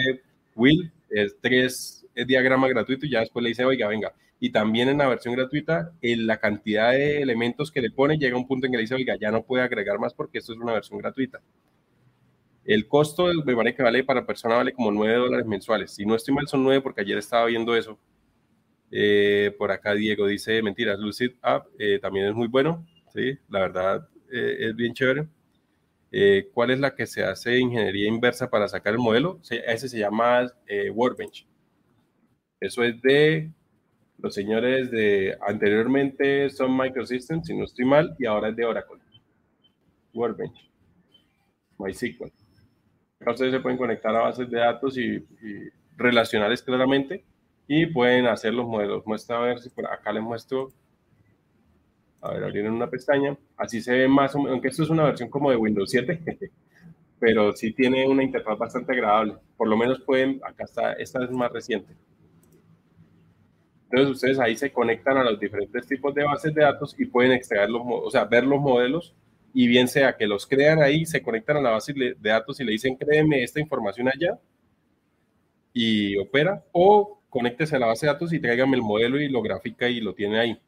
Will, 0.56 0.92
es 1.10 1.38
tres 1.40 2.06
es 2.14 2.26
diagrama 2.28 2.68
gratuito 2.68 3.06
y 3.06 3.12
ya 3.12 3.20
después 3.20 3.44
le 3.44 3.50
dice, 3.50 3.64
oiga, 3.64 3.88
venga. 3.88 4.12
Y 4.40 4.52
también 4.52 4.90
en 4.90 4.98
la 4.98 5.08
versión 5.08 5.36
gratuita, 5.36 5.92
en 6.02 6.26
la 6.28 6.38
cantidad 6.38 6.92
de 6.92 7.22
elementos 7.22 7.72
que 7.72 7.82
le 7.82 7.92
pone 7.92 8.18
llega 8.18 8.36
un 8.36 8.48
punto 8.48 8.66
en 8.66 8.72
que 8.72 8.78
le 8.78 8.82
dice, 8.84 8.96
oiga, 8.96 9.16
ya 9.20 9.32
no 9.32 9.44
puede 9.44 9.64
agregar 9.64 10.00
más 10.00 10.14
porque 10.16 10.40
esto 10.40 10.54
es 10.54 10.60
una 10.60 10.74
versión 10.74 10.98
gratuita. 11.00 11.42
El 12.68 12.88
costo 12.88 13.28
me 13.46 13.56
parece 13.56 13.78
que 13.78 13.84
vale 13.84 14.04
para 14.04 14.26
persona 14.26 14.58
vale 14.58 14.74
como 14.74 14.92
9 14.92 15.16
dólares 15.16 15.48
mensuales. 15.48 15.92
Si 15.96 16.06
no 16.06 16.16
estoy 16.16 16.36
mal, 16.36 16.48
son 16.48 16.64
9 16.64 16.82
porque 16.82 17.02
ayer 17.02 17.18
estaba 17.18 17.46
viendo 17.46 17.76
eso. 17.76 17.98
Eh, 18.92 19.56
por 19.58 19.72
acá 19.72 19.94
Diego 19.94 20.28
dice, 20.28 20.62
mentiras, 20.62 21.00
Lucid 21.00 21.32
App 21.42 21.68
eh, 21.80 21.98
también 22.00 22.28
es 22.28 22.36
muy 22.36 22.48
bueno. 22.50 22.86
Sí, 23.14 23.38
la 23.50 23.62
verdad 23.62 24.10
eh, 24.32 24.58
es 24.60 24.76
bien 24.76 24.94
chévere. 24.94 25.28
Eh, 26.12 26.50
¿Cuál 26.54 26.72
es 26.72 26.80
la 26.80 26.94
que 26.94 27.06
se 27.06 27.24
hace 27.24 27.58
ingeniería 27.58 28.08
inversa 28.10 28.50
para 28.50 28.68
sacar 28.68 28.94
el 28.94 29.00
modelo? 29.00 29.40
ese 29.50 29.88
se 29.88 30.00
llama 30.00 30.52
eh, 30.68 30.90
Workbench. 30.90 31.48
Eso 32.60 32.84
es 32.84 33.02
de 33.02 33.50
los 34.18 34.34
señores 34.34 34.92
de 34.92 35.38
anteriormente 35.42 36.50
son 36.50 36.76
Microsystems, 36.76 37.48
si 37.48 37.56
no 37.56 37.64
estoy 37.64 37.86
mal, 37.86 38.16
y 38.20 38.26
ahora 38.26 38.50
es 38.50 38.56
de 38.58 38.66
Oracle. 38.66 39.00
Workbench. 40.14 40.70
MySQL. 41.78 42.37
Ustedes 43.26 43.52
se 43.52 43.60
pueden 43.60 43.78
conectar 43.78 44.16
a 44.16 44.22
bases 44.22 44.50
de 44.50 44.60
datos 44.60 44.98
y, 44.98 45.16
y 45.16 45.70
relacionales 45.98 46.62
claramente 46.62 47.24
y 47.68 47.86
pueden 47.88 48.28
hacer 48.28 48.54
los 48.54 48.66
modelos. 48.66 49.06
Muestra 49.06 49.38
a 49.38 49.42
ver 49.42 49.60
si 49.60 49.70
por 49.70 49.86
acá 49.88 50.12
les 50.14 50.24
muestro 50.24 50.70
a 52.22 52.34
ver, 52.34 52.44
abrieron 52.44 52.74
una 52.74 52.90
pestaña. 52.90 53.38
Así 53.56 53.82
se 53.82 53.94
ve 53.94 54.08
más 54.08 54.34
o 54.36 54.40
menos, 54.40 54.54
aunque 54.54 54.70
esto 54.70 54.84
es 54.84 54.90
una 54.90 55.04
versión 55.04 55.30
como 55.30 55.52
de 55.52 55.58
Windows 55.58 55.90
7, 55.90 56.52
pero 57.20 57.54
sí 57.54 57.74
tiene 57.74 58.08
una 58.08 58.24
interfaz 58.24 58.58
bastante 58.58 58.94
agradable. 58.94 59.36
Por 59.56 59.68
lo 59.68 59.78
menos 59.78 60.02
pueden, 60.02 60.40
acá 60.44 60.64
está, 60.64 60.94
esta 60.94 61.24
es 61.24 61.32
más 61.32 61.52
reciente. 61.52 61.94
Entonces 63.90 64.16
ustedes 64.16 64.40
ahí 64.40 64.58
se 64.58 64.72
conectan 64.72 65.18
a 65.18 65.24
los 65.24 65.40
diferentes 65.40 65.88
tipos 65.88 66.14
de 66.14 66.26
bases 66.26 66.54
de 66.54 66.62
datos 66.62 66.94
y 67.00 67.06
pueden 67.06 67.32
extraer 67.32 67.70
los, 67.70 67.82
o 67.86 68.12
sea, 68.12 68.26
ver 68.26 68.46
los 68.46 68.60
modelos 68.60 69.16
y 69.54 69.68
bien 69.68 69.88
sea 69.88 70.16
que 70.16 70.28
los 70.28 70.46
crean 70.46 70.82
ahí, 70.82 71.06
se 71.06 71.22
conectan 71.22 71.58
a 71.58 71.62
la 71.62 71.72
base 71.72 71.94
de 71.94 72.16
datos 72.22 72.60
y 72.60 72.64
le 72.64 72.72
dicen 72.74 72.96
créeme 72.96 73.44
esta 73.44 73.60
información 73.60 74.08
allá 74.08 74.40
y 75.74 76.18
opera 76.18 76.64
o 76.72 77.20
conéctese 77.30 77.76
a 77.76 77.80
la 77.80 77.88
base 77.88 78.06
de 78.06 78.14
datos 78.14 78.34
y 78.34 78.40
tráigame 78.40 78.76
el 78.78 78.84
modelo 78.84 79.20
y 79.20 79.30
lo 79.30 79.42
grafica 79.42 79.88
y 79.90 80.00
lo 80.00 80.14
tiene 80.14 80.40
ahí. 80.40 80.60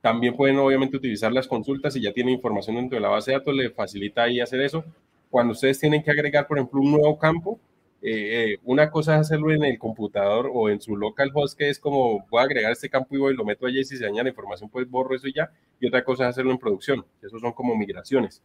También 0.00 0.36
pueden 0.36 0.58
obviamente 0.58 0.98
utilizar 0.98 1.32
las 1.32 1.48
consultas 1.48 1.94
si 1.94 2.02
ya 2.02 2.12
tienen 2.12 2.34
información 2.34 2.76
dentro 2.76 2.96
de 2.96 3.00
la 3.00 3.08
base 3.08 3.30
de 3.30 3.38
datos, 3.38 3.54
le 3.54 3.70
facilita 3.70 4.24
ahí 4.24 4.40
hacer 4.40 4.60
eso. 4.60 4.84
Cuando 5.30 5.52
ustedes 5.52 5.80
tienen 5.80 6.02
que 6.02 6.10
agregar, 6.10 6.46
por 6.46 6.58
ejemplo, 6.58 6.80
un 6.80 6.92
nuevo 6.92 7.18
campo, 7.18 7.58
eh, 8.06 8.52
eh, 8.52 8.58
una 8.64 8.90
cosa 8.90 9.14
es 9.14 9.22
hacerlo 9.22 9.50
en 9.50 9.64
el 9.64 9.78
computador 9.78 10.50
o 10.52 10.68
en 10.68 10.80
su 10.80 10.96
local 10.96 11.30
host, 11.34 11.58
que 11.58 11.70
es 11.70 11.78
como 11.78 12.26
voy 12.30 12.40
a 12.40 12.44
agregar 12.44 12.70
este 12.70 12.90
campo 12.90 13.14
y 13.14 13.18
voy 13.18 13.34
lo 13.34 13.44
meto 13.44 13.66
allí 13.66 13.80
y 13.80 13.84
si 13.84 13.96
se 13.96 14.04
daña 14.04 14.22
la 14.22 14.28
información, 14.28 14.68
pues 14.68 14.88
borro 14.88 15.14
eso 15.14 15.26
y 15.26 15.32
ya. 15.32 15.50
Y 15.80 15.86
otra 15.86 16.04
cosa 16.04 16.24
es 16.24 16.30
hacerlo 16.30 16.52
en 16.52 16.58
producción. 16.58 17.04
Esos 17.22 17.40
son 17.40 17.52
como 17.52 17.74
migraciones. 17.76 18.42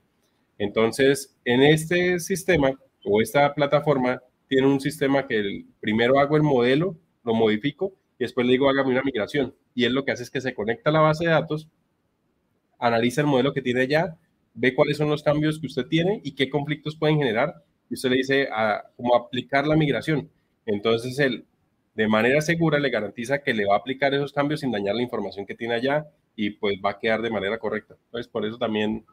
Entonces, 0.58 1.38
en 1.44 1.62
este 1.62 2.20
sistema 2.20 2.72
o 3.04 3.22
esta 3.22 3.54
plataforma 3.54 4.22
tiene 4.48 4.68
un 4.68 4.80
sistema 4.80 5.28
que 5.28 5.66
primero 5.80 6.20
hago 6.20 6.38
el 6.38 6.44
modelo, 6.44 6.98
lo 7.24 7.34
modifico 7.34 7.94
y 8.18 8.24
después 8.24 8.48
le 8.48 8.54
digo 8.54 8.70
hágame 8.70 8.92
una 8.92 9.04
migración 9.04 9.54
y 9.76 9.86
él 9.86 9.94
lo 9.94 10.06
que 10.06 10.12
hace 10.12 10.24
es 10.24 10.32
que 10.32 10.42
se 10.42 10.54
conecta 10.54 10.90
a 10.90 10.94
la 10.94 11.02
base 11.02 11.26
de 11.26 11.32
datos 11.32 11.70
analiza 12.80 13.22
el 13.22 13.28
modelo 13.28 13.54
que 13.54 13.62
tiene 13.62 13.88
ya, 13.88 14.18
ve 14.54 14.74
cuáles 14.74 14.98
son 14.98 15.10
los 15.10 15.22
cambios 15.22 15.60
que 15.60 15.68
usted 15.68 15.86
tiene 15.86 16.22
y 16.24 16.32
qué 16.32 16.50
conflictos 16.50 16.96
pueden 16.96 17.18
generar, 17.18 17.64
y 17.90 17.96
usted 17.96 18.10
le 18.10 18.18
dice 18.18 18.50
a, 18.52 18.84
cómo 18.96 19.16
aplicar 19.16 19.68
la 19.68 19.76
migración. 19.76 20.30
Entonces, 20.66 21.18
él 21.20 21.46
de 21.96 22.08
manera 22.08 22.40
segura 22.42 22.80
le 22.80 22.90
garantiza 22.90 23.42
que 23.42 23.54
le 23.54 23.66
va 23.66 23.76
a 23.76 23.80
aplicar 23.80 24.14
esos 24.14 24.32
cambios 24.32 24.62
sin 24.62 24.72
dañar 24.72 24.96
la 24.96 25.02
información 25.02 25.46
que 25.46 25.56
tiene 25.56 25.74
allá 25.74 26.08
y 26.36 26.52
pues 26.52 26.76
va 26.84 26.92
a 26.92 27.00
quedar 27.00 27.22
de 27.22 27.30
manera 27.30 27.58
correcta. 27.58 27.96
Entonces, 28.06 28.28
por 28.32 28.46
eso 28.46 28.58
también 28.58 29.06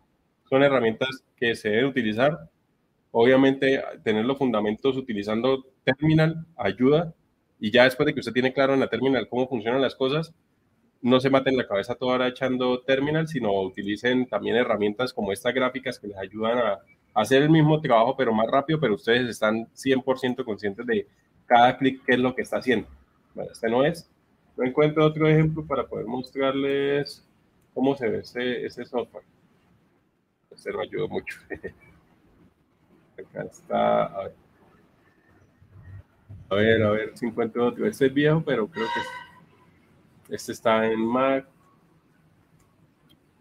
son 0.48 0.62
herramientas 0.62 1.24
que 1.36 1.56
se 1.56 1.70
deben 1.70 1.86
utilizar. 1.86 2.50
Obviamente, 3.10 3.82
tener 4.04 4.24
los 4.24 4.38
fundamentos 4.38 4.96
utilizando 4.96 5.66
Terminal 5.84 6.46
ayuda 6.56 7.14
y 7.58 7.70
ya 7.70 7.84
después 7.84 8.06
de 8.06 8.14
que 8.14 8.20
usted 8.20 8.32
tiene 8.32 8.52
claro 8.52 8.74
en 8.74 8.80
la 8.80 8.88
Terminal 8.88 9.28
cómo 9.28 9.48
funcionan 9.48 9.80
las 9.80 9.94
cosas, 9.94 10.34
no 11.00 11.20
se 11.20 11.30
maten 11.30 11.56
la 11.56 11.66
cabeza 11.66 11.94
toda 11.94 12.14
hora 12.14 12.28
echando 12.28 12.80
Terminal, 12.82 13.28
sino 13.28 13.52
utilicen 13.62 14.26
también 14.26 14.56
herramientas 14.56 15.12
como 15.12 15.32
estas 15.32 15.54
gráficas 15.54 15.98
que 15.98 16.08
les 16.08 16.18
ayudan 16.18 16.58
a, 16.58 16.78
hacer 17.16 17.42
el 17.42 17.50
mismo 17.50 17.80
trabajo, 17.80 18.14
pero 18.16 18.32
más 18.32 18.46
rápido, 18.46 18.78
pero 18.78 18.94
ustedes 18.94 19.28
están 19.28 19.66
100% 19.74 20.44
conscientes 20.44 20.86
de 20.86 21.06
cada 21.46 21.76
clic 21.78 22.02
qué 22.04 22.12
es 22.12 22.18
lo 22.18 22.34
que 22.34 22.42
está 22.42 22.58
haciendo. 22.58 22.86
Bueno, 23.34 23.50
este 23.52 23.70
no 23.70 23.84
es. 23.84 24.08
No 24.56 24.64
encuentro 24.64 25.04
otro 25.04 25.26
ejemplo 25.26 25.64
para 25.64 25.86
poder 25.86 26.06
mostrarles 26.06 27.26
cómo 27.72 27.96
se 27.96 28.08
ve 28.08 28.18
ese, 28.18 28.66
ese 28.66 28.84
software. 28.84 29.24
Este 30.50 30.70
no 30.72 30.80
ayudó 30.80 31.08
mucho. 31.08 31.38
Acá 33.18 33.44
está. 33.44 34.04
A 34.04 34.22
ver. 34.24 34.34
A 36.50 36.54
ver, 36.54 36.82
a 36.82 36.90
ver 36.90 37.12
si 37.16 37.26
encuentro 37.26 37.66
otro. 37.66 37.86
Este 37.86 38.06
es 38.06 38.14
viejo, 38.14 38.42
pero 38.44 38.66
creo 38.66 38.86
que 40.28 40.34
este 40.34 40.52
está 40.52 40.86
en 40.86 41.00
Mac. 41.00 41.46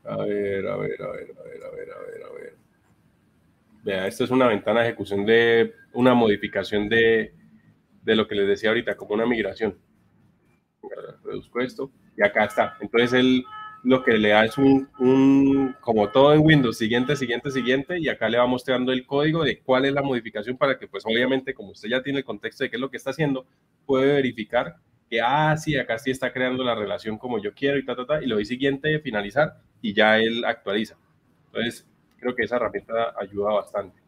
A 0.06 0.18
ver, 0.18 0.65
a 0.68 0.77
ver, 0.77 1.02
a 1.02 1.11
ver, 1.11 1.35
a 1.38 1.43
ver, 1.43 1.64
a 1.64 1.69
ver, 1.72 1.91
a 1.91 1.99
ver, 1.99 2.23
a 2.23 2.34
ver. 2.34 2.64
Vea, 3.86 4.07
esta 4.07 4.24
es 4.24 4.32
una 4.32 4.48
ventana 4.48 4.82
de 4.82 4.88
ejecución 4.88 5.28
de 5.28 5.76
una 5.94 6.16
modificación 6.16 6.90
de, 6.90 7.36
de 8.02 8.16
lo 8.16 8.28
que 8.28 8.34
les 8.34 8.48
decía 8.48 8.70
ahorita, 8.70 8.98
como 8.98 9.14
una 9.14 9.28
migración. 9.28 9.78
Reduzco 11.24 11.62
esto 11.62 11.91
y 12.18 12.26
acá 12.26 12.45
está. 12.45 12.78
Entonces 12.82 13.14
él 13.14 13.45
lo 13.84 14.03
que 14.03 14.18
le 14.18 14.30
da 14.30 14.44
es 14.44 14.57
un, 14.57 14.90
un, 14.98 15.76
como 15.82 16.10
todo 16.10 16.34
en 16.34 16.41
Windows, 16.41 16.80
siguiente, 16.80 17.16
siguiente, 17.16 17.52
siguiente, 17.52 17.99
y 17.99 18.10
acá 18.10 18.28
le 18.28 18.40
va 18.40 18.48
mostrando 18.48 18.91
el 18.91 19.06
código 19.06 19.44
de 19.44 19.60
cuál 19.60 19.86
es 19.86 19.94
la 19.94 20.02
modificación 20.02 20.57
para 20.57 20.80
que, 20.80 20.88
pues 20.88 21.06
obviamente, 21.06 21.53
como 21.53 21.70
usted 21.70 21.90
ya 21.90 22.02
tiene 22.02 22.18
el 22.20 22.26
contexto 22.26 22.64
de 22.64 22.72
qué 22.72 22.78
es 22.78 22.82
lo 22.82 22.90
que 22.90 22.98
está 22.98 23.12
haciendo, 23.12 23.45
puede 23.86 24.14
verificar 24.14 24.78
que, 25.07 25.22
ah, 25.22 25.56
sí, 25.57 25.78
acá 25.78 25.99
sí 25.99 26.10
está 26.10 26.34
creando 26.34 26.64
la 26.64 26.74
relación 26.74 27.20
como 27.20 27.40
yo 27.40 27.53
quiero 27.53 27.78
y 27.78 27.86
ta, 27.86 27.95
ta, 27.95 28.07
ta, 28.07 28.24
y 28.24 28.26
lo 28.26 28.34
doy 28.34 28.45
siguiente, 28.45 28.99
finalizar, 28.99 29.57
y 29.80 29.94
ya 29.94 30.18
él 30.18 30.44
actualiza. 30.44 30.98
Entonces, 31.45 31.88
creo 32.17 32.35
que 32.35 32.43
esa 32.43 32.57
herramienta 32.57 33.13
ayuda 33.19 33.53
bastante. 33.53 33.99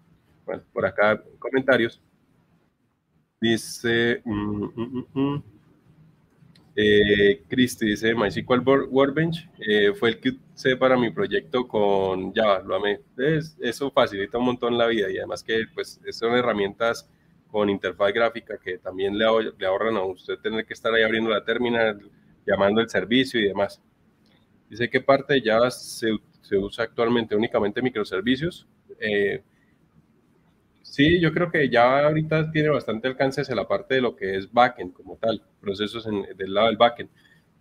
Bueno, 0.46 0.64
por 0.74 0.86
acá 0.86 1.22
comentarios. 1.40 2.02
Dice, 3.40 4.22
mm, 4.26 4.64
mm, 4.76 5.06
mm, 5.14 5.44
eh, 6.76 7.44
Cristi 7.48 7.88
dice, 7.88 8.14
MySQL 8.14 8.62
Workbench 8.90 9.50
eh, 9.60 9.94
fue 9.94 10.10
el 10.10 10.20
que 10.20 10.34
usé 10.56 10.76
para 10.78 10.96
mi 10.96 11.10
proyecto 11.12 11.68
con 11.68 12.34
Java, 12.34 12.62
lo 12.62 12.76
amé. 12.76 13.00
eso 13.60 13.92
facilita 13.92 14.38
un 14.38 14.46
montón 14.46 14.78
la 14.78 14.86
vida 14.88 15.10
y 15.10 15.18
además 15.18 15.44
que 15.44 15.66
pues 15.74 16.00
son 16.12 16.36
herramientas 16.36 17.10
con 17.48 17.70
interfaz 17.70 18.14
gráfica 18.14 18.60
que 18.60 18.78
también 18.78 19.18
le, 19.18 19.26
le 19.58 19.66
ahorran 19.66 19.98
a 19.98 20.04
usted 20.04 20.38
tener 20.38 20.66
que 20.66 20.74
estar 20.74 20.94
ahí 20.94 21.02
abriendo 21.04 21.32
la 21.32 21.44
terminal, 21.44 22.00
llamando 22.46 22.82
el 22.82 22.90
servicio 22.90 23.40
y 23.40 23.48
demás. 23.48 23.82
Dice 24.70 24.90
qué 24.90 25.02
parte 25.02 25.34
de 25.34 25.42
Java 25.42 25.72
se 25.72 26.12
se 26.48 26.58
usa 26.58 26.86
actualmente 26.86 27.36
únicamente 27.36 27.82
microservicios. 27.82 28.68
Eh, 29.00 29.44
sí, 30.82 31.20
yo 31.20 31.34
creo 31.34 31.52
que 31.52 31.70
ya 31.70 32.06
ahorita 32.06 32.52
tiene 32.52 32.70
bastante 32.70 33.08
alcance 33.08 33.42
hacia 33.42 33.56
la 33.56 33.68
parte 33.68 33.96
de 33.96 34.02
lo 34.02 34.16
que 34.16 34.36
es 34.38 34.52
backend 34.52 34.94
como 34.94 35.18
tal, 35.18 35.44
procesos 35.60 36.08
en, 36.08 36.26
del 36.38 36.54
lado 36.54 36.68
del 36.68 36.78
backend. 36.78 37.10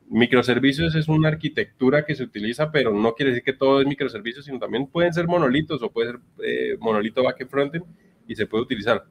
Microservicios 0.08 0.94
es 0.94 1.08
una 1.08 1.28
arquitectura 1.28 2.04
que 2.04 2.14
se 2.14 2.22
utiliza, 2.22 2.70
pero 2.70 2.92
no 2.92 3.14
quiere 3.14 3.32
decir 3.32 3.44
que 3.44 3.52
todo 3.52 3.80
es 3.80 3.86
microservicios, 3.88 4.44
sino 4.44 4.60
también 4.60 4.86
pueden 4.86 5.12
ser 5.12 5.26
monolitos 5.26 5.82
o 5.82 5.90
puede 5.90 6.12
ser 6.12 6.20
eh, 6.44 6.76
monolito 6.78 7.24
backend 7.24 7.50
frontend 7.50 7.84
y 8.28 8.36
se 8.36 8.46
puede 8.46 8.62
utilizar. 8.62 9.04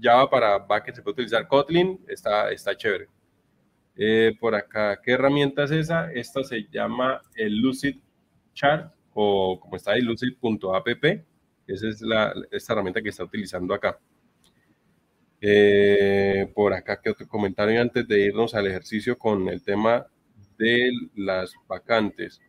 Java 0.00 0.28
para 0.28 0.58
backend 0.58 0.96
se 0.96 1.02
puede 1.02 1.14
utilizar 1.14 1.48
Kotlin, 1.48 1.98
está, 2.06 2.50
está 2.50 2.76
chévere. 2.76 3.08
Eh, 3.98 4.36
por 4.38 4.54
acá, 4.54 5.00
¿qué 5.02 5.12
herramienta 5.12 5.64
es 5.64 5.70
esa? 5.70 6.12
Esta 6.12 6.44
se 6.44 6.68
llama 6.70 7.22
el 7.34 7.56
Lucid 7.56 7.96
chart 8.56 8.92
o 9.14 9.60
como 9.60 9.76
está 9.76 9.92
ahí, 9.92 10.00
lucid.app. 10.00 11.04
Esa 11.66 11.88
es 11.88 12.00
la, 12.00 12.34
esta 12.50 12.72
herramienta 12.72 13.00
que 13.00 13.10
está 13.10 13.22
utilizando 13.22 13.72
acá. 13.74 13.98
Eh, 15.40 16.50
por 16.54 16.72
acá, 16.72 17.00
¿qué 17.00 17.10
otro 17.10 17.28
comentario 17.28 17.80
antes 17.80 18.08
de 18.08 18.20
irnos 18.20 18.54
al 18.54 18.66
ejercicio 18.66 19.18
con 19.18 19.48
el 19.48 19.62
tema 19.62 20.06
de 20.58 20.90
las 21.14 21.52
vacantes? 21.68 22.40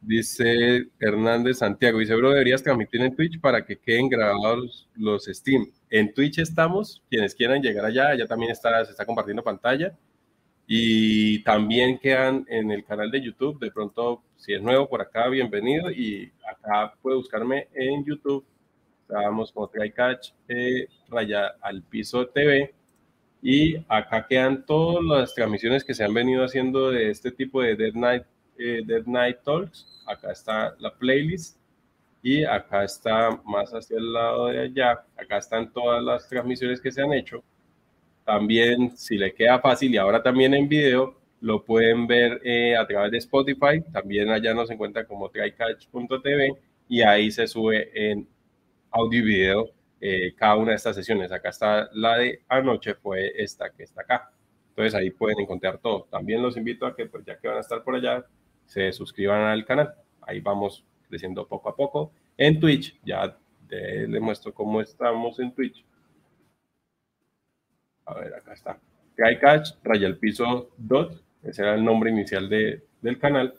Dice 0.00 0.88
Hernández 1.00 1.58
Santiago, 1.58 1.98
dice, 1.98 2.14
bro, 2.14 2.30
deberías 2.30 2.62
transmitir 2.62 3.02
en 3.02 3.16
Twitch 3.16 3.40
para 3.40 3.64
que 3.64 3.76
queden 3.76 4.08
grabados 4.08 4.88
los 4.94 5.24
Steam. 5.24 5.66
En 5.90 6.14
Twitch 6.14 6.38
estamos, 6.38 7.02
quienes 7.10 7.34
quieran 7.34 7.60
llegar 7.60 7.84
allá, 7.84 8.14
ya 8.14 8.26
también 8.26 8.52
está, 8.52 8.84
se 8.84 8.92
está 8.92 9.04
compartiendo 9.04 9.42
pantalla. 9.42 9.96
Y 10.66 11.44
también 11.44 11.98
quedan 11.98 12.44
en 12.48 12.72
el 12.72 12.84
canal 12.84 13.10
de 13.10 13.22
YouTube. 13.22 13.60
De 13.60 13.70
pronto, 13.70 14.22
si 14.36 14.52
es 14.52 14.60
nuevo 14.60 14.88
por 14.88 15.00
acá, 15.00 15.28
bienvenido. 15.28 15.90
Y 15.92 16.32
acá 16.44 16.92
puede 17.00 17.16
buscarme 17.16 17.68
en 17.72 18.04
YouTube. 18.04 18.44
Estábamos 19.02 19.52
como 19.52 19.68
TryCatch 19.68 20.32
eh, 20.48 20.88
Raya 21.08 21.54
al 21.60 21.82
Piso 21.82 22.26
TV. 22.26 22.74
Y 23.40 23.76
acá 23.88 24.26
quedan 24.26 24.66
todas 24.66 25.04
las 25.04 25.34
transmisiones 25.34 25.84
que 25.84 25.94
se 25.94 26.02
han 26.02 26.12
venido 26.12 26.44
haciendo 26.44 26.90
de 26.90 27.10
este 27.10 27.30
tipo 27.30 27.62
de 27.62 27.76
Dead 27.76 27.94
Night, 27.94 28.24
eh, 28.58 28.82
Dead 28.84 29.06
Night 29.06 29.38
Talks. 29.44 30.02
Acá 30.04 30.32
está 30.32 30.74
la 30.80 30.92
playlist. 30.92 31.58
Y 32.22 32.42
acá 32.42 32.82
está 32.82 33.40
más 33.44 33.70
hacia 33.72 33.98
el 33.98 34.12
lado 34.12 34.48
de 34.48 34.62
allá. 34.62 35.04
Acá 35.16 35.38
están 35.38 35.72
todas 35.72 36.02
las 36.02 36.28
transmisiones 36.28 36.80
que 36.80 36.90
se 36.90 37.02
han 37.02 37.12
hecho 37.12 37.44
también, 38.26 38.96
si 38.96 39.16
le 39.16 39.32
queda 39.32 39.60
fácil 39.60 39.94
y 39.94 39.98
ahora 39.98 40.20
también 40.20 40.52
en 40.52 40.68
video, 40.68 41.16
lo 41.40 41.64
pueden 41.64 42.08
ver 42.08 42.40
eh, 42.42 42.76
a 42.76 42.84
través 42.84 43.12
de 43.12 43.18
Spotify. 43.18 43.80
También 43.92 44.30
allá 44.30 44.52
nos 44.52 44.68
encuentra 44.68 45.06
como 45.06 45.30
trycatch.tv 45.30 46.54
y 46.88 47.02
ahí 47.02 47.30
se 47.30 47.46
sube 47.46 47.88
en 47.94 48.26
audio 48.90 49.20
y 49.20 49.22
video 49.22 49.70
eh, 50.00 50.34
cada 50.36 50.56
una 50.56 50.70
de 50.72 50.76
estas 50.76 50.96
sesiones. 50.96 51.30
Acá 51.30 51.50
está 51.50 51.88
la 51.92 52.18
de 52.18 52.42
anoche, 52.48 52.94
fue 52.94 53.32
esta 53.40 53.70
que 53.70 53.84
está 53.84 54.00
acá. 54.00 54.32
Entonces 54.70 54.96
ahí 54.96 55.10
pueden 55.10 55.38
encontrar 55.38 55.78
todo. 55.78 56.08
También 56.10 56.42
los 56.42 56.56
invito 56.56 56.84
a 56.84 56.96
que, 56.96 57.06
pues 57.06 57.24
ya 57.24 57.38
que 57.38 57.46
van 57.46 57.58
a 57.58 57.60
estar 57.60 57.84
por 57.84 57.94
allá, 57.94 58.26
se 58.66 58.90
suscriban 58.90 59.42
al 59.42 59.64
canal. 59.64 59.94
Ahí 60.22 60.40
vamos 60.40 60.84
creciendo 61.08 61.46
poco 61.46 61.68
a 61.68 61.76
poco. 61.76 62.10
En 62.36 62.58
Twitch, 62.58 62.98
ya 63.04 63.38
les 63.68 64.20
muestro 64.20 64.52
cómo 64.52 64.80
estamos 64.80 65.38
en 65.38 65.52
Twitch. 65.52 65.84
A 68.06 68.14
ver, 68.14 68.34
acá 68.34 68.52
está. 68.54 68.78
El 69.16 70.18
piso 70.18 70.70
dot, 70.76 71.22
ese 71.42 71.62
era 71.62 71.74
el 71.74 71.84
nombre 71.84 72.10
inicial 72.10 72.48
de, 72.48 72.82
del 73.00 73.18
canal. 73.18 73.54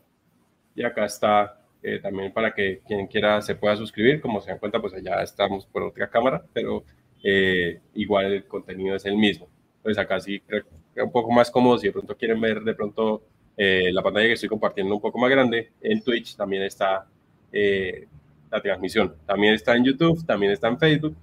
Y 0.75 0.83
acá 0.83 1.05
está 1.05 1.59
eh, 1.81 1.99
también 1.99 2.31
para 2.31 2.53
que 2.53 2.81
quien 2.85 3.07
quiera 3.07 3.41
se 3.41 3.55
pueda 3.55 3.75
suscribir. 3.75 4.21
Como 4.21 4.39
se 4.41 4.51
dan 4.51 4.59
cuenta, 4.59 4.79
pues 4.79 4.93
allá 4.93 5.21
estamos 5.21 5.65
por 5.65 5.83
otra 5.83 6.09
cámara, 6.09 6.43
pero 6.53 6.83
eh, 7.23 7.79
igual 7.95 8.33
el 8.33 8.45
contenido 8.45 8.95
es 8.95 9.05
el 9.05 9.17
mismo. 9.17 9.47
Entonces 9.77 9.97
acá 10.01 10.19
sí 10.19 10.39
creo 10.41 10.63
que 10.93 11.01
un 11.01 11.11
poco 11.11 11.31
más 11.31 11.51
cómodo. 11.51 11.77
Si 11.77 11.87
de 11.87 11.93
pronto 11.93 12.15
quieren 12.15 12.39
ver 12.39 12.61
de 12.61 12.73
pronto 12.73 13.23
eh, 13.57 13.91
la 13.91 14.03
pantalla 14.03 14.27
que 14.27 14.33
estoy 14.33 14.49
compartiendo 14.49 14.93
un 14.95 15.01
poco 15.01 15.17
más 15.17 15.29
grande, 15.29 15.71
en 15.81 16.03
Twitch 16.03 16.35
también 16.35 16.63
está 16.63 17.07
la 17.51 18.61
transmisión. 18.61 19.15
También 19.25 19.55
está 19.55 19.75
en 19.75 19.83
YouTube, 19.83 20.23
también 20.25 20.51
está 20.51 20.67
en 20.67 20.77
Facebook. 20.77 21.17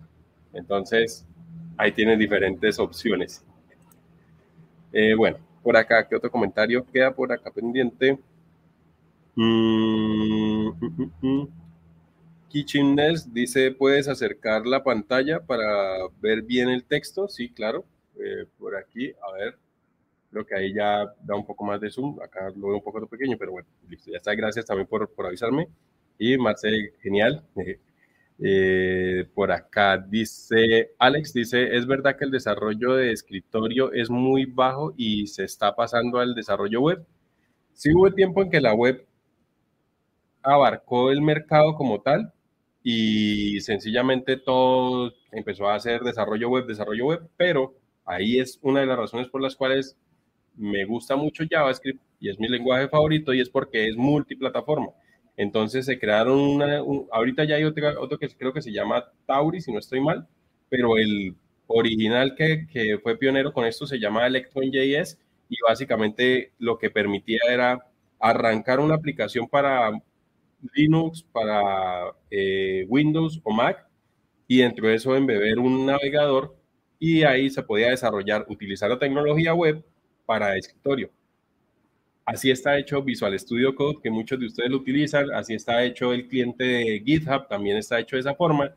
Entonces, 0.52 1.26
ahí 1.76 1.92
tienen 1.92 2.18
diferentes 2.18 2.78
opciones. 2.78 3.44
Eh, 4.92 5.14
bueno, 5.14 5.38
por 5.62 5.76
acá, 5.76 6.06
¿qué 6.06 6.16
otro 6.16 6.30
comentario 6.30 6.84
queda 6.92 7.14
por 7.14 7.32
acá 7.32 7.50
pendiente? 7.50 8.18
Mm, 9.34 10.68
mm, 10.68 11.10
mm, 11.20 11.48
dice, 13.32 13.72
¿puedes 13.72 14.06
acercar 14.08 14.66
la 14.66 14.84
pantalla 14.84 15.40
para 15.40 16.06
ver 16.20 16.42
bien 16.42 16.68
el 16.68 16.84
texto? 16.84 17.28
Sí, 17.28 17.50
claro. 17.50 17.84
Eh, 18.16 18.46
por 18.58 18.76
aquí, 18.76 19.10
a 19.10 19.32
ver, 19.32 19.56
creo 20.30 20.46
que 20.46 20.54
ahí 20.54 20.72
ya 20.72 21.12
da 21.22 21.34
un 21.34 21.44
poco 21.44 21.64
más 21.64 21.80
de 21.80 21.90
zoom. 21.90 22.20
Acá 22.22 22.50
lo 22.56 22.68
veo 22.68 22.76
un 22.76 22.82
poco 22.84 23.04
pequeño, 23.06 23.36
pero 23.38 23.52
bueno, 23.52 23.68
listo, 23.88 24.10
ya 24.10 24.18
está. 24.18 24.34
Gracias 24.34 24.66
también 24.66 24.86
por, 24.86 25.08
por 25.10 25.26
avisarme. 25.26 25.68
Y 26.18 26.38
Marcel, 26.38 26.92
genial. 27.02 27.42
por 29.34 29.52
acá 29.52 29.98
dice 29.98 30.90
Alex, 30.98 31.32
dice, 31.32 31.76
¿es 31.76 31.86
verdad 31.86 32.16
que 32.16 32.24
el 32.24 32.30
desarrollo 32.30 32.94
de 32.94 33.12
escritorio 33.12 33.92
es 33.92 34.10
muy 34.10 34.44
bajo 34.44 34.92
y 34.96 35.26
se 35.28 35.44
está 35.44 35.74
pasando 35.74 36.18
al 36.18 36.34
desarrollo 36.34 36.80
web? 36.82 37.06
Sí 37.72 37.90
hubo 37.94 38.12
tiempo 38.12 38.42
en 38.42 38.50
que 38.50 38.60
la 38.60 38.74
web 38.74 39.06
abarcó 40.42 41.10
el 41.10 41.22
mercado 41.22 41.74
como 41.74 42.00
tal 42.02 42.32
y 42.82 43.60
sencillamente 43.60 44.36
todo 44.36 45.12
empezó 45.32 45.68
a 45.68 45.74
hacer 45.76 46.02
desarrollo 46.02 46.50
web, 46.50 46.66
desarrollo 46.66 47.06
web, 47.06 47.28
pero 47.36 47.74
ahí 48.04 48.38
es 48.38 48.58
una 48.62 48.80
de 48.80 48.86
las 48.86 48.98
razones 48.98 49.28
por 49.28 49.40
las 49.40 49.56
cuales 49.56 49.96
me 50.54 50.84
gusta 50.84 51.16
mucho 51.16 51.44
JavaScript 51.48 52.00
y 52.20 52.28
es 52.28 52.38
mi 52.38 52.48
lenguaje 52.48 52.88
favorito 52.88 53.32
y 53.32 53.40
es 53.40 53.48
porque 53.48 53.88
es 53.88 53.96
multiplataforma. 53.96 54.90
Entonces 55.36 55.86
se 55.86 55.98
crearon 55.98 56.38
una, 56.38 56.78
ahorita 57.12 57.44
ya 57.44 57.56
hay 57.56 57.64
otro 57.64 58.18
que 58.18 58.28
creo 58.28 58.52
que 58.52 58.62
se 58.62 58.72
llama 58.72 59.04
Tauri, 59.26 59.60
si 59.60 59.72
no 59.72 59.78
estoy 59.78 60.00
mal, 60.00 60.28
pero 60.68 60.96
el 60.96 61.34
original 61.66 62.34
que, 62.36 62.66
que 62.68 62.98
fue 63.02 63.16
pionero 63.16 63.52
con 63.52 63.64
esto 63.64 63.86
se 63.86 63.98
llama 63.98 64.26
Electron.js 64.26 65.18
y 65.48 65.56
básicamente 65.66 66.52
lo 66.58 66.78
que 66.78 66.90
permitía 66.90 67.40
era 67.50 67.86
arrancar 68.18 68.80
una 68.80 68.94
aplicación 68.94 69.48
para 69.48 69.90
Linux, 70.74 71.22
para 71.32 72.12
eh, 72.30 72.86
Windows 72.88 73.40
o 73.44 73.52
Mac 73.52 73.86
y 74.46 74.58
dentro 74.58 74.88
de 74.88 74.94
eso 74.94 75.14
embeber 75.16 75.58
un 75.58 75.86
navegador 75.86 76.56
y 76.98 77.22
ahí 77.24 77.50
se 77.50 77.62
podía 77.62 77.90
desarrollar, 77.90 78.46
utilizar 78.48 78.90
la 78.90 78.98
tecnología 78.98 79.54
web 79.54 79.84
para 80.26 80.56
escritorio. 80.56 81.10
Así 82.24 82.50
está 82.50 82.78
hecho 82.78 83.02
Visual 83.02 83.38
Studio 83.38 83.74
Code, 83.74 83.98
que 84.02 84.10
muchos 84.10 84.38
de 84.40 84.46
ustedes 84.46 84.70
lo 84.70 84.78
utilizan, 84.78 85.30
así 85.32 85.54
está 85.54 85.84
hecho 85.84 86.12
el 86.12 86.26
cliente 86.26 86.64
de 86.64 87.02
GitHub, 87.04 87.48
también 87.48 87.76
está 87.76 88.00
hecho 88.00 88.16
de 88.16 88.20
esa 88.20 88.34
forma, 88.34 88.74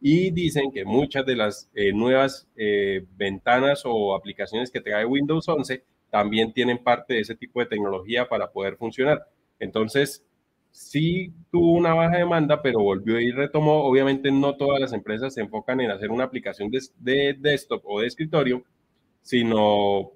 y 0.00 0.30
dicen 0.30 0.70
que 0.70 0.84
muchas 0.84 1.24
de 1.26 1.36
las 1.36 1.70
eh, 1.74 1.92
nuevas 1.92 2.48
eh, 2.56 3.04
ventanas 3.16 3.82
o 3.84 4.14
aplicaciones 4.14 4.70
que 4.70 4.80
trae 4.80 5.04
Windows 5.04 5.48
11 5.48 5.82
también 6.10 6.52
tienen 6.52 6.78
parte 6.78 7.14
de 7.14 7.20
ese 7.20 7.34
tipo 7.34 7.60
de 7.60 7.66
tecnología 7.66 8.28
para 8.28 8.50
poder 8.50 8.76
funcionar. 8.76 9.26
Entonces, 9.58 10.24
sí 10.72 11.32
tuvo 11.50 11.72
una 11.72 11.94
baja 11.94 12.18
demanda, 12.18 12.62
pero 12.62 12.80
volvió 12.80 13.20
y 13.20 13.30
retomó. 13.30 13.84
Obviamente 13.84 14.30
no 14.30 14.56
todas 14.56 14.80
las 14.80 14.92
empresas 14.92 15.34
se 15.34 15.40
enfocan 15.40 15.80
en 15.80 15.90
hacer 15.90 16.10
una 16.10 16.24
aplicación 16.24 16.70
de, 16.70 17.36
desktop 17.38 17.82
o 17.84 18.00
de 18.00 18.06
escritorio, 18.06 18.64
sino 19.22 20.12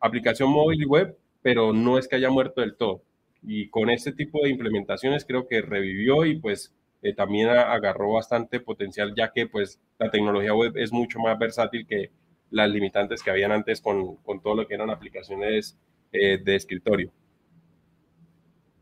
aplicación 0.00 0.50
móvil 0.50 0.82
y 0.82 0.86
web, 0.86 1.16
pero 1.48 1.72
no 1.72 1.96
es 1.96 2.06
que 2.06 2.16
haya 2.16 2.28
muerto 2.28 2.60
del 2.60 2.76
todo. 2.76 3.02
Y 3.42 3.70
con 3.70 3.88
este 3.88 4.12
tipo 4.12 4.42
de 4.42 4.50
implementaciones 4.50 5.24
creo 5.24 5.48
que 5.48 5.62
revivió 5.62 6.26
y 6.26 6.38
pues 6.38 6.74
eh, 7.00 7.14
también 7.14 7.48
agarró 7.48 8.12
bastante 8.12 8.60
potencial, 8.60 9.14
ya 9.16 9.32
que 9.32 9.46
pues 9.46 9.80
la 9.98 10.10
tecnología 10.10 10.52
web 10.52 10.76
es 10.76 10.92
mucho 10.92 11.18
más 11.20 11.38
versátil 11.38 11.86
que 11.86 12.10
las 12.50 12.68
limitantes 12.68 13.22
que 13.22 13.30
habían 13.30 13.50
antes 13.50 13.80
con, 13.80 14.16
con 14.16 14.42
todo 14.42 14.56
lo 14.56 14.68
que 14.68 14.74
eran 14.74 14.90
aplicaciones 14.90 15.78
eh, 16.12 16.36
de 16.36 16.54
escritorio. 16.54 17.10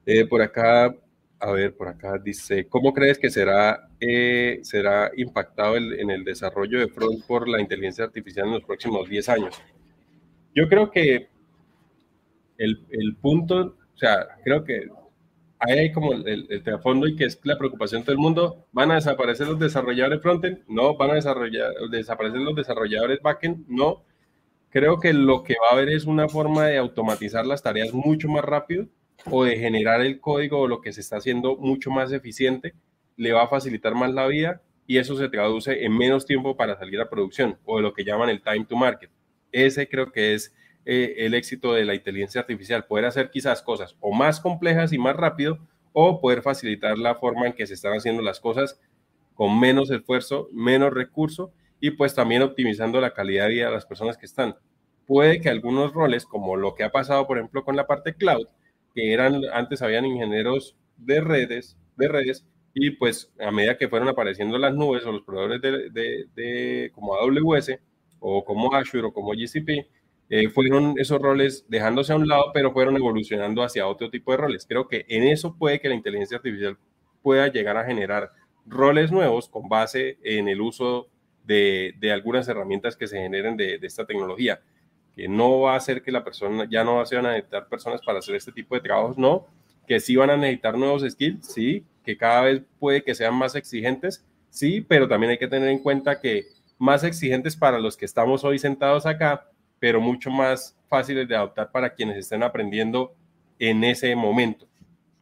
Eh, 0.05 0.27
por 0.27 0.43
acá 0.43 0.93
a 1.39 1.53
ver, 1.53 1.77
por 1.77 1.87
acá 1.87 2.19
dice, 2.19 2.67
¿cómo 2.67 2.93
crees 2.93 3.17
que 3.17 3.31
será, 3.31 3.89
eh, 4.01 4.59
será 4.65 5.13
impactado 5.17 5.77
en 5.77 6.11
el 6.11 6.25
desarrollo 6.25 6.81
de 6.81 6.89
front 6.89 7.25
por 7.27 7.49
la 7.49 7.61
inteligencia 7.61 8.07
artificial 8.07 8.49
en 8.49 8.55
los 8.55 8.65
próximos 8.65 9.09
10 9.09 9.29
años? 9.29 9.63
Yo 10.53 10.69
creo 10.69 10.91
que 10.91 11.29
el, 12.59 12.87
el 12.91 13.17
punto, 13.17 13.77
o 13.95 13.99
sea, 13.99 14.27
creo 14.45 14.65
que 14.65 14.89
hay 15.59 15.93
como 15.93 16.13
el, 16.13 16.47
el 16.51 16.63
trasfondo 16.63 17.07
y 17.07 17.17
que 17.17 17.25
es 17.25 17.41
la 17.45 17.57
preocupación 17.57 18.03
de 18.03 18.07
todo 18.07 18.13
el 18.13 18.21
mundo. 18.21 18.67
¿Van 18.73 18.91
a 18.91 18.97
desaparecer 18.97 19.47
los 19.49 19.59
desarrolladores 19.59 20.21
frontend? 20.21 20.61
No. 20.69 20.97
¿Van 20.97 21.11
a 21.11 21.15
desarrollar, 21.15 21.73
desaparecer 21.91 22.41
los 22.41 22.55
desarrolladores 22.55 23.21
backend? 23.23 23.67
No. 23.69 24.05
Creo 24.71 25.01
que 25.01 25.13
lo 25.13 25.43
que 25.43 25.55
va 25.63 25.71
a 25.71 25.73
haber 25.73 25.89
es 25.89 26.05
una 26.05 26.29
forma 26.29 26.67
de 26.67 26.77
automatizar 26.77 27.47
las 27.47 27.63
tareas 27.63 27.95
mucho 27.95 28.29
más 28.29 28.45
rápido 28.45 28.87
o 29.31 29.45
de 29.45 29.59
generar 29.59 30.03
el 30.03 30.21
código 30.21 30.61
o 30.61 30.69
lo 30.69 30.81
que 30.81 30.93
se 30.93 31.01
está 31.01 31.17
haciendo 31.17 31.57
mucho 31.57 31.91
más 31.91 32.13
eficiente, 32.13 32.75
le 33.17 33.33
va 33.33 33.45
a 33.45 33.49
facilitar 33.49 33.95
más 33.95 34.13
la 34.13 34.27
vida 34.27 34.63
y 34.87 34.99
eso 34.99 35.17
se 35.17 35.29
traduce 35.29 35.85
en 35.85 35.97
menos 35.97 36.27
tiempo 36.27 36.57
para 36.57 36.77
salir 36.77 37.01
a 37.01 37.09
producción 37.09 37.59
o 37.65 37.81
lo 37.81 37.93
que 37.93 38.05
llaman 38.05 38.29
el 38.29 38.43
time 38.43 38.67
to 38.67 38.77
market. 38.77 39.11
Ese 39.51 39.89
creo 39.89 40.13
que 40.13 40.35
es 40.35 40.55
eh, 40.89 41.27
el 41.27 41.35
éxito 41.35 41.75
de 41.75 41.85
la 41.85 41.95
inteligencia 41.95 42.41
artificial, 42.41 42.87
poder 42.87 43.07
hacer 43.07 43.31
quizás 43.31 43.61
cosas 43.61 43.97
o 44.01 44.13
más 44.13 44.41
complejas 44.41 44.93
y 44.93 44.99
más 44.99 45.17
rápido 45.17 45.59
o 45.93 46.21
poder 46.21 46.43
facilitar 46.43 46.97
la 46.97 47.17
forma 47.17 47.49
en 47.49 47.55
que 47.55 47.67
se 47.67 47.75
están 47.75 47.95
haciendo 47.95 48.23
las 48.23 48.39
cosas 48.39 48.81
con 49.35 49.59
menos 49.59 49.91
esfuerzo, 49.91 50.49
menos 50.53 50.95
recurso 50.95 51.53
y 51.81 51.91
pues 51.91 52.15
también 52.15 52.43
optimizando 52.43 53.01
la 53.01 53.13
calidad 53.13 53.47
de 53.47 53.55
vida 53.55 53.67
de 53.67 53.73
las 53.73 53.85
personas 53.85 54.17
que 54.17 54.27
están. 54.27 54.55
Puede 55.07 55.41
que 55.41 55.49
algunos 55.49 55.93
roles, 55.93 56.25
como 56.25 56.57
lo 56.57 56.75
que 56.75 56.85
ha 56.85 56.93
pasado 56.93 57.27
por 57.27 57.39
ejemplo 57.39 57.65
con 57.65 57.75
la 57.75 57.87
parte 57.87 58.15
cloud, 58.15 58.47
que 58.95 59.13
eran, 59.13 59.43
antes 59.53 59.83
habían 59.83 60.07
ingenieros 60.07 60.77
de 60.97 61.21
redes, 61.21 61.77
de 61.97 62.09
redes, 62.09 62.47
y 62.75 62.91
pues 62.91 63.33
a 63.41 63.51
medida 63.51 63.77
que 63.77 63.89
fueron 63.89 64.09
apareciendo 64.09 64.59
las 64.59 64.75
nubes 64.75 65.05
o 65.05 65.11
los 65.11 65.23
proveedores 65.23 65.61
de, 65.93 66.27
de, 66.35 66.93
como 66.95 67.17
AWS 67.17 67.79
o 68.21 68.45
como 68.45 68.73
Azure 68.75 69.09
o 69.09 69.13
como 69.13 69.33
GCP, 69.33 69.89
eh, 70.29 70.49
fueron 70.49 70.95
esos 70.99 71.21
roles 71.21 71.65
dejándose 71.69 72.13
a 72.13 72.17
un 72.17 72.27
lado, 72.27 72.51
pero 72.53 72.73
fueron 72.73 72.97
evolucionando 72.97 73.63
hacia 73.63 73.87
otro 73.87 74.11
tipo 74.11 74.33
de 74.33 74.39
roles. 74.39 74.67
Creo 74.67 74.89
que 74.89 75.05
en 75.09 75.23
eso 75.25 75.57
puede 75.57 75.81
que 75.81 75.89
la 75.89 75.95
inteligencia 75.95 76.39
artificial 76.39 76.77
pueda 77.23 77.49
llegar 77.49 77.77
a 77.77 77.85
generar 77.85 78.33
roles 78.67 79.13
nuevos 79.13 79.49
con 79.49 79.69
base 79.69 80.19
en 80.23 80.49
el 80.49 80.61
uso 80.61 81.09
de, 81.45 81.95
de 81.99 82.13
algunas 82.13 82.49
herramientas 82.49 82.97
que 82.97 83.07
se 83.07 83.19
generen 83.19 83.57
de, 83.57 83.79
esta 83.83 84.05
tecnología 84.05 84.61
que 85.15 85.29
no 85.29 85.61
va 85.61 85.75
a 85.75 85.77
hacer 85.77 86.03
que 86.03 86.13
la 86.13 86.25
persona, 86.25 86.67
ya 86.69 86.85
no 86.85 87.05
se 87.07 87.17
van 87.17 87.27
a 87.27 87.33
necesitar 87.33 87.69
personas 87.69 88.03
para 88.05 88.19
hacer 88.19 88.35
este 88.35 88.53
tipo 88.53 88.75
de 88.75 88.83
trabajos, 88.83 89.17
no, 89.17 89.47
que 89.87 89.99
sí 89.99 90.15
van 90.15 90.29
a 90.29 90.37
necesitar 90.37 90.77
nuevos 90.77 91.03
skills, 91.09 91.47
sí, 91.47 91.87
que 92.05 92.19
cada 92.19 92.43
vez 92.43 92.63
puede 92.79 93.03
que 93.03 93.15
sean 93.15 93.35
más 93.35 93.55
exigentes, 93.55 94.27
sí, 94.51 94.83
pero 94.83 95.09
también 95.09 95.31
hay 95.31 95.39
que 95.39 95.49
tener 95.49 95.71
en 95.71 95.79
cuenta 95.79 96.21
que 96.21 96.45
más 96.79 97.03
exigentes 97.03 97.57
para 97.57 97.79
los 97.79 97.97
que 97.97 98.05
estamos 98.05 98.45
hoy 98.45 98.59
sentados 98.59 99.07
acá, 99.07 99.49
pero 99.79 100.01
mucho 100.01 100.31
más 100.31 100.77
fáciles 100.89 101.29
de 101.29 101.37
adoptar 101.37 101.71
para 101.71 101.95
quienes 101.95 102.17
estén 102.17 102.43
aprendiendo 102.43 103.15
en 103.59 103.85
ese 103.85 104.15
momento. 104.15 104.67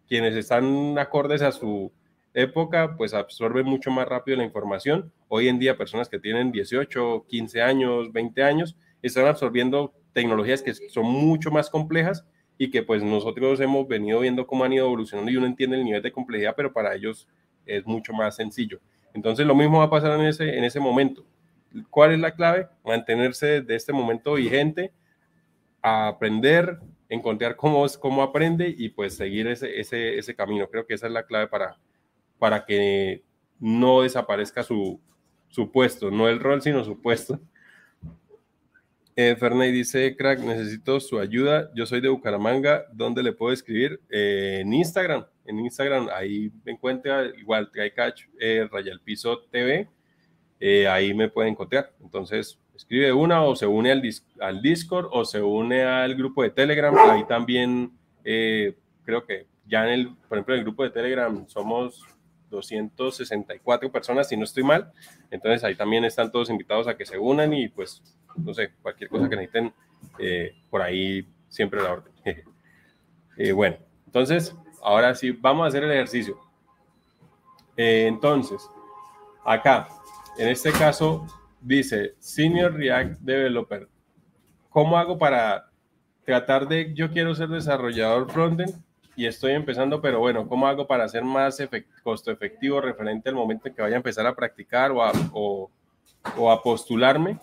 Quienes 0.08 0.34
están 0.34 0.98
acordes 0.98 1.42
a 1.42 1.52
su 1.52 1.92
época, 2.34 2.96
pues 2.96 3.14
absorben 3.14 3.66
mucho 3.66 3.90
más 3.90 4.06
rápido 4.06 4.36
la 4.36 4.44
información. 4.44 5.12
Hoy 5.28 5.48
en 5.48 5.58
día, 5.58 5.78
personas 5.78 6.08
que 6.08 6.18
tienen 6.18 6.52
18, 6.52 7.26
15 7.28 7.62
años, 7.62 8.12
20 8.12 8.42
años, 8.42 8.76
están 9.02 9.26
absorbiendo 9.26 9.94
tecnologías 10.12 10.62
que 10.62 10.74
son 10.74 11.06
mucho 11.06 11.50
más 11.50 11.70
complejas 11.70 12.24
y 12.58 12.70
que 12.70 12.82
pues 12.82 13.02
nosotros 13.02 13.60
hemos 13.60 13.86
venido 13.88 14.20
viendo 14.20 14.46
cómo 14.46 14.64
han 14.64 14.72
ido 14.72 14.86
evolucionando 14.86 15.30
y 15.30 15.36
uno 15.36 15.46
entiende 15.46 15.76
el 15.76 15.84
nivel 15.84 16.02
de 16.02 16.12
complejidad, 16.12 16.54
pero 16.56 16.72
para 16.72 16.94
ellos 16.94 17.28
es 17.66 17.86
mucho 17.86 18.12
más 18.12 18.36
sencillo. 18.36 18.80
Entonces 19.12 19.46
lo 19.46 19.54
mismo 19.54 19.78
va 19.78 19.84
a 19.84 19.90
pasar 19.90 20.18
en 20.18 20.26
ese, 20.26 20.56
en 20.56 20.64
ese 20.64 20.80
momento. 20.80 21.24
¿Cuál 21.90 22.12
es 22.12 22.20
la 22.20 22.34
clave? 22.34 22.68
Mantenerse 22.84 23.60
de 23.60 23.74
este 23.74 23.92
momento 23.92 24.34
vigente, 24.34 24.92
aprender, 25.82 26.78
encontrar 27.08 27.56
cómo, 27.56 27.86
cómo 28.00 28.22
aprende 28.22 28.74
y 28.76 28.88
pues 28.90 29.16
seguir 29.16 29.46
ese, 29.48 29.80
ese, 29.80 30.18
ese 30.18 30.34
camino. 30.34 30.68
Creo 30.68 30.86
que 30.86 30.94
esa 30.94 31.06
es 31.06 31.12
la 31.12 31.26
clave 31.26 31.48
para, 31.48 31.78
para 32.38 32.64
que 32.64 33.22
no 33.58 34.02
desaparezca 34.02 34.62
su, 34.62 35.00
su 35.48 35.70
puesto, 35.70 36.10
no 36.10 36.28
el 36.28 36.40
rol, 36.40 36.62
sino 36.62 36.84
su 36.84 37.00
puesto 37.00 37.40
eh, 39.16 39.36
Ferney 39.36 39.72
dice, 39.72 40.16
crack, 40.16 40.40
necesito 40.40 41.00
su 41.00 41.18
ayuda. 41.18 41.70
Yo 41.74 41.86
soy 41.86 42.00
de 42.00 42.08
Bucaramanga. 42.08 42.84
¿Dónde 42.92 43.22
le 43.22 43.32
puedo 43.32 43.52
escribir? 43.52 44.00
Eh, 44.10 44.58
en 44.62 44.72
Instagram. 44.72 45.26
En 45.46 45.60
Instagram, 45.60 46.08
ahí 46.12 46.50
me 46.64 46.72
encuentra 46.72 47.26
igual 47.26 47.70
TryCatch 47.70 48.24
eh, 48.40 48.66
Rayal 48.70 49.00
Piso 49.00 49.40
TV. 49.50 49.88
Eh, 50.60 50.88
ahí 50.88 51.14
me 51.14 51.28
pueden 51.28 51.52
encontrar. 51.52 51.92
Entonces, 52.02 52.58
escribe 52.74 53.12
una 53.12 53.42
o 53.42 53.56
se 53.56 53.66
une 53.66 53.92
al, 53.92 54.02
al 54.40 54.62
Discord 54.62 55.08
o 55.10 55.24
se 55.24 55.42
une 55.42 55.82
al 55.82 56.14
grupo 56.14 56.42
de 56.42 56.50
Telegram. 56.50 56.94
Ahí 57.10 57.24
también 57.24 57.92
creo 58.22 59.26
que 59.26 59.46
ya 59.66 59.84
en 59.84 59.92
el, 59.92 60.08
por 60.28 60.38
ejemplo, 60.38 60.54
en 60.54 60.60
el 60.60 60.64
grupo 60.64 60.82
de 60.82 60.90
Telegram 60.90 61.46
somos 61.46 62.02
264 62.50 63.90
personas, 63.90 64.28
si 64.28 64.36
no 64.36 64.44
estoy 64.44 64.62
mal. 64.62 64.92
Entonces 65.30 65.64
ahí 65.64 65.74
también 65.74 66.04
están 66.04 66.30
todos 66.30 66.50
invitados 66.50 66.86
a 66.88 66.96
que 66.96 67.04
se 67.04 67.18
unan 67.18 67.52
y 67.52 67.68
pues 67.68 68.02
no 68.36 68.54
sé, 68.54 68.72
cualquier 68.82 69.10
cosa 69.10 69.28
que 69.28 69.36
necesiten, 69.36 69.72
eh, 70.18 70.54
por 70.70 70.82
ahí 70.82 71.26
siempre 71.48 71.82
la 71.82 71.92
orden. 71.92 72.12
Eh, 73.36 73.50
bueno, 73.50 73.76
entonces, 74.06 74.54
ahora 74.80 75.12
sí, 75.16 75.32
vamos 75.32 75.64
a 75.64 75.66
hacer 75.66 75.82
el 75.82 75.90
ejercicio. 75.90 76.38
Eh, 77.76 78.06
entonces, 78.06 78.70
acá, 79.44 79.88
en 80.38 80.48
este 80.48 80.72
caso, 80.72 81.26
dice 81.60 82.14
Senior 82.18 82.74
React 82.74 83.20
Developer. 83.20 83.88
¿Cómo 84.70 84.98
hago 84.98 85.18
para 85.18 85.70
tratar 86.24 86.66
de, 86.68 86.92
yo 86.94 87.10
quiero 87.10 87.34
ser 87.34 87.48
desarrollador 87.48 88.30
frontend 88.30 88.74
y 89.16 89.26
estoy 89.26 89.52
empezando, 89.52 90.00
pero 90.00 90.18
bueno, 90.18 90.48
¿cómo 90.48 90.66
hago 90.66 90.86
para 90.86 91.08
ser 91.08 91.22
más 91.22 91.58
costo 92.02 92.30
efectivo 92.30 92.80
referente 92.80 93.28
al 93.28 93.36
momento 93.36 93.68
en 93.68 93.74
que 93.74 93.82
vaya 93.82 93.94
a 93.94 93.98
empezar 93.98 94.26
a 94.26 94.34
practicar 94.34 94.90
o 94.90 95.02
a, 95.02 95.12
o 95.32 96.62
postularme? 96.62 97.38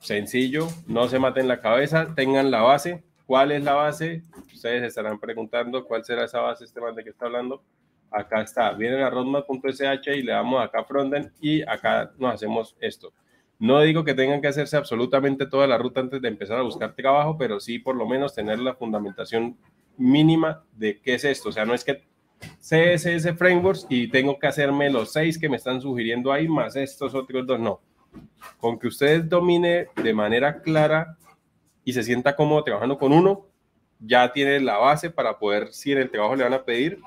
sencillo, 0.00 0.68
no 0.86 1.08
se 1.08 1.18
maten 1.18 1.48
la 1.48 1.60
cabeza, 1.60 2.14
tengan 2.14 2.52
la 2.52 2.62
base, 2.62 3.02
¿Cuál 3.28 3.52
es 3.52 3.62
la 3.62 3.74
base? 3.74 4.22
Ustedes 4.54 4.82
estarán 4.84 5.20
preguntando 5.20 5.84
cuál 5.84 6.02
será 6.02 6.24
esa 6.24 6.40
base, 6.40 6.64
este 6.64 6.80
man 6.80 6.94
de 6.94 7.04
que 7.04 7.10
está 7.10 7.26
hablando. 7.26 7.62
Acá 8.10 8.42
está, 8.42 8.72
vienen 8.72 9.02
a 9.02 9.10
roadmap.sh 9.10 10.16
y 10.16 10.22
le 10.22 10.32
damos 10.32 10.64
acá 10.64 10.84
frontend 10.84 11.30
y 11.40 11.62
acá 11.62 12.12
nos 12.18 12.34
hacemos 12.34 12.76
esto. 12.80 13.12
No 13.58 13.80
digo 13.80 14.04
que 14.04 14.14
tengan 14.14 14.40
que 14.40 14.48
hacerse 14.48 14.76
absolutamente 14.76 15.46
toda 15.46 15.66
la 15.66 15.78
ruta 15.78 16.00
antes 16.00 16.22
de 16.22 16.28
empezar 16.28 16.58
a 16.58 16.62
buscar 16.62 16.94
trabajo, 16.94 17.36
pero 17.36 17.58
sí 17.60 17.78
por 17.78 17.96
lo 17.96 18.06
menos 18.06 18.34
tener 18.34 18.58
la 18.60 18.74
fundamentación 18.74 19.56
mínima 19.96 20.62
de 20.72 21.00
qué 21.00 21.14
es 21.14 21.24
esto. 21.24 21.48
O 21.48 21.52
sea, 21.52 21.64
no 21.64 21.74
es 21.74 21.84
que 21.84 22.04
CSS 22.60 23.36
Frameworks 23.36 23.86
y 23.88 24.08
tengo 24.08 24.38
que 24.38 24.46
hacerme 24.46 24.90
los 24.90 25.12
seis 25.12 25.38
que 25.38 25.48
me 25.48 25.56
están 25.56 25.80
sugiriendo 25.80 26.32
ahí, 26.32 26.48
más 26.48 26.76
estos 26.76 27.14
otros 27.14 27.46
dos, 27.46 27.58
no. 27.58 27.80
Con 28.58 28.78
que 28.78 28.86
ustedes 28.86 29.28
domine 29.28 29.88
de 30.02 30.14
manera 30.14 30.62
clara 30.62 31.16
y 31.84 31.92
se 31.92 32.02
sienta 32.02 32.36
cómodo 32.36 32.62
trabajando 32.62 32.96
con 32.96 33.12
uno, 33.12 33.46
ya 33.98 34.32
tiene 34.32 34.60
la 34.60 34.78
base 34.78 35.10
para 35.10 35.38
poder, 35.38 35.72
si 35.72 35.92
en 35.92 35.98
el 35.98 36.10
trabajo 36.10 36.36
le 36.36 36.44
van 36.44 36.54
a 36.54 36.64
pedir, 36.64 37.00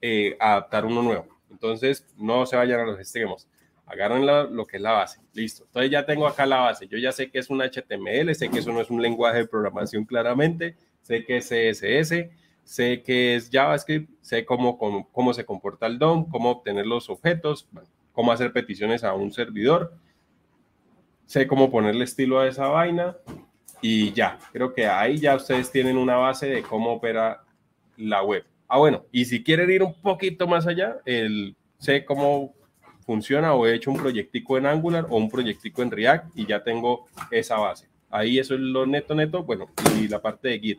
eh, 0.00 0.36
adaptar 0.40 0.84
uno 0.84 1.02
nuevo. 1.02 1.26
Entonces, 1.50 2.06
no 2.16 2.46
se 2.46 2.56
vayan 2.56 2.80
a 2.80 2.84
los 2.84 2.98
extremos. 2.98 3.48
Agarren 3.86 4.26
lo 4.26 4.66
que 4.66 4.78
es 4.78 4.82
la 4.82 4.92
base. 4.92 5.20
Listo. 5.34 5.64
Entonces 5.64 5.90
ya 5.90 6.06
tengo 6.06 6.26
acá 6.26 6.46
la 6.46 6.60
base. 6.60 6.88
Yo 6.88 6.96
ya 6.96 7.12
sé 7.12 7.30
que 7.30 7.38
es 7.38 7.50
un 7.50 7.60
HTML, 7.60 8.34
sé 8.34 8.48
que 8.48 8.60
eso 8.60 8.72
no 8.72 8.80
es 8.80 8.88
un 8.88 9.02
lenguaje 9.02 9.38
de 9.38 9.46
programación 9.46 10.04
claramente, 10.04 10.76
sé 11.02 11.24
que 11.24 11.36
es 11.36 11.48
CSS, 11.48 12.30
sé 12.64 13.02
que 13.02 13.36
es 13.36 13.50
JavaScript, 13.52 14.10
sé 14.22 14.46
cómo, 14.46 14.78
cómo, 14.78 15.06
cómo 15.12 15.34
se 15.34 15.44
comporta 15.44 15.86
el 15.86 15.98
DOM, 15.98 16.30
cómo 16.30 16.50
obtener 16.50 16.86
los 16.86 17.10
objetos, 17.10 17.68
cómo 18.12 18.32
hacer 18.32 18.52
peticiones 18.52 19.04
a 19.04 19.12
un 19.12 19.30
servidor, 19.32 19.92
sé 21.26 21.46
cómo 21.46 21.70
ponerle 21.70 22.04
estilo 22.04 22.40
a 22.40 22.48
esa 22.48 22.68
vaina 22.68 23.16
y 23.82 24.12
ya, 24.12 24.38
creo 24.52 24.72
que 24.72 24.86
ahí 24.86 25.18
ya 25.18 25.36
ustedes 25.36 25.70
tienen 25.70 25.98
una 25.98 26.16
base 26.16 26.46
de 26.46 26.62
cómo 26.62 26.94
opera 26.94 27.44
la 27.98 28.22
web. 28.22 28.44
Ah, 28.68 28.78
bueno, 28.78 29.04
y 29.12 29.24
si 29.26 29.42
quieren 29.42 29.70
ir 29.70 29.82
un 29.82 29.94
poquito 30.00 30.46
más 30.46 30.66
allá, 30.66 30.96
el, 31.04 31.54
sé 31.78 32.04
cómo 32.04 32.54
funciona 33.04 33.54
o 33.54 33.66
he 33.66 33.74
hecho 33.74 33.90
un 33.90 33.98
proyectico 33.98 34.56
en 34.56 34.66
Angular 34.66 35.06
o 35.10 35.16
un 35.16 35.30
proyectico 35.30 35.82
en 35.82 35.90
React 35.90 36.38
y 36.38 36.46
ya 36.46 36.62
tengo 36.64 37.06
esa 37.30 37.58
base. 37.58 37.88
Ahí 38.10 38.38
eso 38.38 38.54
es 38.54 38.60
lo 38.60 38.86
neto, 38.86 39.14
neto, 39.14 39.42
bueno, 39.42 39.66
y 40.00 40.08
la 40.08 40.20
parte 40.20 40.48
de 40.48 40.60
Git 40.60 40.78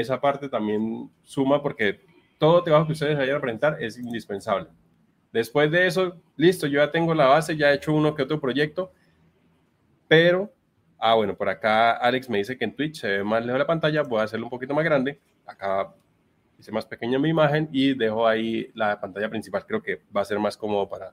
esa 0.00 0.20
parte 0.20 0.48
también 0.48 1.10
suma 1.22 1.62
porque 1.62 2.00
todo 2.38 2.62
trabajo 2.62 2.86
que 2.86 2.92
ustedes 2.92 3.16
vayan 3.16 3.36
a 3.36 3.40
presentar 3.40 3.82
es 3.82 3.98
indispensable. 3.98 4.68
Después 5.32 5.70
de 5.70 5.86
eso, 5.86 6.16
listo, 6.36 6.66
yo 6.66 6.80
ya 6.80 6.90
tengo 6.90 7.14
la 7.14 7.26
base, 7.26 7.56
ya 7.56 7.70
he 7.70 7.74
hecho 7.74 7.92
uno 7.92 8.14
que 8.14 8.22
otro 8.22 8.40
proyecto, 8.40 8.92
pero, 10.08 10.52
ah, 10.98 11.14
bueno, 11.14 11.36
por 11.36 11.48
acá 11.48 11.92
Alex 11.92 12.28
me 12.28 12.38
dice 12.38 12.56
que 12.56 12.64
en 12.64 12.74
Twitch 12.74 13.00
se 13.00 13.08
ve 13.08 13.24
más 13.24 13.44
lejos 13.44 13.58
la 13.58 13.66
pantalla, 13.66 14.02
voy 14.02 14.20
a 14.20 14.24
hacerlo 14.24 14.46
un 14.46 14.50
poquito 14.50 14.74
más 14.74 14.84
grande, 14.84 15.18
acá 15.46 15.94
hice 16.62 16.70
más 16.70 16.86
pequeña 16.86 17.18
mi 17.18 17.28
imagen 17.28 17.68
y 17.72 17.94
dejo 17.94 18.24
ahí 18.24 18.70
la 18.74 19.00
pantalla 19.00 19.28
principal, 19.28 19.66
creo 19.66 19.82
que 19.82 20.00
va 20.16 20.20
a 20.20 20.24
ser 20.24 20.38
más 20.38 20.56
cómodo 20.56 20.88
para 20.88 21.12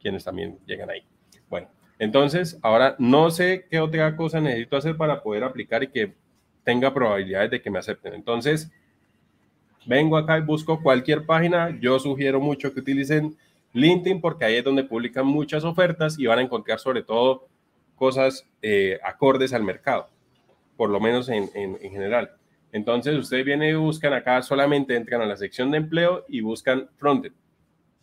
quienes 0.00 0.24
también 0.24 0.58
llegan 0.64 0.88
ahí. 0.88 1.02
Bueno, 1.50 1.68
entonces, 1.98 2.58
ahora 2.62 2.96
no 2.98 3.30
sé 3.30 3.66
qué 3.70 3.78
otra 3.78 4.16
cosa 4.16 4.40
necesito 4.40 4.74
hacer 4.78 4.96
para 4.96 5.22
poder 5.22 5.44
aplicar 5.44 5.82
y 5.82 5.88
que 5.88 6.14
tenga 6.64 6.94
probabilidades 6.94 7.50
de 7.50 7.60
que 7.60 7.70
me 7.70 7.78
acepten. 7.78 8.14
Entonces, 8.14 8.72
vengo 9.84 10.16
acá 10.16 10.38
y 10.38 10.40
busco 10.40 10.82
cualquier 10.82 11.26
página. 11.26 11.78
Yo 11.78 11.98
sugiero 11.98 12.40
mucho 12.40 12.72
que 12.72 12.80
utilicen 12.80 13.36
LinkedIn 13.74 14.22
porque 14.22 14.46
ahí 14.46 14.56
es 14.56 14.64
donde 14.64 14.84
publican 14.84 15.26
muchas 15.26 15.62
ofertas 15.62 16.18
y 16.18 16.26
van 16.26 16.38
a 16.38 16.42
encontrar 16.42 16.78
sobre 16.78 17.02
todo 17.02 17.48
cosas 17.96 18.48
eh, 18.62 18.98
acordes 19.04 19.52
al 19.52 19.62
mercado, 19.62 20.08
por 20.78 20.88
lo 20.88 21.00
menos 21.00 21.28
en, 21.28 21.50
en, 21.54 21.78
general. 21.78 22.30
Entonces, 22.72 23.16
ustedes 23.16 23.44
vienen 23.44 23.70
y 23.70 23.78
buscan 23.78 24.12
acá, 24.12 24.42
solamente 24.42 24.96
entran 24.96 25.22
a 25.22 25.26
la 25.26 25.36
sección 25.36 25.70
de 25.70 25.78
empleo 25.78 26.24
y 26.28 26.40
buscan 26.40 26.88
frontend. 26.96 27.34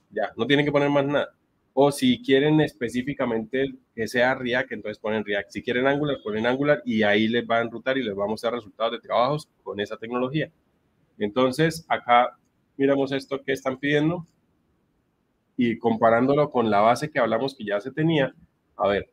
Ya, 0.10 0.31
no 0.38 0.45
tienen 0.45 0.65
que 0.65 0.72
poner 0.72 0.90
más 0.90 1.06
nada. 1.06 1.35
O 1.73 1.91
si 1.91 2.22
quieren 2.22 2.61
específicamente 2.61 3.73
que 3.95 4.07
sea 4.07 4.35
React, 4.35 4.73
entonces 4.73 4.99
ponen 4.99 5.26
React. 5.26 5.49
Si 5.49 5.64
quieren 5.64 5.88
Angular, 5.88 6.18
ponen 6.23 6.45
Angular 6.45 6.81
y 6.85 7.03
ahí 7.03 7.27
les 7.27 7.48
va 7.49 7.57
a 7.57 7.61
enrutar 7.61 7.98
y 7.98 8.03
les 8.03 8.18
va 8.18 8.26
a 8.26 8.27
mostrar 8.27 8.53
resultados 8.53 8.91
de 8.94 8.99
trabajos 8.99 9.49
con 9.64 9.80
esa 9.80 9.98
tecnología. 9.98 10.52
Entonces, 11.18 11.85
acá 11.88 12.38
miramos 12.77 13.11
esto 13.11 13.41
que 13.44 13.53
están 13.53 13.77
pidiendo 13.77 14.26
y 15.57 15.77
comparándolo 15.77 16.49
con 16.52 16.69
la 16.69 16.80
base 16.81 17.10
que 17.10 17.19
hablamos 17.19 17.56
que 17.56 17.65
ya 17.65 17.80
se 17.80 17.91
tenía. 17.91 18.34
A 18.76 18.88
ver, 18.88 19.10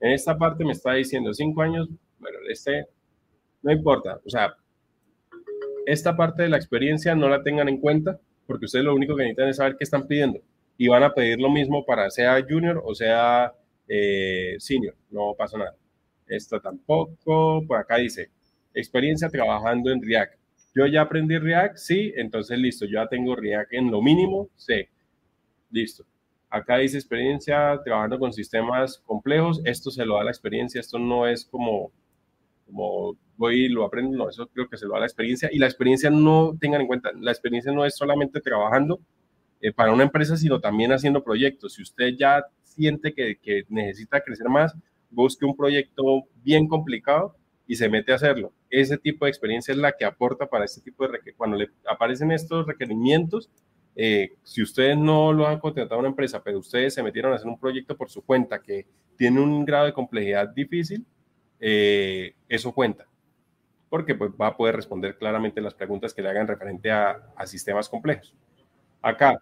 en 0.00 0.12
esta 0.12 0.36
parte 0.36 0.64
me 0.64 0.72
está 0.72 0.92
diciendo 0.94 1.32
cinco 1.32 1.62
años, 1.62 1.88
bueno, 2.18 2.38
este 2.48 2.86
no 3.62 3.72
importa, 3.72 4.20
o 4.24 4.30
sea, 4.30 4.54
esta 5.86 6.16
parte 6.16 6.42
de 6.42 6.50
la 6.50 6.58
experiencia 6.58 7.14
no 7.14 7.28
la 7.28 7.42
tengan 7.42 7.68
en 7.68 7.78
cuenta 7.78 8.20
porque 8.46 8.66
ustedes 8.66 8.84
lo 8.84 8.94
único 8.94 9.16
que 9.16 9.22
necesitan 9.22 9.48
es 9.48 9.56
saber 9.56 9.76
qué 9.78 9.84
están 9.84 10.06
pidiendo 10.06 10.40
y 10.76 10.88
van 10.88 11.02
a 11.02 11.14
pedir 11.14 11.40
lo 11.40 11.50
mismo 11.50 11.86
para 11.86 12.10
sea 12.10 12.44
junior 12.46 12.82
o 12.84 12.94
sea 12.94 13.54
eh, 13.88 14.56
senior, 14.58 14.94
no 15.10 15.34
pasa 15.36 15.58
nada. 15.58 15.76
Esto 16.26 16.60
tampoco, 16.60 17.64
por 17.66 17.78
acá 17.78 17.96
dice, 17.96 18.30
experiencia 18.74 19.28
trabajando 19.28 19.90
en 19.90 20.02
React. 20.02 20.34
Yo 20.74 20.86
ya 20.86 21.02
aprendí 21.02 21.38
React, 21.38 21.76
sí, 21.76 22.12
entonces 22.16 22.58
listo, 22.58 22.84
yo 22.84 23.00
ya 23.02 23.08
tengo 23.08 23.34
React 23.36 23.72
en 23.72 23.90
lo 23.90 24.02
mínimo, 24.02 24.48
sí, 24.56 24.86
listo. 25.70 26.04
Acá 26.50 26.78
dice 26.78 26.96
experiencia 26.98 27.80
trabajando 27.84 28.18
con 28.18 28.32
sistemas 28.32 28.98
complejos, 28.98 29.60
esto 29.64 29.90
se 29.90 30.04
lo 30.04 30.16
da 30.16 30.24
la 30.24 30.30
experiencia, 30.30 30.80
esto 30.80 30.98
no 30.98 31.26
es 31.26 31.44
como, 31.44 31.92
como 32.66 33.16
voy 33.36 33.66
y 33.66 33.68
lo 33.68 33.84
aprendo, 33.84 34.16
no, 34.16 34.28
eso 34.28 34.46
creo 34.48 34.68
que 34.68 34.76
se 34.76 34.86
lo 34.86 34.94
da 34.94 35.00
la 35.00 35.06
experiencia 35.06 35.48
y 35.52 35.58
la 35.58 35.66
experiencia 35.66 36.10
no, 36.10 36.56
tengan 36.60 36.80
en 36.82 36.86
cuenta, 36.86 37.10
la 37.18 37.30
experiencia 37.30 37.72
no 37.72 37.84
es 37.84 37.96
solamente 37.96 38.40
trabajando, 38.40 39.00
eh, 39.60 39.72
para 39.72 39.92
una 39.92 40.02
empresa, 40.04 40.36
sino 40.36 40.60
también 40.60 40.92
haciendo 40.92 41.24
proyectos. 41.24 41.74
Si 41.74 41.82
usted 41.82 42.10
ya 42.18 42.44
siente 42.62 43.14
que, 43.14 43.36
que, 43.40 43.64
necesita 43.68 44.20
crecer 44.20 44.48
más, 44.48 44.74
busque 45.10 45.44
un 45.44 45.56
proyecto 45.56 46.24
bien 46.42 46.68
complicado 46.68 47.34
y 47.66 47.76
se 47.76 47.88
mete 47.88 48.12
a 48.12 48.16
hacerlo. 48.16 48.52
Ese 48.70 48.98
tipo 48.98 49.24
de 49.24 49.30
experiencia 49.30 49.72
es 49.72 49.78
la 49.78 49.92
que 49.92 50.04
aporta 50.04 50.46
para 50.46 50.64
este 50.64 50.80
tipo 50.82 51.08
de 51.08 51.34
cuando 51.36 51.56
le 51.56 51.70
aparecen 51.88 52.32
estos 52.32 52.66
requerimientos. 52.66 53.50
Eh, 53.96 54.34
si 54.42 54.62
ustedes 54.62 54.96
no 54.96 55.32
lo 55.32 55.46
han 55.46 55.58
contratado 55.58 55.96
a 55.96 56.00
una 56.00 56.10
empresa, 56.10 56.42
pero 56.44 56.58
ustedes 56.58 56.94
se 56.94 57.02
metieron 57.02 57.32
a 57.32 57.36
hacer 57.36 57.48
un 57.48 57.58
proyecto 57.58 57.96
por 57.96 58.10
su 58.10 58.22
cuenta 58.22 58.60
que 58.60 58.86
tiene 59.16 59.40
un 59.40 59.64
grado 59.64 59.86
de 59.86 59.94
complejidad 59.94 60.50
difícil, 60.50 61.06
eh, 61.60 62.34
eso 62.48 62.72
cuenta, 62.72 63.06
porque 63.90 64.14
pues, 64.14 64.32
va 64.32 64.48
a 64.48 64.56
poder 64.56 64.76
responder 64.76 65.16
claramente 65.18 65.60
las 65.60 65.74
preguntas 65.74 66.14
que 66.14 66.22
le 66.22 66.30
hagan 66.30 66.48
referente 66.48 66.90
a, 66.90 67.32
a 67.36 67.46
sistemas 67.46 67.88
complejos. 67.88 68.34
Acá 69.02 69.40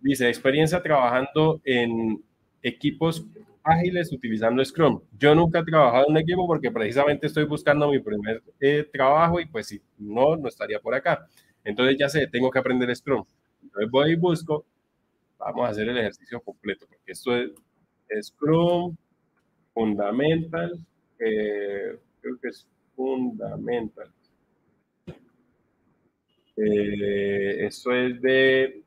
dice 0.00 0.28
experiencia 0.28 0.82
trabajando 0.82 1.60
en 1.64 2.22
equipos 2.62 3.24
ágiles 3.62 4.12
utilizando 4.12 4.64
Scrum. 4.64 5.00
Yo 5.18 5.34
nunca 5.34 5.60
he 5.60 5.64
trabajado 5.64 6.06
en 6.06 6.12
un 6.12 6.18
equipo 6.18 6.46
porque 6.46 6.70
precisamente 6.70 7.26
estoy 7.26 7.44
buscando 7.44 7.90
mi 7.90 7.98
primer 7.98 8.42
eh, 8.60 8.88
trabajo 8.92 9.40
y 9.40 9.46
pues 9.46 9.66
si 9.66 9.82
no, 9.98 10.36
no 10.36 10.48
estaría 10.48 10.80
por 10.80 10.94
acá. 10.94 11.26
Entonces 11.64 11.96
ya 11.98 12.08
sé, 12.08 12.26
tengo 12.28 12.50
que 12.50 12.58
aprender 12.58 12.94
Scrum. 12.94 13.24
Entonces 13.62 13.90
voy 13.90 14.12
y 14.12 14.16
busco, 14.16 14.64
vamos 15.38 15.66
a 15.66 15.70
hacer 15.70 15.88
el 15.88 15.98
ejercicio 15.98 16.40
completo, 16.40 16.86
porque 16.88 17.12
esto 17.12 17.36
es 17.36 17.52
Scrum, 18.28 18.96
Fundamental, 19.78 20.76
creo 21.16 22.40
que 22.42 22.48
es 22.48 22.66
Fundamental. 22.96 24.10
Eh, 26.56 27.64
esto 27.64 27.92
es 27.92 28.20
de 28.20 28.82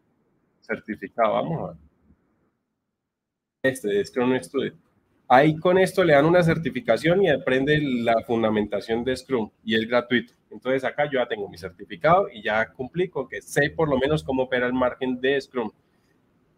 certificado. 0.60 1.32
Vamos 1.32 1.62
a 1.62 1.68
ver. 1.68 1.78
Este 3.64 4.02
es 4.02 4.10
Scrum 4.10 4.38
Studio. 4.44 4.74
Ahí 5.30 5.56
con 5.56 5.78
esto 5.78 6.04
le 6.04 6.12
dan 6.12 6.26
una 6.26 6.44
certificación 6.44 7.24
y 7.24 7.30
aprende 7.30 7.80
la 7.80 8.22
fundamentación 8.28 9.06
de 9.06 9.16
Scrum 9.16 9.50
y 9.64 9.76
es 9.76 9.88
gratuito. 9.88 10.34
Entonces 10.50 10.84
acá 10.84 11.06
yo 11.06 11.20
ya 11.20 11.28
tengo 11.30 11.48
mi 11.48 11.58
certificado 11.58 12.28
y 12.30 12.44
ya 12.44 12.70
cumplí 12.70 13.08
con 13.08 13.30
que 13.30 13.42
sé 13.42 13.70
por 13.70 13.88
lo 13.88 13.98
menos 13.98 14.26
cómo 14.26 14.44
opera 14.44 14.68
el 14.68 14.74
margen 14.74 15.22
de 15.22 15.40
Scrum. 15.40 15.72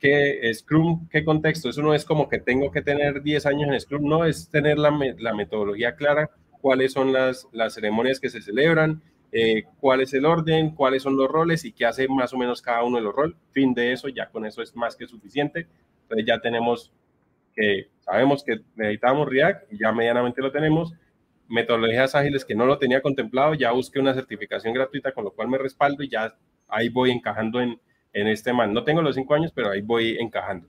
¿Qué 0.03 0.53
Scrum? 0.53 1.07
¿Qué 1.07 1.23
contexto? 1.23 1.69
Eso 1.69 1.81
no 1.81 1.93
es 1.93 2.03
como 2.03 2.27
que 2.27 2.37
tengo 2.37 2.71
que 2.71 2.81
tener 2.81 3.23
10 3.23 3.45
años 3.45 3.69
en 3.71 3.79
Scrum, 3.79 4.03
no, 4.03 4.25
es 4.25 4.49
tener 4.49 4.77
la, 4.77 4.91
la 5.17 5.33
metodología 5.33 5.95
clara, 5.95 6.29
cuáles 6.59 6.91
son 6.91 7.13
las, 7.13 7.47
las 7.53 7.75
ceremonias 7.75 8.19
que 8.19 8.29
se 8.29 8.41
celebran, 8.41 9.01
eh, 9.31 9.63
cuál 9.79 10.01
es 10.01 10.13
el 10.13 10.25
orden, 10.25 10.71
cuáles 10.71 11.03
son 11.03 11.15
los 11.15 11.29
roles 11.29 11.63
y 11.63 11.71
qué 11.71 11.85
hace 11.85 12.09
más 12.09 12.33
o 12.33 12.37
menos 12.37 12.61
cada 12.61 12.83
uno 12.83 12.97
de 12.97 13.03
los 13.03 13.15
roles. 13.15 13.37
Fin 13.51 13.73
de 13.73 13.93
eso, 13.93 14.09
ya 14.09 14.27
con 14.27 14.45
eso 14.45 14.61
es 14.61 14.75
más 14.75 14.97
que 14.97 15.07
suficiente. 15.07 15.67
Entonces 16.01 16.27
ya 16.27 16.37
tenemos 16.41 16.91
que, 17.55 17.87
sabemos 18.01 18.43
que 18.43 18.59
necesitamos 18.75 19.29
React 19.29 19.71
ya 19.71 19.93
medianamente 19.93 20.41
lo 20.41 20.51
tenemos. 20.51 20.93
Metodologías 21.47 22.13
ágiles 22.13 22.43
que 22.43 22.55
no 22.55 22.65
lo 22.65 22.77
tenía 22.77 23.01
contemplado, 23.01 23.53
ya 23.53 23.71
busqué 23.71 24.01
una 24.01 24.13
certificación 24.13 24.73
gratuita 24.73 25.13
con 25.13 25.23
lo 25.23 25.31
cual 25.31 25.47
me 25.47 25.57
respaldo 25.57 26.03
y 26.03 26.09
ya 26.09 26.35
ahí 26.67 26.89
voy 26.89 27.11
encajando 27.11 27.61
en, 27.61 27.79
en 28.13 28.27
este 28.27 28.53
man. 28.53 28.73
No 28.73 28.83
tengo 28.83 29.01
los 29.01 29.15
cinco 29.15 29.33
años, 29.33 29.51
pero 29.53 29.71
ahí 29.71 29.81
voy 29.81 30.17
encajando. 30.19 30.67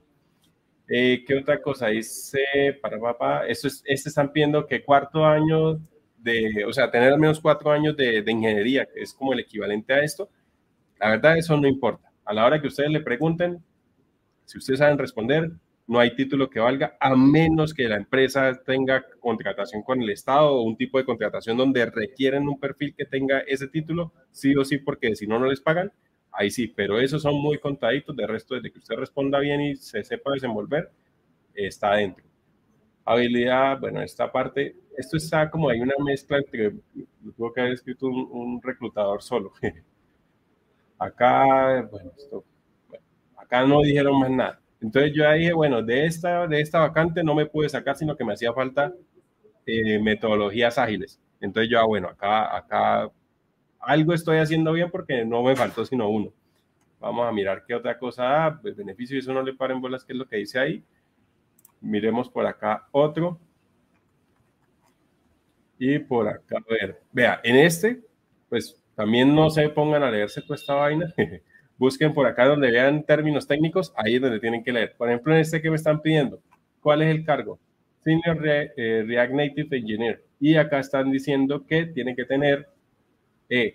Eh, 0.87 1.23
¿Qué 1.25 1.35
otra 1.35 1.61
cosa? 1.61 1.87
Dice, 1.87 2.39
para 2.81 2.99
papá, 2.99 3.47
esto 3.47 3.67
es, 3.67 3.81
este 3.85 4.09
están 4.09 4.31
pidiendo 4.31 4.67
que 4.67 4.83
cuarto 4.83 5.25
año 5.25 5.79
de, 6.17 6.65
o 6.67 6.73
sea, 6.73 6.91
tener 6.91 7.13
al 7.13 7.19
menos 7.19 7.39
cuatro 7.39 7.71
años 7.71 7.95
de, 7.95 8.21
de 8.21 8.31
ingeniería, 8.31 8.85
que 8.85 9.01
es 9.01 9.13
como 9.13 9.33
el 9.33 9.39
equivalente 9.39 9.93
a 9.93 10.03
esto, 10.03 10.29
la 10.99 11.09
verdad 11.09 11.37
eso 11.37 11.57
no 11.57 11.67
importa. 11.67 12.11
A 12.25 12.33
la 12.33 12.45
hora 12.45 12.61
que 12.61 12.67
ustedes 12.67 12.89
le 12.91 13.01
pregunten, 13.01 13.63
si 14.45 14.57
ustedes 14.57 14.79
saben 14.79 14.97
responder, 14.97 15.51
no 15.87 15.99
hay 15.99 16.15
título 16.15 16.49
que 16.49 16.59
valga, 16.59 16.97
a 16.99 17.15
menos 17.15 17.73
que 17.73 17.87
la 17.87 17.97
empresa 17.97 18.59
tenga 18.65 19.05
contratación 19.19 19.83
con 19.83 20.01
el 20.01 20.09
Estado 20.09 20.51
o 20.51 20.63
un 20.63 20.77
tipo 20.77 20.97
de 20.97 21.05
contratación 21.05 21.57
donde 21.57 21.85
requieren 21.85 22.47
un 22.47 22.59
perfil 22.59 22.95
que 22.95 23.05
tenga 23.05 23.39
ese 23.39 23.67
título, 23.67 24.13
sí 24.31 24.55
o 24.55 24.65
sí, 24.65 24.79
porque 24.79 25.15
si 25.15 25.27
no, 25.27 25.37
no 25.39 25.45
les 25.45 25.61
pagan, 25.61 25.91
ahí 26.35 26.51
sí, 26.51 26.67
pero 26.67 26.99
esos 26.99 27.21
son 27.21 27.35
muy 27.35 27.57
contaditos, 27.59 28.15
de 28.15 28.27
resto, 28.27 28.55
desde 28.55 28.71
que 28.71 28.79
usted 28.79 28.95
responda 28.95 29.39
bien 29.39 29.61
y 29.61 29.75
se 29.75 30.03
sepa 30.03 30.31
desenvolver, 30.33 30.91
está 31.53 31.93
adentro. 31.93 32.25
Habilidad, 33.05 33.79
bueno, 33.79 34.01
esta 34.01 34.31
parte, 34.31 34.75
esto 34.97 35.17
está 35.17 35.49
como 35.49 35.69
hay 35.69 35.79
una 35.79 35.93
mezcla 36.03 36.37
entre, 36.37 36.73
tuvo 37.35 37.53
que 37.53 37.61
haber 37.61 37.73
escrito 37.73 38.07
un, 38.07 38.61
reclutador 38.61 39.21
solo. 39.21 39.53
acá, 40.99 41.87
bueno, 41.91 42.11
esto, 42.17 42.43
acá 43.37 43.65
no 43.65 43.81
dijeron 43.81 44.19
más 44.19 44.31
nada. 44.31 44.61
Entonces 44.81 45.13
yo 45.15 45.31
dije, 45.31 45.53
bueno, 45.53 45.81
de 45.81 46.05
esta, 46.05 46.47
de 46.47 46.61
esta 46.61 46.79
vacante 46.79 47.23
no 47.23 47.35
me 47.35 47.45
pude 47.45 47.69
sacar, 47.69 47.95
sino 47.95 48.15
que 48.15 48.25
me 48.25 48.33
hacía 48.33 48.53
falta 48.53 48.93
eh, 49.65 49.99
metodologías 49.99 50.77
ágiles. 50.77 51.19
Entonces 51.39 51.69
yo, 51.71 51.79
ah, 51.79 51.85
bueno, 51.85 52.09
acá, 52.09 52.55
acá 52.55 53.11
algo 53.85 54.13
estoy 54.13 54.37
haciendo 54.37 54.73
bien 54.73 54.89
porque 54.91 55.25
no 55.25 55.43
me 55.43 55.55
faltó 55.55 55.85
sino 55.85 56.09
uno. 56.09 56.31
Vamos 56.99 57.27
a 57.27 57.31
mirar 57.31 57.63
qué 57.67 57.75
otra 57.75 57.97
cosa 57.97 58.23
da, 58.23 58.59
pues, 58.61 58.75
beneficio 58.75 59.19
eso 59.19 59.33
no 59.33 59.43
le 59.43 59.53
paren 59.53 59.81
bolas, 59.81 60.03
qué 60.03 60.13
es 60.13 60.19
lo 60.19 60.27
que 60.27 60.37
dice 60.37 60.59
ahí. 60.59 60.83
Miremos 61.81 62.29
por 62.29 62.45
acá 62.45 62.87
otro. 62.91 63.39
Y 65.77 65.99
por 65.99 66.27
acá, 66.27 66.57
a 66.57 66.73
ver, 66.73 67.01
vea, 67.11 67.41
en 67.43 67.57
este, 67.57 68.01
pues 68.49 68.81
también 68.95 69.35
no 69.35 69.49
se 69.49 69.67
pongan 69.69 70.03
a 70.03 70.09
leerse 70.09 70.41
toda 70.41 70.55
esta 70.55 70.73
vaina. 70.73 71.13
Busquen 71.77 72.13
por 72.13 72.25
acá 72.25 72.45
donde 72.45 72.71
vean 72.71 73.03
términos 73.03 73.45
técnicos, 73.45 73.93
ahí 73.97 74.15
es 74.15 74.21
donde 74.21 74.39
tienen 74.39 74.63
que 74.63 74.71
leer. 74.71 74.95
Por 74.97 75.09
ejemplo, 75.09 75.33
en 75.33 75.41
este 75.41 75.61
que 75.61 75.69
me 75.69 75.75
están 75.75 76.01
pidiendo, 76.01 76.39
¿cuál 76.79 77.01
es 77.01 77.13
el 77.13 77.25
cargo? 77.25 77.59
Senior 78.05 78.39
eh, 78.45 79.03
React 79.05 79.33
Native 79.33 79.77
Engineer. 79.77 80.23
Y 80.39 80.55
acá 80.55 80.79
están 80.79 81.11
diciendo 81.11 81.65
que 81.65 81.87
tiene 81.87 82.15
que 82.15 82.23
tener 82.23 82.69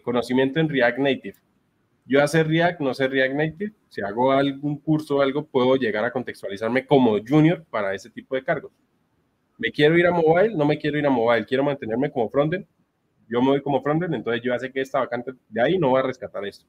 conocimiento 0.02 0.60
en 0.60 0.68
React 0.68 0.98
Native. 0.98 1.34
Yo 2.06 2.22
hacer 2.22 2.48
React, 2.48 2.80
no 2.80 2.94
sé 2.94 3.08
React 3.08 3.34
Native. 3.34 3.72
Si 3.88 4.00
hago 4.00 4.32
algún 4.32 4.78
curso 4.78 5.16
o 5.16 5.22
algo, 5.22 5.46
puedo 5.46 5.76
llegar 5.76 6.04
a 6.04 6.10
contextualizarme 6.10 6.86
como 6.86 7.16
junior 7.26 7.64
para 7.70 7.94
ese 7.94 8.10
tipo 8.10 8.34
de 8.34 8.42
cargos. 8.42 8.72
¿Me 9.58 9.70
quiero 9.70 9.96
ir 9.98 10.06
a 10.06 10.10
mobile? 10.10 10.54
No 10.54 10.64
me 10.64 10.78
quiero 10.78 10.98
ir 10.98 11.06
a 11.06 11.10
mobile. 11.10 11.44
Quiero 11.44 11.62
mantenerme 11.62 12.10
como 12.10 12.28
frontend. 12.30 12.66
Yo 13.28 13.40
me 13.40 13.48
voy 13.48 13.62
como 13.62 13.80
frontend, 13.80 14.12
entonces 14.14 14.42
yo 14.42 14.58
sé 14.58 14.72
que 14.72 14.80
esta 14.80 14.98
vacante 14.98 15.32
de 15.48 15.62
ahí 15.62 15.78
no 15.78 15.92
va 15.92 16.00
a 16.00 16.02
rescatar 16.02 16.44
esto. 16.44 16.66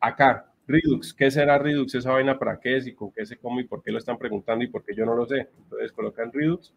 Acá, 0.00 0.50
Redux, 0.66 1.12
¿qué 1.12 1.30
será 1.30 1.58
Redux? 1.58 1.94
¿Esa 1.94 2.12
vaina 2.12 2.38
para 2.38 2.58
qué 2.58 2.78
es 2.78 2.86
y 2.86 2.94
con 2.94 3.12
qué 3.12 3.26
se 3.26 3.36
come 3.36 3.62
y 3.62 3.64
por 3.64 3.82
qué 3.82 3.92
lo 3.92 3.98
están 3.98 4.16
preguntando 4.16 4.64
y 4.64 4.68
por 4.68 4.82
qué 4.82 4.94
yo 4.94 5.04
no 5.04 5.14
lo 5.14 5.26
sé? 5.26 5.48
Entonces 5.58 5.92
colocan 5.92 6.32
Redux. 6.32 6.72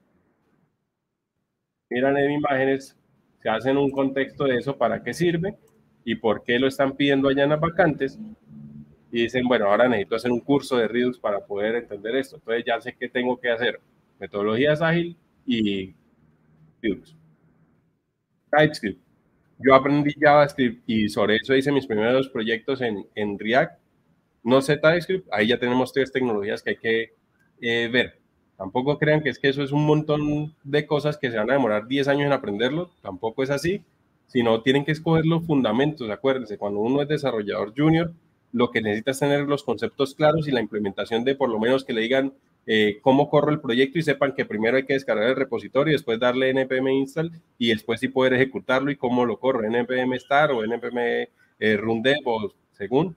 Miran 1.89 2.17
en 2.17 2.31
imágenes, 2.31 2.99
se 3.43 3.49
hacen 3.49 3.77
un 3.77 3.91
contexto 3.91 4.45
de 4.45 4.57
eso, 4.57 4.75
para 4.77 5.03
qué 5.03 5.13
sirve 5.13 5.55
y 6.03 6.15
por 6.15 6.43
qué 6.43 6.57
lo 6.57 6.67
están 6.67 6.95
pidiendo 6.95 7.29
allá 7.29 7.43
en 7.43 7.49
las 7.51 7.59
vacantes. 7.59 8.17
Y 9.11 9.21
dicen, 9.23 9.47
bueno, 9.47 9.67
ahora 9.67 9.87
necesito 9.87 10.15
hacer 10.15 10.31
un 10.31 10.39
curso 10.39 10.77
de 10.77 10.87
Redux 10.87 11.19
para 11.19 11.45
poder 11.45 11.75
entender 11.75 12.15
esto. 12.15 12.37
Entonces 12.37 12.63
ya 12.65 12.81
sé 12.81 12.95
qué 12.99 13.07
tengo 13.09 13.39
que 13.39 13.51
hacer. 13.51 13.79
Metodologías 14.19 14.81
ágil 14.81 15.15
y 15.45 15.93
Redux. 16.81 17.15
TypeScript 18.49 19.03
yo 19.59 19.75
aprendí 19.75 20.13
JavaScript 20.19 20.83
y 20.87 21.09
sobre 21.09 21.37
eso 21.37 21.55
hice 21.55 21.71
mis 21.71 21.87
primeros 21.87 22.29
proyectos 22.29 22.81
en, 22.81 23.07
en 23.15 23.39
React. 23.39 23.79
No 24.43 24.61
sé 24.61 24.75
TypeScript, 24.75 25.27
ahí 25.31 25.47
ya 25.47 25.57
tenemos 25.57 25.93
tres 25.93 26.11
tecnologías 26.11 26.61
que 26.61 26.71
hay 26.71 26.77
que 26.77 27.13
eh, 27.61 27.89
ver. 27.91 28.19
Tampoco 28.57 28.97
crean 28.97 29.21
que 29.21 29.29
es 29.29 29.39
que 29.39 29.49
eso 29.49 29.63
es 29.63 29.71
un 29.71 29.85
montón 29.85 30.53
de 30.63 30.85
cosas 30.85 31.17
que 31.17 31.31
se 31.31 31.37
van 31.37 31.49
a 31.49 31.53
demorar 31.53 31.87
10 31.87 32.07
años 32.07 32.27
en 32.27 32.33
aprenderlo, 32.33 32.91
tampoco 33.01 33.43
es 33.43 33.49
así, 33.49 33.81
sino 34.27 34.61
tienen 34.61 34.85
que 34.85 34.91
escoger 34.91 35.25
los 35.25 35.45
fundamentos, 35.45 36.09
acuérdense, 36.09 36.57
cuando 36.57 36.79
uno 36.79 37.01
es 37.01 37.07
desarrollador 37.07 37.73
junior, 37.75 38.13
lo 38.51 38.71
que 38.71 38.81
necesita 38.81 39.11
es 39.11 39.19
tener 39.19 39.41
los 39.41 39.63
conceptos 39.63 40.13
claros 40.15 40.47
y 40.47 40.51
la 40.51 40.61
implementación 40.61 41.23
de 41.23 41.35
por 41.35 41.49
lo 41.49 41.59
menos 41.59 41.83
que 41.83 41.93
le 41.93 42.01
digan 42.01 42.33
eh, 42.65 42.99
cómo 43.01 43.29
corre 43.29 43.51
el 43.51 43.59
proyecto 43.59 43.99
y 43.99 44.03
sepan 44.03 44.33
que 44.33 44.45
primero 44.45 44.77
hay 44.77 44.85
que 44.85 44.93
descargar 44.93 45.29
el 45.29 45.35
repositorio 45.35 45.91
y 45.91 45.95
después 45.95 46.19
darle 46.19 46.53
npm 46.53 46.93
install 46.93 47.31
y 47.57 47.69
después 47.69 47.99
sí 47.99 48.07
poder 48.07 48.33
ejecutarlo 48.33 48.89
y 48.89 48.95
cómo 48.95 49.25
lo 49.25 49.37
corre, 49.37 49.67
npm 49.67 50.17
start 50.19 50.53
o 50.53 50.63
npm 50.63 51.27
eh, 51.59 51.77
rundev 51.77 52.19
o 52.25 52.53
según. 52.71 53.15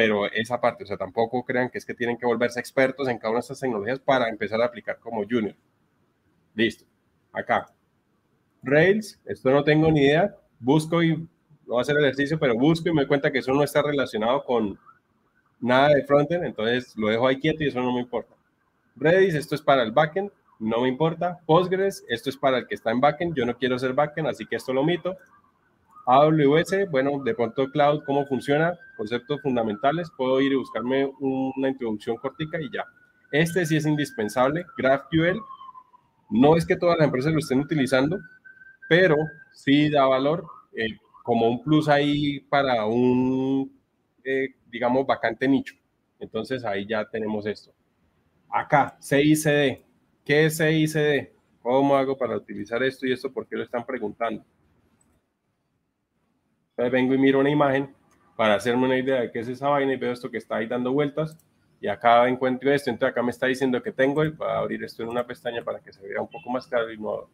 Pero 0.00 0.24
esa 0.32 0.58
parte, 0.58 0.84
o 0.84 0.86
sea, 0.86 0.96
tampoco 0.96 1.44
crean 1.44 1.68
que 1.68 1.76
es 1.76 1.84
que 1.84 1.92
tienen 1.92 2.16
que 2.16 2.24
volverse 2.24 2.58
expertos 2.58 3.06
en 3.06 3.18
cada 3.18 3.32
una 3.32 3.40
de 3.40 3.40
estas 3.42 3.60
tecnologías 3.60 4.00
para 4.00 4.30
empezar 4.30 4.62
a 4.62 4.64
aplicar 4.64 4.98
como 4.98 5.24
junior. 5.28 5.54
Listo. 6.54 6.86
Acá. 7.34 7.66
Rails, 8.62 9.20
esto 9.26 9.50
no 9.50 9.62
tengo 9.62 9.92
ni 9.92 10.06
idea. 10.06 10.34
Busco 10.58 11.02
y 11.02 11.16
no 11.16 11.28
voy 11.66 11.80
a 11.80 11.82
hacer 11.82 11.98
ejercicio, 11.98 12.38
pero 12.38 12.54
busco 12.54 12.88
y 12.88 12.92
me 12.92 13.02
doy 13.02 13.08
cuenta 13.08 13.30
que 13.30 13.40
eso 13.40 13.52
no 13.52 13.62
está 13.62 13.82
relacionado 13.82 14.42
con, 14.42 14.78
nada 15.60 15.90
de 15.90 16.02
frontend, 16.04 16.44
entonces 16.44 16.96
lo 16.96 17.08
dejo 17.08 17.26
ahí 17.26 17.38
quieto 17.38 17.62
y 17.62 17.68
eso 17.68 17.82
no 17.82 17.92
me 17.92 18.00
importa. 18.00 18.34
Redis, 18.96 19.34
esto 19.34 19.54
es 19.54 19.60
para 19.60 19.82
el 19.82 19.92
backend, 19.92 20.30
no 20.58 20.80
me 20.80 20.88
importa. 20.88 21.40
Postgres, 21.44 22.06
esto 22.08 22.30
es 22.30 22.38
para 22.38 22.56
el 22.56 22.66
que 22.66 22.74
está 22.74 22.90
en 22.90 23.02
backend, 23.02 23.36
yo 23.36 23.44
no 23.44 23.54
quiero 23.54 23.78
ser 23.78 23.92
backend, 23.92 24.28
así 24.28 24.46
que 24.46 24.56
esto 24.56 24.72
lo 24.72 24.80
omito. 24.80 25.18
AWS, 26.12 26.90
bueno, 26.90 27.22
de 27.24 27.34
pronto 27.34 27.70
cloud, 27.70 28.02
cómo 28.04 28.26
funciona, 28.26 28.78
conceptos 28.96 29.40
fundamentales, 29.42 30.10
puedo 30.16 30.40
ir 30.40 30.52
y 30.52 30.56
buscarme 30.56 31.10
una 31.20 31.68
introducción 31.68 32.16
cortica 32.16 32.60
y 32.60 32.70
ya. 32.72 32.84
Este 33.30 33.64
sí 33.64 33.76
es 33.76 33.86
indispensable, 33.86 34.64
GraphQL. 34.76 35.40
No 36.30 36.56
es 36.56 36.66
que 36.66 36.76
todas 36.76 36.98
las 36.98 37.06
empresas 37.06 37.32
lo 37.32 37.38
estén 37.38 37.60
utilizando, 37.60 38.18
pero 38.88 39.16
sí 39.52 39.88
da 39.88 40.06
valor 40.06 40.46
eh, 40.72 40.98
como 41.22 41.48
un 41.48 41.62
plus 41.62 41.88
ahí 41.88 42.40
para 42.40 42.86
un 42.86 43.70
eh, 44.24 44.54
digamos, 44.70 45.06
vacante 45.06 45.48
nicho. 45.48 45.74
Entonces 46.18 46.64
ahí 46.64 46.86
ya 46.86 47.08
tenemos 47.08 47.46
esto. 47.46 47.72
Acá, 48.48 48.96
CICD. 49.00 49.82
¿Qué 50.24 50.46
es 50.46 50.58
CICD? 50.58 51.32
¿Cómo 51.62 51.96
hago 51.96 52.16
para 52.16 52.36
utilizar 52.36 52.82
esto 52.82 53.06
y 53.06 53.12
esto? 53.12 53.32
¿Por 53.32 53.46
qué 53.46 53.56
lo 53.56 53.64
están 53.64 53.84
preguntando? 53.84 54.44
Entonces 56.80 56.92
vengo 56.92 57.12
y 57.12 57.18
miro 57.18 57.40
una 57.40 57.50
imagen 57.50 57.94
para 58.36 58.54
hacerme 58.54 58.86
una 58.86 58.96
idea 58.96 59.20
de 59.20 59.30
qué 59.30 59.40
es 59.40 59.48
esa 59.48 59.68
vaina 59.68 59.92
y 59.92 59.96
veo 59.96 60.12
esto 60.12 60.30
que 60.30 60.38
está 60.38 60.56
ahí 60.56 60.66
dando 60.66 60.92
vueltas 60.92 61.36
y 61.78 61.88
acá 61.88 62.26
encuentro 62.26 62.72
esto, 62.72 62.88
entonces 62.88 63.12
acá 63.12 63.22
me 63.22 63.30
está 63.32 63.46
diciendo 63.46 63.82
que 63.82 63.92
tengo 63.92 64.24
y 64.24 64.30
voy 64.30 64.48
abrir 64.48 64.82
esto 64.82 65.02
en 65.02 65.10
una 65.10 65.26
pestaña 65.26 65.62
para 65.62 65.78
que 65.80 65.92
se 65.92 66.06
vea 66.08 66.22
un 66.22 66.28
poco 66.28 66.48
más 66.48 66.66
claro 66.66 66.90
y 66.90 66.96
no 66.96 67.28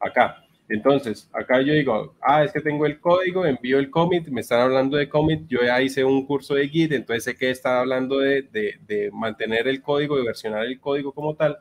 acá. 0.00 0.42
Entonces, 0.70 1.28
acá 1.34 1.60
yo 1.60 1.74
digo, 1.74 2.14
ah, 2.22 2.44
es 2.44 2.52
que 2.52 2.60
tengo 2.60 2.86
el 2.86 2.98
código, 2.98 3.44
envío 3.44 3.78
el 3.78 3.90
commit, 3.90 4.28
me 4.28 4.40
están 4.40 4.60
hablando 4.60 4.96
de 4.96 5.08
commit, 5.08 5.46
yo 5.48 5.60
ya 5.62 5.82
hice 5.82 6.02
un 6.02 6.26
curso 6.26 6.54
de 6.54 6.68
Git, 6.68 6.92
entonces 6.92 7.24
sé 7.24 7.36
que 7.36 7.50
están 7.50 7.76
hablando 7.78 8.18
de, 8.18 8.42
de, 8.42 9.10
mantener 9.12 9.68
el 9.68 9.82
código, 9.82 10.16
de 10.16 10.24
versionar 10.24 10.64
el 10.64 10.80
código 10.80 11.12
como 11.12 11.34
tal, 11.34 11.58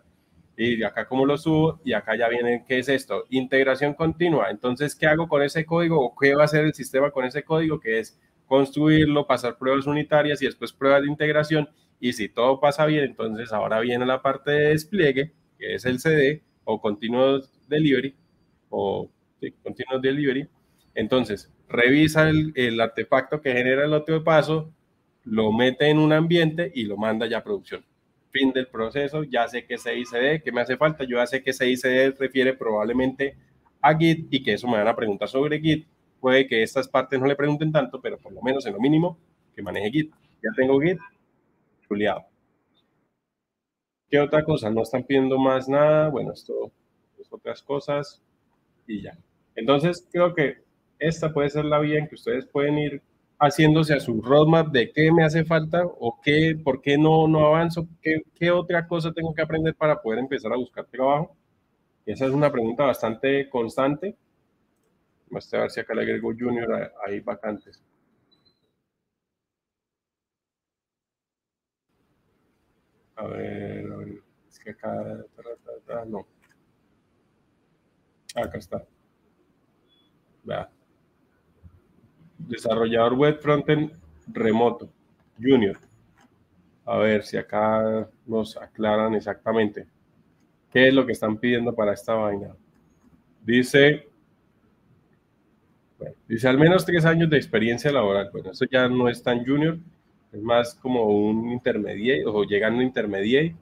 y 0.58 0.84
acá 0.84 1.08
cómo 1.08 1.26
lo 1.26 1.38
subo, 1.38 1.80
y 1.86 1.94
acá 1.94 2.16
ya 2.18 2.28
viene, 2.28 2.66
¿qué 2.68 2.80
es 2.80 2.90
esto? 2.90 3.26
Integración 3.30 3.94
continua. 3.94 4.50
Entonces, 4.50 4.96
¿qué 4.96 5.06
hago 5.06 5.28
con 5.28 5.44
ese 5.44 5.66
código? 5.66 6.04
¿O 6.04 6.16
qué 6.16 6.36
va 6.36 6.42
a 6.42 6.46
hacer 6.46 6.66
el 6.66 6.74
sistema 6.74 7.12
con 7.12 7.26
ese 7.26 7.44
código? 7.44 7.80
Que 7.80 8.00
es 8.00 8.20
construirlo, 8.48 9.28
pasar 9.28 9.58
pruebas 9.58 9.86
unitarias 9.86 10.42
y 10.42 10.46
después 10.46 10.74
pruebas 10.74 11.04
de 11.04 11.10
integración, 11.10 11.70
y 12.00 12.14
si 12.14 12.30
todo 12.30 12.60
pasa 12.60 12.86
bien, 12.86 13.04
entonces 13.06 13.52
ahora 13.52 13.80
viene 13.80 14.06
la 14.06 14.22
parte 14.22 14.52
de 14.52 14.70
despliegue, 14.70 15.34
que 15.58 15.76
es 15.76 15.86
el 15.86 16.00
CD 16.00 16.44
o 16.64 16.80
Continuous 16.80 17.52
Delivery, 17.68 18.16
o 18.70 19.10
sí, 19.40 19.52
Continuous 19.64 20.02
Delivery. 20.02 20.48
Entonces, 20.94 21.52
revisa 21.68 22.30
el, 22.30 22.80
artefacto 22.80 23.42
que 23.42 23.54
genera 23.54 23.86
el 23.86 23.94
otro 23.94 24.24
paso, 24.24 24.74
lo 25.24 25.52
mete 25.52 25.90
en 25.90 25.98
un 25.98 26.14
ambiente 26.14 26.72
y 26.74 26.84
lo 26.84 26.98
manda 26.98 27.28
ya 27.28 27.40
a 27.40 27.44
producción. 27.44 27.84
Fin 28.32 28.52
del 28.52 28.68
proceso, 28.68 29.24
ya 29.24 29.48
sé 29.48 29.66
que 29.66 29.78
CICD, 29.78 30.44
¿qué 30.44 30.52
me 30.52 30.62
hace 30.62 30.78
falta? 30.78 31.04
Yo 31.04 31.18
ya 31.18 31.28
sé 31.28 31.42
que 31.42 31.54
CICD 31.54 32.18
refiere 32.20 32.54
probablemente 32.54 33.38
a 33.82 33.96
Git 33.98 34.28
y 34.32 34.44
que 34.44 34.54
eso 34.54 34.68
me 34.68 34.78
van 34.78 34.88
a 34.88 34.96
preguntar 34.96 35.30
sobre 35.30 35.60
Git. 35.60 35.88
Puede 36.20 36.48
que 36.48 36.64
estas 36.64 36.88
partes 36.88 37.20
no 37.20 37.26
le 37.26 37.36
pregunten 37.36 37.72
tanto, 37.72 38.02
pero 38.02 38.18
por 38.18 38.34
lo 38.34 38.42
menos 38.42 38.66
en 38.66 38.74
lo 38.74 38.80
mínimo 38.80 39.18
que 39.56 39.62
maneje 39.62 39.92
Git. 39.92 40.14
Ya 40.44 40.50
tengo 40.56 40.80
Git, 40.80 41.00
chuleado. 41.88 42.26
¿Qué 44.10 44.20
otra 44.20 44.44
cosa? 44.44 44.70
No 44.70 44.84
están 44.84 45.04
pidiendo 45.04 45.38
más 45.38 45.68
nada. 45.68 46.10
Bueno, 46.10 46.32
esto 46.34 46.72
es 47.20 47.32
otras 47.32 47.62
cosas 47.62 48.22
y 48.88 49.02
ya. 49.02 49.18
Entonces, 49.56 50.08
creo 50.12 50.34
que 50.34 50.58
esta 51.00 51.34
puede 51.34 51.50
ser 51.50 51.66
la 51.66 51.80
vía 51.80 52.00
en 52.00 52.08
que 52.08 52.16
ustedes 52.16 52.46
pueden 52.46 52.78
ir 52.78 53.02
haciéndose 53.40 53.94
a 53.94 54.00
su 54.00 54.22
roadmap 54.22 54.70
de 54.70 54.92
qué 54.92 55.12
me 55.12 55.24
hace 55.24 55.46
falta 55.46 55.84
o 55.86 56.20
qué, 56.22 56.60
por 56.64 56.82
qué 56.82 56.98
no, 56.98 57.28
no 57.28 57.46
avanzo, 57.46 57.88
qué, 58.02 58.22
qué 58.36 58.52
otra 58.52 58.88
cosa 58.88 59.12
tengo 59.14 59.34
que 59.34 59.42
aprender 59.42 59.76
para 59.76 60.02
poder 60.02 60.20
empezar 60.20 60.52
a 60.54 60.58
buscar 60.58 60.86
trabajo. 60.86 61.36
Esa 62.06 62.26
es 62.26 62.32
una 62.32 62.52
pregunta 62.52 62.86
bastante 62.86 63.50
constante. 63.50 64.16
Vamos 65.30 65.54
a 65.54 65.60
ver 65.60 65.72
si 65.72 65.80
acá 65.80 65.94
le 65.94 66.02
agrego 66.04 66.32
Junior, 66.38 66.92
hay 67.06 67.20
vacantes. 67.20 67.84
A 73.18 73.26
ver, 73.28 73.92
a 73.92 73.96
ver, 73.98 74.22
es 74.50 74.60
que 74.60 74.70
acá, 74.72 74.94
no. 76.08 76.26
Acá 78.36 78.58
está. 78.58 78.86
Vea. 80.44 80.70
Desarrollador 82.38 83.14
web 83.14 83.40
frontend 83.40 83.92
remoto, 84.28 84.90
junior. 85.40 85.78
A 86.86 86.98
ver 86.98 87.24
si 87.24 87.38
acá 87.38 88.08
nos 88.26 88.56
aclaran 88.58 89.14
exactamente 89.16 89.86
qué 90.72 90.88
es 90.88 90.94
lo 90.94 91.06
que 91.06 91.14
están 91.14 91.38
pidiendo 91.38 91.74
para 91.74 91.94
esta 91.94 92.14
vaina. 92.14 92.56
Dice, 93.44 94.08
dice 96.28 96.48
al 96.48 96.58
menos 96.58 96.86
tres 96.86 97.06
años 97.06 97.30
de 97.30 97.38
experiencia 97.38 97.92
laboral. 97.92 98.30
Bueno, 98.32 98.52
eso 98.52 98.66
ya 98.70 98.88
no 98.88 99.10
es 99.10 99.24
tan 99.24 99.46
junior, 99.46 99.78
es 100.32 100.42
más 100.42 100.76
como 100.76 101.06
un 101.06 101.50
intermediate 101.50 102.26
o 102.26 102.44
llegando 102.44 102.82
a 102.82 102.84
intermediate. 102.86 103.56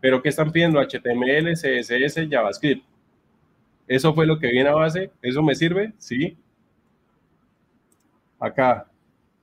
Pero 0.00 0.22
¿qué 0.22 0.28
están 0.28 0.52
pidiendo? 0.52 0.80
HTML, 0.80 1.54
CSS, 1.54 2.28
JavaScript. 2.30 2.84
Eso 3.88 4.14
fue 4.14 4.26
lo 4.26 4.38
que 4.38 4.48
viene 4.48 4.68
a 4.68 4.74
base. 4.74 5.10
¿Eso 5.22 5.42
me 5.42 5.54
sirve? 5.54 5.92
Sí. 5.98 6.36
Acá, 8.38 8.90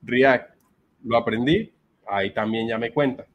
React, 0.02 0.54
lo 1.04 1.16
aprendí. 1.16 1.72
Ahí 2.06 2.32
también 2.32 2.68
ya 2.68 2.78
me 2.78 2.92
cuenta. 2.92 3.26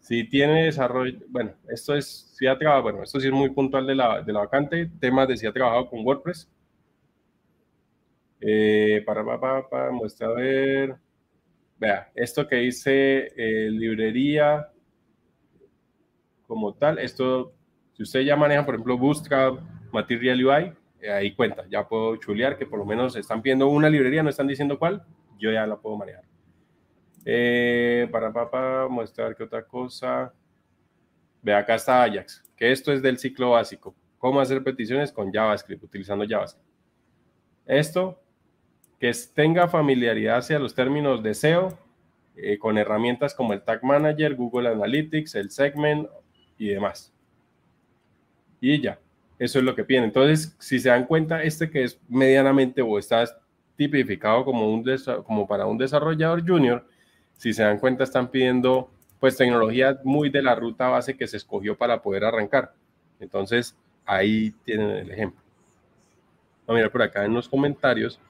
Si 0.00 0.24
tiene 0.24 0.64
desarrollo, 0.64 1.18
bueno, 1.28 1.52
esto 1.68 1.94
es, 1.94 2.32
si 2.36 2.46
ha 2.46 2.58
trabajado, 2.58 2.84
bueno, 2.84 3.02
esto 3.02 3.20
sí 3.20 3.26
es 3.26 3.32
muy 3.32 3.50
puntual 3.50 3.86
de 3.86 3.94
la, 3.94 4.22
de 4.22 4.32
la 4.32 4.40
vacante, 4.40 4.90
temas 4.98 5.28
de 5.28 5.36
si 5.36 5.46
ha 5.46 5.52
trabajado 5.52 5.88
con 5.88 6.04
WordPress. 6.04 6.50
Eh, 8.40 9.02
para, 9.04 9.24
para, 9.24 9.68
para, 9.68 9.90
muestra 9.90 10.28
a 10.28 10.32
ver. 10.32 10.96
Vea, 11.78 12.10
esto 12.14 12.46
que 12.46 12.56
dice 12.56 13.32
eh, 13.36 13.70
librería 13.70 14.70
como 16.46 16.74
tal, 16.74 16.98
esto, 16.98 17.54
si 17.92 18.02
usted 18.02 18.22
ya 18.22 18.34
maneja, 18.34 18.66
por 18.66 18.74
ejemplo, 18.74 18.98
Bootstrap, 18.98 19.60
Material 19.92 20.44
UI, 20.44 20.72
ahí 21.08 21.34
cuenta, 21.34 21.64
ya 21.68 21.86
puedo 21.86 22.16
chulear 22.16 22.58
que 22.58 22.66
por 22.66 22.78
lo 22.78 22.84
menos 22.84 23.16
están 23.16 23.42
pidiendo 23.42 23.68
una 23.68 23.88
librería, 23.88 24.22
no 24.22 24.30
están 24.30 24.46
diciendo 24.46 24.78
cuál, 24.78 25.04
yo 25.38 25.50
ya 25.50 25.66
la 25.66 25.76
puedo 25.76 25.96
manejar. 25.96 26.24
Eh, 27.24 28.08
para 28.10 28.32
papá, 28.32 28.88
mostrar 28.88 29.36
que 29.36 29.44
otra 29.44 29.64
cosa. 29.66 30.32
Ve 31.42 31.54
acá 31.54 31.74
está 31.74 32.02
Ajax, 32.02 32.42
que 32.56 32.70
esto 32.70 32.92
es 32.92 33.02
del 33.02 33.18
ciclo 33.18 33.50
básico. 33.50 33.94
Cómo 34.18 34.40
hacer 34.40 34.62
peticiones 34.62 35.12
con 35.12 35.32
JavaScript, 35.32 35.82
utilizando 35.82 36.26
JavaScript. 36.28 36.68
Esto 37.66 38.20
que 38.98 39.12
tenga 39.34 39.68
familiaridad 39.68 40.38
hacia 40.38 40.58
los 40.58 40.74
términos 40.74 41.22
de 41.22 41.34
SEO 41.34 41.78
eh, 42.36 42.58
con 42.58 42.76
herramientas 42.76 43.34
como 43.34 43.52
el 43.54 43.62
Tag 43.62 43.82
Manager, 43.82 44.34
Google 44.34 44.68
Analytics, 44.68 45.34
el 45.36 45.50
Segment 45.50 46.08
y 46.58 46.68
demás. 46.68 47.12
Y 48.60 48.80
ya, 48.80 48.98
eso 49.40 49.58
es 49.58 49.64
lo 49.64 49.74
que 49.74 49.84
piden. 49.84 50.04
Entonces, 50.04 50.54
si 50.58 50.78
se 50.78 50.90
dan 50.90 51.06
cuenta, 51.06 51.42
este 51.42 51.70
que 51.70 51.82
es 51.82 51.98
medianamente 52.08 52.82
o 52.82 52.98
está 52.98 53.24
tipificado 53.74 54.44
como, 54.44 54.70
un 54.70 54.84
como 55.24 55.48
para 55.48 55.64
un 55.64 55.78
desarrollador 55.78 56.46
junior, 56.46 56.86
si 57.38 57.54
se 57.54 57.62
dan 57.62 57.78
cuenta, 57.78 58.04
están 58.04 58.30
pidiendo 58.30 58.90
pues 59.18 59.38
tecnología 59.38 59.98
muy 60.04 60.28
de 60.28 60.42
la 60.42 60.54
ruta 60.54 60.88
base 60.88 61.16
que 61.16 61.26
se 61.26 61.38
escogió 61.38 61.74
para 61.76 62.02
poder 62.02 62.24
arrancar. 62.24 62.74
Entonces, 63.18 63.74
ahí 64.04 64.50
tienen 64.62 64.90
el 64.90 65.10
ejemplo. 65.10 65.40
A 66.66 66.74
mirar 66.74 66.92
por 66.92 67.00
acá 67.00 67.24
en 67.24 67.32
los 67.32 67.48
comentarios. 67.48 68.20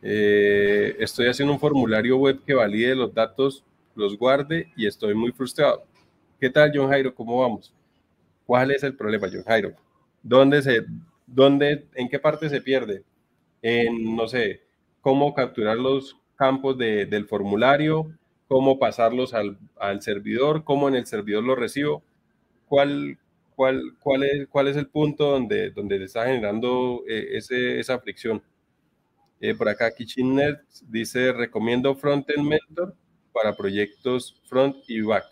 Eh, 0.00 0.94
estoy 1.00 1.26
haciendo 1.26 1.54
un 1.54 1.58
formulario 1.60 2.18
web 2.18 2.40
que 2.46 2.54
valide 2.54 2.94
los 2.94 3.12
datos, 3.12 3.64
los 3.96 4.16
guarde 4.16 4.72
y 4.76 4.86
estoy 4.86 5.12
muy 5.14 5.32
frustrado. 5.32 5.82
¿Qué 6.38 6.50
tal, 6.50 6.70
John 6.72 6.88
Jairo? 6.88 7.12
¿Cómo 7.12 7.40
vamos? 7.40 7.74
¿Cuál 8.46 8.70
es 8.70 8.84
el 8.84 8.94
problema, 8.94 9.26
John 9.32 9.42
Jairo? 9.42 9.85
¿Dónde 10.28 10.60
se, 10.60 10.84
dónde, 11.24 11.86
en 11.94 12.08
qué 12.08 12.18
parte 12.18 12.48
se 12.48 12.60
pierde? 12.60 13.04
En, 13.62 14.16
no 14.16 14.26
sé, 14.26 14.60
cómo 15.00 15.32
capturar 15.34 15.76
los 15.76 16.16
campos 16.34 16.76
del 16.76 17.26
formulario, 17.26 18.12
cómo 18.48 18.80
pasarlos 18.80 19.34
al, 19.34 20.02
servidor, 20.02 20.64
cómo 20.64 20.88
en 20.88 20.96
el 20.96 21.06
servidor 21.06 21.44
lo 21.44 21.54
recibo, 21.54 22.02
cuál, 22.66 23.18
cuál, 23.54 23.96
cuál, 24.00 24.24
es, 24.24 24.48
cuál 24.48 24.66
es 24.66 24.76
el 24.76 24.88
punto 24.88 25.30
donde, 25.30 25.70
donde 25.70 26.02
está 26.02 26.26
generando 26.26 27.04
eh, 27.08 27.38
esa 27.78 28.00
fricción. 28.00 28.42
Eh, 29.40 29.54
por 29.54 29.68
acá 29.68 29.94
KitchenNet 29.94 30.58
dice, 30.88 31.32
recomiendo 31.32 31.94
Frontend 31.94 32.48
Mentor 32.48 32.96
para 33.32 33.54
proyectos 33.54 34.42
front 34.48 34.76
y 34.88 35.02
back. 35.02 35.24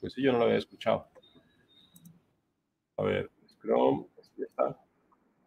Pues 0.00 0.12
sí, 0.12 0.22
yo 0.22 0.30
no 0.30 0.38
lo 0.38 0.44
había 0.44 0.58
escuchado. 0.58 1.08
A 2.96 3.02
ver, 3.02 3.30
Chrome, 3.60 4.06
aquí 4.18 4.42
está. 4.42 4.78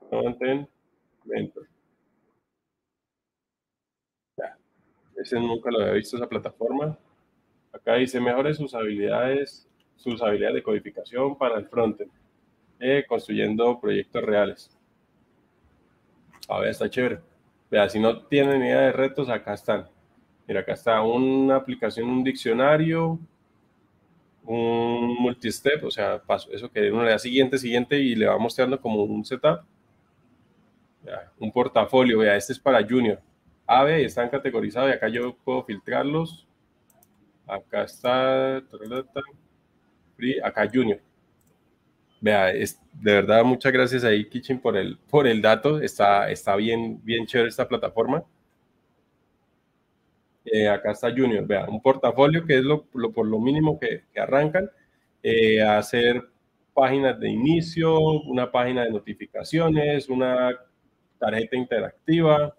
Frontend 0.09 0.67
Mentor. 1.25 1.67
Ya, 4.37 4.57
ese 5.15 5.39
nunca 5.39 5.71
lo 5.71 5.79
había 5.79 5.93
visto 5.93 6.17
esa 6.17 6.27
plataforma. 6.27 6.97
Acá 7.71 7.95
dice, 7.95 8.19
mejore 8.19 8.53
sus 8.53 8.75
habilidades, 8.75 9.67
sus 9.95 10.21
habilidades 10.21 10.55
de 10.55 10.63
codificación 10.63 11.37
para 11.37 11.57
el 11.57 11.67
frontend, 11.67 12.11
eh, 12.79 13.03
construyendo 13.07 13.79
proyectos 13.79 14.23
reales. 14.23 14.77
A 16.47 16.59
ver, 16.59 16.69
está 16.69 16.89
chévere. 16.89 17.19
Vea, 17.71 17.89
si 17.89 17.99
no 17.99 18.25
tienen 18.27 18.61
idea 18.61 18.81
de 18.81 18.91
retos, 18.91 19.29
acá 19.29 19.53
están. 19.53 19.87
Mira, 20.47 20.59
acá 20.59 20.73
está 20.73 21.01
una 21.01 21.55
aplicación, 21.55 22.09
un 22.09 22.23
diccionario, 22.23 23.17
un 24.45 25.15
multistep, 25.19 25.83
o 25.83 25.91
sea, 25.91 26.21
paso, 26.21 26.51
eso 26.51 26.69
que 26.71 26.91
uno 26.91 27.03
le 27.03 27.11
da 27.11 27.19
siguiente, 27.19 27.57
siguiente 27.57 27.99
y 27.99 28.15
le 28.15 28.27
va 28.27 28.37
mostrando 28.37 28.79
como 28.79 29.03
un 29.03 29.23
setup. 29.25 29.61
un 31.39 31.51
portafolio, 31.51 32.19
vea, 32.19 32.35
este 32.35 32.53
es 32.53 32.59
para 32.59 32.85
junior. 32.87 33.21
A, 33.65 33.83
B, 33.83 34.03
están 34.05 34.29
categorizados 34.29 34.89
y 34.89 34.93
acá 34.93 35.07
yo 35.09 35.35
puedo 35.43 35.63
filtrarlos. 35.63 36.47
Acá 37.47 37.83
está, 37.83 38.57
acá 40.43 40.69
junior. 40.71 40.99
Vea, 42.21 42.51
es, 42.51 42.79
de 42.93 43.13
verdad, 43.13 43.43
muchas 43.43 43.71
gracias 43.73 44.03
ahí, 44.03 44.29
Kitchen, 44.29 44.59
por 44.59 44.77
el, 44.77 44.97
por 45.09 45.27
el 45.27 45.41
dato. 45.41 45.81
Está, 45.81 46.31
está 46.31 46.55
bien, 46.55 47.01
bien 47.03 47.25
chévere 47.25 47.49
esta 47.49 47.67
plataforma. 47.67 48.23
Eh, 50.45 50.67
acá 50.67 50.91
está 50.91 51.09
Junior, 51.09 51.45
vea, 51.47 51.65
un 51.65 51.81
portafolio 51.81 52.45
que 52.45 52.57
es 52.57 52.63
lo, 52.63 52.83
por 52.85 53.25
lo 53.25 53.39
mínimo 53.39 53.79
que, 53.79 54.03
arrancan, 54.15 54.69
eh, 55.21 55.61
hacer 55.61 56.21
páginas 56.73 57.19
de 57.19 57.29
inicio, 57.29 57.97
una 57.99 58.51
página 58.51 58.83
de 58.83 58.91
notificaciones, 58.91 60.09
una 60.09 60.51
tarjeta 61.19 61.55
interactiva, 61.55 62.55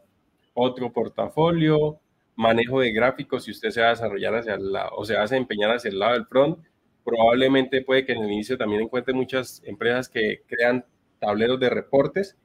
otro 0.55 0.93
portafolio, 0.93 2.01
manejo 2.36 2.81
de 2.81 2.93
gráficos 2.93 3.44
si 3.44 3.51
usted 3.51 3.70
se 3.70 3.81
va 3.81 3.89
a 3.89 3.90
desarrollar 3.90 4.35
hacia 4.36 4.55
el 4.55 4.73
lado, 4.73 4.90
o 4.97 5.05
se 5.05 5.15
va 5.15 5.20
a 5.20 5.23
desempeñar 5.23 5.70
hacia 5.70 5.90
el 5.90 5.98
lado 5.98 6.15
del 6.15 6.27
front, 6.27 6.59
probablemente 7.05 7.82
puede 7.82 8.06
que 8.06 8.12
en 8.12 8.24
el 8.24 8.32
inicio 8.32 8.56
también 8.56 8.82
encuentre 8.82 9.12
muchas 9.12 9.62
empresas 9.65 10.09
que 10.09 10.43
crean 10.47 10.85
tableros 11.19 11.61
de 11.61 11.70
reportes 11.70 12.36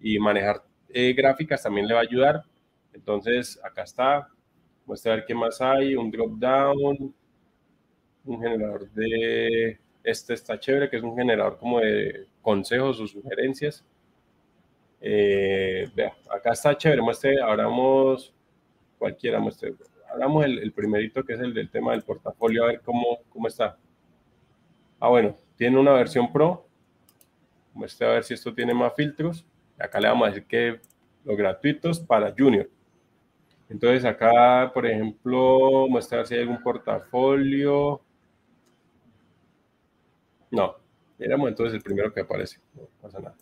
y 0.00 0.18
manejar 0.18 0.62
eh, 0.88 1.12
gráficas 1.12 1.62
también 1.62 1.86
le 1.86 1.94
va 1.94 2.00
a 2.00 2.04
ayudar. 2.04 2.42
Entonces, 2.92 3.60
acá 3.62 3.82
está, 3.82 4.28
Vamos 4.86 5.04
a 5.04 5.10
ver 5.10 5.24
qué 5.26 5.34
más 5.34 5.60
hay. 5.60 5.96
Un 5.96 6.10
drop 6.10 6.38
down. 6.38 7.14
Un 8.24 8.40
generador 8.40 8.88
de. 8.92 9.78
Este 10.04 10.34
está 10.34 10.58
chévere, 10.58 10.88
que 10.88 10.96
es 10.98 11.02
un 11.02 11.16
generador 11.16 11.58
como 11.58 11.80
de 11.80 12.26
consejos 12.40 13.00
o 13.00 13.06
sugerencias. 13.08 13.84
Eh, 15.00 15.90
vea, 15.94 16.14
acá 16.30 16.52
está 16.52 16.76
chévere. 16.76 17.02
Muestre, 17.02 17.42
abramos 17.42 18.32
cualquiera. 18.98 19.40
Muestre, 19.40 19.74
abramos 20.08 20.44
el, 20.44 20.58
el, 20.60 20.72
primerito 20.72 21.24
que 21.24 21.34
es 21.34 21.40
el 21.40 21.52
del 21.52 21.68
tema 21.68 21.92
del 21.92 22.02
portafolio, 22.02 22.62
a 22.64 22.68
ver 22.68 22.80
cómo, 22.82 23.18
cómo 23.28 23.48
está. 23.48 23.76
Ah, 25.00 25.08
bueno, 25.08 25.36
tiene 25.56 25.78
una 25.78 25.92
versión 25.92 26.32
pro. 26.32 26.68
Muestre 27.74 28.06
a 28.06 28.12
ver 28.12 28.24
si 28.24 28.34
esto 28.34 28.54
tiene 28.54 28.72
más 28.72 28.94
filtros. 28.94 29.44
Acá 29.78 29.98
le 29.98 30.08
vamos 30.08 30.26
a 30.26 30.30
decir 30.30 30.46
que 30.46 30.80
los 31.24 31.36
gratuitos 31.36 31.98
para 31.98 32.32
Junior. 32.36 32.70
Entonces 33.68 34.04
acá, 34.04 34.70
por 34.72 34.86
ejemplo, 34.86 35.88
mostrar 35.88 36.26
si 36.26 36.34
hay 36.34 36.42
algún 36.42 36.62
portafolio. 36.62 38.00
No, 40.50 40.76
éramos 41.18 41.48
entonces 41.48 41.74
el 41.74 41.82
primero 41.82 42.12
que 42.12 42.20
aparece. 42.20 42.58
No 42.74 42.82
pasa 43.00 43.18
nada. 43.18 43.34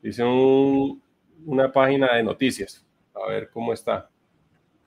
Dice 0.00 0.22
una 0.24 1.72
página 1.72 2.14
de 2.14 2.22
noticias. 2.22 2.84
A 3.14 3.28
ver 3.28 3.50
cómo 3.50 3.72
está. 3.72 4.08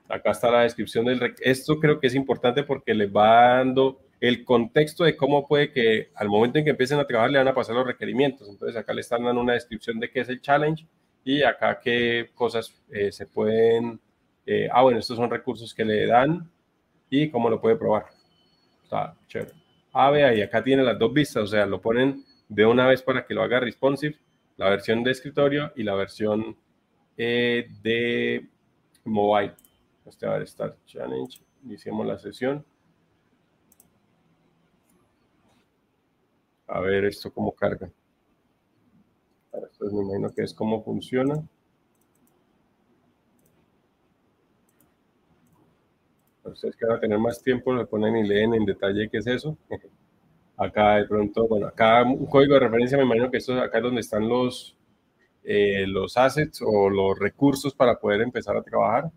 Acá 0.08 0.32
está 0.32 0.50
la 0.50 0.62
descripción 0.62 1.06
del... 1.06 1.36
Esto 1.42 1.80
creo 1.80 2.00
que 2.00 2.08
es 2.08 2.16
importante 2.16 2.64
porque 2.64 2.94
le 2.94 3.08
va 3.08 3.58
dando 3.58 4.00
el 4.20 4.44
contexto 4.44 5.04
de 5.04 5.16
cómo 5.16 5.48
puede 5.48 5.72
que 5.72 6.10
al 6.16 6.30
momento 6.30 6.58
en 6.58 6.66
que 6.66 6.72
empiecen 6.72 7.00
a 7.00 7.06
trabajar 7.06 7.32
le 7.32 7.38
van 7.38 7.48
a 7.48 7.54
pasar 7.54 7.76
los 7.76 7.86
requerimientos. 7.86 8.50
Entonces 8.50 8.76
acá 8.76 8.94
le 8.94 9.02
están 9.02 9.24
dando 9.24 9.42
una 9.42 9.54
descripción 9.54 10.00
de 10.00 10.10
qué 10.10 10.22
es 10.22 10.30
el 10.30 10.42
challenge 10.42 10.88
y 11.24 11.44
acá 11.44 11.80
qué 11.80 12.30
cosas 12.34 12.74
eh, 12.92 13.12
se 13.12 13.26
pueden... 13.28 14.00
Eh, 14.46 14.68
ah, 14.72 14.82
bueno, 14.82 15.00
estos 15.00 15.18
son 15.18 15.30
recursos 15.30 15.74
que 15.74 15.86
le 15.86 16.08
dan 16.08 16.50
y 17.10 17.30
cómo 17.30 17.50
lo 17.50 17.62
puede 17.62 17.76
probar. 17.76 18.08
Está 18.84 19.16
chévere. 19.28 19.54
Ah, 19.94 20.12
vea, 20.12 20.34
y 20.34 20.42
acá 20.42 20.64
tiene 20.64 20.84
las 20.84 20.98
dos 20.98 21.14
vistas, 21.14 21.44
o 21.44 21.48
sea, 21.48 21.66
lo 21.66 21.82
ponen 21.82 22.24
de 22.48 22.66
una 22.66 22.88
vez 22.88 23.02
para 23.02 23.26
que 23.26 23.34
lo 23.34 23.44
haga 23.44 23.60
responsive, 23.60 24.18
la 24.58 24.70
versión 24.70 25.04
de 25.04 25.12
escritorio 25.12 25.72
y 25.76 25.84
la 25.84 25.96
versión 25.96 26.58
eh, 27.18 27.68
de 27.82 28.48
mobile. 29.06 29.54
Este 30.06 30.26
va 30.26 30.36
a 30.36 30.44
estar 30.44 30.76
challenge. 30.86 31.42
Iniciamos 31.64 32.08
la 32.08 32.18
sesión. 32.18 32.66
A 36.68 36.80
ver 36.80 37.06
esto 37.06 37.32
cómo 37.32 37.52
carga. 37.54 37.90
Esto 39.52 39.86
me 39.92 40.04
imagino 40.04 40.34
que 40.34 40.44
es 40.44 40.54
cómo 40.54 40.84
funciona. 40.84 41.44
Ustedes 46.52 46.76
que 46.76 46.86
van 46.86 46.98
a 46.98 47.00
tener 47.00 47.20
más 47.20 47.42
tiempo, 47.42 47.74
le 47.74 47.86
ponen 47.86 48.18
y 48.18 48.28
leen 48.28 48.54
en 48.54 48.66
detalle 48.66 49.10
qué 49.10 49.18
es 49.18 49.28
eso. 49.28 49.58
Acá 50.58 50.98
de 50.98 51.06
pronto, 51.06 51.48
bueno, 51.48 51.68
acá 51.68 52.04
un 52.04 52.26
código 52.26 52.56
de 52.56 52.60
referencia, 52.60 52.98
me 52.98 53.06
imagino 53.06 53.32
que 53.32 53.38
esto 53.38 53.58
acá 53.62 53.78
es 53.78 53.84
donde 53.86 54.02
están 54.02 54.28
los, 54.28 54.76
eh, 55.42 55.88
los 55.88 56.18
assets 56.18 56.62
o 56.62 56.90
los 56.90 57.18
recursos 57.18 57.74
para 57.74 57.98
poder 57.98 58.20
empezar 58.20 58.58
a 58.58 58.62
trabajar. 58.62 59.10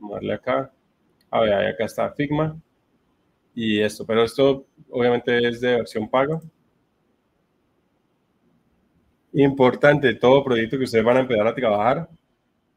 Vamos 0.00 0.14
a 0.14 0.14
darle 0.16 0.34
acá. 0.34 0.72
A 1.30 1.40
ver, 1.42 1.52
acá 1.52 1.84
está 1.84 2.10
Figma. 2.10 2.60
Y 3.54 3.80
esto, 3.80 4.04
pero 4.04 4.24
esto 4.24 4.66
obviamente 4.90 5.46
es 5.46 5.60
de 5.60 5.76
versión 5.76 6.08
paga. 6.08 6.40
Importante, 9.32 10.14
todo 10.14 10.42
proyecto 10.42 10.78
que 10.78 10.84
ustedes 10.84 11.04
van 11.04 11.18
a 11.18 11.20
empezar 11.20 11.46
a 11.46 11.54
trabajar, 11.54 12.08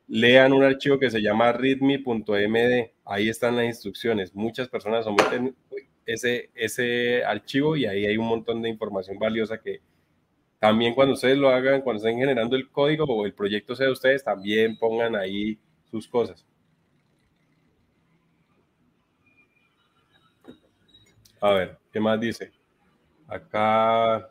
lean 0.08 0.52
un 0.54 0.64
archivo 0.64 1.00
que 1.00 1.10
se 1.10 1.22
llama 1.22 1.52
readme.md. 1.54 2.92
Ahí 3.12 3.28
están 3.28 3.58
las 3.58 3.66
instrucciones. 3.66 4.34
Muchas 4.34 4.70
personas 4.70 5.06
omiten 5.06 5.54
ese, 6.06 6.50
ese 6.56 7.26
archivo 7.26 7.76
y 7.76 7.86
ahí 7.86 8.06
hay 8.06 8.16
un 8.16 8.26
montón 8.26 8.62
de 8.62 8.70
información 8.70 9.20
valiosa 9.20 9.60
que 9.60 9.82
también 10.60 10.96
cuando 10.96 11.16
ustedes 11.16 11.38
lo 11.38 11.50
hagan, 11.50 11.82
cuando 11.82 11.98
estén 11.98 12.20
generando 12.20 12.56
el 12.56 12.70
código 12.70 13.04
o 13.04 13.26
el 13.26 13.34
proyecto 13.34 13.76
sea 13.76 13.88
de 13.88 13.92
ustedes, 13.92 14.24
también 14.24 14.78
pongan 14.78 15.18
ahí 15.18 15.60
sus 15.90 16.08
cosas. 16.08 16.46
A 21.42 21.52
ver, 21.52 21.78
¿qué 21.92 22.00
más 22.00 22.18
dice? 22.18 22.54
Acá 23.28 24.30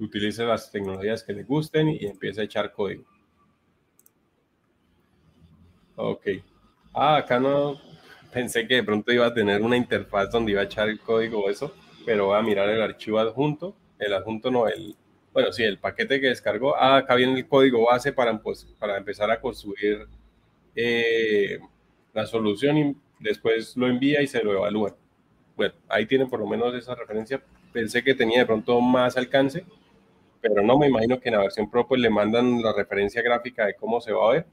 utilice 0.00 0.44
las 0.44 0.68
tecnologías 0.72 1.22
que 1.22 1.32
le 1.32 1.44
gusten 1.44 1.90
y 1.90 2.06
empiece 2.06 2.40
a 2.40 2.44
echar 2.44 2.72
código. 2.72 3.04
Ok. 5.94 6.26
Ah, 6.92 7.18
acá 7.18 7.38
no, 7.38 7.78
pensé 8.36 8.68
que 8.68 8.74
de 8.74 8.82
pronto 8.82 9.10
iba 9.14 9.24
a 9.24 9.32
tener 9.32 9.62
una 9.62 9.78
interfaz 9.78 10.30
donde 10.30 10.52
iba 10.52 10.60
a 10.60 10.64
echar 10.64 10.90
el 10.90 11.00
código 11.00 11.42
o 11.42 11.48
eso, 11.48 11.72
pero 12.04 12.26
voy 12.26 12.38
a 12.38 12.42
mirar 12.42 12.68
el 12.68 12.82
archivo 12.82 13.18
adjunto, 13.18 13.74
el 13.98 14.12
adjunto 14.12 14.50
no, 14.50 14.68
el, 14.68 14.94
bueno, 15.32 15.50
sí, 15.52 15.62
el 15.62 15.78
paquete 15.78 16.20
que 16.20 16.26
descargó, 16.28 16.76
ah, 16.76 16.98
acá 16.98 17.14
viene 17.14 17.32
el 17.32 17.48
código 17.48 17.86
base 17.86 18.12
para, 18.12 18.38
pues, 18.42 18.66
para 18.78 18.98
empezar 18.98 19.30
a 19.30 19.40
construir 19.40 20.06
eh, 20.74 21.58
la 22.12 22.26
solución 22.26 22.76
y 22.76 22.96
después 23.20 23.74
lo 23.74 23.86
envía 23.86 24.20
y 24.20 24.26
se 24.26 24.44
lo 24.44 24.52
evalúa. 24.52 24.94
Bueno, 25.56 25.72
ahí 25.88 26.04
tienen 26.04 26.28
por 26.28 26.40
lo 26.40 26.46
menos 26.46 26.74
esa 26.74 26.94
referencia. 26.94 27.42
Pensé 27.72 28.04
que 28.04 28.14
tenía 28.14 28.40
de 28.40 28.46
pronto 28.46 28.78
más 28.82 29.16
alcance, 29.16 29.64
pero 30.42 30.60
no, 30.62 30.78
me 30.78 30.88
imagino 30.88 31.18
que 31.18 31.30
en 31.30 31.36
la 31.36 31.40
versión 31.40 31.70
Pro 31.70 31.88
pues 31.88 32.02
le 32.02 32.10
mandan 32.10 32.60
la 32.60 32.74
referencia 32.74 33.22
gráfica 33.22 33.64
de 33.64 33.76
cómo 33.76 33.98
se 34.02 34.12
va 34.12 34.28
a 34.28 34.32
ver. 34.32 34.46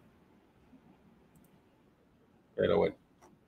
Pero 2.55 2.77
bueno. 2.77 3.02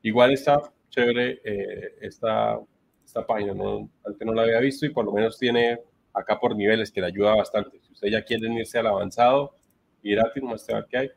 Igual 0.06 0.34
está 0.34 0.62
chévere 0.92 1.42
eh, 1.44 1.96
esta, 2.00 2.60
esta 3.04 3.26
página, 3.26 3.56
¿no? 3.56 3.90
antes 4.06 4.24
no 4.24 4.36
la 4.36 4.44
había 4.44 4.60
visto 4.60 4.86
y 4.86 4.92
por 4.92 5.04
lo 5.04 5.12
menos 5.12 5.40
tiene 5.40 5.80
acá 6.14 6.40
por 6.40 6.56
niveles 6.56 6.92
que 6.92 7.02
le 7.02 7.08
ayuda 7.08 7.34
bastante. 7.34 7.80
Si 7.82 7.92
usted 7.92 8.10
ya 8.10 8.24
quiere 8.24 8.54
irse 8.54 8.78
al 8.78 8.86
avanzado 8.86 9.56
y 10.04 10.12
gratis, 10.12 10.44
muestra 10.44 10.76
ver 10.76 10.88
qué 10.88 10.98
hay. 10.98 11.10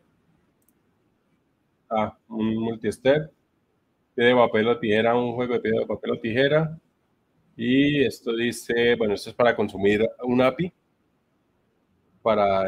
Ah, 1.91 2.19
un 2.29 2.57
multi-step, 2.57 3.31
de 4.17 4.35
papel 4.35 4.69
o 4.69 4.79
tijera, 4.79 5.15
un 5.15 5.35
juego 5.35 5.59
de 5.59 5.71
de 5.71 5.87
papel 5.87 6.13
o 6.13 6.19
tijera. 6.19 6.81
Y 7.59 8.03
esto 8.03 8.35
dice, 8.35 8.95
bueno, 8.95 9.13
esto 9.13 9.29
es 9.29 9.37
para 9.37 9.55
consumir 9.55 10.09
un 10.23 10.41
API, 10.41 10.73
para 12.23 12.67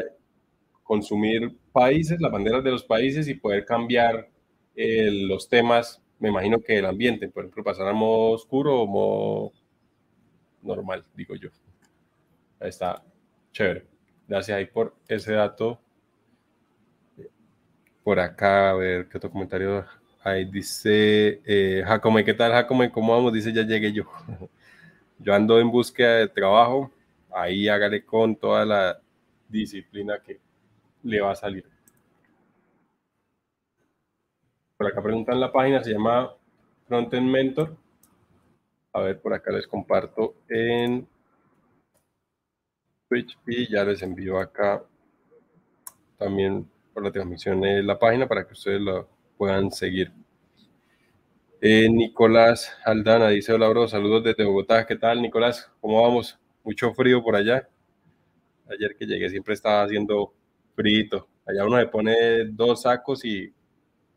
consumir 0.83 1.57
países, 1.71 2.21
las 2.21 2.31
banderas 2.31 2.63
de 2.63 2.69
los 2.69 2.83
países 2.83 3.27
y 3.27 3.33
poder 3.33 3.65
cambiar 3.65 4.29
eh, 4.75 5.09
los 5.09 5.49
temas 5.49 5.99
me 6.21 6.29
imagino 6.29 6.61
que 6.61 6.77
el 6.77 6.85
ambiente, 6.85 7.27
por 7.29 7.43
ejemplo, 7.43 7.63
pasar 7.63 7.87
a 7.87 7.93
modo 7.93 8.33
oscuro 8.33 8.81
o 8.81 8.87
modo 8.87 9.51
normal, 10.61 11.03
digo 11.15 11.33
yo. 11.35 11.49
Ahí 12.59 12.69
está, 12.69 13.03
chévere. 13.51 13.87
Gracias 14.27 14.55
ahí 14.55 14.67
por 14.67 14.95
ese 15.07 15.33
dato. 15.33 15.81
Por 18.03 18.19
acá, 18.19 18.69
a 18.69 18.73
ver 18.75 19.09
qué 19.09 19.17
otro 19.17 19.31
comentario. 19.31 19.83
Ahí 20.23 20.45
dice 20.45 21.41
eh, 21.43 21.83
Jacome, 21.87 22.23
¿qué 22.23 22.35
tal 22.35 22.51
Jacome? 22.51 22.91
¿Cómo 22.91 23.13
vamos? 23.15 23.33
Dice, 23.33 23.51
ya 23.51 23.63
llegué 23.63 23.91
yo. 23.91 24.03
Yo 25.17 25.33
ando 25.33 25.59
en 25.59 25.71
búsqueda 25.71 26.17
de 26.17 26.27
trabajo. 26.27 26.91
Ahí 27.31 27.67
hágale 27.67 28.05
con 28.05 28.35
toda 28.35 28.63
la 28.63 29.01
disciplina 29.49 30.19
que 30.19 30.39
le 31.01 31.19
va 31.19 31.31
a 31.31 31.35
salir. 31.35 31.70
Por 34.81 34.89
acá 34.89 35.03
preguntan 35.03 35.39
la 35.39 35.51
página, 35.51 35.83
se 35.83 35.91
llama 35.91 36.33
Frontend 36.87 37.29
Mentor. 37.29 37.77
A 38.93 39.01
ver, 39.01 39.21
por 39.21 39.31
acá 39.31 39.51
les 39.51 39.67
comparto 39.67 40.37
en 40.49 41.07
Twitch 43.07 43.37
y 43.45 43.71
ya 43.71 43.83
les 43.83 44.01
envío 44.01 44.39
acá 44.39 44.83
también 46.17 46.67
por 46.95 47.03
la 47.03 47.11
transmisión 47.11 47.61
de 47.61 47.83
la 47.83 47.99
página 47.99 48.27
para 48.27 48.47
que 48.47 48.53
ustedes 48.53 48.81
lo 48.81 49.07
puedan 49.37 49.69
seguir. 49.69 50.11
Eh, 51.61 51.87
Nicolás 51.87 52.75
Aldana 52.83 53.29
dice, 53.29 53.53
hola 53.53 53.69
bro, 53.69 53.87
saludos 53.87 54.23
desde 54.23 54.45
Bogotá. 54.45 54.87
¿Qué 54.87 54.95
tal, 54.95 55.21
Nicolás? 55.21 55.71
¿Cómo 55.79 56.01
vamos? 56.01 56.39
Mucho 56.63 56.91
frío 56.95 57.21
por 57.21 57.35
allá. 57.35 57.69
Ayer 58.67 58.95
que 58.97 59.05
llegué 59.05 59.29
siempre 59.29 59.53
estaba 59.53 59.83
haciendo 59.83 60.33
frío. 60.75 61.27
Allá 61.45 61.67
uno 61.67 61.77
le 61.77 61.85
pone 61.85 62.45
dos 62.45 62.81
sacos 62.81 63.23
y 63.23 63.53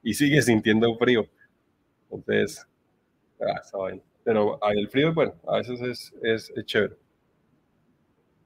y 0.05 0.15
sigue 0.15 0.41
sintiendo 0.43 0.97
frío. 0.97 1.27
Entonces, 2.11 2.65
ah, 3.41 3.61
Pero 4.23 4.61
el 4.71 4.89
frío, 4.89 5.13
bueno, 5.13 5.35
a 5.49 5.57
veces 5.57 5.81
es, 6.23 6.51
es, 6.53 6.65
chévere. 6.67 6.97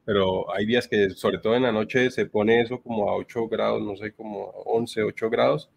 Pero 0.04 0.50
hay 0.54 0.64
días 0.64 0.88
que, 0.88 1.10
sobre 1.10 1.38
todo 1.38 1.54
en 1.54 1.64
la 1.64 1.72
noche, 1.72 2.10
se 2.10 2.24
pone 2.24 2.62
eso 2.62 2.80
como 2.80 3.10
a 3.10 3.16
8 3.16 3.48
grados, 3.48 3.82
no 3.82 3.96
sé, 3.96 4.12
como 4.12 4.48
a 4.50 4.52
11, 4.64 5.02
8 5.02 5.28
grados. 5.28 5.70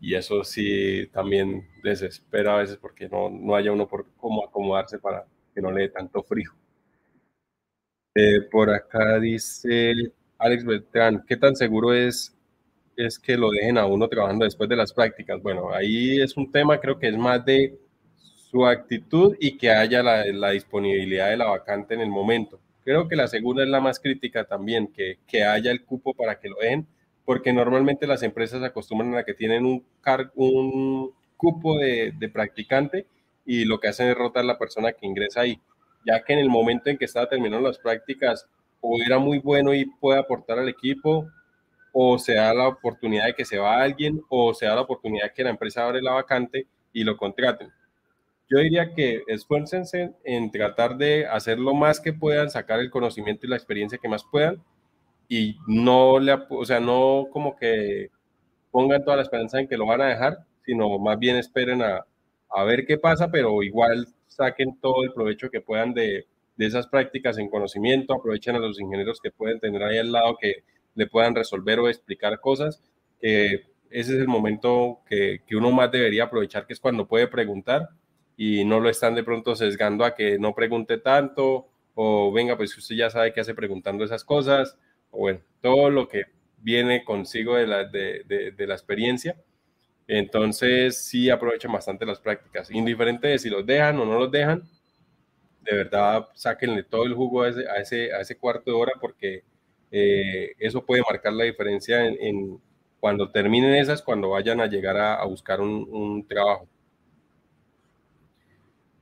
Y 0.00 0.14
eso 0.14 0.44
sí 0.44 1.08
también 1.12 1.66
desespera 1.82 2.54
a 2.56 2.58
veces 2.58 2.76
porque 2.76 3.08
no, 3.08 3.30
no 3.30 3.56
haya 3.56 3.72
uno 3.72 3.88
por 3.88 4.06
cómo 4.16 4.44
acomodarse 4.44 4.98
para 4.98 5.26
que 5.54 5.62
no 5.62 5.72
le 5.72 5.82
dé 5.82 5.88
tanto 5.88 6.22
frío. 6.22 6.52
Eh, 8.14 8.42
por 8.50 8.70
acá 8.70 9.18
dice 9.18 10.12
Alex 10.38 10.64
Beltrán, 10.64 11.24
¿qué 11.26 11.36
tan 11.36 11.56
seguro 11.56 11.94
es 11.94 12.37
es 12.98 13.16
que 13.16 13.36
lo 13.36 13.50
dejen 13.50 13.78
a 13.78 13.86
uno 13.86 14.08
trabajando 14.08 14.44
después 14.44 14.68
de 14.68 14.74
las 14.74 14.92
prácticas. 14.92 15.40
Bueno, 15.40 15.72
ahí 15.72 16.20
es 16.20 16.36
un 16.36 16.50
tema, 16.50 16.80
creo 16.80 16.98
que 16.98 17.08
es 17.08 17.16
más 17.16 17.44
de 17.44 17.78
su 18.50 18.66
actitud 18.66 19.36
y 19.38 19.56
que 19.56 19.70
haya 19.70 20.02
la, 20.02 20.50
disponibilidad 20.50 21.30
de 21.30 21.36
la 21.36 21.46
vacante 21.46 21.94
en 21.94 22.00
el 22.00 22.08
momento. 22.08 22.58
Creo 22.82 23.06
que 23.06 23.14
la 23.14 23.28
segunda 23.28 23.62
es 23.62 23.68
la 23.68 23.80
más 23.80 24.00
crítica 24.00 24.44
también, 24.44 24.88
que, 24.88 25.18
que 25.28 25.44
haya 25.44 25.70
el 25.70 25.84
cupo 25.84 26.12
para 26.12 26.40
que 26.40 26.48
lo 26.48 26.56
dejen, 26.56 26.88
porque 27.24 27.52
normalmente 27.52 28.06
las 28.06 28.24
empresas 28.24 28.64
acostumbran 28.64 29.14
a 29.14 29.22
que 29.22 29.34
tienen 29.34 29.64
un, 29.64 31.14
cupo 31.36 31.78
de, 31.78 32.12
de 32.18 32.28
practicante 32.28 33.06
y 33.46 33.64
lo 33.64 33.78
que 33.78 33.86
hacen 33.86 34.08
es 34.08 34.16
rotar 34.16 34.44
la 34.44 34.58
persona 34.58 34.90
que 34.90 35.06
ingresa 35.06 35.42
ahí, 35.42 35.60
ya 36.04 36.24
que 36.24 36.32
en 36.32 36.40
el 36.40 36.48
momento 36.48 36.90
en 36.90 36.98
que 36.98 37.04
estaba 37.04 37.28
terminando 37.28 37.68
las 37.68 37.78
prácticas 37.78 38.48
o 38.80 38.98
era 39.00 39.20
muy 39.20 39.38
bueno 39.38 39.72
y 39.72 39.84
puede 39.84 40.18
aportar 40.18 40.58
al 40.58 40.68
equipo 40.68 41.28
o 42.00 42.16
se 42.16 42.34
da 42.34 42.54
la 42.54 42.68
oportunidad 42.68 43.26
de 43.26 43.34
que 43.34 43.44
se 43.44 43.58
va 43.58 43.82
alguien, 43.82 44.22
o 44.28 44.54
se 44.54 44.66
da 44.66 44.76
la 44.76 44.82
oportunidad 44.82 45.24
de 45.24 45.32
que 45.32 45.42
la 45.42 45.50
empresa 45.50 45.84
abre 45.84 46.00
la 46.00 46.12
vacante 46.12 46.68
y 46.92 47.02
lo 47.02 47.16
contraten. 47.16 47.72
Yo 48.48 48.58
diría 48.58 48.94
que 48.94 49.24
esfuércense 49.26 50.12
en 50.22 50.52
tratar 50.52 50.96
de 50.96 51.26
hacer 51.26 51.58
lo 51.58 51.74
más 51.74 51.98
que 51.98 52.12
puedan, 52.12 52.50
sacar 52.50 52.78
el 52.78 52.92
conocimiento 52.92 53.46
y 53.46 53.50
la 53.50 53.56
experiencia 53.56 53.98
que 53.98 54.08
más 54.08 54.24
puedan, 54.30 54.62
y 55.28 55.56
no 55.66 56.20
le, 56.20 56.38
o 56.50 56.64
sea, 56.64 56.78
no 56.78 57.26
como 57.32 57.56
que 57.56 58.10
pongan 58.70 59.02
toda 59.02 59.16
la 59.16 59.24
esperanza 59.24 59.58
en 59.58 59.66
que 59.66 59.76
lo 59.76 59.84
van 59.84 60.00
a 60.00 60.06
dejar, 60.06 60.38
sino 60.64 61.00
más 61.00 61.18
bien 61.18 61.34
esperen 61.34 61.82
a, 61.82 62.06
a 62.48 62.62
ver 62.62 62.86
qué 62.86 62.96
pasa, 62.96 63.28
pero 63.28 63.60
igual 63.64 64.06
saquen 64.28 64.78
todo 64.80 65.02
el 65.02 65.12
provecho 65.12 65.50
que 65.50 65.60
puedan 65.60 65.94
de, 65.94 66.28
de 66.56 66.66
esas 66.66 66.86
prácticas 66.86 67.38
en 67.38 67.50
conocimiento, 67.50 68.14
aprovechen 68.14 68.54
a 68.54 68.60
los 68.60 68.78
ingenieros 68.78 69.18
que 69.20 69.32
pueden 69.32 69.58
tener 69.58 69.82
ahí 69.82 69.98
al 69.98 70.12
lado 70.12 70.36
que 70.40 70.62
le 70.94 71.06
puedan 71.06 71.34
resolver 71.34 71.78
o 71.80 71.88
explicar 71.88 72.40
cosas, 72.40 72.82
que 73.20 73.66
ese 73.90 74.14
es 74.14 74.20
el 74.20 74.28
momento 74.28 75.00
que, 75.08 75.42
que 75.46 75.56
uno 75.56 75.70
más 75.70 75.90
debería 75.90 76.24
aprovechar, 76.24 76.66
que 76.66 76.72
es 76.72 76.80
cuando 76.80 77.06
puede 77.06 77.28
preguntar 77.28 77.88
y 78.36 78.64
no 78.64 78.80
lo 78.80 78.88
están 78.88 79.14
de 79.14 79.24
pronto 79.24 79.56
sesgando 79.56 80.04
a 80.04 80.14
que 80.14 80.38
no 80.38 80.54
pregunte 80.54 80.98
tanto 80.98 81.68
o 82.00 82.30
venga, 82.30 82.56
pues 82.56 82.78
usted 82.78 82.94
ya 82.94 83.10
sabe 83.10 83.32
qué 83.32 83.40
hace 83.40 83.54
preguntando 83.54 84.04
esas 84.04 84.24
cosas, 84.24 84.78
o 85.10 85.18
bueno, 85.18 85.40
todo 85.60 85.90
lo 85.90 86.06
que 86.06 86.26
viene 86.58 87.04
consigo 87.04 87.56
de 87.56 87.66
la, 87.66 87.84
de, 87.84 88.52
de, 88.56 88.66
la 88.68 88.74
experiencia. 88.74 89.36
Entonces, 90.06 90.96
sí 90.96 91.28
aprovechen 91.28 91.72
bastante 91.72 92.06
las 92.06 92.20
prácticas, 92.20 92.70
indiferente 92.70 93.26
de 93.26 93.38
si 93.40 93.50
los 93.50 93.66
dejan 93.66 93.98
o 93.98 94.04
no 94.04 94.16
los 94.16 94.30
dejan, 94.30 94.62
de 95.62 95.76
verdad 95.76 96.28
sáquenle 96.34 96.84
todo 96.84 97.04
el 97.04 97.14
jugo 97.14 97.42
a 97.42 97.48
ese, 97.48 97.68
a 97.68 97.76
ese, 97.78 98.12
a 98.12 98.20
ese 98.20 98.38
cuarto 98.38 98.70
de 98.70 98.76
hora 98.76 98.92
porque 99.00 99.42
eh, 99.90 100.52
eso 100.58 100.84
puede 100.84 101.02
marcar 101.08 101.32
la 101.32 101.44
diferencia 101.44 102.06
en, 102.06 102.16
en, 102.20 102.60
cuando 103.00 103.30
terminen 103.30 103.74
esas, 103.76 104.02
cuando 104.02 104.30
vayan 104.30 104.60
a 104.60 104.66
llegar 104.66 104.96
a, 104.96 105.14
a 105.14 105.26
buscar 105.26 105.60
un, 105.60 105.86
un 105.90 106.26
trabajo. 106.26 106.68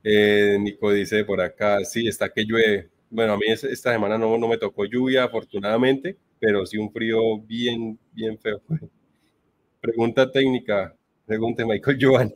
Eh, 0.03 0.57
Nico 0.61 0.93
dice 0.93 1.25
por 1.25 1.41
acá, 1.41 1.85
sí, 1.85 2.07
está 2.07 2.29
que 2.31 2.45
llueve. 2.45 2.91
Bueno, 3.11 3.33
a 3.35 3.37
mí 3.37 3.47
esta 3.49 3.93
semana 3.93 4.19
no, 4.19 4.39
no 4.39 4.49
me 4.49 4.59
tocó 4.59 4.85
lluvia, 4.85 5.25
afortunadamente, 5.25 6.17
pero 6.39 6.65
sí 6.67 6.77
un 6.79 6.93
frío 6.93 7.39
bien, 7.41 7.99
bien 8.13 8.39
feo. 8.39 8.61
Pregunta 9.81 10.31
técnica, 10.31 10.95
pregunte 11.27 11.65
Michael 11.65 11.99
Joan. 12.01 12.35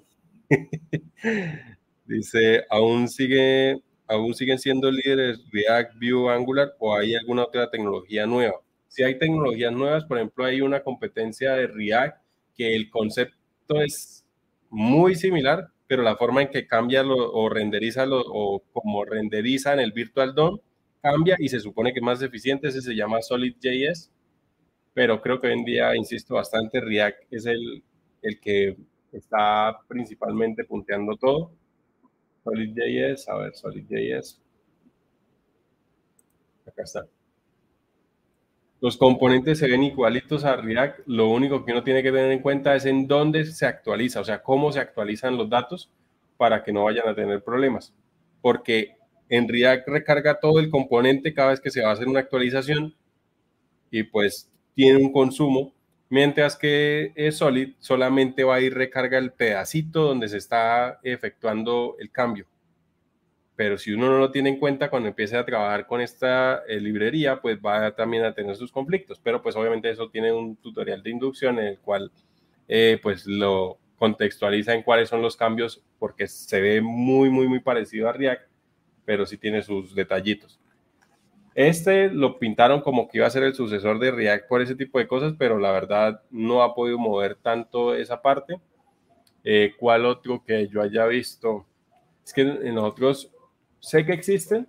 dice, 2.07 2.65
¿aún 2.71 3.09
sigue 3.09 3.83
aún 4.11 4.35
siguen 4.35 4.59
siendo 4.59 4.91
líderes 4.91 5.41
React, 5.53 5.95
Vue, 5.95 6.33
Angular 6.33 6.75
o 6.79 6.97
hay 6.97 7.15
alguna 7.15 7.45
otra 7.45 7.71
tecnología 7.71 8.27
nueva? 8.27 8.61
Si 8.89 9.05
hay 9.05 9.19
tecnologías 9.19 9.73
nuevas, 9.73 10.05
por 10.05 10.19
ejemplo, 10.19 10.45
hay 10.45 10.61
una 10.61 10.83
competencia 10.83 11.53
de 11.53 11.69
React 11.69 12.21
que 12.57 12.75
el 12.75 12.91
concepto 12.91 13.81
es 13.81 14.27
muy 14.69 15.15
similar, 15.15 15.69
pero 15.87 16.03
la 16.03 16.17
forma 16.17 16.43
en 16.43 16.49
que 16.49 16.67
cambia 16.67 17.03
lo, 17.05 17.33
o 17.33 17.49
renderiza 17.49 18.05
lo, 18.05 18.21
o 18.21 18.63
como 18.73 19.05
renderiza 19.05 19.73
en 19.73 19.81
el 19.81 19.93
Virtual 19.93 20.35
DOM 20.35 20.59
cambia 21.01 21.37
y 21.39 21.49
se 21.49 21.61
supone 21.61 21.93
que 21.93 22.01
es 22.01 22.05
más 22.05 22.21
eficiente, 22.21 22.69
ese 22.69 22.83
se 22.83 22.95
llama 22.95 23.23
SolidJS, 23.23 24.11
pero 24.93 25.23
creo 25.23 25.41
que 25.41 25.47
hoy 25.47 25.53
en 25.55 25.65
día, 25.65 25.97
insisto 25.97 26.35
bastante, 26.35 26.81
React 26.81 27.33
es 27.33 27.47
el, 27.47 27.83
el 28.23 28.41
que 28.41 28.77
está 29.13 29.79
principalmente 29.89 30.65
punteando 30.65 31.17
todo 31.17 31.53
SolidJS, 32.45 33.29
a 33.29 33.37
ver, 33.37 33.55
SolidJS. 33.55 34.41
Acá 36.67 36.83
está. 36.83 37.07
Los 38.81 38.97
componentes 38.97 39.59
se 39.59 39.69
ven 39.69 39.83
igualitos 39.83 40.45
a 40.45 40.57
React, 40.57 41.01
lo 41.07 41.29
único 41.29 41.65
que 41.65 41.73
uno 41.73 41.85
tiene 41.85 42.03
que 42.03 42.13
tener 42.13 42.33
en 42.33 42.41
cuenta 42.41 42.75
es 42.75 42.87
en 42.87 43.07
dónde 43.07 43.45
se 43.45 43.67
actualiza, 43.67 44.21
o 44.21 44.25
sea, 44.25 44.43
cómo 44.43 44.73
se 44.73 44.81
actualizan 44.81 45.37
los 45.37 45.51
datos 45.51 45.91
para 46.39 46.63
que 46.65 46.73
no 46.73 46.85
vayan 46.85 47.07
a 47.07 47.15
tener 47.15 47.45
problemas. 47.45 47.93
Porque 48.41 48.97
en 49.29 49.49
React 49.49 49.87
recarga 49.89 50.41
todo 50.41 50.59
el 50.61 50.71
componente 50.71 51.35
cada 51.35 51.51
vez 51.51 51.61
que 51.61 51.71
se 51.71 51.83
va 51.83 51.91
a 51.91 51.93
hacer 51.93 52.09
una 52.09 52.21
actualización 52.21 52.95
y 53.91 54.05
pues 54.05 54.51
tiene 54.75 54.99
un 54.99 55.13
consumo 55.13 55.75
mientras 56.11 56.57
que 56.57 57.15
Solid 57.33 57.75
solamente 57.79 58.45
va 58.45 58.61
ir 58.61 58.75
recarga 58.75 59.17
el 59.17 59.33
pedacito 59.33 60.03
donde 60.03 60.29
se 60.29 60.37
está 60.37 61.01
efectuando 61.03 61.97
el 61.99 62.11
cambio. 62.11 62.47
Pero 63.57 63.77
si 63.77 63.93
uno 63.93 64.07
no 64.11 64.19
lo 64.19 64.31
tiene 64.31 64.49
en 64.49 64.59
cuenta 64.59 64.89
cuando 64.89 65.11
empiece 65.11 65.37
a 65.37 65.45
trabajar 65.45 65.87
con 65.87 66.01
esta 66.01 66.63
eh, 66.67 66.81
librería, 66.81 67.43
pues 67.43 67.59
va 67.59 67.95
también 67.95 68.25
a 68.25 68.33
tener 68.33 68.57
sus 68.57 68.73
conflictos. 68.73 69.21
Pero 69.23 69.43
pues 69.43 69.55
obviamente 69.55 69.91
eso 69.91 70.09
tiene 70.09 70.33
un 70.33 70.57
tutorial 70.57 71.03
de 71.03 71.11
inducción 71.11 71.59
en 71.59 71.67
el 71.67 71.79
cual 71.79 72.11
eh, 72.69 72.99
pues 73.03 73.27
lo 73.27 73.79
contextualiza 73.97 74.73
en 74.73 74.83
cuáles 74.83 75.11
son 75.11 75.21
los 75.21 75.37
cambios 75.37 75.83
porque 75.99 76.27
se 76.27 76.59
ve 76.63 76.81
muy, 76.81 77.29
muy, 77.29 77.49
muy 77.49 77.61
parecido 77.61 78.09
a 78.09 78.15
React, 78.15 78.49
pero 79.05 79.27
sí 79.27 79.37
tiene 79.37 79.61
sus 79.61 79.95
detallitos. 79.95 80.59
Este 81.55 82.09
lo 82.09 82.39
pintaron 82.39 82.81
como 82.81 83.09
que 83.09 83.19
iba 83.19 83.27
a 83.27 83.31
ser 83.31 83.43
el 83.43 83.55
sucesor 83.55 83.99
de 83.99 84.11
React 84.13 84.49
por 84.49 84.63
ese 84.63 84.77
tipo 84.77 84.99
de 84.99 85.09
cosas, 85.09 85.35
pero 85.39 85.59
la 85.59 85.73
verdad 85.73 86.23
no 86.31 86.63
ha 86.63 86.75
podido 86.75 86.99
mover 86.99 87.35
tanto 87.37 87.95
esa 87.95 88.23
parte. 88.23 88.61
Eh, 89.43 89.75
¿Cuál 89.79 90.07
otro 90.07 90.43
que 90.45 90.69
yo 90.69 90.81
haya 90.81 91.07
visto? 91.07 91.67
Es 92.25 92.33
que 92.33 92.43
en 92.43 92.75
nosotros 92.75 93.33
sé 93.81 94.05
que 94.05 94.13
existen, 94.13 94.69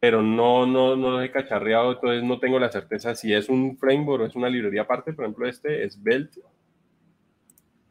pero 0.00 0.22
no, 0.22 0.66
no, 0.66 0.96
no 0.96 1.10
los 1.10 1.24
he 1.24 1.30
cacharreado, 1.30 1.92
entonces 1.92 2.22
no 2.24 2.40
tengo 2.40 2.58
la 2.58 2.72
certeza 2.72 3.14
si 3.14 3.32
es 3.34 3.48
un 3.48 3.76
framework 3.76 4.22
o 4.22 4.26
es 4.26 4.34
una 4.34 4.48
librería 4.48 4.82
aparte. 4.82 5.12
Por 5.12 5.24
ejemplo, 5.24 5.46
este 5.46 5.84
es 5.84 6.02
Belt. 6.02 6.38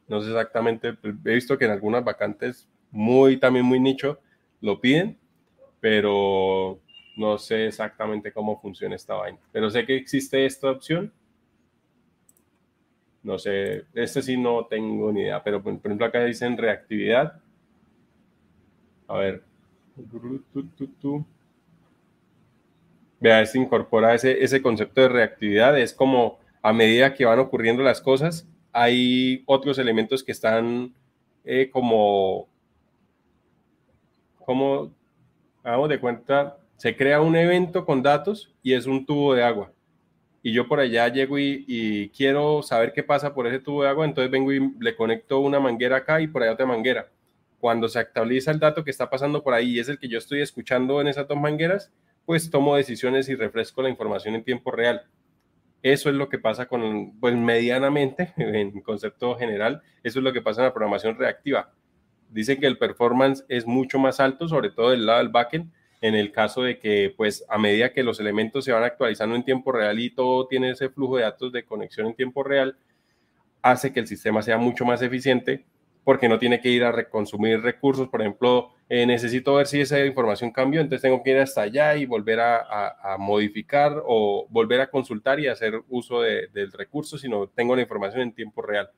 No 0.08 0.22
sé 0.22 0.30
exactamente, 0.30 0.98
he 1.04 1.34
visto 1.34 1.58
que 1.58 1.66
en 1.66 1.72
algunas 1.72 2.04
vacantes 2.04 2.68
muy, 2.90 3.38
también 3.38 3.66
muy 3.66 3.80
nicho, 3.80 4.20
lo 4.60 4.82
piden, 4.82 5.18
pero 5.80 6.82
no 7.16 7.38
sé 7.38 7.68
exactamente 7.68 8.32
cómo 8.32 8.60
funciona 8.60 8.96
esta 8.96 9.16
vaina, 9.16 9.40
pero 9.52 9.70
sé 9.70 9.86
que 9.86 9.96
existe 9.96 10.46
esta 10.46 10.72
opción. 10.72 11.12
No 13.24 13.38
sé, 13.38 13.86
este 13.94 14.22
sí 14.22 14.36
no 14.36 14.66
tengo 14.66 15.12
ni 15.12 15.22
idea, 15.22 15.44
pero 15.44 15.62
por 15.62 15.74
ejemplo 15.74 16.06
acá 16.06 16.24
dicen 16.24 16.58
reactividad. 16.58 17.40
A 19.08 19.18
ver. 19.18 19.44
Vea, 23.20 23.42
este 23.42 23.60
incorpora 23.60 24.16
ese, 24.16 24.44
ese 24.44 24.62
concepto 24.62 25.02
de 25.02 25.10
reactividad. 25.10 25.78
Es 25.78 25.94
como 25.94 26.40
a 26.62 26.74
medida 26.74 27.14
que 27.14 27.26
van 27.26 27.40
ocurriendo 27.40 27.84
las 27.84 28.02
cosas, 28.02 28.48
hay 28.72 29.44
otros 29.46 29.78
elementos 29.78 30.24
que 30.24 30.32
están 30.32 30.94
eh, 31.44 31.70
como, 31.72 32.48
como, 34.46 34.92
hagamos 35.64 35.90
de 35.90 36.00
cuenta, 36.00 36.58
se 36.82 36.98
crea 36.98 37.22
un 37.22 37.36
evento 37.36 37.86
con 37.86 38.02
datos 38.02 38.52
y 38.64 38.74
es 38.74 38.88
un 38.88 39.06
tubo 39.06 39.36
de 39.36 39.44
agua. 39.44 39.72
Y 40.42 40.52
yo 40.52 40.68
por 40.68 40.80
allá 40.80 41.08
llego 41.10 41.38
y, 41.38 42.12
quiero 42.18 42.64
saber 42.64 42.92
qué 42.92 43.04
pasa 43.04 43.36
por 43.36 43.46
ese 43.46 43.60
tubo 43.60 43.84
de 43.84 43.90
agua, 43.90 44.04
entonces 44.04 44.32
vengo 44.32 44.52
y 44.52 44.74
le 44.80 44.96
conecto 44.96 45.42
una 45.42 45.60
manguera 45.60 45.98
acá 45.98 46.22
y 46.22 46.28
por 46.28 46.42
allá 46.42 46.54
otra 46.54 46.66
manguera. 46.66 47.12
Cuando 47.60 47.88
se 47.88 48.00
actualiza 48.00 48.50
el 48.50 48.58
dato 48.58 48.84
que 48.84 48.90
está 48.90 49.12
pasando 49.12 49.44
por 49.44 49.54
ahí 49.54 49.76
y 49.76 49.80
es 49.80 49.90
el 49.90 50.00
que 50.00 50.08
yo 50.08 50.18
estoy 50.18 50.42
escuchando 50.42 51.00
en 51.00 51.08
esas 51.08 51.28
dos 51.28 51.38
mangueras, 51.40 51.92
pues 52.26 52.50
tomo 52.50 52.76
decisiones 52.76 53.30
y 53.30 53.36
refresco 53.36 53.84
la 53.84 53.90
información 53.90 54.34
en 54.34 54.44
tiempo 54.44 54.72
real. 54.72 55.04
Eso 55.84 56.10
es 56.10 56.16
lo 56.16 56.30
que 56.30 56.40
pasa 56.40 56.68
con, 56.68 57.20
pues 57.20 57.36
medianamente, 57.36 58.34
en 58.38 58.82
concepto 58.82 59.36
general, 59.36 59.84
eso 60.02 60.18
es 60.18 60.24
lo 60.24 60.34
que 60.34 60.42
pasa 60.42 60.62
en 60.62 60.66
la 60.66 60.74
programación 60.74 61.16
reactiva. 61.16 61.76
Dicen 62.32 62.60
que 62.60 62.66
el 62.66 62.80
performance 62.80 63.46
es 63.50 63.68
mucho 63.68 64.00
más 64.00 64.20
alto, 64.20 64.48
sobre 64.48 64.72
todo 64.72 64.90
del 64.90 65.06
lado 65.06 65.20
del 65.20 65.30
backend, 65.30 65.72
en 66.02 66.16
el 66.16 66.32
caso 66.32 66.64
de 66.64 66.80
que, 66.80 67.14
pues, 67.16 67.46
a 67.48 67.60
medida 67.60 67.94
que 67.94 68.04
los 68.04 68.20
elementos 68.20 68.66
se 68.66 68.72
van 68.72 68.84
actualizando 68.84 69.36
en 69.36 69.46
tiempo 69.46 69.72
real 69.72 70.00
y 70.00 70.10
todo 70.10 70.48
tiene 70.48 70.72
ese 70.72 70.90
flujo 70.90 71.18
de 71.18 71.24
datos 71.24 71.52
de 71.52 71.64
conexión 71.64 72.08
en 72.08 72.16
tiempo 72.16 72.44
real, 72.44 72.76
hace 73.62 73.94
que 73.94 74.00
el 74.00 74.08
sistema 74.08 74.42
sea 74.42 74.58
mucho 74.58 74.84
más 74.84 75.02
eficiente 75.04 75.64
porque 76.04 76.28
no 76.28 76.40
tiene 76.40 76.60
que 76.60 76.70
ir 76.70 76.84
a 76.84 76.92
reconsumir 76.92 77.62
recursos. 77.62 78.10
Por 78.10 78.22
ejemplo, 78.22 78.72
eh, 78.90 79.06
necesito 79.06 79.54
ver 79.54 79.68
si 79.68 79.82
esa 79.82 80.04
información 80.04 80.52
cambió, 80.52 80.82
entonces 80.82 81.04
tengo 81.04 81.22
que 81.22 81.30
ir 81.30 81.38
hasta 81.38 81.62
allá 81.62 81.96
y 81.96 82.08
volver 82.08 82.40
a, 82.40 83.16
modificar 83.20 84.02
o 84.04 84.48
volver 84.50 84.82
a 84.82 84.90
consultar 84.90 85.40
y 85.40 85.48
hacer 85.48 85.84
uso 85.88 86.22
de, 86.22 86.48
del 86.48 86.72
recurso, 86.72 87.20
sino 87.20 87.48
tengo 87.48 87.76
la 87.76 87.84
información 87.84 88.24
en 88.24 88.34
tiempo 88.34 88.64
real. 88.64 88.90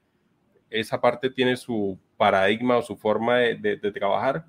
Esa 0.70 1.02
parte 1.02 1.30
tiene 1.30 1.58
su 1.58 2.00
paradigma 2.16 2.78
o 2.78 2.82
su 2.82 2.96
forma 2.96 3.40
de 3.40 3.92
trabajar 3.94 4.46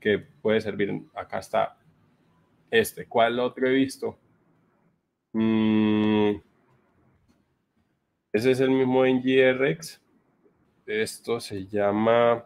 que 0.00 0.18
puede 0.18 0.60
servir. 0.60 1.02
Acá 1.14 1.38
está 1.38 1.76
este. 2.70 3.06
¿Cuál 3.06 3.38
otro 3.40 3.66
he 3.66 3.72
visto? 3.72 4.18
Mm, 5.32 6.36
ese 8.32 8.50
es 8.50 8.60
el 8.60 8.70
mismo 8.70 9.04
en 9.04 9.22
GRX. 9.22 10.00
Esto 10.86 11.40
se 11.40 11.66
llama 11.66 12.44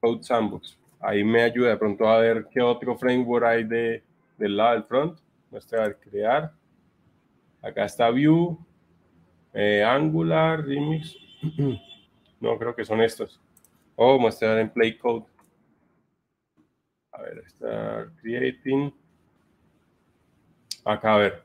Code 0.00 0.22
Sandbox. 0.22 0.78
Ahí 1.00 1.24
me 1.24 1.42
ayuda 1.42 1.70
de 1.70 1.76
pronto 1.76 2.08
a 2.08 2.18
ver 2.18 2.46
qué 2.50 2.60
otro 2.60 2.96
framework 2.96 3.44
hay 3.44 3.64
de, 3.64 4.02
del 4.38 4.56
lado 4.56 4.74
del 4.74 4.84
front. 4.84 5.18
Muestra 5.50 5.92
crear. 5.94 6.52
Acá 7.60 7.84
está 7.84 8.10
Vue, 8.10 8.56
eh, 9.52 9.84
Angular, 9.84 10.64
Remix. 10.64 11.16
no, 12.40 12.58
creo 12.58 12.74
que 12.74 12.84
son 12.84 13.00
estos. 13.02 13.40
Oh, 13.96 14.18
mostrar 14.18 14.58
en 14.58 14.70
Play 14.70 14.96
Code. 14.96 15.26
A 17.12 17.22
ver, 17.22 17.42
está 17.46 18.10
creating. 18.20 18.92
Acá, 20.84 21.14
a 21.14 21.18
ver. 21.18 21.44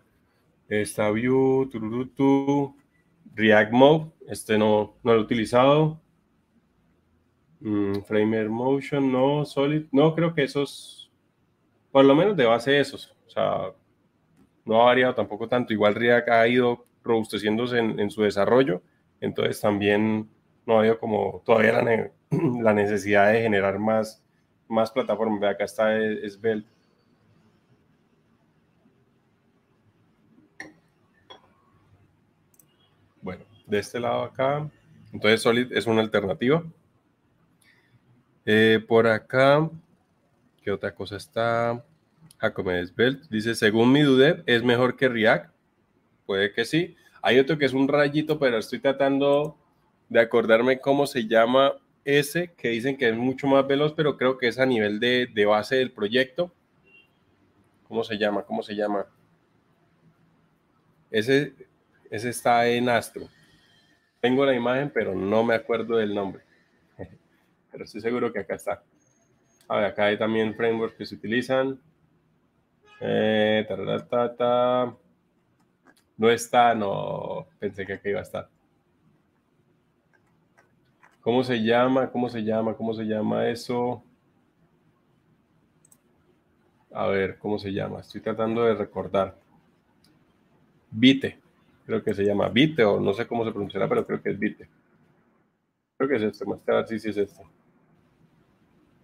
Está 0.70 1.12
view, 1.12 1.70
tururutu, 1.70 2.76
React 3.36 3.72
Mode. 3.72 4.12
Este 4.28 4.58
no, 4.58 4.96
no 5.04 5.14
lo 5.14 5.20
he 5.20 5.24
utilizado. 5.24 6.02
Mm, 7.60 8.02
Framer 8.04 8.50
Motion, 8.50 9.12
no, 9.12 9.46
Solid, 9.46 9.86
no, 9.92 10.14
creo 10.14 10.34
que 10.34 10.44
esos, 10.44 11.12
por 11.92 12.06
lo 12.06 12.16
menos 12.16 12.38
de 12.38 12.46
base 12.46 12.80
esos, 12.80 13.16
o 13.26 13.30
sea, 13.30 13.74
no 14.66 14.82
ha 14.82 14.86
variado 14.86 15.16
tampoco 15.16 15.48
tanto, 15.48 15.74
igual 15.74 15.96
React 15.96 16.30
ha 16.30 16.48
ido 16.48 16.86
robusteciéndose 17.04 17.80
en, 17.80 18.12
su 18.12 18.22
desarrollo, 18.22 18.84
entonces 19.22 19.60
también 19.60 20.30
no 20.66 20.76
ha 20.76 20.80
habido 20.80 21.00
como 21.00 21.42
todavía 21.46 21.82
la, 21.82 22.74
necesidad 22.74 23.32
de 23.32 23.42
generar 23.42 23.80
más, 23.80 24.24
más 24.68 24.92
plataformas, 24.92 25.44
acá 25.44 25.66
está 25.66 25.98
Svelte. 26.30 26.68
Bueno, 33.22 33.44
de 33.66 33.80
este 33.80 34.00
lado 34.00 34.24
acá, 34.24 34.70
entonces 35.12 35.42
Solid 35.42 35.72
es 35.72 35.86
una 35.88 36.02
alternativa. 36.02 36.64
Eh, 38.46 38.84
por 38.88 39.08
acá, 39.08 39.70
¿qué 40.62 40.72
otra 40.72 40.96
cosa 40.96 41.18
está? 41.18 41.84
Jacob 42.38 42.66
Belt 42.96 43.24
dice, 43.30 43.56
según 43.56 43.92
mi 43.92 44.02
duda, 44.02 44.44
¿es 44.46 44.64
mejor 44.64 44.96
que 44.96 45.10
React? 45.10 45.52
Puede 46.26 46.54
que 46.54 46.66
sí. 46.66 46.96
Hay 47.22 47.40
otro 47.40 47.58
que 47.58 47.66
es 47.66 47.74
un 47.74 47.88
rayito, 47.88 48.40
pero 48.40 48.58
estoy 48.58 48.80
tratando 48.80 49.58
de 50.08 50.20
acordarme 50.20 50.80
cómo 50.80 51.08
se 51.08 51.28
llama 51.28 51.74
ese, 52.08 52.54
que 52.54 52.70
dicen 52.70 52.96
que 52.96 53.10
es 53.10 53.18
mucho 53.18 53.48
más 53.48 53.68
veloz, 53.68 53.94
pero 53.94 54.16
creo 54.16 54.38
que 54.38 54.48
es 54.48 54.58
a 54.60 54.66
nivel 54.66 54.98
de, 55.02 55.28
de 55.28 55.46
base 55.46 55.76
del 55.76 55.92
proyecto. 55.92 56.54
¿Cómo 57.86 58.02
se 58.06 58.18
llama? 58.18 58.44
¿Cómo 58.44 58.64
se 58.64 58.76
llama? 58.76 59.06
Ese, 61.12 61.54
ese 62.10 62.30
está 62.30 62.66
en 62.66 62.88
Astro. 62.88 63.28
Tengo 64.22 64.46
la 64.46 64.56
imagen, 64.56 64.90
pero 64.90 65.14
no 65.14 65.44
me 65.44 65.54
acuerdo 65.54 65.98
del 65.98 66.16
nombre 66.16 66.44
pero 67.72 67.84
estoy 67.84 68.00
seguro 68.00 68.32
que 68.32 68.40
acá 68.40 68.56
está. 68.56 68.82
A 69.68 69.76
ver, 69.76 69.86
acá 69.86 70.06
hay 70.06 70.18
también 70.18 70.56
frameworks 70.56 70.96
que 70.96 71.06
se 71.06 71.16
utilizan. 71.16 71.78
Eh, 73.02 73.68
no 76.18 76.30
está, 76.32 76.74
no, 76.74 77.48
pensé 77.60 77.86
que 77.86 77.94
acá 77.94 78.10
iba 78.10 78.20
a 78.20 78.24
estar. 78.24 78.50
¿Cómo 81.28 81.44
se 81.44 81.62
llama? 81.62 82.10
¿Cómo 82.10 82.30
se 82.30 82.42
llama? 82.42 82.74
¿Cómo 82.74 82.94
se 82.94 83.04
llama 83.04 83.50
eso? 83.50 84.02
A 86.94 87.08
ver, 87.08 87.38
¿cómo 87.38 87.60
se 87.60 87.74
llama? 87.74 88.00
Estoy 88.00 88.22
tratando 88.22 88.64
de 88.64 88.76
recordar. 88.76 89.36
Vite, 90.90 91.38
creo 91.86 92.02
que 92.02 92.14
se 92.14 92.24
llama 92.24 92.48
Vite 92.48 92.86
o 92.86 93.02
no 93.02 93.14
sé 93.14 93.28
cómo 93.28 93.44
se 93.44 93.52
pronunciará, 93.52 93.90
pero 93.90 94.08
creo 94.08 94.24
que 94.24 94.30
es 94.30 94.40
Vite. 94.40 94.70
Creo 95.98 96.10
que 96.10 96.16
es 96.16 96.22
este, 96.22 96.46
más 96.46 96.62
que 96.64 96.88
sí, 96.88 96.98
sí 96.98 97.10
es 97.10 97.18
este. 97.18 97.44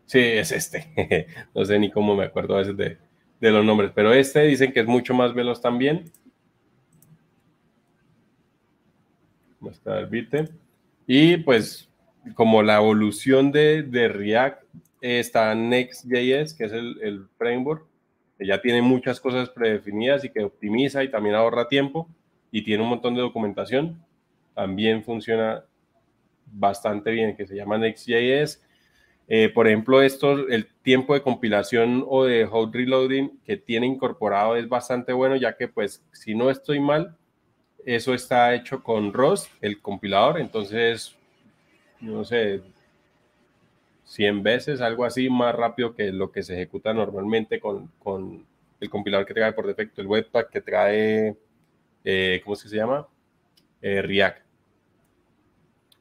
Sí, 0.06 0.20
es 0.20 0.52
este. 0.54 1.28
no 1.54 1.66
sé 1.66 1.78
ni 1.78 1.92
cómo 1.92 2.16
me 2.16 2.24
acuerdo 2.24 2.56
a 2.56 2.60
veces 2.60 2.78
de, 2.78 3.52
los 3.52 3.66
nombres, 3.66 3.92
pero 3.94 4.14
este 4.14 4.44
dicen 4.44 4.72
que 4.72 4.80
es 4.80 4.88
mucho 4.88 5.14
más 5.14 5.34
veloz 5.34 5.60
también. 5.60 6.10
Muestra 9.60 10.00
el 10.00 10.06
bite. 10.06 10.48
Y 11.06 11.36
pues 11.36 11.90
como 12.36 12.64
la 12.64 12.78
evolución 12.78 13.52
de, 13.52 13.86
React 13.92 14.64
está 15.02 15.54
Next.js, 15.56 16.54
que 16.54 16.66
es 16.66 16.72
el, 16.72 17.00
el, 17.02 17.28
framework, 17.38 17.86
que 18.38 18.48
ya 18.48 18.62
tiene 18.62 18.82
muchas 18.82 19.20
cosas 19.20 19.50
predefinidas 19.50 20.24
y 20.24 20.30
que 20.30 20.44
optimiza 20.44 21.04
y 21.04 21.12
también 21.12 21.36
ahorra 21.36 21.68
tiempo 21.68 22.08
y 22.52 22.64
tiene 22.64 22.84
un 22.84 22.90
montón 22.90 23.16
de 23.16 23.22
documentación. 23.22 24.02
También 24.54 25.04
funciona 25.04 25.64
bastante 26.46 27.12
bien, 27.12 27.36
que 27.36 27.46
se 27.46 27.56
llama 27.56 27.78
Next.js 27.78 28.62
eh, 29.28 29.50
por 29.50 29.68
ejemplo, 29.68 30.02
esto, 30.02 30.48
el 30.50 30.68
tiempo 30.82 31.14
de 31.14 31.22
compilación 31.22 32.06
o 32.08 32.26
de 32.26 32.46
hot 32.46 32.74
reloading 32.74 33.40
que 33.46 33.56
tiene 33.58 33.88
incorporado 33.88 34.56
es 34.56 34.68
bastante 34.68 35.14
bueno, 35.14 35.36
ya 35.36 35.56
que 35.56 35.68
pues 35.68 36.04
si 36.12 36.36
no 36.36 36.50
estoy 36.50 36.80
mal, 36.80 37.16
eso 37.86 38.14
está 38.14 38.54
hecho 38.54 38.84
con 38.84 39.14
ROS, 39.14 39.50
el 39.62 39.82
compilador, 39.82 40.40
entonces, 40.40 41.16
no 42.04 42.24
sé, 42.26 42.62
100 44.06 44.44
veces, 44.44 44.82
algo 44.82 45.06
así, 45.06 45.30
más 45.30 45.56
rápido 45.56 45.96
que 45.96 46.12
lo 46.12 46.32
que 46.32 46.44
se 46.44 46.54
ejecuta 46.54 46.94
normalmente 46.94 47.60
con, 47.60 47.92
el 48.80 48.90
compilador 48.90 49.26
que 49.26 49.34
trae 49.34 49.54
por 49.54 49.68
defecto, 49.68 50.02
el 50.02 50.08
Webpack 50.08 50.50
que 50.50 50.62
trae, 50.62 51.38
eh, 52.04 52.42
¿cómo 52.44 52.54
es 52.56 52.64
que 52.64 52.70
se 52.70 52.76
llama? 52.76 53.08
Eh, 53.82 54.02
React. 54.02 54.44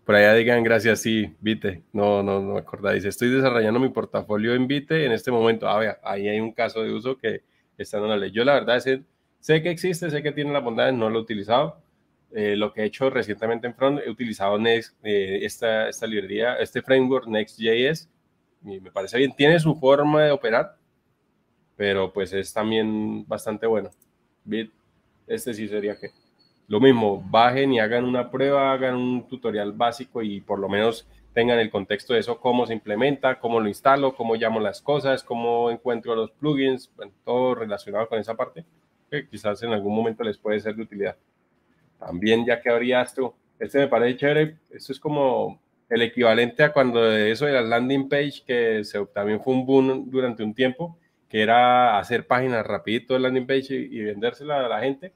Por 0.05 0.17
allá 0.17 0.35
digan 0.35 0.65
gracias, 0.65 1.01
sí, 1.01 1.33
Vite. 1.41 1.83
No, 1.93 2.23
no, 2.25 2.41
no 2.41 2.55
me 2.55 2.59
acordáis. 2.59 3.05
Estoy 3.05 3.31
desarrollando 3.31 3.79
mi 3.79 3.89
portafolio 3.89 4.53
en 4.55 4.67
Vite 4.67 5.05
en 5.07 5.13
este 5.13 5.31
momento. 5.31 5.69
Ah, 5.69 5.79
vea, 5.79 5.99
ahí 6.03 6.29
hay 6.29 6.41
un 6.41 6.53
caso 6.53 6.83
de 6.83 6.93
uso 6.93 7.17
que 7.17 7.43
está 7.79 7.99
en 7.99 8.09
la 8.09 8.17
ley. 8.17 8.33
Yo 8.33 8.45
la 8.45 8.55
verdad 8.55 8.81
sé, 8.81 9.05
sé 9.39 9.63
que 9.63 9.71
existe, 9.71 10.11
sé 10.11 10.23
que 10.23 10.33
tiene 10.33 10.53
la 10.53 10.59
bondad, 10.59 10.93
no 10.93 11.09
lo 11.09 11.21
he 11.21 11.23
utilizado. 11.23 11.77
Eh, 12.35 12.57
lo 12.57 12.73
que 12.73 12.83
he 12.83 12.85
hecho 12.87 13.11
recientemente 13.11 13.67
en 13.67 13.75
Front, 13.75 14.01
he 14.05 14.11
utilizado 14.11 14.59
eh, 14.65 15.41
esta, 15.43 15.89
esta 15.89 16.07
librería, 16.07 16.57
este 16.57 16.83
framework 16.83 17.27
Next.js. 17.27 18.09
Y 18.65 18.81
me 18.81 18.91
parece 18.91 19.19
bien. 19.19 19.35
Tiene 19.35 19.59
su 19.59 19.75
forma 19.75 20.25
de 20.25 20.31
operar, 20.31 20.77
pero 21.77 22.13
pues 22.13 22.33
es 22.33 22.53
también 22.53 23.27
bastante 23.27 23.67
bueno. 23.67 23.91
Bit, 24.45 24.73
este 25.27 25.53
sí 25.55 25.69
sería 25.69 25.97
que 25.97 26.11
lo 26.69 26.81
mismo, 26.81 27.23
bajen 27.29 27.73
y 27.73 27.81
hagan 27.81 28.05
una 28.05 28.31
prueba, 28.31 28.73
hagan 28.73 28.95
un 28.95 29.29
tutorial 29.29 29.73
básico 29.73 30.23
y 30.23 30.41
por 30.41 30.59
lo 30.59 30.69
menos 30.69 31.07
tengan 31.35 31.59
el 31.59 31.71
contexto 31.71 32.15
de 32.15 32.21
eso, 32.21 32.39
cómo 32.41 32.67
se 32.67 32.73
implementa, 32.73 33.39
cómo 33.39 33.61
lo 33.61 33.69
instalo, 33.69 34.15
cómo 34.15 34.37
llamo 34.37 34.61
las 34.61 34.81
cosas, 34.81 35.23
cómo 35.23 35.71
encuentro 35.71 36.15
los 36.15 36.31
plugins, 36.31 36.91
todo 37.25 37.55
relacionado 37.55 38.09
con 38.09 38.19
esa 38.19 38.35
parte, 38.35 38.65
que 39.11 39.29
quizás 39.29 39.63
en 39.63 39.73
algún 39.73 39.95
momento 39.95 40.23
les 40.25 40.39
puede 40.39 40.61
ser 40.61 40.75
de 40.75 40.83
utilidad. 40.83 41.17
También 42.05 42.45
ya 42.45 42.61
que 42.61 42.71
habría 42.71 43.03
esto, 43.03 43.35
este 43.59 43.79
me 43.79 43.89
parece 43.89 44.17
chévere, 44.17 44.57
esto 44.71 44.93
es 44.93 45.01
como 45.01 45.61
el 45.89 46.03
equivalente 46.03 46.63
a 46.63 46.73
cuando 46.73 47.03
de 47.03 47.31
eso 47.31 47.47
de 47.47 47.53
la 47.53 47.63
landing 47.63 48.09
page, 48.09 48.43
que 48.47 48.85
se, 48.85 49.05
también 49.07 49.41
fue 49.43 49.55
un 49.55 49.67
boom 49.67 50.11
durante 50.11 50.43
un 50.43 50.55
tiempo, 50.55 50.99
que 51.29 51.43
era 51.43 51.99
hacer 51.99 52.27
páginas 52.27 52.67
rapidito 52.67 53.15
de 53.15 53.21
landing 53.21 53.47
page 53.47 53.75
y, 53.75 53.99
y 53.99 54.03
vendérsela 54.03 54.65
a 54.65 54.69
la 54.69 54.81
gente. 54.81 55.13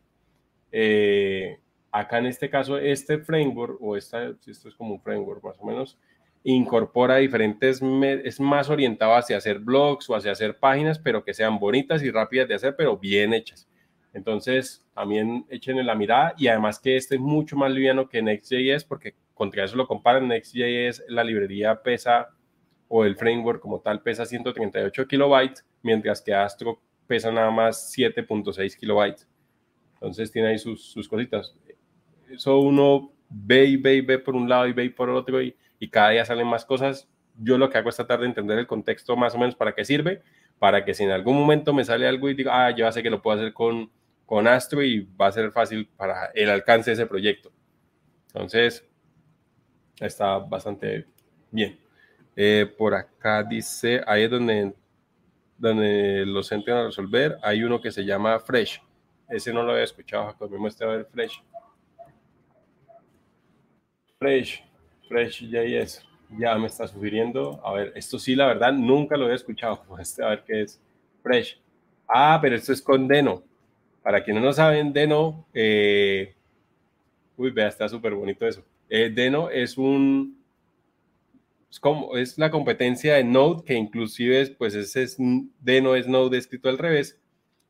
Eh, 0.71 1.59
acá 1.91 2.19
en 2.19 2.27
este 2.27 2.51
caso, 2.51 2.79
este 2.79 3.19
framework, 3.19 3.79
o 3.81 3.97
esta, 3.97 4.35
esto 4.47 4.69
es 4.69 4.75
como 4.75 4.95
un 4.95 5.01
framework 5.01 5.43
más 5.43 5.57
o 5.59 5.65
menos, 5.65 5.99
incorpora 6.45 7.17
diferentes, 7.17 7.83
es 7.83 8.39
más 8.39 8.69
orientado 8.69 9.15
hacia 9.15 9.39
hacer 9.39 9.59
blogs 9.59 10.09
o 10.09 10.15
hacia 10.15 10.33
hacer 10.33 10.59
páginas, 10.59 10.99
pero 10.99 11.25
que 11.25 11.35
sean 11.35 11.59
bonitas 11.59 12.03
y 12.03 12.11
rápidas 12.11 12.47
de 12.47 12.55
hacer, 12.55 12.77
pero 12.77 12.97
bien 12.97 13.35
hechas. 13.35 13.67
Entonces, 14.17 14.83
también 14.95 15.45
echen 15.51 15.85
la 15.85 15.95
mirada 15.95 16.35
y 16.39 16.49
además 16.49 16.79
que 16.79 16.97
este 16.97 17.17
es 17.17 17.21
mucho 17.21 17.55
más 17.55 17.71
liviano 17.71 18.09
que 18.09 18.23
Next.js, 18.23 18.83
porque 18.85 19.15
contra 19.35 19.63
eso 19.63 19.77
lo 19.77 19.87
comparan, 19.87 20.27
Next.js, 20.27 21.05
la 21.09 21.23
librería 21.23 21.83
pesa, 21.83 22.31
o 22.89 23.05
el 23.05 23.15
framework 23.15 23.61
como 23.61 23.81
tal, 23.81 24.01
pesa 24.01 24.25
138 24.25 25.07
kilobytes, 25.07 25.67
mientras 25.83 26.23
que 26.23 26.33
Astro 26.33 26.81
pesa 27.07 27.31
nada 27.31 27.51
más 27.51 27.95
7.6 27.95 28.79
kilobytes. 28.79 29.29
Entonces 29.93 30.33
tiene 30.33 30.49
ahí 30.49 30.59
sus, 30.59 30.83
sus 30.83 31.07
cositas. 31.07 31.55
Eso 32.31 32.59
uno 32.61 33.13
ve 33.29 33.67
y 33.67 33.77
ve 33.77 33.97
y 33.97 34.01
ve 34.01 34.19
por 34.19 34.35
un 34.35 34.49
lado 34.49 34.67
y 34.67 34.73
ve 34.73 34.85
y 34.85 34.89
por 34.89 35.11
el 35.11 35.17
otro 35.17 35.43
y, 35.43 35.55
y 35.79 35.91
cada 35.91 36.09
día 36.11 36.25
salen 36.25 36.47
más 36.47 36.65
cosas. 36.65 37.07
Yo 37.39 37.59
lo 37.59 37.69
que 37.69 37.77
hago 37.77 37.91
es 37.91 37.97
tratar 37.97 38.21
de 38.21 38.27
entender 38.29 38.59
el 38.59 38.67
contexto 38.67 39.15
más 39.15 39.35
o 39.35 39.39
menos 39.39 39.57
para 39.57 39.75
qué 39.75 39.85
sirve, 39.85 40.23
para 40.59 40.87
que 40.87 40.95
si 40.95 41.05
en 41.05 41.11
algún 41.11 41.37
momento 41.37 41.75
me 41.75 41.85
sale 41.85 42.09
algo 42.09 42.31
y 42.31 42.35
digo, 42.35 42.51
ah, 42.51 42.71
yo 42.71 42.91
sé 42.91 43.03
que 43.03 43.11
lo 43.11 43.21
puedo 43.21 43.39
hacer 43.39 43.53
con, 43.53 43.91
con 44.27 44.49
Astro 44.49 44.83
y 44.83 45.09
va 45.19 45.29
a 45.29 45.33
ser 45.33 45.53
fácil 45.53 45.89
para 45.97 46.27
el 46.35 46.51
alcance 46.51 46.91
de 46.91 46.95
ese 46.95 47.07
proyecto. 47.07 47.53
Entonces, 48.27 48.85
está 50.01 50.39
bastante 50.39 51.07
bien. 51.51 51.79
Eh, 52.35 52.71
por 52.77 52.95
acá 52.95 53.43
dice, 53.43 54.03
ahí 54.07 54.25
es 54.25 54.31
donde, 54.31 54.75
donde 55.57 56.25
los 56.27 56.51
entran 56.53 56.79
a 56.79 56.87
resolver. 56.87 57.39
Hay 57.43 57.63
uno 57.63 57.81
que 57.81 57.91
se 57.91 58.05
llama 58.05 58.39
Fresh. 58.41 58.83
Ese 59.29 59.53
no 59.53 59.63
lo 59.63 59.73
había 59.73 59.85
escuchado, 59.85 60.27
Jacob. 60.27 60.51
Me 60.51 60.59
muestra 60.59 60.89
a 60.89 60.97
ver 60.97 61.07
Fresh. 61.07 61.43
Fresh, 64.19 64.65
Fresh 65.09 65.49
JS. 65.49 66.03
Ya 66.39 66.57
me 66.59 66.67
está 66.67 66.87
sugiriendo. 66.89 67.61
A 67.65 67.73
ver, 67.73 67.93
esto 67.95 68.19
sí, 68.19 68.35
la 68.35 68.49
verdad, 68.49 68.73
nunca 68.73 69.17
lo 69.17 69.25
había 69.25 69.37
escuchado. 69.37 69.83
Este, 70.01 70.23
a 70.25 70.29
ver 70.31 70.45
qué 70.45 70.63
es. 70.63 70.83
Fresh. 71.23 71.61
Ah, 72.09 72.39
pero 72.41 72.57
esto 72.57 72.73
es 72.73 72.83
con 72.83 73.09
Deno. 73.09 73.43
Para 74.07 74.23
quienes 74.23 74.45
no 74.45 74.53
saben, 74.53 74.93
Deno. 74.93 75.49
Eh, 75.53 76.33
uy, 77.37 77.51
vea, 77.51 77.67
está 77.67 77.89
súper 77.89 78.15
bonito 78.15 78.47
eso. 78.47 78.65
Eh, 78.89 79.11
Deno 79.13 79.51
es 79.51 79.77
un. 79.77 80.41
Es, 81.69 81.81
como, 81.81 82.17
es 82.17 82.39
la 82.39 82.53
competencia 82.53 83.17
de 83.17 83.25
Node, 83.25 83.65
que 83.65 83.75
inclusive 83.75 84.47
pues 84.57 84.77
ese 84.77 85.03
es, 85.03 85.17
Deno 85.59 85.97
es 85.97 86.07
Node 86.07 86.39
escrito 86.39 86.69
al 86.69 86.79
revés 86.79 87.19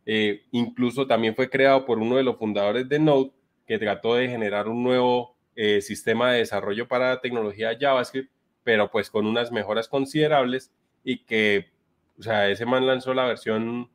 eh, 0.05 0.43
incluso 0.51 1.07
también 1.07 1.35
fue 1.35 1.49
creado 1.49 1.87
por 1.87 2.01
uno 2.01 2.17
de 2.17 2.23
los 2.23 2.37
fundadores 2.37 2.87
de 2.87 2.99
Node, 2.99 3.33
que 3.67 3.79
trató 3.79 4.17
de 4.17 4.29
generar 4.29 4.69
un 4.69 4.83
nuevo 4.83 5.35
eh, 5.55 5.81
sistema 5.81 6.33
de 6.33 6.41
desarrollo 6.41 6.87
para 6.87 7.19
tecnología 7.23 7.79
JavaScript 7.81 8.31
pero 8.63 8.91
pues 8.91 9.09
con 9.09 9.27
unas 9.27 9.51
mejoras 9.53 9.89
considerables 9.89 10.71
y 11.03 11.25
que, 11.25 11.71
o 12.19 12.23
sea, 12.23 12.51
ese 12.51 12.67
man 12.67 12.87
lanzó 12.87 13.15
la 13.15 13.25
versión 13.25 13.89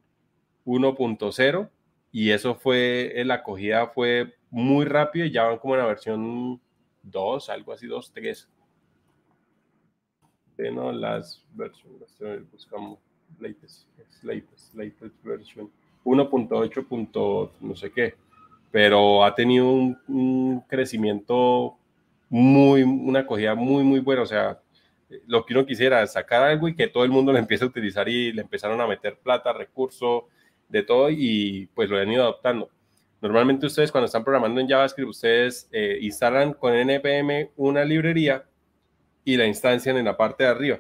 1.0 0.66 1.70
y 2.12 2.32
eso 2.32 2.56
fue, 2.56 3.14
la 3.26 3.36
acogida 3.36 3.88
fue 3.88 4.36
muy 4.50 4.86
rápido 4.86 5.26
y 5.26 5.32
ya 5.32 5.44
van 5.44 5.58
como 5.58 5.76
en 5.76 5.82
la 5.82 5.88
versión 5.88 6.62
2, 7.04 7.50
algo 7.50 7.74
así, 7.74 7.88
2, 7.88 8.12
3. 8.14 8.50
no 10.74 10.92
las 10.92 11.44
versiones, 11.54 12.52
buscamos 12.52 13.00
latest, 13.40 13.88
latest, 14.24 14.76
latest 14.76 15.16
version 15.24 15.72
1.8. 16.04 17.50
no 17.62 17.76
sé 17.76 17.92
qué, 17.92 18.16
pero 18.72 19.24
ha 19.24 19.34
tenido 19.34 19.72
un, 19.72 19.98
un, 20.08 20.62
crecimiento 20.68 21.78
muy, 22.30 22.84
una 22.84 23.20
acogida 23.20 23.56
muy, 23.56 23.84
muy 23.84 24.00
buena, 24.00 24.24
o 24.24 24.26
sea, 24.26 24.60
lo 25.28 25.46
que 25.46 25.54
uno 25.54 25.66
quisiera 25.66 26.06
sacar 26.08 26.44
algo 26.44 26.68
y 26.68 26.76
que 26.76 26.88
todo 26.88 27.04
el 27.04 27.12
mundo 27.12 27.32
lo 27.32 27.38
empiece 27.38 27.64
a 27.64 27.68
utilizar 27.68 28.08
y 28.08 28.32
le 28.32 28.42
empezaron 28.42 28.80
a 28.82 28.88
meter 28.88 29.18
plata, 29.18 29.54
recursos, 29.54 30.24
de 30.72 30.84
todo 30.84 31.10
y 31.10 31.70
pues 31.76 31.90
lo 31.90 31.98
han 31.98 32.12
ido 32.12 32.24
adoptando. 32.24 32.70
Normalmente 33.22 33.68
ustedes 33.68 33.92
cuando 33.92 34.06
están 34.06 34.24
programando 34.24 34.60
en 34.60 34.68
JavaScript, 34.68 35.10
ustedes 35.10 35.70
eh, 35.72 36.00
instalan 36.02 36.54
con 36.54 36.74
NPM 36.74 37.52
una 37.56 37.86
librería 37.86 38.46
y 39.24 39.38
la 39.38 39.46
instancian 39.46 39.98
en 39.98 40.06
la 40.06 40.18
parte 40.18 40.44
de 40.44 40.50
arriba 40.50 40.80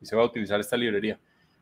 y 0.00 0.06
se 0.06 0.16
va 0.16 0.22
a 0.22 0.26
utilizar 0.26 0.58
esta 0.60 0.76
librería. 0.76 1.18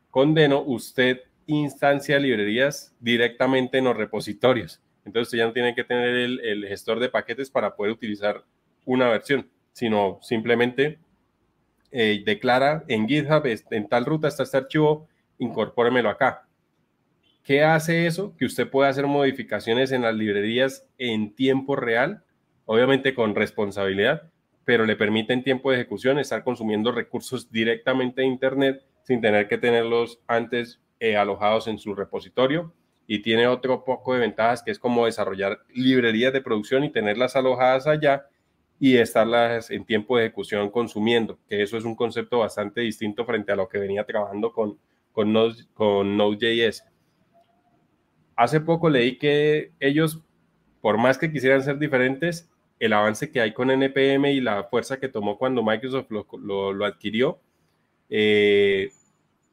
Con 0.09 0.33
Deno, 0.33 0.61
usted 0.61 1.21
instancia 1.45 2.19
librerías 2.19 2.95
directamente 2.99 3.79
en 3.79 3.85
los 3.85 3.97
repositorios. 3.97 4.81
Entonces 5.03 5.27
usted 5.27 5.39
ya 5.39 5.45
no 5.47 5.53
tiene 5.53 5.75
que 5.75 5.83
tener 5.83 6.15
el, 6.15 6.65
gestor 6.67 6.99
de 6.99 7.09
paquetes 7.09 7.49
para 7.49 7.75
poder 7.75 7.91
utilizar 7.91 8.45
una 8.85 9.09
versión, 9.09 9.49
sino 9.73 10.19
simplemente 10.21 10.99
eh, 11.91 12.23
declara 12.25 12.85
en 12.87 13.07
GitHub, 13.09 13.43
en 13.45 13.89
tal 13.89 14.05
ruta 14.05 14.29
está 14.29 14.43
este 14.43 14.57
archivo, 14.57 15.09
incorpóremelo 15.37 16.09
acá. 16.09 16.42
¿Qué 17.43 17.61
hace 17.61 18.07
eso? 18.07 18.33
Que 18.37 18.45
usted 18.45 18.69
pueda 18.69 18.89
hacer 18.89 19.05
modificaciones 19.05 19.91
en 19.91 20.03
las 20.03 20.15
librerías 20.15 20.87
en 20.97 21.35
tiempo 21.35 21.75
real, 21.75 22.23
obviamente 22.65 23.13
con 23.13 23.35
responsabilidad, 23.35 24.31
pero 24.63 24.85
le 24.85 24.95
permite 24.95 25.33
en 25.33 25.43
tiempo 25.43 25.69
de 25.69 25.75
ejecución 25.75 26.19
estar 26.19 26.45
consumiendo 26.45 26.93
recursos 26.93 27.51
directamente 27.51 28.21
de 28.21 28.27
Internet 28.27 28.83
sin 29.03 29.19
tener 29.19 29.49
que 29.49 29.57
tenerlos 29.57 30.21
antes 30.25 30.79
eh, 31.01 31.17
alojados 31.17 31.67
en 31.67 31.79
su 31.79 31.93
repositorio. 31.93 32.73
Y 33.07 33.21
tiene 33.21 33.47
otro 33.47 33.83
poco 33.83 34.13
de 34.13 34.21
ventajas 34.21 34.63
que 34.63 34.71
es 34.71 34.79
como 34.79 35.05
desarrollar 35.05 35.59
librerías 35.73 36.31
de 36.31 36.39
producción 36.39 36.85
y 36.85 36.93
tenerlas 36.93 37.35
alojadas 37.35 37.87
allá 37.87 38.25
y 38.79 38.95
estarlas 38.95 39.69
en 39.69 39.83
tiempo 39.83 40.15
de 40.15 40.27
ejecución 40.27 40.71
consumiendo, 40.71 41.37
que 41.49 41.61
eso 41.61 41.75
es 41.75 41.83
un 41.83 41.95
concepto 41.95 42.39
bastante 42.39 42.79
distinto 42.79 43.25
frente 43.25 43.51
a 43.51 43.57
lo 43.57 43.67
que 43.67 43.79
venía 43.79 44.05
trabajando 44.05 44.53
con, 44.53 44.77
con, 45.11 45.33
con 45.73 46.15
Node.js 46.15 46.85
hace 48.35 48.59
poco 48.61 48.89
leí 48.89 49.17
que 49.17 49.71
ellos, 49.79 50.19
por 50.81 50.97
más 50.97 51.17
que 51.17 51.31
quisieran 51.31 51.63
ser 51.63 51.79
diferentes, 51.79 52.49
el 52.79 52.93
avance 52.93 53.31
que 53.31 53.41
hay 53.41 53.53
con 53.53 53.71
NPM 53.71 54.31
y 54.31 54.41
la 54.41 54.65
fuerza 54.65 54.99
que 54.99 55.09
tomó 55.09 55.37
cuando 55.37 55.63
Microsoft 55.63 56.07
lo, 56.09 56.85
adquirió, 56.85 57.39
eh, 58.09 58.91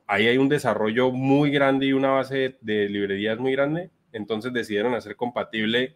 ahí 0.07 0.27
hay 0.27 0.39
un 0.39 0.49
desarrollo 0.49 1.13
muy 1.13 1.51
grande 1.51 1.87
y 1.87 1.93
una 1.93 2.11
base 2.11 2.57
de, 2.61 2.89
librerías 2.89 3.39
muy 3.39 3.53
grande, 3.53 3.91
entonces 4.13 4.53
decidieron 4.53 4.95
hacer 4.95 5.15
compatible 5.17 5.95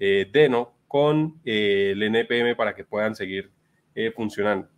eh, 0.00 0.28
Deno 0.32 0.72
con 0.88 1.40
eh, 1.44 1.92
el 1.92 2.02
NPM 2.02 2.56
para 2.56 2.74
que 2.74 2.84
puedan 2.84 3.14
seguir 3.14 3.50
funcionando. 4.16 4.68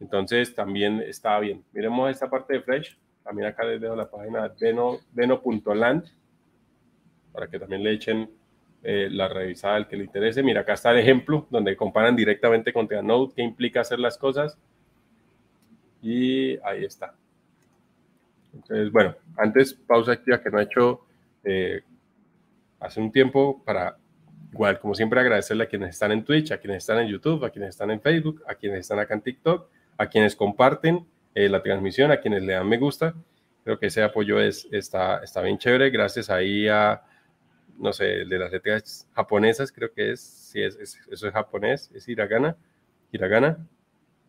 Entonces 0.00 0.54
también 0.54 1.00
está 1.00 1.38
bien. 1.38 1.64
Miremos 1.72 2.10
esta 2.10 2.28
parte 2.28 2.54
de 2.54 2.62
Fresh. 2.62 2.98
También 3.22 3.48
acá 3.48 3.64
les 3.64 3.80
dejo 3.80 3.94
la 3.94 4.10
página 4.10 4.48
deno.land. 4.48 5.02
Deno 5.12 5.40
para 7.32 7.48
que 7.48 7.58
también 7.58 7.82
le 7.82 7.92
echen 7.92 8.30
eh, 8.82 9.08
la 9.10 9.28
revisada 9.28 9.76
al 9.76 9.88
que 9.88 9.96
le 9.96 10.04
interese. 10.04 10.42
Mira, 10.42 10.62
acá 10.62 10.72
está 10.72 10.90
el 10.92 10.98
ejemplo 10.98 11.46
donde 11.50 11.76
comparan 11.76 12.16
directamente 12.16 12.72
con 12.72 12.88
Node 13.02 13.34
qué 13.36 13.42
implica 13.42 13.82
hacer 13.82 13.98
las 13.98 14.16
cosas. 14.16 14.58
Y 16.02 16.56
ahí 16.64 16.84
está. 16.84 17.14
Entonces, 18.54 18.90
bueno, 18.90 19.14
antes 19.36 19.74
pausa 19.74 20.12
activa 20.12 20.40
que 20.42 20.50
no 20.50 20.58
he 20.58 20.64
hecho 20.64 21.00
eh, 21.44 21.82
hace 22.80 23.00
un 23.00 23.12
tiempo 23.12 23.62
para, 23.64 23.98
igual, 24.50 24.80
como 24.80 24.94
siempre, 24.94 25.20
agradecerle 25.20 25.64
a 25.64 25.68
quienes 25.68 25.90
están 25.90 26.12
en 26.12 26.24
Twitch, 26.24 26.50
a 26.50 26.58
quienes 26.58 26.78
están 26.78 27.00
en 27.00 27.08
YouTube, 27.08 27.44
a 27.44 27.50
quienes 27.50 27.70
están 27.70 27.90
en 27.90 28.00
Facebook, 28.00 28.42
a 28.48 28.54
quienes 28.54 28.80
están 28.80 28.98
acá 28.98 29.12
en 29.12 29.20
TikTok, 29.20 29.68
a 29.98 30.06
quienes 30.06 30.34
comparten 30.34 31.06
eh, 31.34 31.48
la 31.50 31.62
transmisión, 31.62 32.10
a 32.10 32.16
quienes 32.20 32.42
le 32.42 32.54
dan 32.54 32.66
me 32.66 32.78
gusta. 32.78 33.14
Creo 33.62 33.78
que 33.78 33.86
ese 33.86 34.02
apoyo 34.02 34.40
es, 34.40 34.66
está, 34.72 35.18
está 35.22 35.42
bien 35.42 35.58
chévere. 35.58 35.90
Gracias 35.90 36.30
ahí 36.30 36.66
a 36.66 37.02
no 37.80 37.92
sé, 37.92 38.04
de 38.04 38.38
las 38.38 38.52
letras 38.52 39.08
japonesas, 39.14 39.72
creo 39.72 39.92
que 39.92 40.12
es, 40.12 40.20
sí, 40.20 40.62
es, 40.62 40.76
eso 40.76 41.26
es 41.26 41.32
japonés, 41.32 41.90
es 41.94 42.08
hiragana, 42.08 42.56
hiragana. 43.10 43.66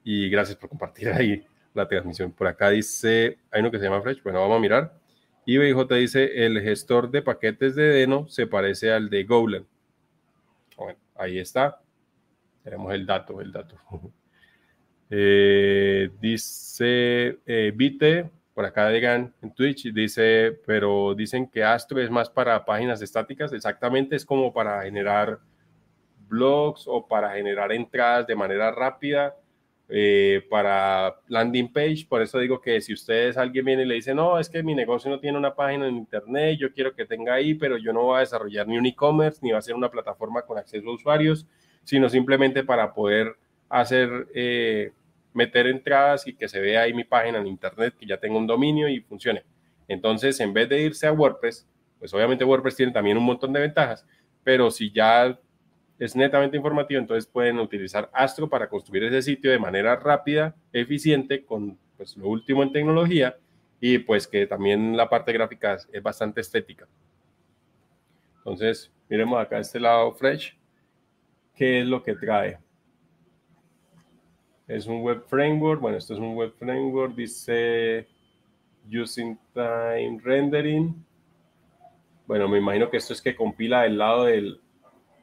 Y 0.04 0.30
gracias 0.30 0.58
por 0.58 0.70
compartir 0.70 1.10
ahí 1.10 1.46
la 1.74 1.88
transmisión. 1.88 2.32
Por 2.32 2.48
acá 2.48 2.70
dice, 2.70 3.38
hay 3.52 3.62
uno 3.62 3.72
que 3.72 3.78
se 3.78 3.84
llama 3.86 4.02
Fresh, 4.02 4.24
bueno, 4.24 4.40
vamos 4.40 4.58
a 4.58 4.62
mirar. 4.62 5.00
Y 5.46 5.58
BJ 5.58 5.96
dice, 5.96 6.46
el 6.46 6.62
gestor 6.62 7.12
de 7.12 7.22
paquetes 7.22 7.76
de 7.76 7.84
Deno 7.84 8.28
se 8.28 8.48
parece 8.48 8.92
al 8.92 9.10
de 9.10 9.24
Golan. 9.24 9.66
Bueno, 10.78 11.00
ahí 11.16 11.40
está. 11.40 11.82
Tenemos 12.64 12.94
el 12.94 13.06
dato, 13.06 13.42
el 13.42 13.52
dato. 13.52 13.76
Eh, 15.14 16.10
dice 16.22 17.40
eh, 17.46 17.74
Vite, 17.76 18.32
por 18.54 18.66
acá 18.66 18.90
digan 18.90 19.34
en 19.42 19.54
Twitch, 19.54 19.94
dice, 19.94 20.60
pero 20.66 21.16
dicen 21.16 21.50
que 21.50 21.64
Astro 21.64 22.02
es 22.02 22.10
más 22.10 22.30
para 22.30 22.66
páginas 22.66 23.02
estáticas, 23.02 23.54
exactamente 23.54 24.16
es 24.16 24.26
como 24.26 24.52
para 24.52 24.82
generar 24.84 25.40
blogs 26.28 26.86
o 26.88 27.08
para 27.08 27.32
generar 27.32 27.72
entradas 27.72 28.28
de 28.28 28.36
manera 28.36 28.72
rápida, 28.72 29.36
eh, 29.94 30.46
para 30.50 31.18
landing 31.28 31.72
page, 31.72 32.06
por 32.08 32.22
eso 32.22 32.40
digo 32.40 32.62
que 32.62 32.80
si 32.80 32.94
ustedes, 32.94 33.38
alguien 33.38 33.66
viene 33.66 33.84
y 33.84 33.86
le 33.86 33.96
dice, 33.96 34.14
no, 34.14 34.40
es 34.40 34.50
que 34.50 34.64
mi 34.64 34.74
negocio 34.74 35.10
no 35.10 35.20
tiene 35.20 35.38
una 35.38 35.54
página 35.54 35.88
en 35.88 35.98
internet, 35.98 36.58
yo 36.60 36.72
quiero 36.74 36.94
que 36.94 37.06
tenga 37.06 37.34
ahí, 37.34 37.56
pero 37.56 37.78
yo 37.78 37.92
no 37.92 38.04
voy 38.04 38.18
a 38.18 38.20
desarrollar 38.22 38.68
ni 38.68 38.78
un 38.78 38.86
e-commerce, 38.86 39.40
ni 39.42 39.52
va 39.52 39.60
a 39.60 39.62
ser 39.62 39.76
una 39.76 39.92
plataforma 39.92 40.44
con 40.44 40.58
acceso 40.58 40.90
a 40.90 40.94
usuarios, 40.94 41.46
sino 41.84 42.10
simplemente 42.10 42.64
para 42.64 42.94
poder 42.94 43.36
hacer... 43.70 44.28
Eh, 44.34 44.92
meter 45.34 45.68
entradas 45.68 46.28
y 46.28 46.34
que 46.34 46.48
se 46.48 46.60
vea 46.60 46.82
ahí 46.82 46.94
mi 46.94 47.04
página 47.04 47.40
en 47.40 47.48
internet, 47.48 47.96
que 47.98 48.06
ya 48.06 48.18
tenga 48.18 48.38
un 48.38 48.48
dominio 48.48 48.88
y 48.90 49.00
funcione. 49.02 49.44
Entonces, 49.88 50.40
en 50.40 50.54
vez 50.54 50.70
de 50.70 50.82
irse 50.82 51.08
a 51.08 51.14
WordPress, 51.14 51.68
pues 52.00 52.14
obviamente 52.14 52.44
WordPress 52.44 52.76
tiene 52.76 52.92
también 52.92 53.18
un 53.18 53.24
montón 53.24 53.54
de 53.54 53.60
ventajas, 53.60 54.06
pero 54.44 54.72
si 54.72 54.92
ya 54.92 55.40
es 56.00 56.16
netamente 56.16 56.58
informativo, 56.58 57.00
entonces 57.00 57.28
pueden 57.28 57.60
utilizar 57.60 58.10
Astro 58.12 58.50
para 58.50 58.68
construir 58.68 59.04
ese 59.04 59.22
sitio 59.22 59.52
de 59.52 59.60
manera 59.60 59.96
rápida, 59.96 60.56
eficiente, 60.74 61.46
con 61.46 61.78
pues, 61.96 62.18
lo 62.18 62.28
último 62.28 62.64
en 62.64 62.72
tecnología 62.72 63.38
y 63.80 63.98
pues 64.00 64.28
que 64.28 64.48
también 64.48 64.96
la 64.96 65.10
parte 65.10 65.34
gráfica 65.34 65.78
es, 65.92 66.04
bastante 66.04 66.42
estética. 66.42 66.88
Entonces, 68.38 68.92
miremos 69.10 69.40
acá 69.40 69.60
este 69.60 69.80
lado 69.80 70.12
Fresh, 70.14 70.58
¿qué 71.56 71.82
es 71.82 71.88
lo 71.88 72.02
que 72.02 72.16
trae? 72.16 72.58
Es 74.72 74.88
un 74.88 75.02
web 75.02 75.26
framework. 75.28 75.82
Bueno, 75.82 75.98
esto 75.98 76.14
es 76.14 76.20
un 76.22 76.34
web 76.34 76.54
framework. 76.58 77.14
Dice 77.14 78.08
Using 78.90 79.38
Time 79.54 80.18
Rendering. 80.24 80.96
Bueno, 82.26 82.48
me 82.48 82.60
imagino 82.60 82.90
que 82.90 82.96
esto 82.96 83.12
es 83.12 83.22
que 83.22 83.36
compila 83.36 83.82
del 83.82 83.98
lado 83.98 84.26
del, 84.26 84.62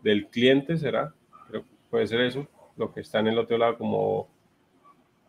del 0.02 0.26
cliente, 0.26 0.76
¿será? 0.76 1.14
Que 1.50 1.62
puede 1.88 2.06
ser 2.06 2.20
eso. 2.20 2.46
Lo 2.76 2.92
que 2.92 3.00
está 3.00 3.20
en 3.20 3.28
el 3.28 3.38
otro 3.38 3.56
lado 3.56 3.78
como 3.78 4.28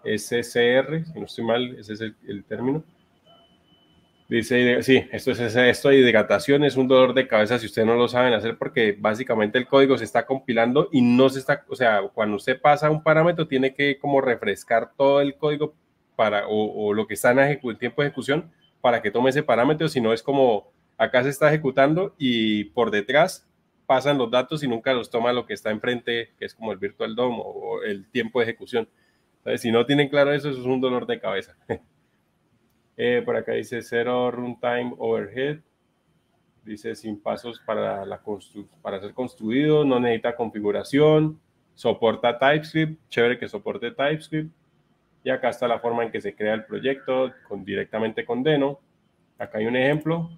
SCR, 0.03 1.05
si 1.05 1.17
no 1.17 1.25
estoy 1.25 1.45
mal, 1.45 1.79
ese 1.79 1.93
es 1.93 2.01
el 2.01 2.43
término. 2.43 2.83
Dice, 4.29 4.83
sí, 4.83 5.03
esto 5.11 5.31
es 5.31 5.39
esto 5.39 5.89
de 5.89 5.97
hidratación, 5.97 6.63
es 6.63 6.77
un 6.77 6.87
dolor 6.87 7.15
de 7.15 7.27
cabeza 7.27 7.57
si 7.57 7.65
ustedes 7.65 7.87
no 7.87 7.95
lo 7.95 8.07
saben 8.07 8.33
hacer 8.33 8.59
porque 8.59 8.95
básicamente 8.95 9.57
el 9.57 9.65
código 9.65 9.97
se 9.97 10.03
está 10.03 10.27
compilando 10.27 10.87
y 10.91 11.01
no 11.01 11.29
se 11.29 11.39
está, 11.39 11.65
o 11.67 11.75
sea, 11.75 12.03
cuando 12.13 12.35
usted 12.37 12.61
pasa 12.61 12.91
un 12.91 13.01
parámetro 13.01 13.47
tiene 13.47 13.73
que 13.73 13.97
como 13.97 14.21
refrescar 14.21 14.91
todo 14.95 15.19
el 15.21 15.35
código 15.35 15.73
para, 16.15 16.47
o, 16.47 16.93
lo 16.93 17.07
que 17.07 17.15
está 17.15 17.31
en, 17.31 17.39
en 17.39 17.77
tiempo 17.79 18.03
de 18.03 18.09
ejecución 18.09 18.51
para 18.81 19.01
que 19.01 19.09
tome 19.09 19.31
ese 19.31 19.41
parámetro, 19.41 19.89
si 19.89 19.99
no 19.99 20.13
es 20.13 20.21
como 20.21 20.71
acá 20.95 21.23
se 21.23 21.29
está 21.29 21.47
ejecutando 21.47 22.13
y 22.19 22.65
por 22.65 22.91
detrás 22.91 23.47
pasan 23.87 24.19
los 24.19 24.29
datos 24.29 24.61
y 24.61 24.67
nunca 24.67 24.93
los 24.93 25.09
toma 25.09 25.33
lo 25.33 25.47
que 25.47 25.55
está 25.55 25.71
enfrente, 25.71 26.33
que 26.37 26.45
es 26.45 26.53
como 26.53 26.71
el 26.71 26.77
Virtual 26.77 27.15
DOM 27.15 27.39
o 27.39 27.81
el 27.81 28.07
tiempo 28.11 28.39
de 28.39 28.43
ejecución. 28.43 28.87
Entonces, 29.37 29.61
si 29.61 29.71
no 29.71 29.87
tienen 29.87 30.09
claro 30.09 30.31
eso, 30.31 30.51
eso 30.51 30.59
es 30.59 30.65
un 30.67 30.79
dolor 30.79 31.07
de 31.07 31.19
cabeza. 31.19 31.57
Eh, 33.01 33.21
por 33.23 33.37
acá 33.37 33.53
dice 33.53 33.81
cero 33.81 34.29
runtime 34.29 34.93
overhead. 34.97 35.59
Dice 36.65 36.93
sin 36.95 37.17
pasos 37.17 37.61
para, 37.65 38.05
la 38.05 38.21
para 38.81 38.99
ser 38.99 39.13
construido, 39.13 39.85
no 39.85 40.01
necesita 40.01 40.35
configuración, 40.35 41.39
soporta 41.75 42.37
TypeScript, 42.37 42.99
chévere 43.07 43.39
que 43.39 43.47
soporte 43.47 43.91
TypeScript. 43.91 44.53
Y 45.23 45.29
acá 45.29 45.47
está 45.47 45.65
la 45.65 45.79
forma 45.79 46.03
en 46.03 46.11
que 46.11 46.19
se 46.19 46.35
crea 46.35 46.53
el 46.53 46.65
proyecto 46.65 47.31
con, 47.47 47.63
directamente 47.63 48.25
con 48.25 48.43
Deno. 48.43 48.81
Acá 49.37 49.59
hay 49.59 49.67
un 49.67 49.77
ejemplo. 49.77 50.29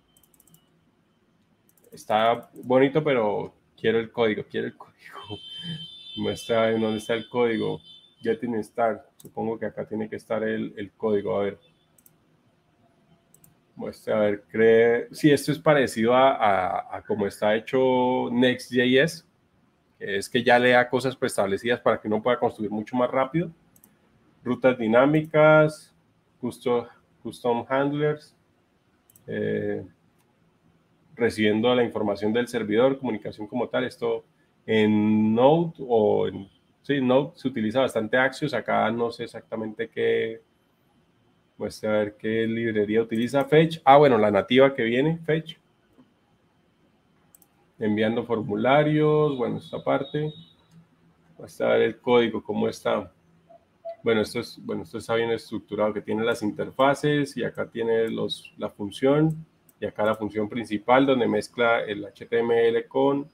Está 1.92 2.52
bonito, 2.54 3.04
pero 3.04 3.56
quiero 3.76 3.98
el 3.98 4.12
código, 4.12 4.44
quiero 4.48 4.68
el 4.68 4.78
código. 4.78 5.42
Muestra 6.18 6.72
dónde 6.74 7.00
está 7.00 7.16
el 7.16 7.28
código. 7.28 7.82
Getting 8.22 8.64
Start. 8.64 9.02
Supongo 9.18 9.58
que 9.58 9.66
acá 9.66 9.88
tiene 9.88 10.08
que 10.08 10.18
estar 10.18 10.44
el, 10.44 10.76
el 10.78 10.92
código. 10.92 11.36
A 11.40 11.46
ver. 11.46 11.70
Muestra, 13.76 14.18
a 14.18 14.19
ver, 14.22 14.43
cree. 14.49 15.07
Sí, 15.11 15.31
esto 15.31 15.52
es 15.52 15.60
parecido 15.60 16.14
a, 16.14 16.95
a, 16.95 17.02
como 17.03 17.26
está 17.26 17.56
hecho 17.56 18.30
Next.js, 18.31 19.26
que 19.98 20.18
es 20.18 20.30
que 20.30 20.43
ya 20.43 20.60
le 20.60 20.72
da 20.72 20.89
cosas 20.89 21.15
preestablecidas 21.15 21.80
para 21.80 21.99
que 21.99 22.07
uno 22.07 22.22
pueda 22.22 22.39
construir 22.39 22.72
mucho 22.72 22.95
más 22.95 23.10
rápido. 23.10 23.52
Rutas 24.43 24.77
dinámicas, 24.77 25.93
custom, 26.39 26.85
custom 27.23 27.65
handlers, 27.69 28.35
eh, 29.27 29.85
recibiendo 31.15 31.73
la 31.73 31.84
información 31.84 32.34
del 32.34 32.48
servidor, 32.48 32.98
comunicación 32.98 33.48
como 33.48 33.69
tal. 33.69 33.85
Esto 33.85 34.26
en 34.65 35.34
Node 35.34 35.73
o 35.80 36.27
en 36.27 36.49
sí, 36.81 36.99
Node 37.02 37.31
se 37.35 37.48
utiliza 37.48 37.81
bastante 37.81 38.18
Axios. 38.18 38.53
Acá 38.53 38.89
no 38.91 39.11
sé 39.11 39.26
exactamente 39.26 39.89
qué. 39.89 40.41
Muestra 41.62 41.92
a 41.92 41.98
ver 42.00 42.18
qué 42.18 42.48
librería 42.48 43.04
utiliza 43.04 43.46
Fetch. 43.46 43.82
Ah, 43.86 43.98
bueno, 43.98 44.18
la 44.18 44.32
nativa 44.32 44.74
que 44.74 44.82
viene, 44.82 45.20
Fetch. 45.20 45.58
Enviando 47.78 48.26
formularios. 48.26 49.38
Bueno, 49.38 49.60
esta 49.60 49.84
parte. 49.84 50.34
Muestra 51.38 51.68
a 51.68 51.74
ver 51.74 51.82
el 51.84 52.00
código, 52.00 52.42
cómo 52.42 52.68
está. 52.68 53.14
Bueno, 54.02 54.22
esto, 54.22 54.40
es, 54.40 54.58
bueno, 54.66 54.82
esto 54.82 54.98
está 54.98 55.14
bien 55.14 55.30
estructurado, 55.30 55.94
que 55.94 56.02
tiene 56.02 56.24
las 56.24 56.42
interfaces 56.42 57.38
y 57.38 57.44
acá 57.44 57.70
tiene 57.70 58.10
los, 58.10 58.52
la 58.58 58.72
función 58.72 59.46
y 59.80 59.86
acá 59.86 60.04
la 60.04 60.16
función 60.16 60.50
principal 60.50 61.06
donde 61.06 61.28
mezcla 61.28 61.82
el 61.84 62.08
HTML 62.08 62.88
con 62.88 63.30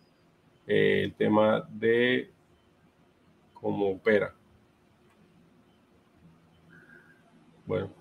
eh, 0.68 1.04
el 1.06 1.14
tema 1.14 1.66
de 1.70 2.30
cómo 3.54 3.92
opera. 3.92 4.36
Bueno, 7.66 7.97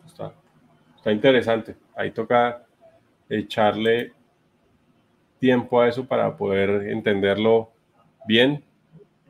está, 1.06 1.12
interesante. 1.12 1.76
Ahí 1.94 2.10
toca 2.10 2.64
echarle 3.28 4.12
tiempo 5.38 5.80
a 5.80 5.88
eso 5.88 6.06
para 6.06 6.36
poder 6.36 6.88
entenderlo 6.90 7.70
bien. 8.26 8.64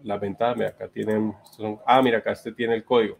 La 0.02 0.18
ventaja, 0.18 0.66
acá 0.66 0.88
tienen, 0.88 1.34
ah, 1.84 2.00
mira, 2.00 2.18
acá 2.18 2.32
este 2.32 2.52
tiene 2.52 2.74
el 2.74 2.84
código. 2.84 3.18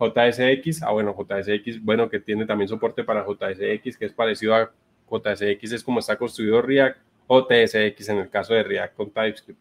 JSX, 0.00 0.82
ah 0.82 0.90
bueno, 0.90 1.14
JSX, 1.14 1.82
bueno, 1.82 2.08
que 2.08 2.18
tiene 2.18 2.46
también 2.46 2.68
soporte 2.68 3.04
para 3.04 3.24
JSX, 3.24 3.96
que 3.96 4.06
es 4.06 4.12
parecido 4.12 4.54
a 4.54 4.72
JSX, 5.08 5.72
es 5.72 5.84
como 5.84 6.00
está 6.00 6.16
construido 6.16 6.60
React, 6.60 6.98
o 7.26 7.46
TSX 7.46 8.08
en 8.08 8.18
el 8.18 8.30
caso 8.30 8.54
de 8.54 8.62
React 8.64 8.96
con 8.96 9.10
TypeScript. 9.10 9.60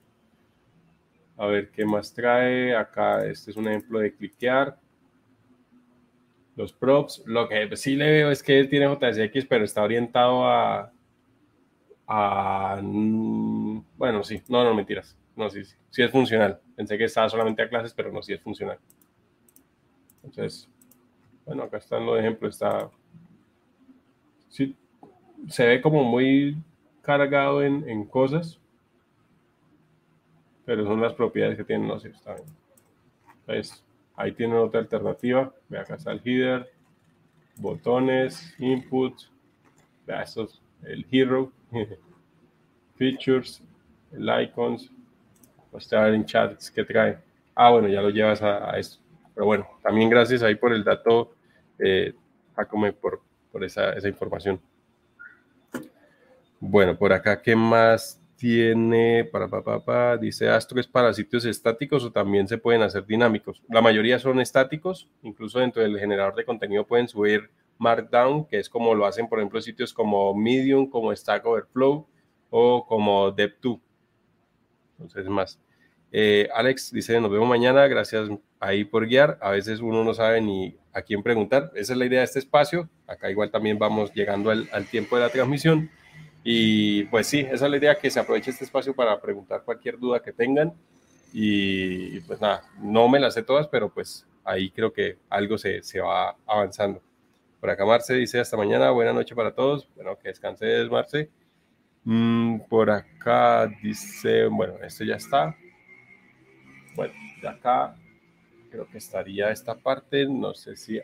A 1.38 1.48
ver 1.48 1.70
qué 1.70 1.86
más 1.86 2.14
trae. 2.14 2.76
Acá 2.76 3.26
este 3.26 3.52
es 3.52 3.58
un 3.58 3.68
ejemplo 3.68 4.00
de 4.00 4.14
cliquear. 4.14 4.78
Los 6.56 6.74
props. 6.74 7.24
Lo 7.26 7.48
que 7.50 7.76
sí 7.76 7.96
le 7.96 8.10
veo 8.12 8.32
es 8.32 8.44
que 8.44 8.60
él 8.60 8.70
tiene 8.70 8.88
JSX, 8.88 9.46
pero 9.48 9.66
está 9.66 9.84
orientado 9.84 10.46
a. 10.46 10.92
a 12.08 12.80
bueno, 12.82 14.24
sí. 14.24 14.42
No, 14.48 14.64
no, 14.64 14.74
mentiras. 14.74 15.18
No, 15.36 15.50
sí, 15.50 15.66
sí. 15.66 15.76
Sí 15.90 16.04
es 16.04 16.12
funcional. 16.12 16.60
Pensé 16.76 16.98
que 16.98 17.06
estaba 17.06 17.30
solamente 17.30 17.62
a 17.62 17.70
clases, 17.70 17.94
pero 17.94 18.12
no, 18.12 18.22
sí 18.22 18.34
es 18.34 18.42
funcional. 18.42 18.78
Entonces, 20.24 20.70
bueno, 21.46 21.64
acá 21.64 21.78
están 21.78 22.06
los 22.06 22.20
ejemplos. 22.20 22.56
Está. 22.56 22.90
Sí, 24.50 24.76
se 25.48 25.66
ve 25.66 25.82
como 25.82 26.04
muy 26.04 26.56
cargado 27.02 27.64
en, 27.64 27.88
en 27.90 28.06
cosas, 28.06 28.60
pero 30.66 30.86
son 30.86 31.02
las 31.02 31.14
propiedades 31.14 31.58
que 31.58 31.64
tienen, 31.64 31.88
no 31.88 32.00
sé, 32.00 32.10
está 32.10 32.36
bien. 32.36 32.48
Entonces, 33.40 33.84
ahí 34.16 34.32
tienen 34.32 34.58
otra 34.58 34.80
alternativa. 34.80 35.54
Ve 35.70 35.80
acá 35.80 35.96
está 35.96 36.12
el 36.12 36.22
header, 36.24 36.72
botones, 37.58 38.56
input, 38.60 39.14
vea 40.06 40.24
estos, 40.24 40.62
el 40.84 41.06
hero, 41.12 41.52
features, 42.96 43.62
el 44.12 44.30
icons, 44.44 44.92
mostrar 45.72 46.14
en 46.14 46.26
chats 46.26 46.70
que 46.72 46.84
trae. 46.84 47.18
Ah, 47.56 47.72
bueno, 47.72 47.88
ya 47.88 48.02
lo 48.02 48.10
llevas 48.10 48.42
a, 48.42 48.78
esto. 48.78 49.00
Pero 49.34 49.46
bueno, 49.46 49.68
también 49.82 50.10
gracias 50.10 50.44
ahí 50.44 50.56
por 50.56 50.74
el 50.74 50.84
dato, 50.84 51.36
eh, 51.80 52.14
Jacome, 52.56 52.94
por, 52.94 53.22
esa 53.62 54.08
información. 54.08 54.60
Bueno, 56.60 56.98
por 56.98 57.14
acá, 57.14 57.42
¿qué 57.42 57.56
más 57.56 58.23
tiene? 58.44 59.24
Para, 59.24 59.48
papá, 59.48 60.18
dice 60.18 60.50
Astro 60.50 60.78
es 60.82 60.86
para 60.86 61.14
sitios 61.14 61.46
estáticos 61.46 62.04
o 62.04 62.12
también 62.12 62.46
se 62.46 62.58
pueden 62.58 62.82
hacer 62.82 63.06
dinámicos. 63.06 63.64
La 63.70 63.82
mayoría 63.82 64.20
son 64.20 64.42
estáticos, 64.42 65.08
incluso 65.22 65.60
dentro 65.60 65.82
del 65.82 65.98
generador 65.98 66.36
de 66.36 66.44
contenido 66.44 66.86
pueden 66.86 67.08
subir 67.08 67.52
Markdown, 67.78 68.46
que 68.46 68.60
es 68.60 68.68
como 68.68 68.96
lo 68.96 69.06
hacen, 69.06 69.30
por 69.30 69.40
ejemplo, 69.40 69.62
sitios 69.62 69.94
como 69.94 70.34
Medium, 70.34 70.90
como 70.90 71.16
Stack 71.16 71.46
Overflow 71.46 72.06
o 72.50 72.86
como 72.86 73.34
Dev2. 73.34 73.80
Entonces, 75.00 75.26
más. 75.30 75.58
Eh, 76.12 76.50
Alex 76.54 76.92
dice, 76.92 77.22
nos 77.22 77.32
vemos 77.32 77.48
mañana, 77.48 77.88
gracias 77.88 78.28
ahí 78.60 78.84
por 78.84 79.08
guiar. 79.08 79.38
A 79.42 79.52
veces 79.52 79.80
uno 79.80 80.04
no 80.04 80.14
sabe 80.14 80.42
ni 80.42 80.76
a 80.92 81.02
quién 81.02 81.24
preguntar. 81.24 81.72
Esa 81.76 81.94
es 81.94 81.98
la 81.98 82.06
idea 82.08 82.20
de 82.20 82.26
este 82.26 82.40
espacio. 82.40 82.90
Acá 83.08 83.32
igual 83.32 83.52
también 83.52 83.80
vamos 83.80 84.14
llegando 84.14 84.52
al, 84.52 84.68
al 84.74 84.86
tiempo 84.88 85.16
de 85.16 85.22
la 85.22 85.30
transmisión. 85.30 85.90
Y 86.44 87.06
pues 87.06 87.28
sí, 87.28 87.40
esa 87.40 87.66
es 87.66 87.72
la 87.72 87.78
idea, 87.78 87.98
que 87.98 88.10
se 88.10 88.20
aproveche 88.20 88.52
este 88.52 88.66
espacio 88.66 88.94
para 88.94 89.20
preguntar 89.22 89.64
cualquier 89.64 89.98
duda 89.98 90.22
que 90.22 90.34
tengan. 90.34 90.74
Y 91.32 92.20
pues 92.22 92.42
nada, 92.42 92.64
no 92.80 93.08
me 93.08 93.20
las 93.20 93.34
sé 93.34 93.44
todas, 93.44 93.68
pero 93.68 93.90
pues 93.92 94.28
ahí 94.44 94.70
creo 94.70 94.92
que 94.92 95.18
algo 95.30 95.58
se, 95.58 95.82
se 95.84 96.00
va 96.02 96.36
avanzando. 96.46 97.02
Por 97.60 97.70
acá 97.70 97.86
Marce 97.86 98.14
dice 98.16 98.42
hasta 98.42 98.58
mañana, 98.58 98.92
buena 98.92 99.14
noche 99.14 99.34
para 99.36 99.56
todos. 99.56 99.88
Bueno, 99.96 100.18
que 100.18 100.28
descanses 100.28 100.90
Marce. 100.90 101.30
Mm, 102.04 102.60
por 102.68 102.92
acá 102.92 103.68
dice, 103.82 104.48
bueno, 104.48 104.76
esto 104.84 105.06
ya 105.06 105.16
está. 105.16 105.56
Bueno, 106.96 107.14
de 107.42 107.48
acá 107.48 107.96
creo 108.70 108.86
que 108.88 108.98
estaría 108.98 109.50
esta 109.50 109.76
parte. 109.76 110.26
No 110.28 110.54
sé 110.54 110.76
si 110.76 111.00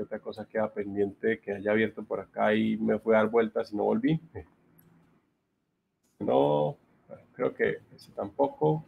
¿qué 0.00 0.04
otra 0.04 0.18
cosa 0.20 0.48
queda 0.48 0.72
pendiente 0.72 1.40
que 1.40 1.52
haya 1.52 1.72
abierto 1.72 2.02
por 2.02 2.20
acá 2.20 2.54
y 2.54 2.78
me 2.78 2.98
fue 2.98 3.14
a 3.14 3.18
dar 3.18 3.28
vueltas 3.28 3.70
y 3.70 3.76
no 3.76 3.84
volví? 3.84 4.18
No, 6.20 6.78
creo 7.34 7.54
que 7.54 7.80
ese 7.94 8.10
tampoco. 8.12 8.82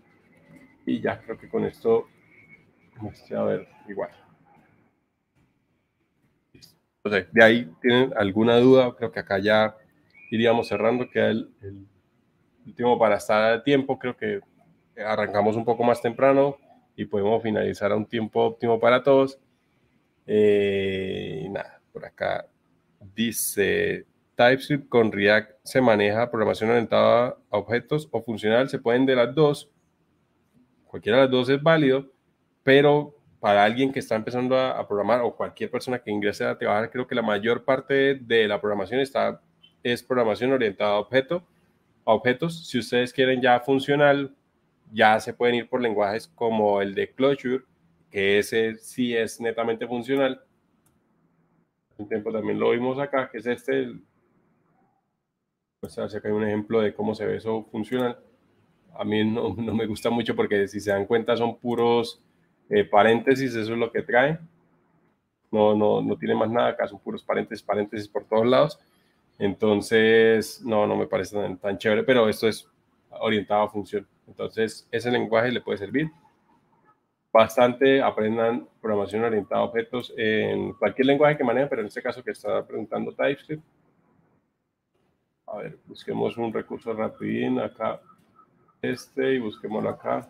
Y 0.87 1.03
ya 1.03 1.21
creo 1.21 1.37
que 1.37 1.51
con 1.51 1.67
esto, 1.67 2.07
a 3.37 3.43
ver, 3.43 3.69
igual. 3.89 4.11
Entonces, 7.05 7.31
de 7.31 7.45
ahí 7.45 7.71
tienen 7.83 8.15
alguna 8.17 8.57
duda, 8.57 8.95
creo 8.97 9.13
que 9.13 9.21
acá 9.21 9.39
ya 9.39 9.77
iríamos 10.31 10.69
cerrando, 10.69 11.11
queda 11.11 11.29
el, 11.29 11.53
el 11.61 11.87
último 12.65 12.99
para 12.99 13.17
estar 13.17 13.53
a 13.53 13.63
tiempo, 13.63 13.99
creo 13.99 14.17
que 14.17 14.41
arrancamos 14.97 15.57
un 15.57 15.67
poco 15.67 15.85
más 15.85 16.01
temprano 16.01 16.57
y 16.97 17.05
podemos 17.05 17.43
finalizar 17.43 17.93
a 17.93 17.97
un 17.97 18.07
tiempo 18.07 18.41
óptimo 18.41 18.81
para 18.81 19.03
todos. 19.03 19.39
Eh, 20.27 21.47
nada, 21.51 21.81
por 21.93 22.05
acá 22.05 22.47
dice 23.15 24.07
TypeScript 24.37 24.89
con 24.89 25.13
React 25.13 25.53
se 25.65 25.81
maneja 25.81 26.31
programación 26.31 26.71
orientada 26.71 27.37
a 27.51 27.59
objetos 27.59 28.09
o 28.11 28.23
funcional, 28.23 28.69
se 28.69 28.79
pueden 28.79 29.07
de 29.07 29.17
las 29.17 29.35
dos. 29.35 29.71
Cualquiera 30.87 31.19
de 31.19 31.25
las 31.25 31.31
dos 31.31 31.49
es 31.49 31.63
válido, 31.63 32.11
pero 32.63 33.17
para 33.41 33.65
alguien 33.65 33.93
que 33.93 33.99
está 33.99 34.15
empezando 34.15 34.57
a, 34.57 34.87
programar 34.87 35.23
o 35.23 35.35
cualquier 35.35 35.71
persona 35.71 35.99
que 35.99 36.11
ingrese 36.11 36.45
a 36.45 36.57
trabajar, 36.57 36.91
creo 36.91 37.07
que 37.07 37.15
la 37.15 37.23
mayor 37.23 37.65
parte 37.65 38.15
de 38.15 38.47
la 38.47 38.61
programación 38.61 39.01
está, 39.01 39.41
es 39.83 40.03
programación 40.03 40.53
orientada 40.53 40.93
a, 40.93 40.99
objeto, 40.99 41.45
a 42.05 42.13
objetos. 42.13 42.69
Si 42.69 42.79
ustedes 42.79 43.13
quieren 43.13 43.43
ya 43.43 43.59
funcional, 43.61 44.35
ya 44.93 45.19
se 45.19 45.35
pueden 45.35 45.57
ir 45.57 45.69
por 45.69 45.81
lenguajes 45.81 46.29
como 46.29 46.81
el 46.81 46.95
de 46.95 47.11
Clojure 47.13 47.65
que 48.13 48.39
ese 48.39 48.77
sí 48.77 49.17
es 49.17 49.41
netamente 49.41 49.87
funcional. 49.87 50.45
Un 51.97 52.07
tiempo 52.07 52.31
también 52.31 52.61
lo 52.61 52.71
vimos 52.71 52.99
acá, 52.99 53.31
que 53.31 53.39
es 53.39 53.47
este. 53.47 53.95
Pues 55.81 55.99
acá 55.99 56.29
hay 56.29 56.35
un 56.35 56.45
ejemplo 56.45 56.81
de 56.81 56.95
cómo 56.95 57.15
se 57.15 57.25
ve 57.25 57.39
eso 57.39 57.65
funcional. 57.73 58.19
A 58.95 59.05
mí 59.05 59.25
no, 59.25 59.55
no 59.59 59.75
me 59.75 59.87
gusta 59.87 60.11
mucho 60.11 60.37
porque 60.37 60.69
si 60.69 60.79
se 60.79 60.91
dan 60.91 61.07
cuenta 61.07 61.37
son 61.37 61.59
puros 61.59 62.23
eh, 62.69 62.85
paréntesis, 62.85 63.55
eso 63.55 63.73
es 63.73 63.79
lo 63.79 63.91
que 63.91 64.03
trae. 64.03 64.39
No, 65.51 65.75
no, 65.75 66.03
no 66.03 66.17
tiene 66.17 66.35
más 66.35 66.51
nada, 66.51 66.69
acá 66.69 66.87
son 66.87 66.99
puros 67.01 67.23
paréntesis, 67.23 67.65
paréntesis 67.65 68.09
por 68.09 68.25
todos 68.25 68.47
lados. 68.47 68.79
Entonces, 69.39 70.63
no, 70.65 70.87
no 70.87 70.97
me 70.97 71.07
parece 71.07 71.37
tan, 71.37 71.57
tan 71.59 71.79
chévere, 71.79 72.05
pero 72.05 72.29
esto 72.29 72.47
es 72.47 72.69
orientado 73.11 73.63
a 73.63 73.69
función. 73.71 74.07
Entonces, 74.27 74.87
ese 74.91 75.11
lenguaje 75.11 75.51
le 75.51 75.61
puede 75.61 75.79
servir. 75.79 76.11
Bastante, 77.33 78.03
aprendan 78.03 78.69
programación 78.81 79.25
orientada 79.25 79.63
a 79.63 79.65
objetos 79.65 80.13
en 80.17 80.75
cualquier 80.75 81.07
lenguaje 81.07 81.37
que 81.37 81.45
manejen, 81.45 81.69
pero 81.69 81.81
en 81.81 81.89
este 81.89 82.03
caso 82.03 82.23
que 82.23 82.33
está 82.33 82.65
preguntando 82.67 83.13
TypeScript. 83.13 83.65
A 85.47 85.59
ver, 85.59 85.79
busquemos 85.87 86.37
un 86.37 86.53
recurso 86.53 86.93
rapidín 86.93 87.59
acá, 87.59 88.01
este, 88.81 89.35
y 89.35 89.39
busquémoslo 89.39 89.91
acá. 89.91 90.29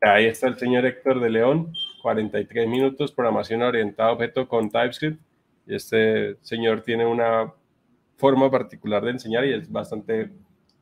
Ahí 0.00 0.26
está 0.26 0.48
el 0.48 0.58
señor 0.58 0.84
Héctor 0.84 1.20
de 1.20 1.30
León, 1.30 1.72
43 2.02 2.68
minutos, 2.68 3.12
programación 3.12 3.62
orientada 3.62 4.08
a 4.08 4.12
objeto 4.12 4.48
con 4.48 4.68
TypeScript. 4.68 5.20
Y 5.66 5.76
este 5.76 6.36
señor 6.42 6.82
tiene 6.82 7.06
una 7.06 7.52
forma 8.16 8.50
particular 8.50 9.04
de 9.04 9.12
enseñar 9.12 9.44
y 9.44 9.52
es 9.52 9.70
bastante 9.70 10.32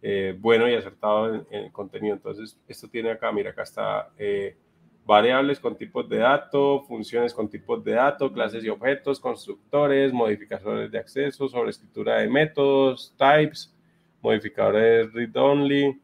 eh, 0.02 0.34
bueno 0.38 0.68
y 0.68 0.74
acertado 0.74 1.34
en, 1.34 1.46
el 1.50 1.72
contenido. 1.72 2.14
Entonces, 2.14 2.58
esto 2.66 2.88
tiene 2.88 3.10
acá, 3.10 3.30
mira, 3.32 3.50
acá 3.50 3.62
está 3.62 4.10
eh, 4.18 4.56
variables 5.04 5.60
con 5.60 5.76
tipos 5.76 6.08
de 6.08 6.18
datos, 6.18 6.86
funciones 6.86 7.34
con 7.34 7.48
tipos 7.48 7.82
de 7.84 7.92
datos, 7.92 8.32
clases 8.32 8.64
y 8.64 8.68
objetos, 8.68 9.20
constructores, 9.20 10.12
modificadores 10.12 10.90
de 10.90 10.98
acceso, 10.98 11.48
sobre 11.48 11.70
escritura 11.70 12.18
de 12.18 12.28
métodos, 12.28 13.14
types, 13.16 13.74
modificadores 14.22 15.12
read-only. 15.12 16.00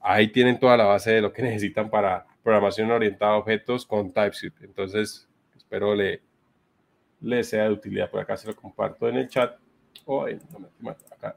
Ahí 0.00 0.28
tienen 0.28 0.58
toda 0.58 0.76
la 0.76 0.84
base 0.84 1.12
de 1.12 1.20
lo 1.20 1.32
que 1.32 1.42
necesitan 1.42 1.90
para 1.90 2.26
programación 2.42 2.90
orientada 2.90 3.32
a 3.32 3.36
objetos 3.36 3.86
con 3.86 4.12
TypeScript. 4.12 4.62
Entonces, 4.62 5.28
espero 5.56 5.94
le, 5.94 6.20
le 7.20 7.44
sea 7.44 7.64
de 7.64 7.70
utilidad. 7.70 8.10
Por 8.10 8.20
acá 8.20 8.36
se 8.36 8.48
lo 8.48 8.56
comparto 8.56 9.08
en 9.08 9.16
el 9.16 9.28
chat. 9.28 9.56
O 10.04 10.26
en, 10.26 10.40
acá, 11.12 11.36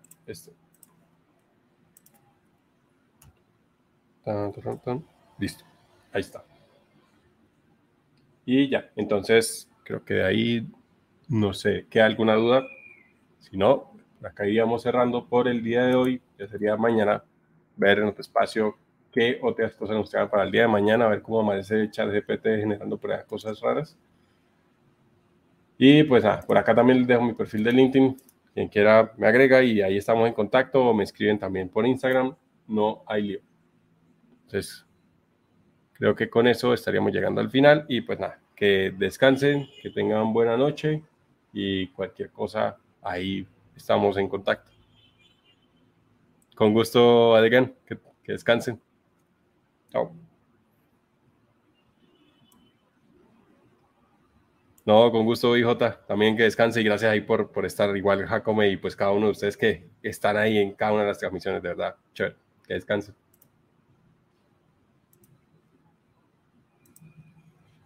Listo. 5.39 5.63
Ahí 6.11 6.21
está. 6.21 6.43
Y 8.45 8.69
ya, 8.69 8.89
entonces 8.95 9.69
creo 9.83 10.03
que 10.03 10.15
de 10.15 10.25
ahí 10.25 10.67
no 11.27 11.53
sé, 11.53 11.87
¿queda 11.89 12.05
alguna 12.05 12.35
duda? 12.35 12.63
Si 13.39 13.57
no, 13.57 13.91
acá 14.23 14.45
iríamos 14.45 14.83
cerrando 14.83 15.25
por 15.27 15.47
el 15.47 15.63
día 15.63 15.83
de 15.83 15.95
hoy. 15.95 16.21
Ya 16.37 16.47
sería 16.47 16.75
mañana 16.75 17.23
ver 17.75 17.99
en 17.99 18.05
otro 18.05 18.21
espacio 18.21 18.77
qué 19.11 19.39
otras 19.41 19.73
cosas 19.73 19.95
nos 19.95 20.11
quedan 20.11 20.29
para 20.29 20.43
el 20.43 20.51
día 20.51 20.63
de 20.63 20.67
mañana, 20.67 21.07
ver 21.07 21.21
cómo 21.21 21.39
amanece 21.39 21.81
el 21.81 21.91
chat 21.91 22.09
GPT 22.09 22.43
generando 22.43 22.97
por 22.97 23.25
cosas 23.25 23.59
raras. 23.61 23.97
Y 25.77 26.03
pues 26.03 26.23
nada, 26.23 26.41
por 26.41 26.57
acá 26.57 26.73
también 26.73 26.99
les 26.99 27.07
dejo 27.07 27.23
mi 27.23 27.33
perfil 27.33 27.63
de 27.63 27.71
LinkedIn. 27.71 28.17
Quien 28.53 28.67
quiera 28.69 29.11
me 29.17 29.27
agrega 29.27 29.61
y 29.63 29.81
ahí 29.81 29.97
estamos 29.97 30.27
en 30.27 30.33
contacto 30.33 30.85
o 30.85 30.93
me 30.93 31.03
escriben 31.03 31.39
también 31.39 31.69
por 31.69 31.85
Instagram. 31.85 32.35
No 32.67 33.03
hay 33.07 33.23
lío. 33.23 33.44
Entonces, 34.45 34.85
creo 35.93 36.15
que 36.15 36.29
con 36.29 36.47
eso 36.47 36.73
estaríamos 36.73 37.11
llegando 37.11 37.41
al 37.41 37.49
final 37.49 37.85
y 37.87 38.01
pues 38.01 38.19
nada, 38.19 38.39
que 38.55 38.93
descansen, 38.97 39.67
que 39.81 39.89
tengan 39.89 40.33
buena 40.33 40.57
noche 40.57 41.03
y 41.53 41.87
cualquier 41.87 42.31
cosa 42.31 42.77
ahí 43.01 43.47
estamos 43.75 44.17
en 44.17 44.27
contacto. 44.27 44.71
Con 46.55 46.73
gusto, 46.73 47.35
Adrián, 47.35 47.75
que 47.85 47.97
descansen. 48.31 48.81
No, 54.85 55.11
con 55.11 55.25
gusto, 55.25 55.57
IJ. 55.57 56.05
También 56.07 56.37
que 56.37 56.43
descanse 56.43 56.79
y 56.79 56.83
gracias 56.83 57.11
ahí 57.11 57.21
por, 57.21 57.51
por 57.51 57.65
estar 57.65 57.95
igual, 57.97 58.25
Jacome, 58.27 58.69
y 58.69 58.77
pues 58.77 58.95
cada 58.95 59.11
uno 59.11 59.27
de 59.27 59.31
ustedes 59.31 59.57
que 59.57 59.89
están 60.03 60.37
ahí 60.37 60.59
en 60.59 60.73
cada 60.73 60.91
una 60.93 61.01
de 61.01 61.07
las 61.07 61.17
transmisiones, 61.17 61.63
de 61.63 61.69
verdad. 61.69 61.95
Chévere, 62.13 62.35
que 62.67 62.73
descansen. 62.75 63.15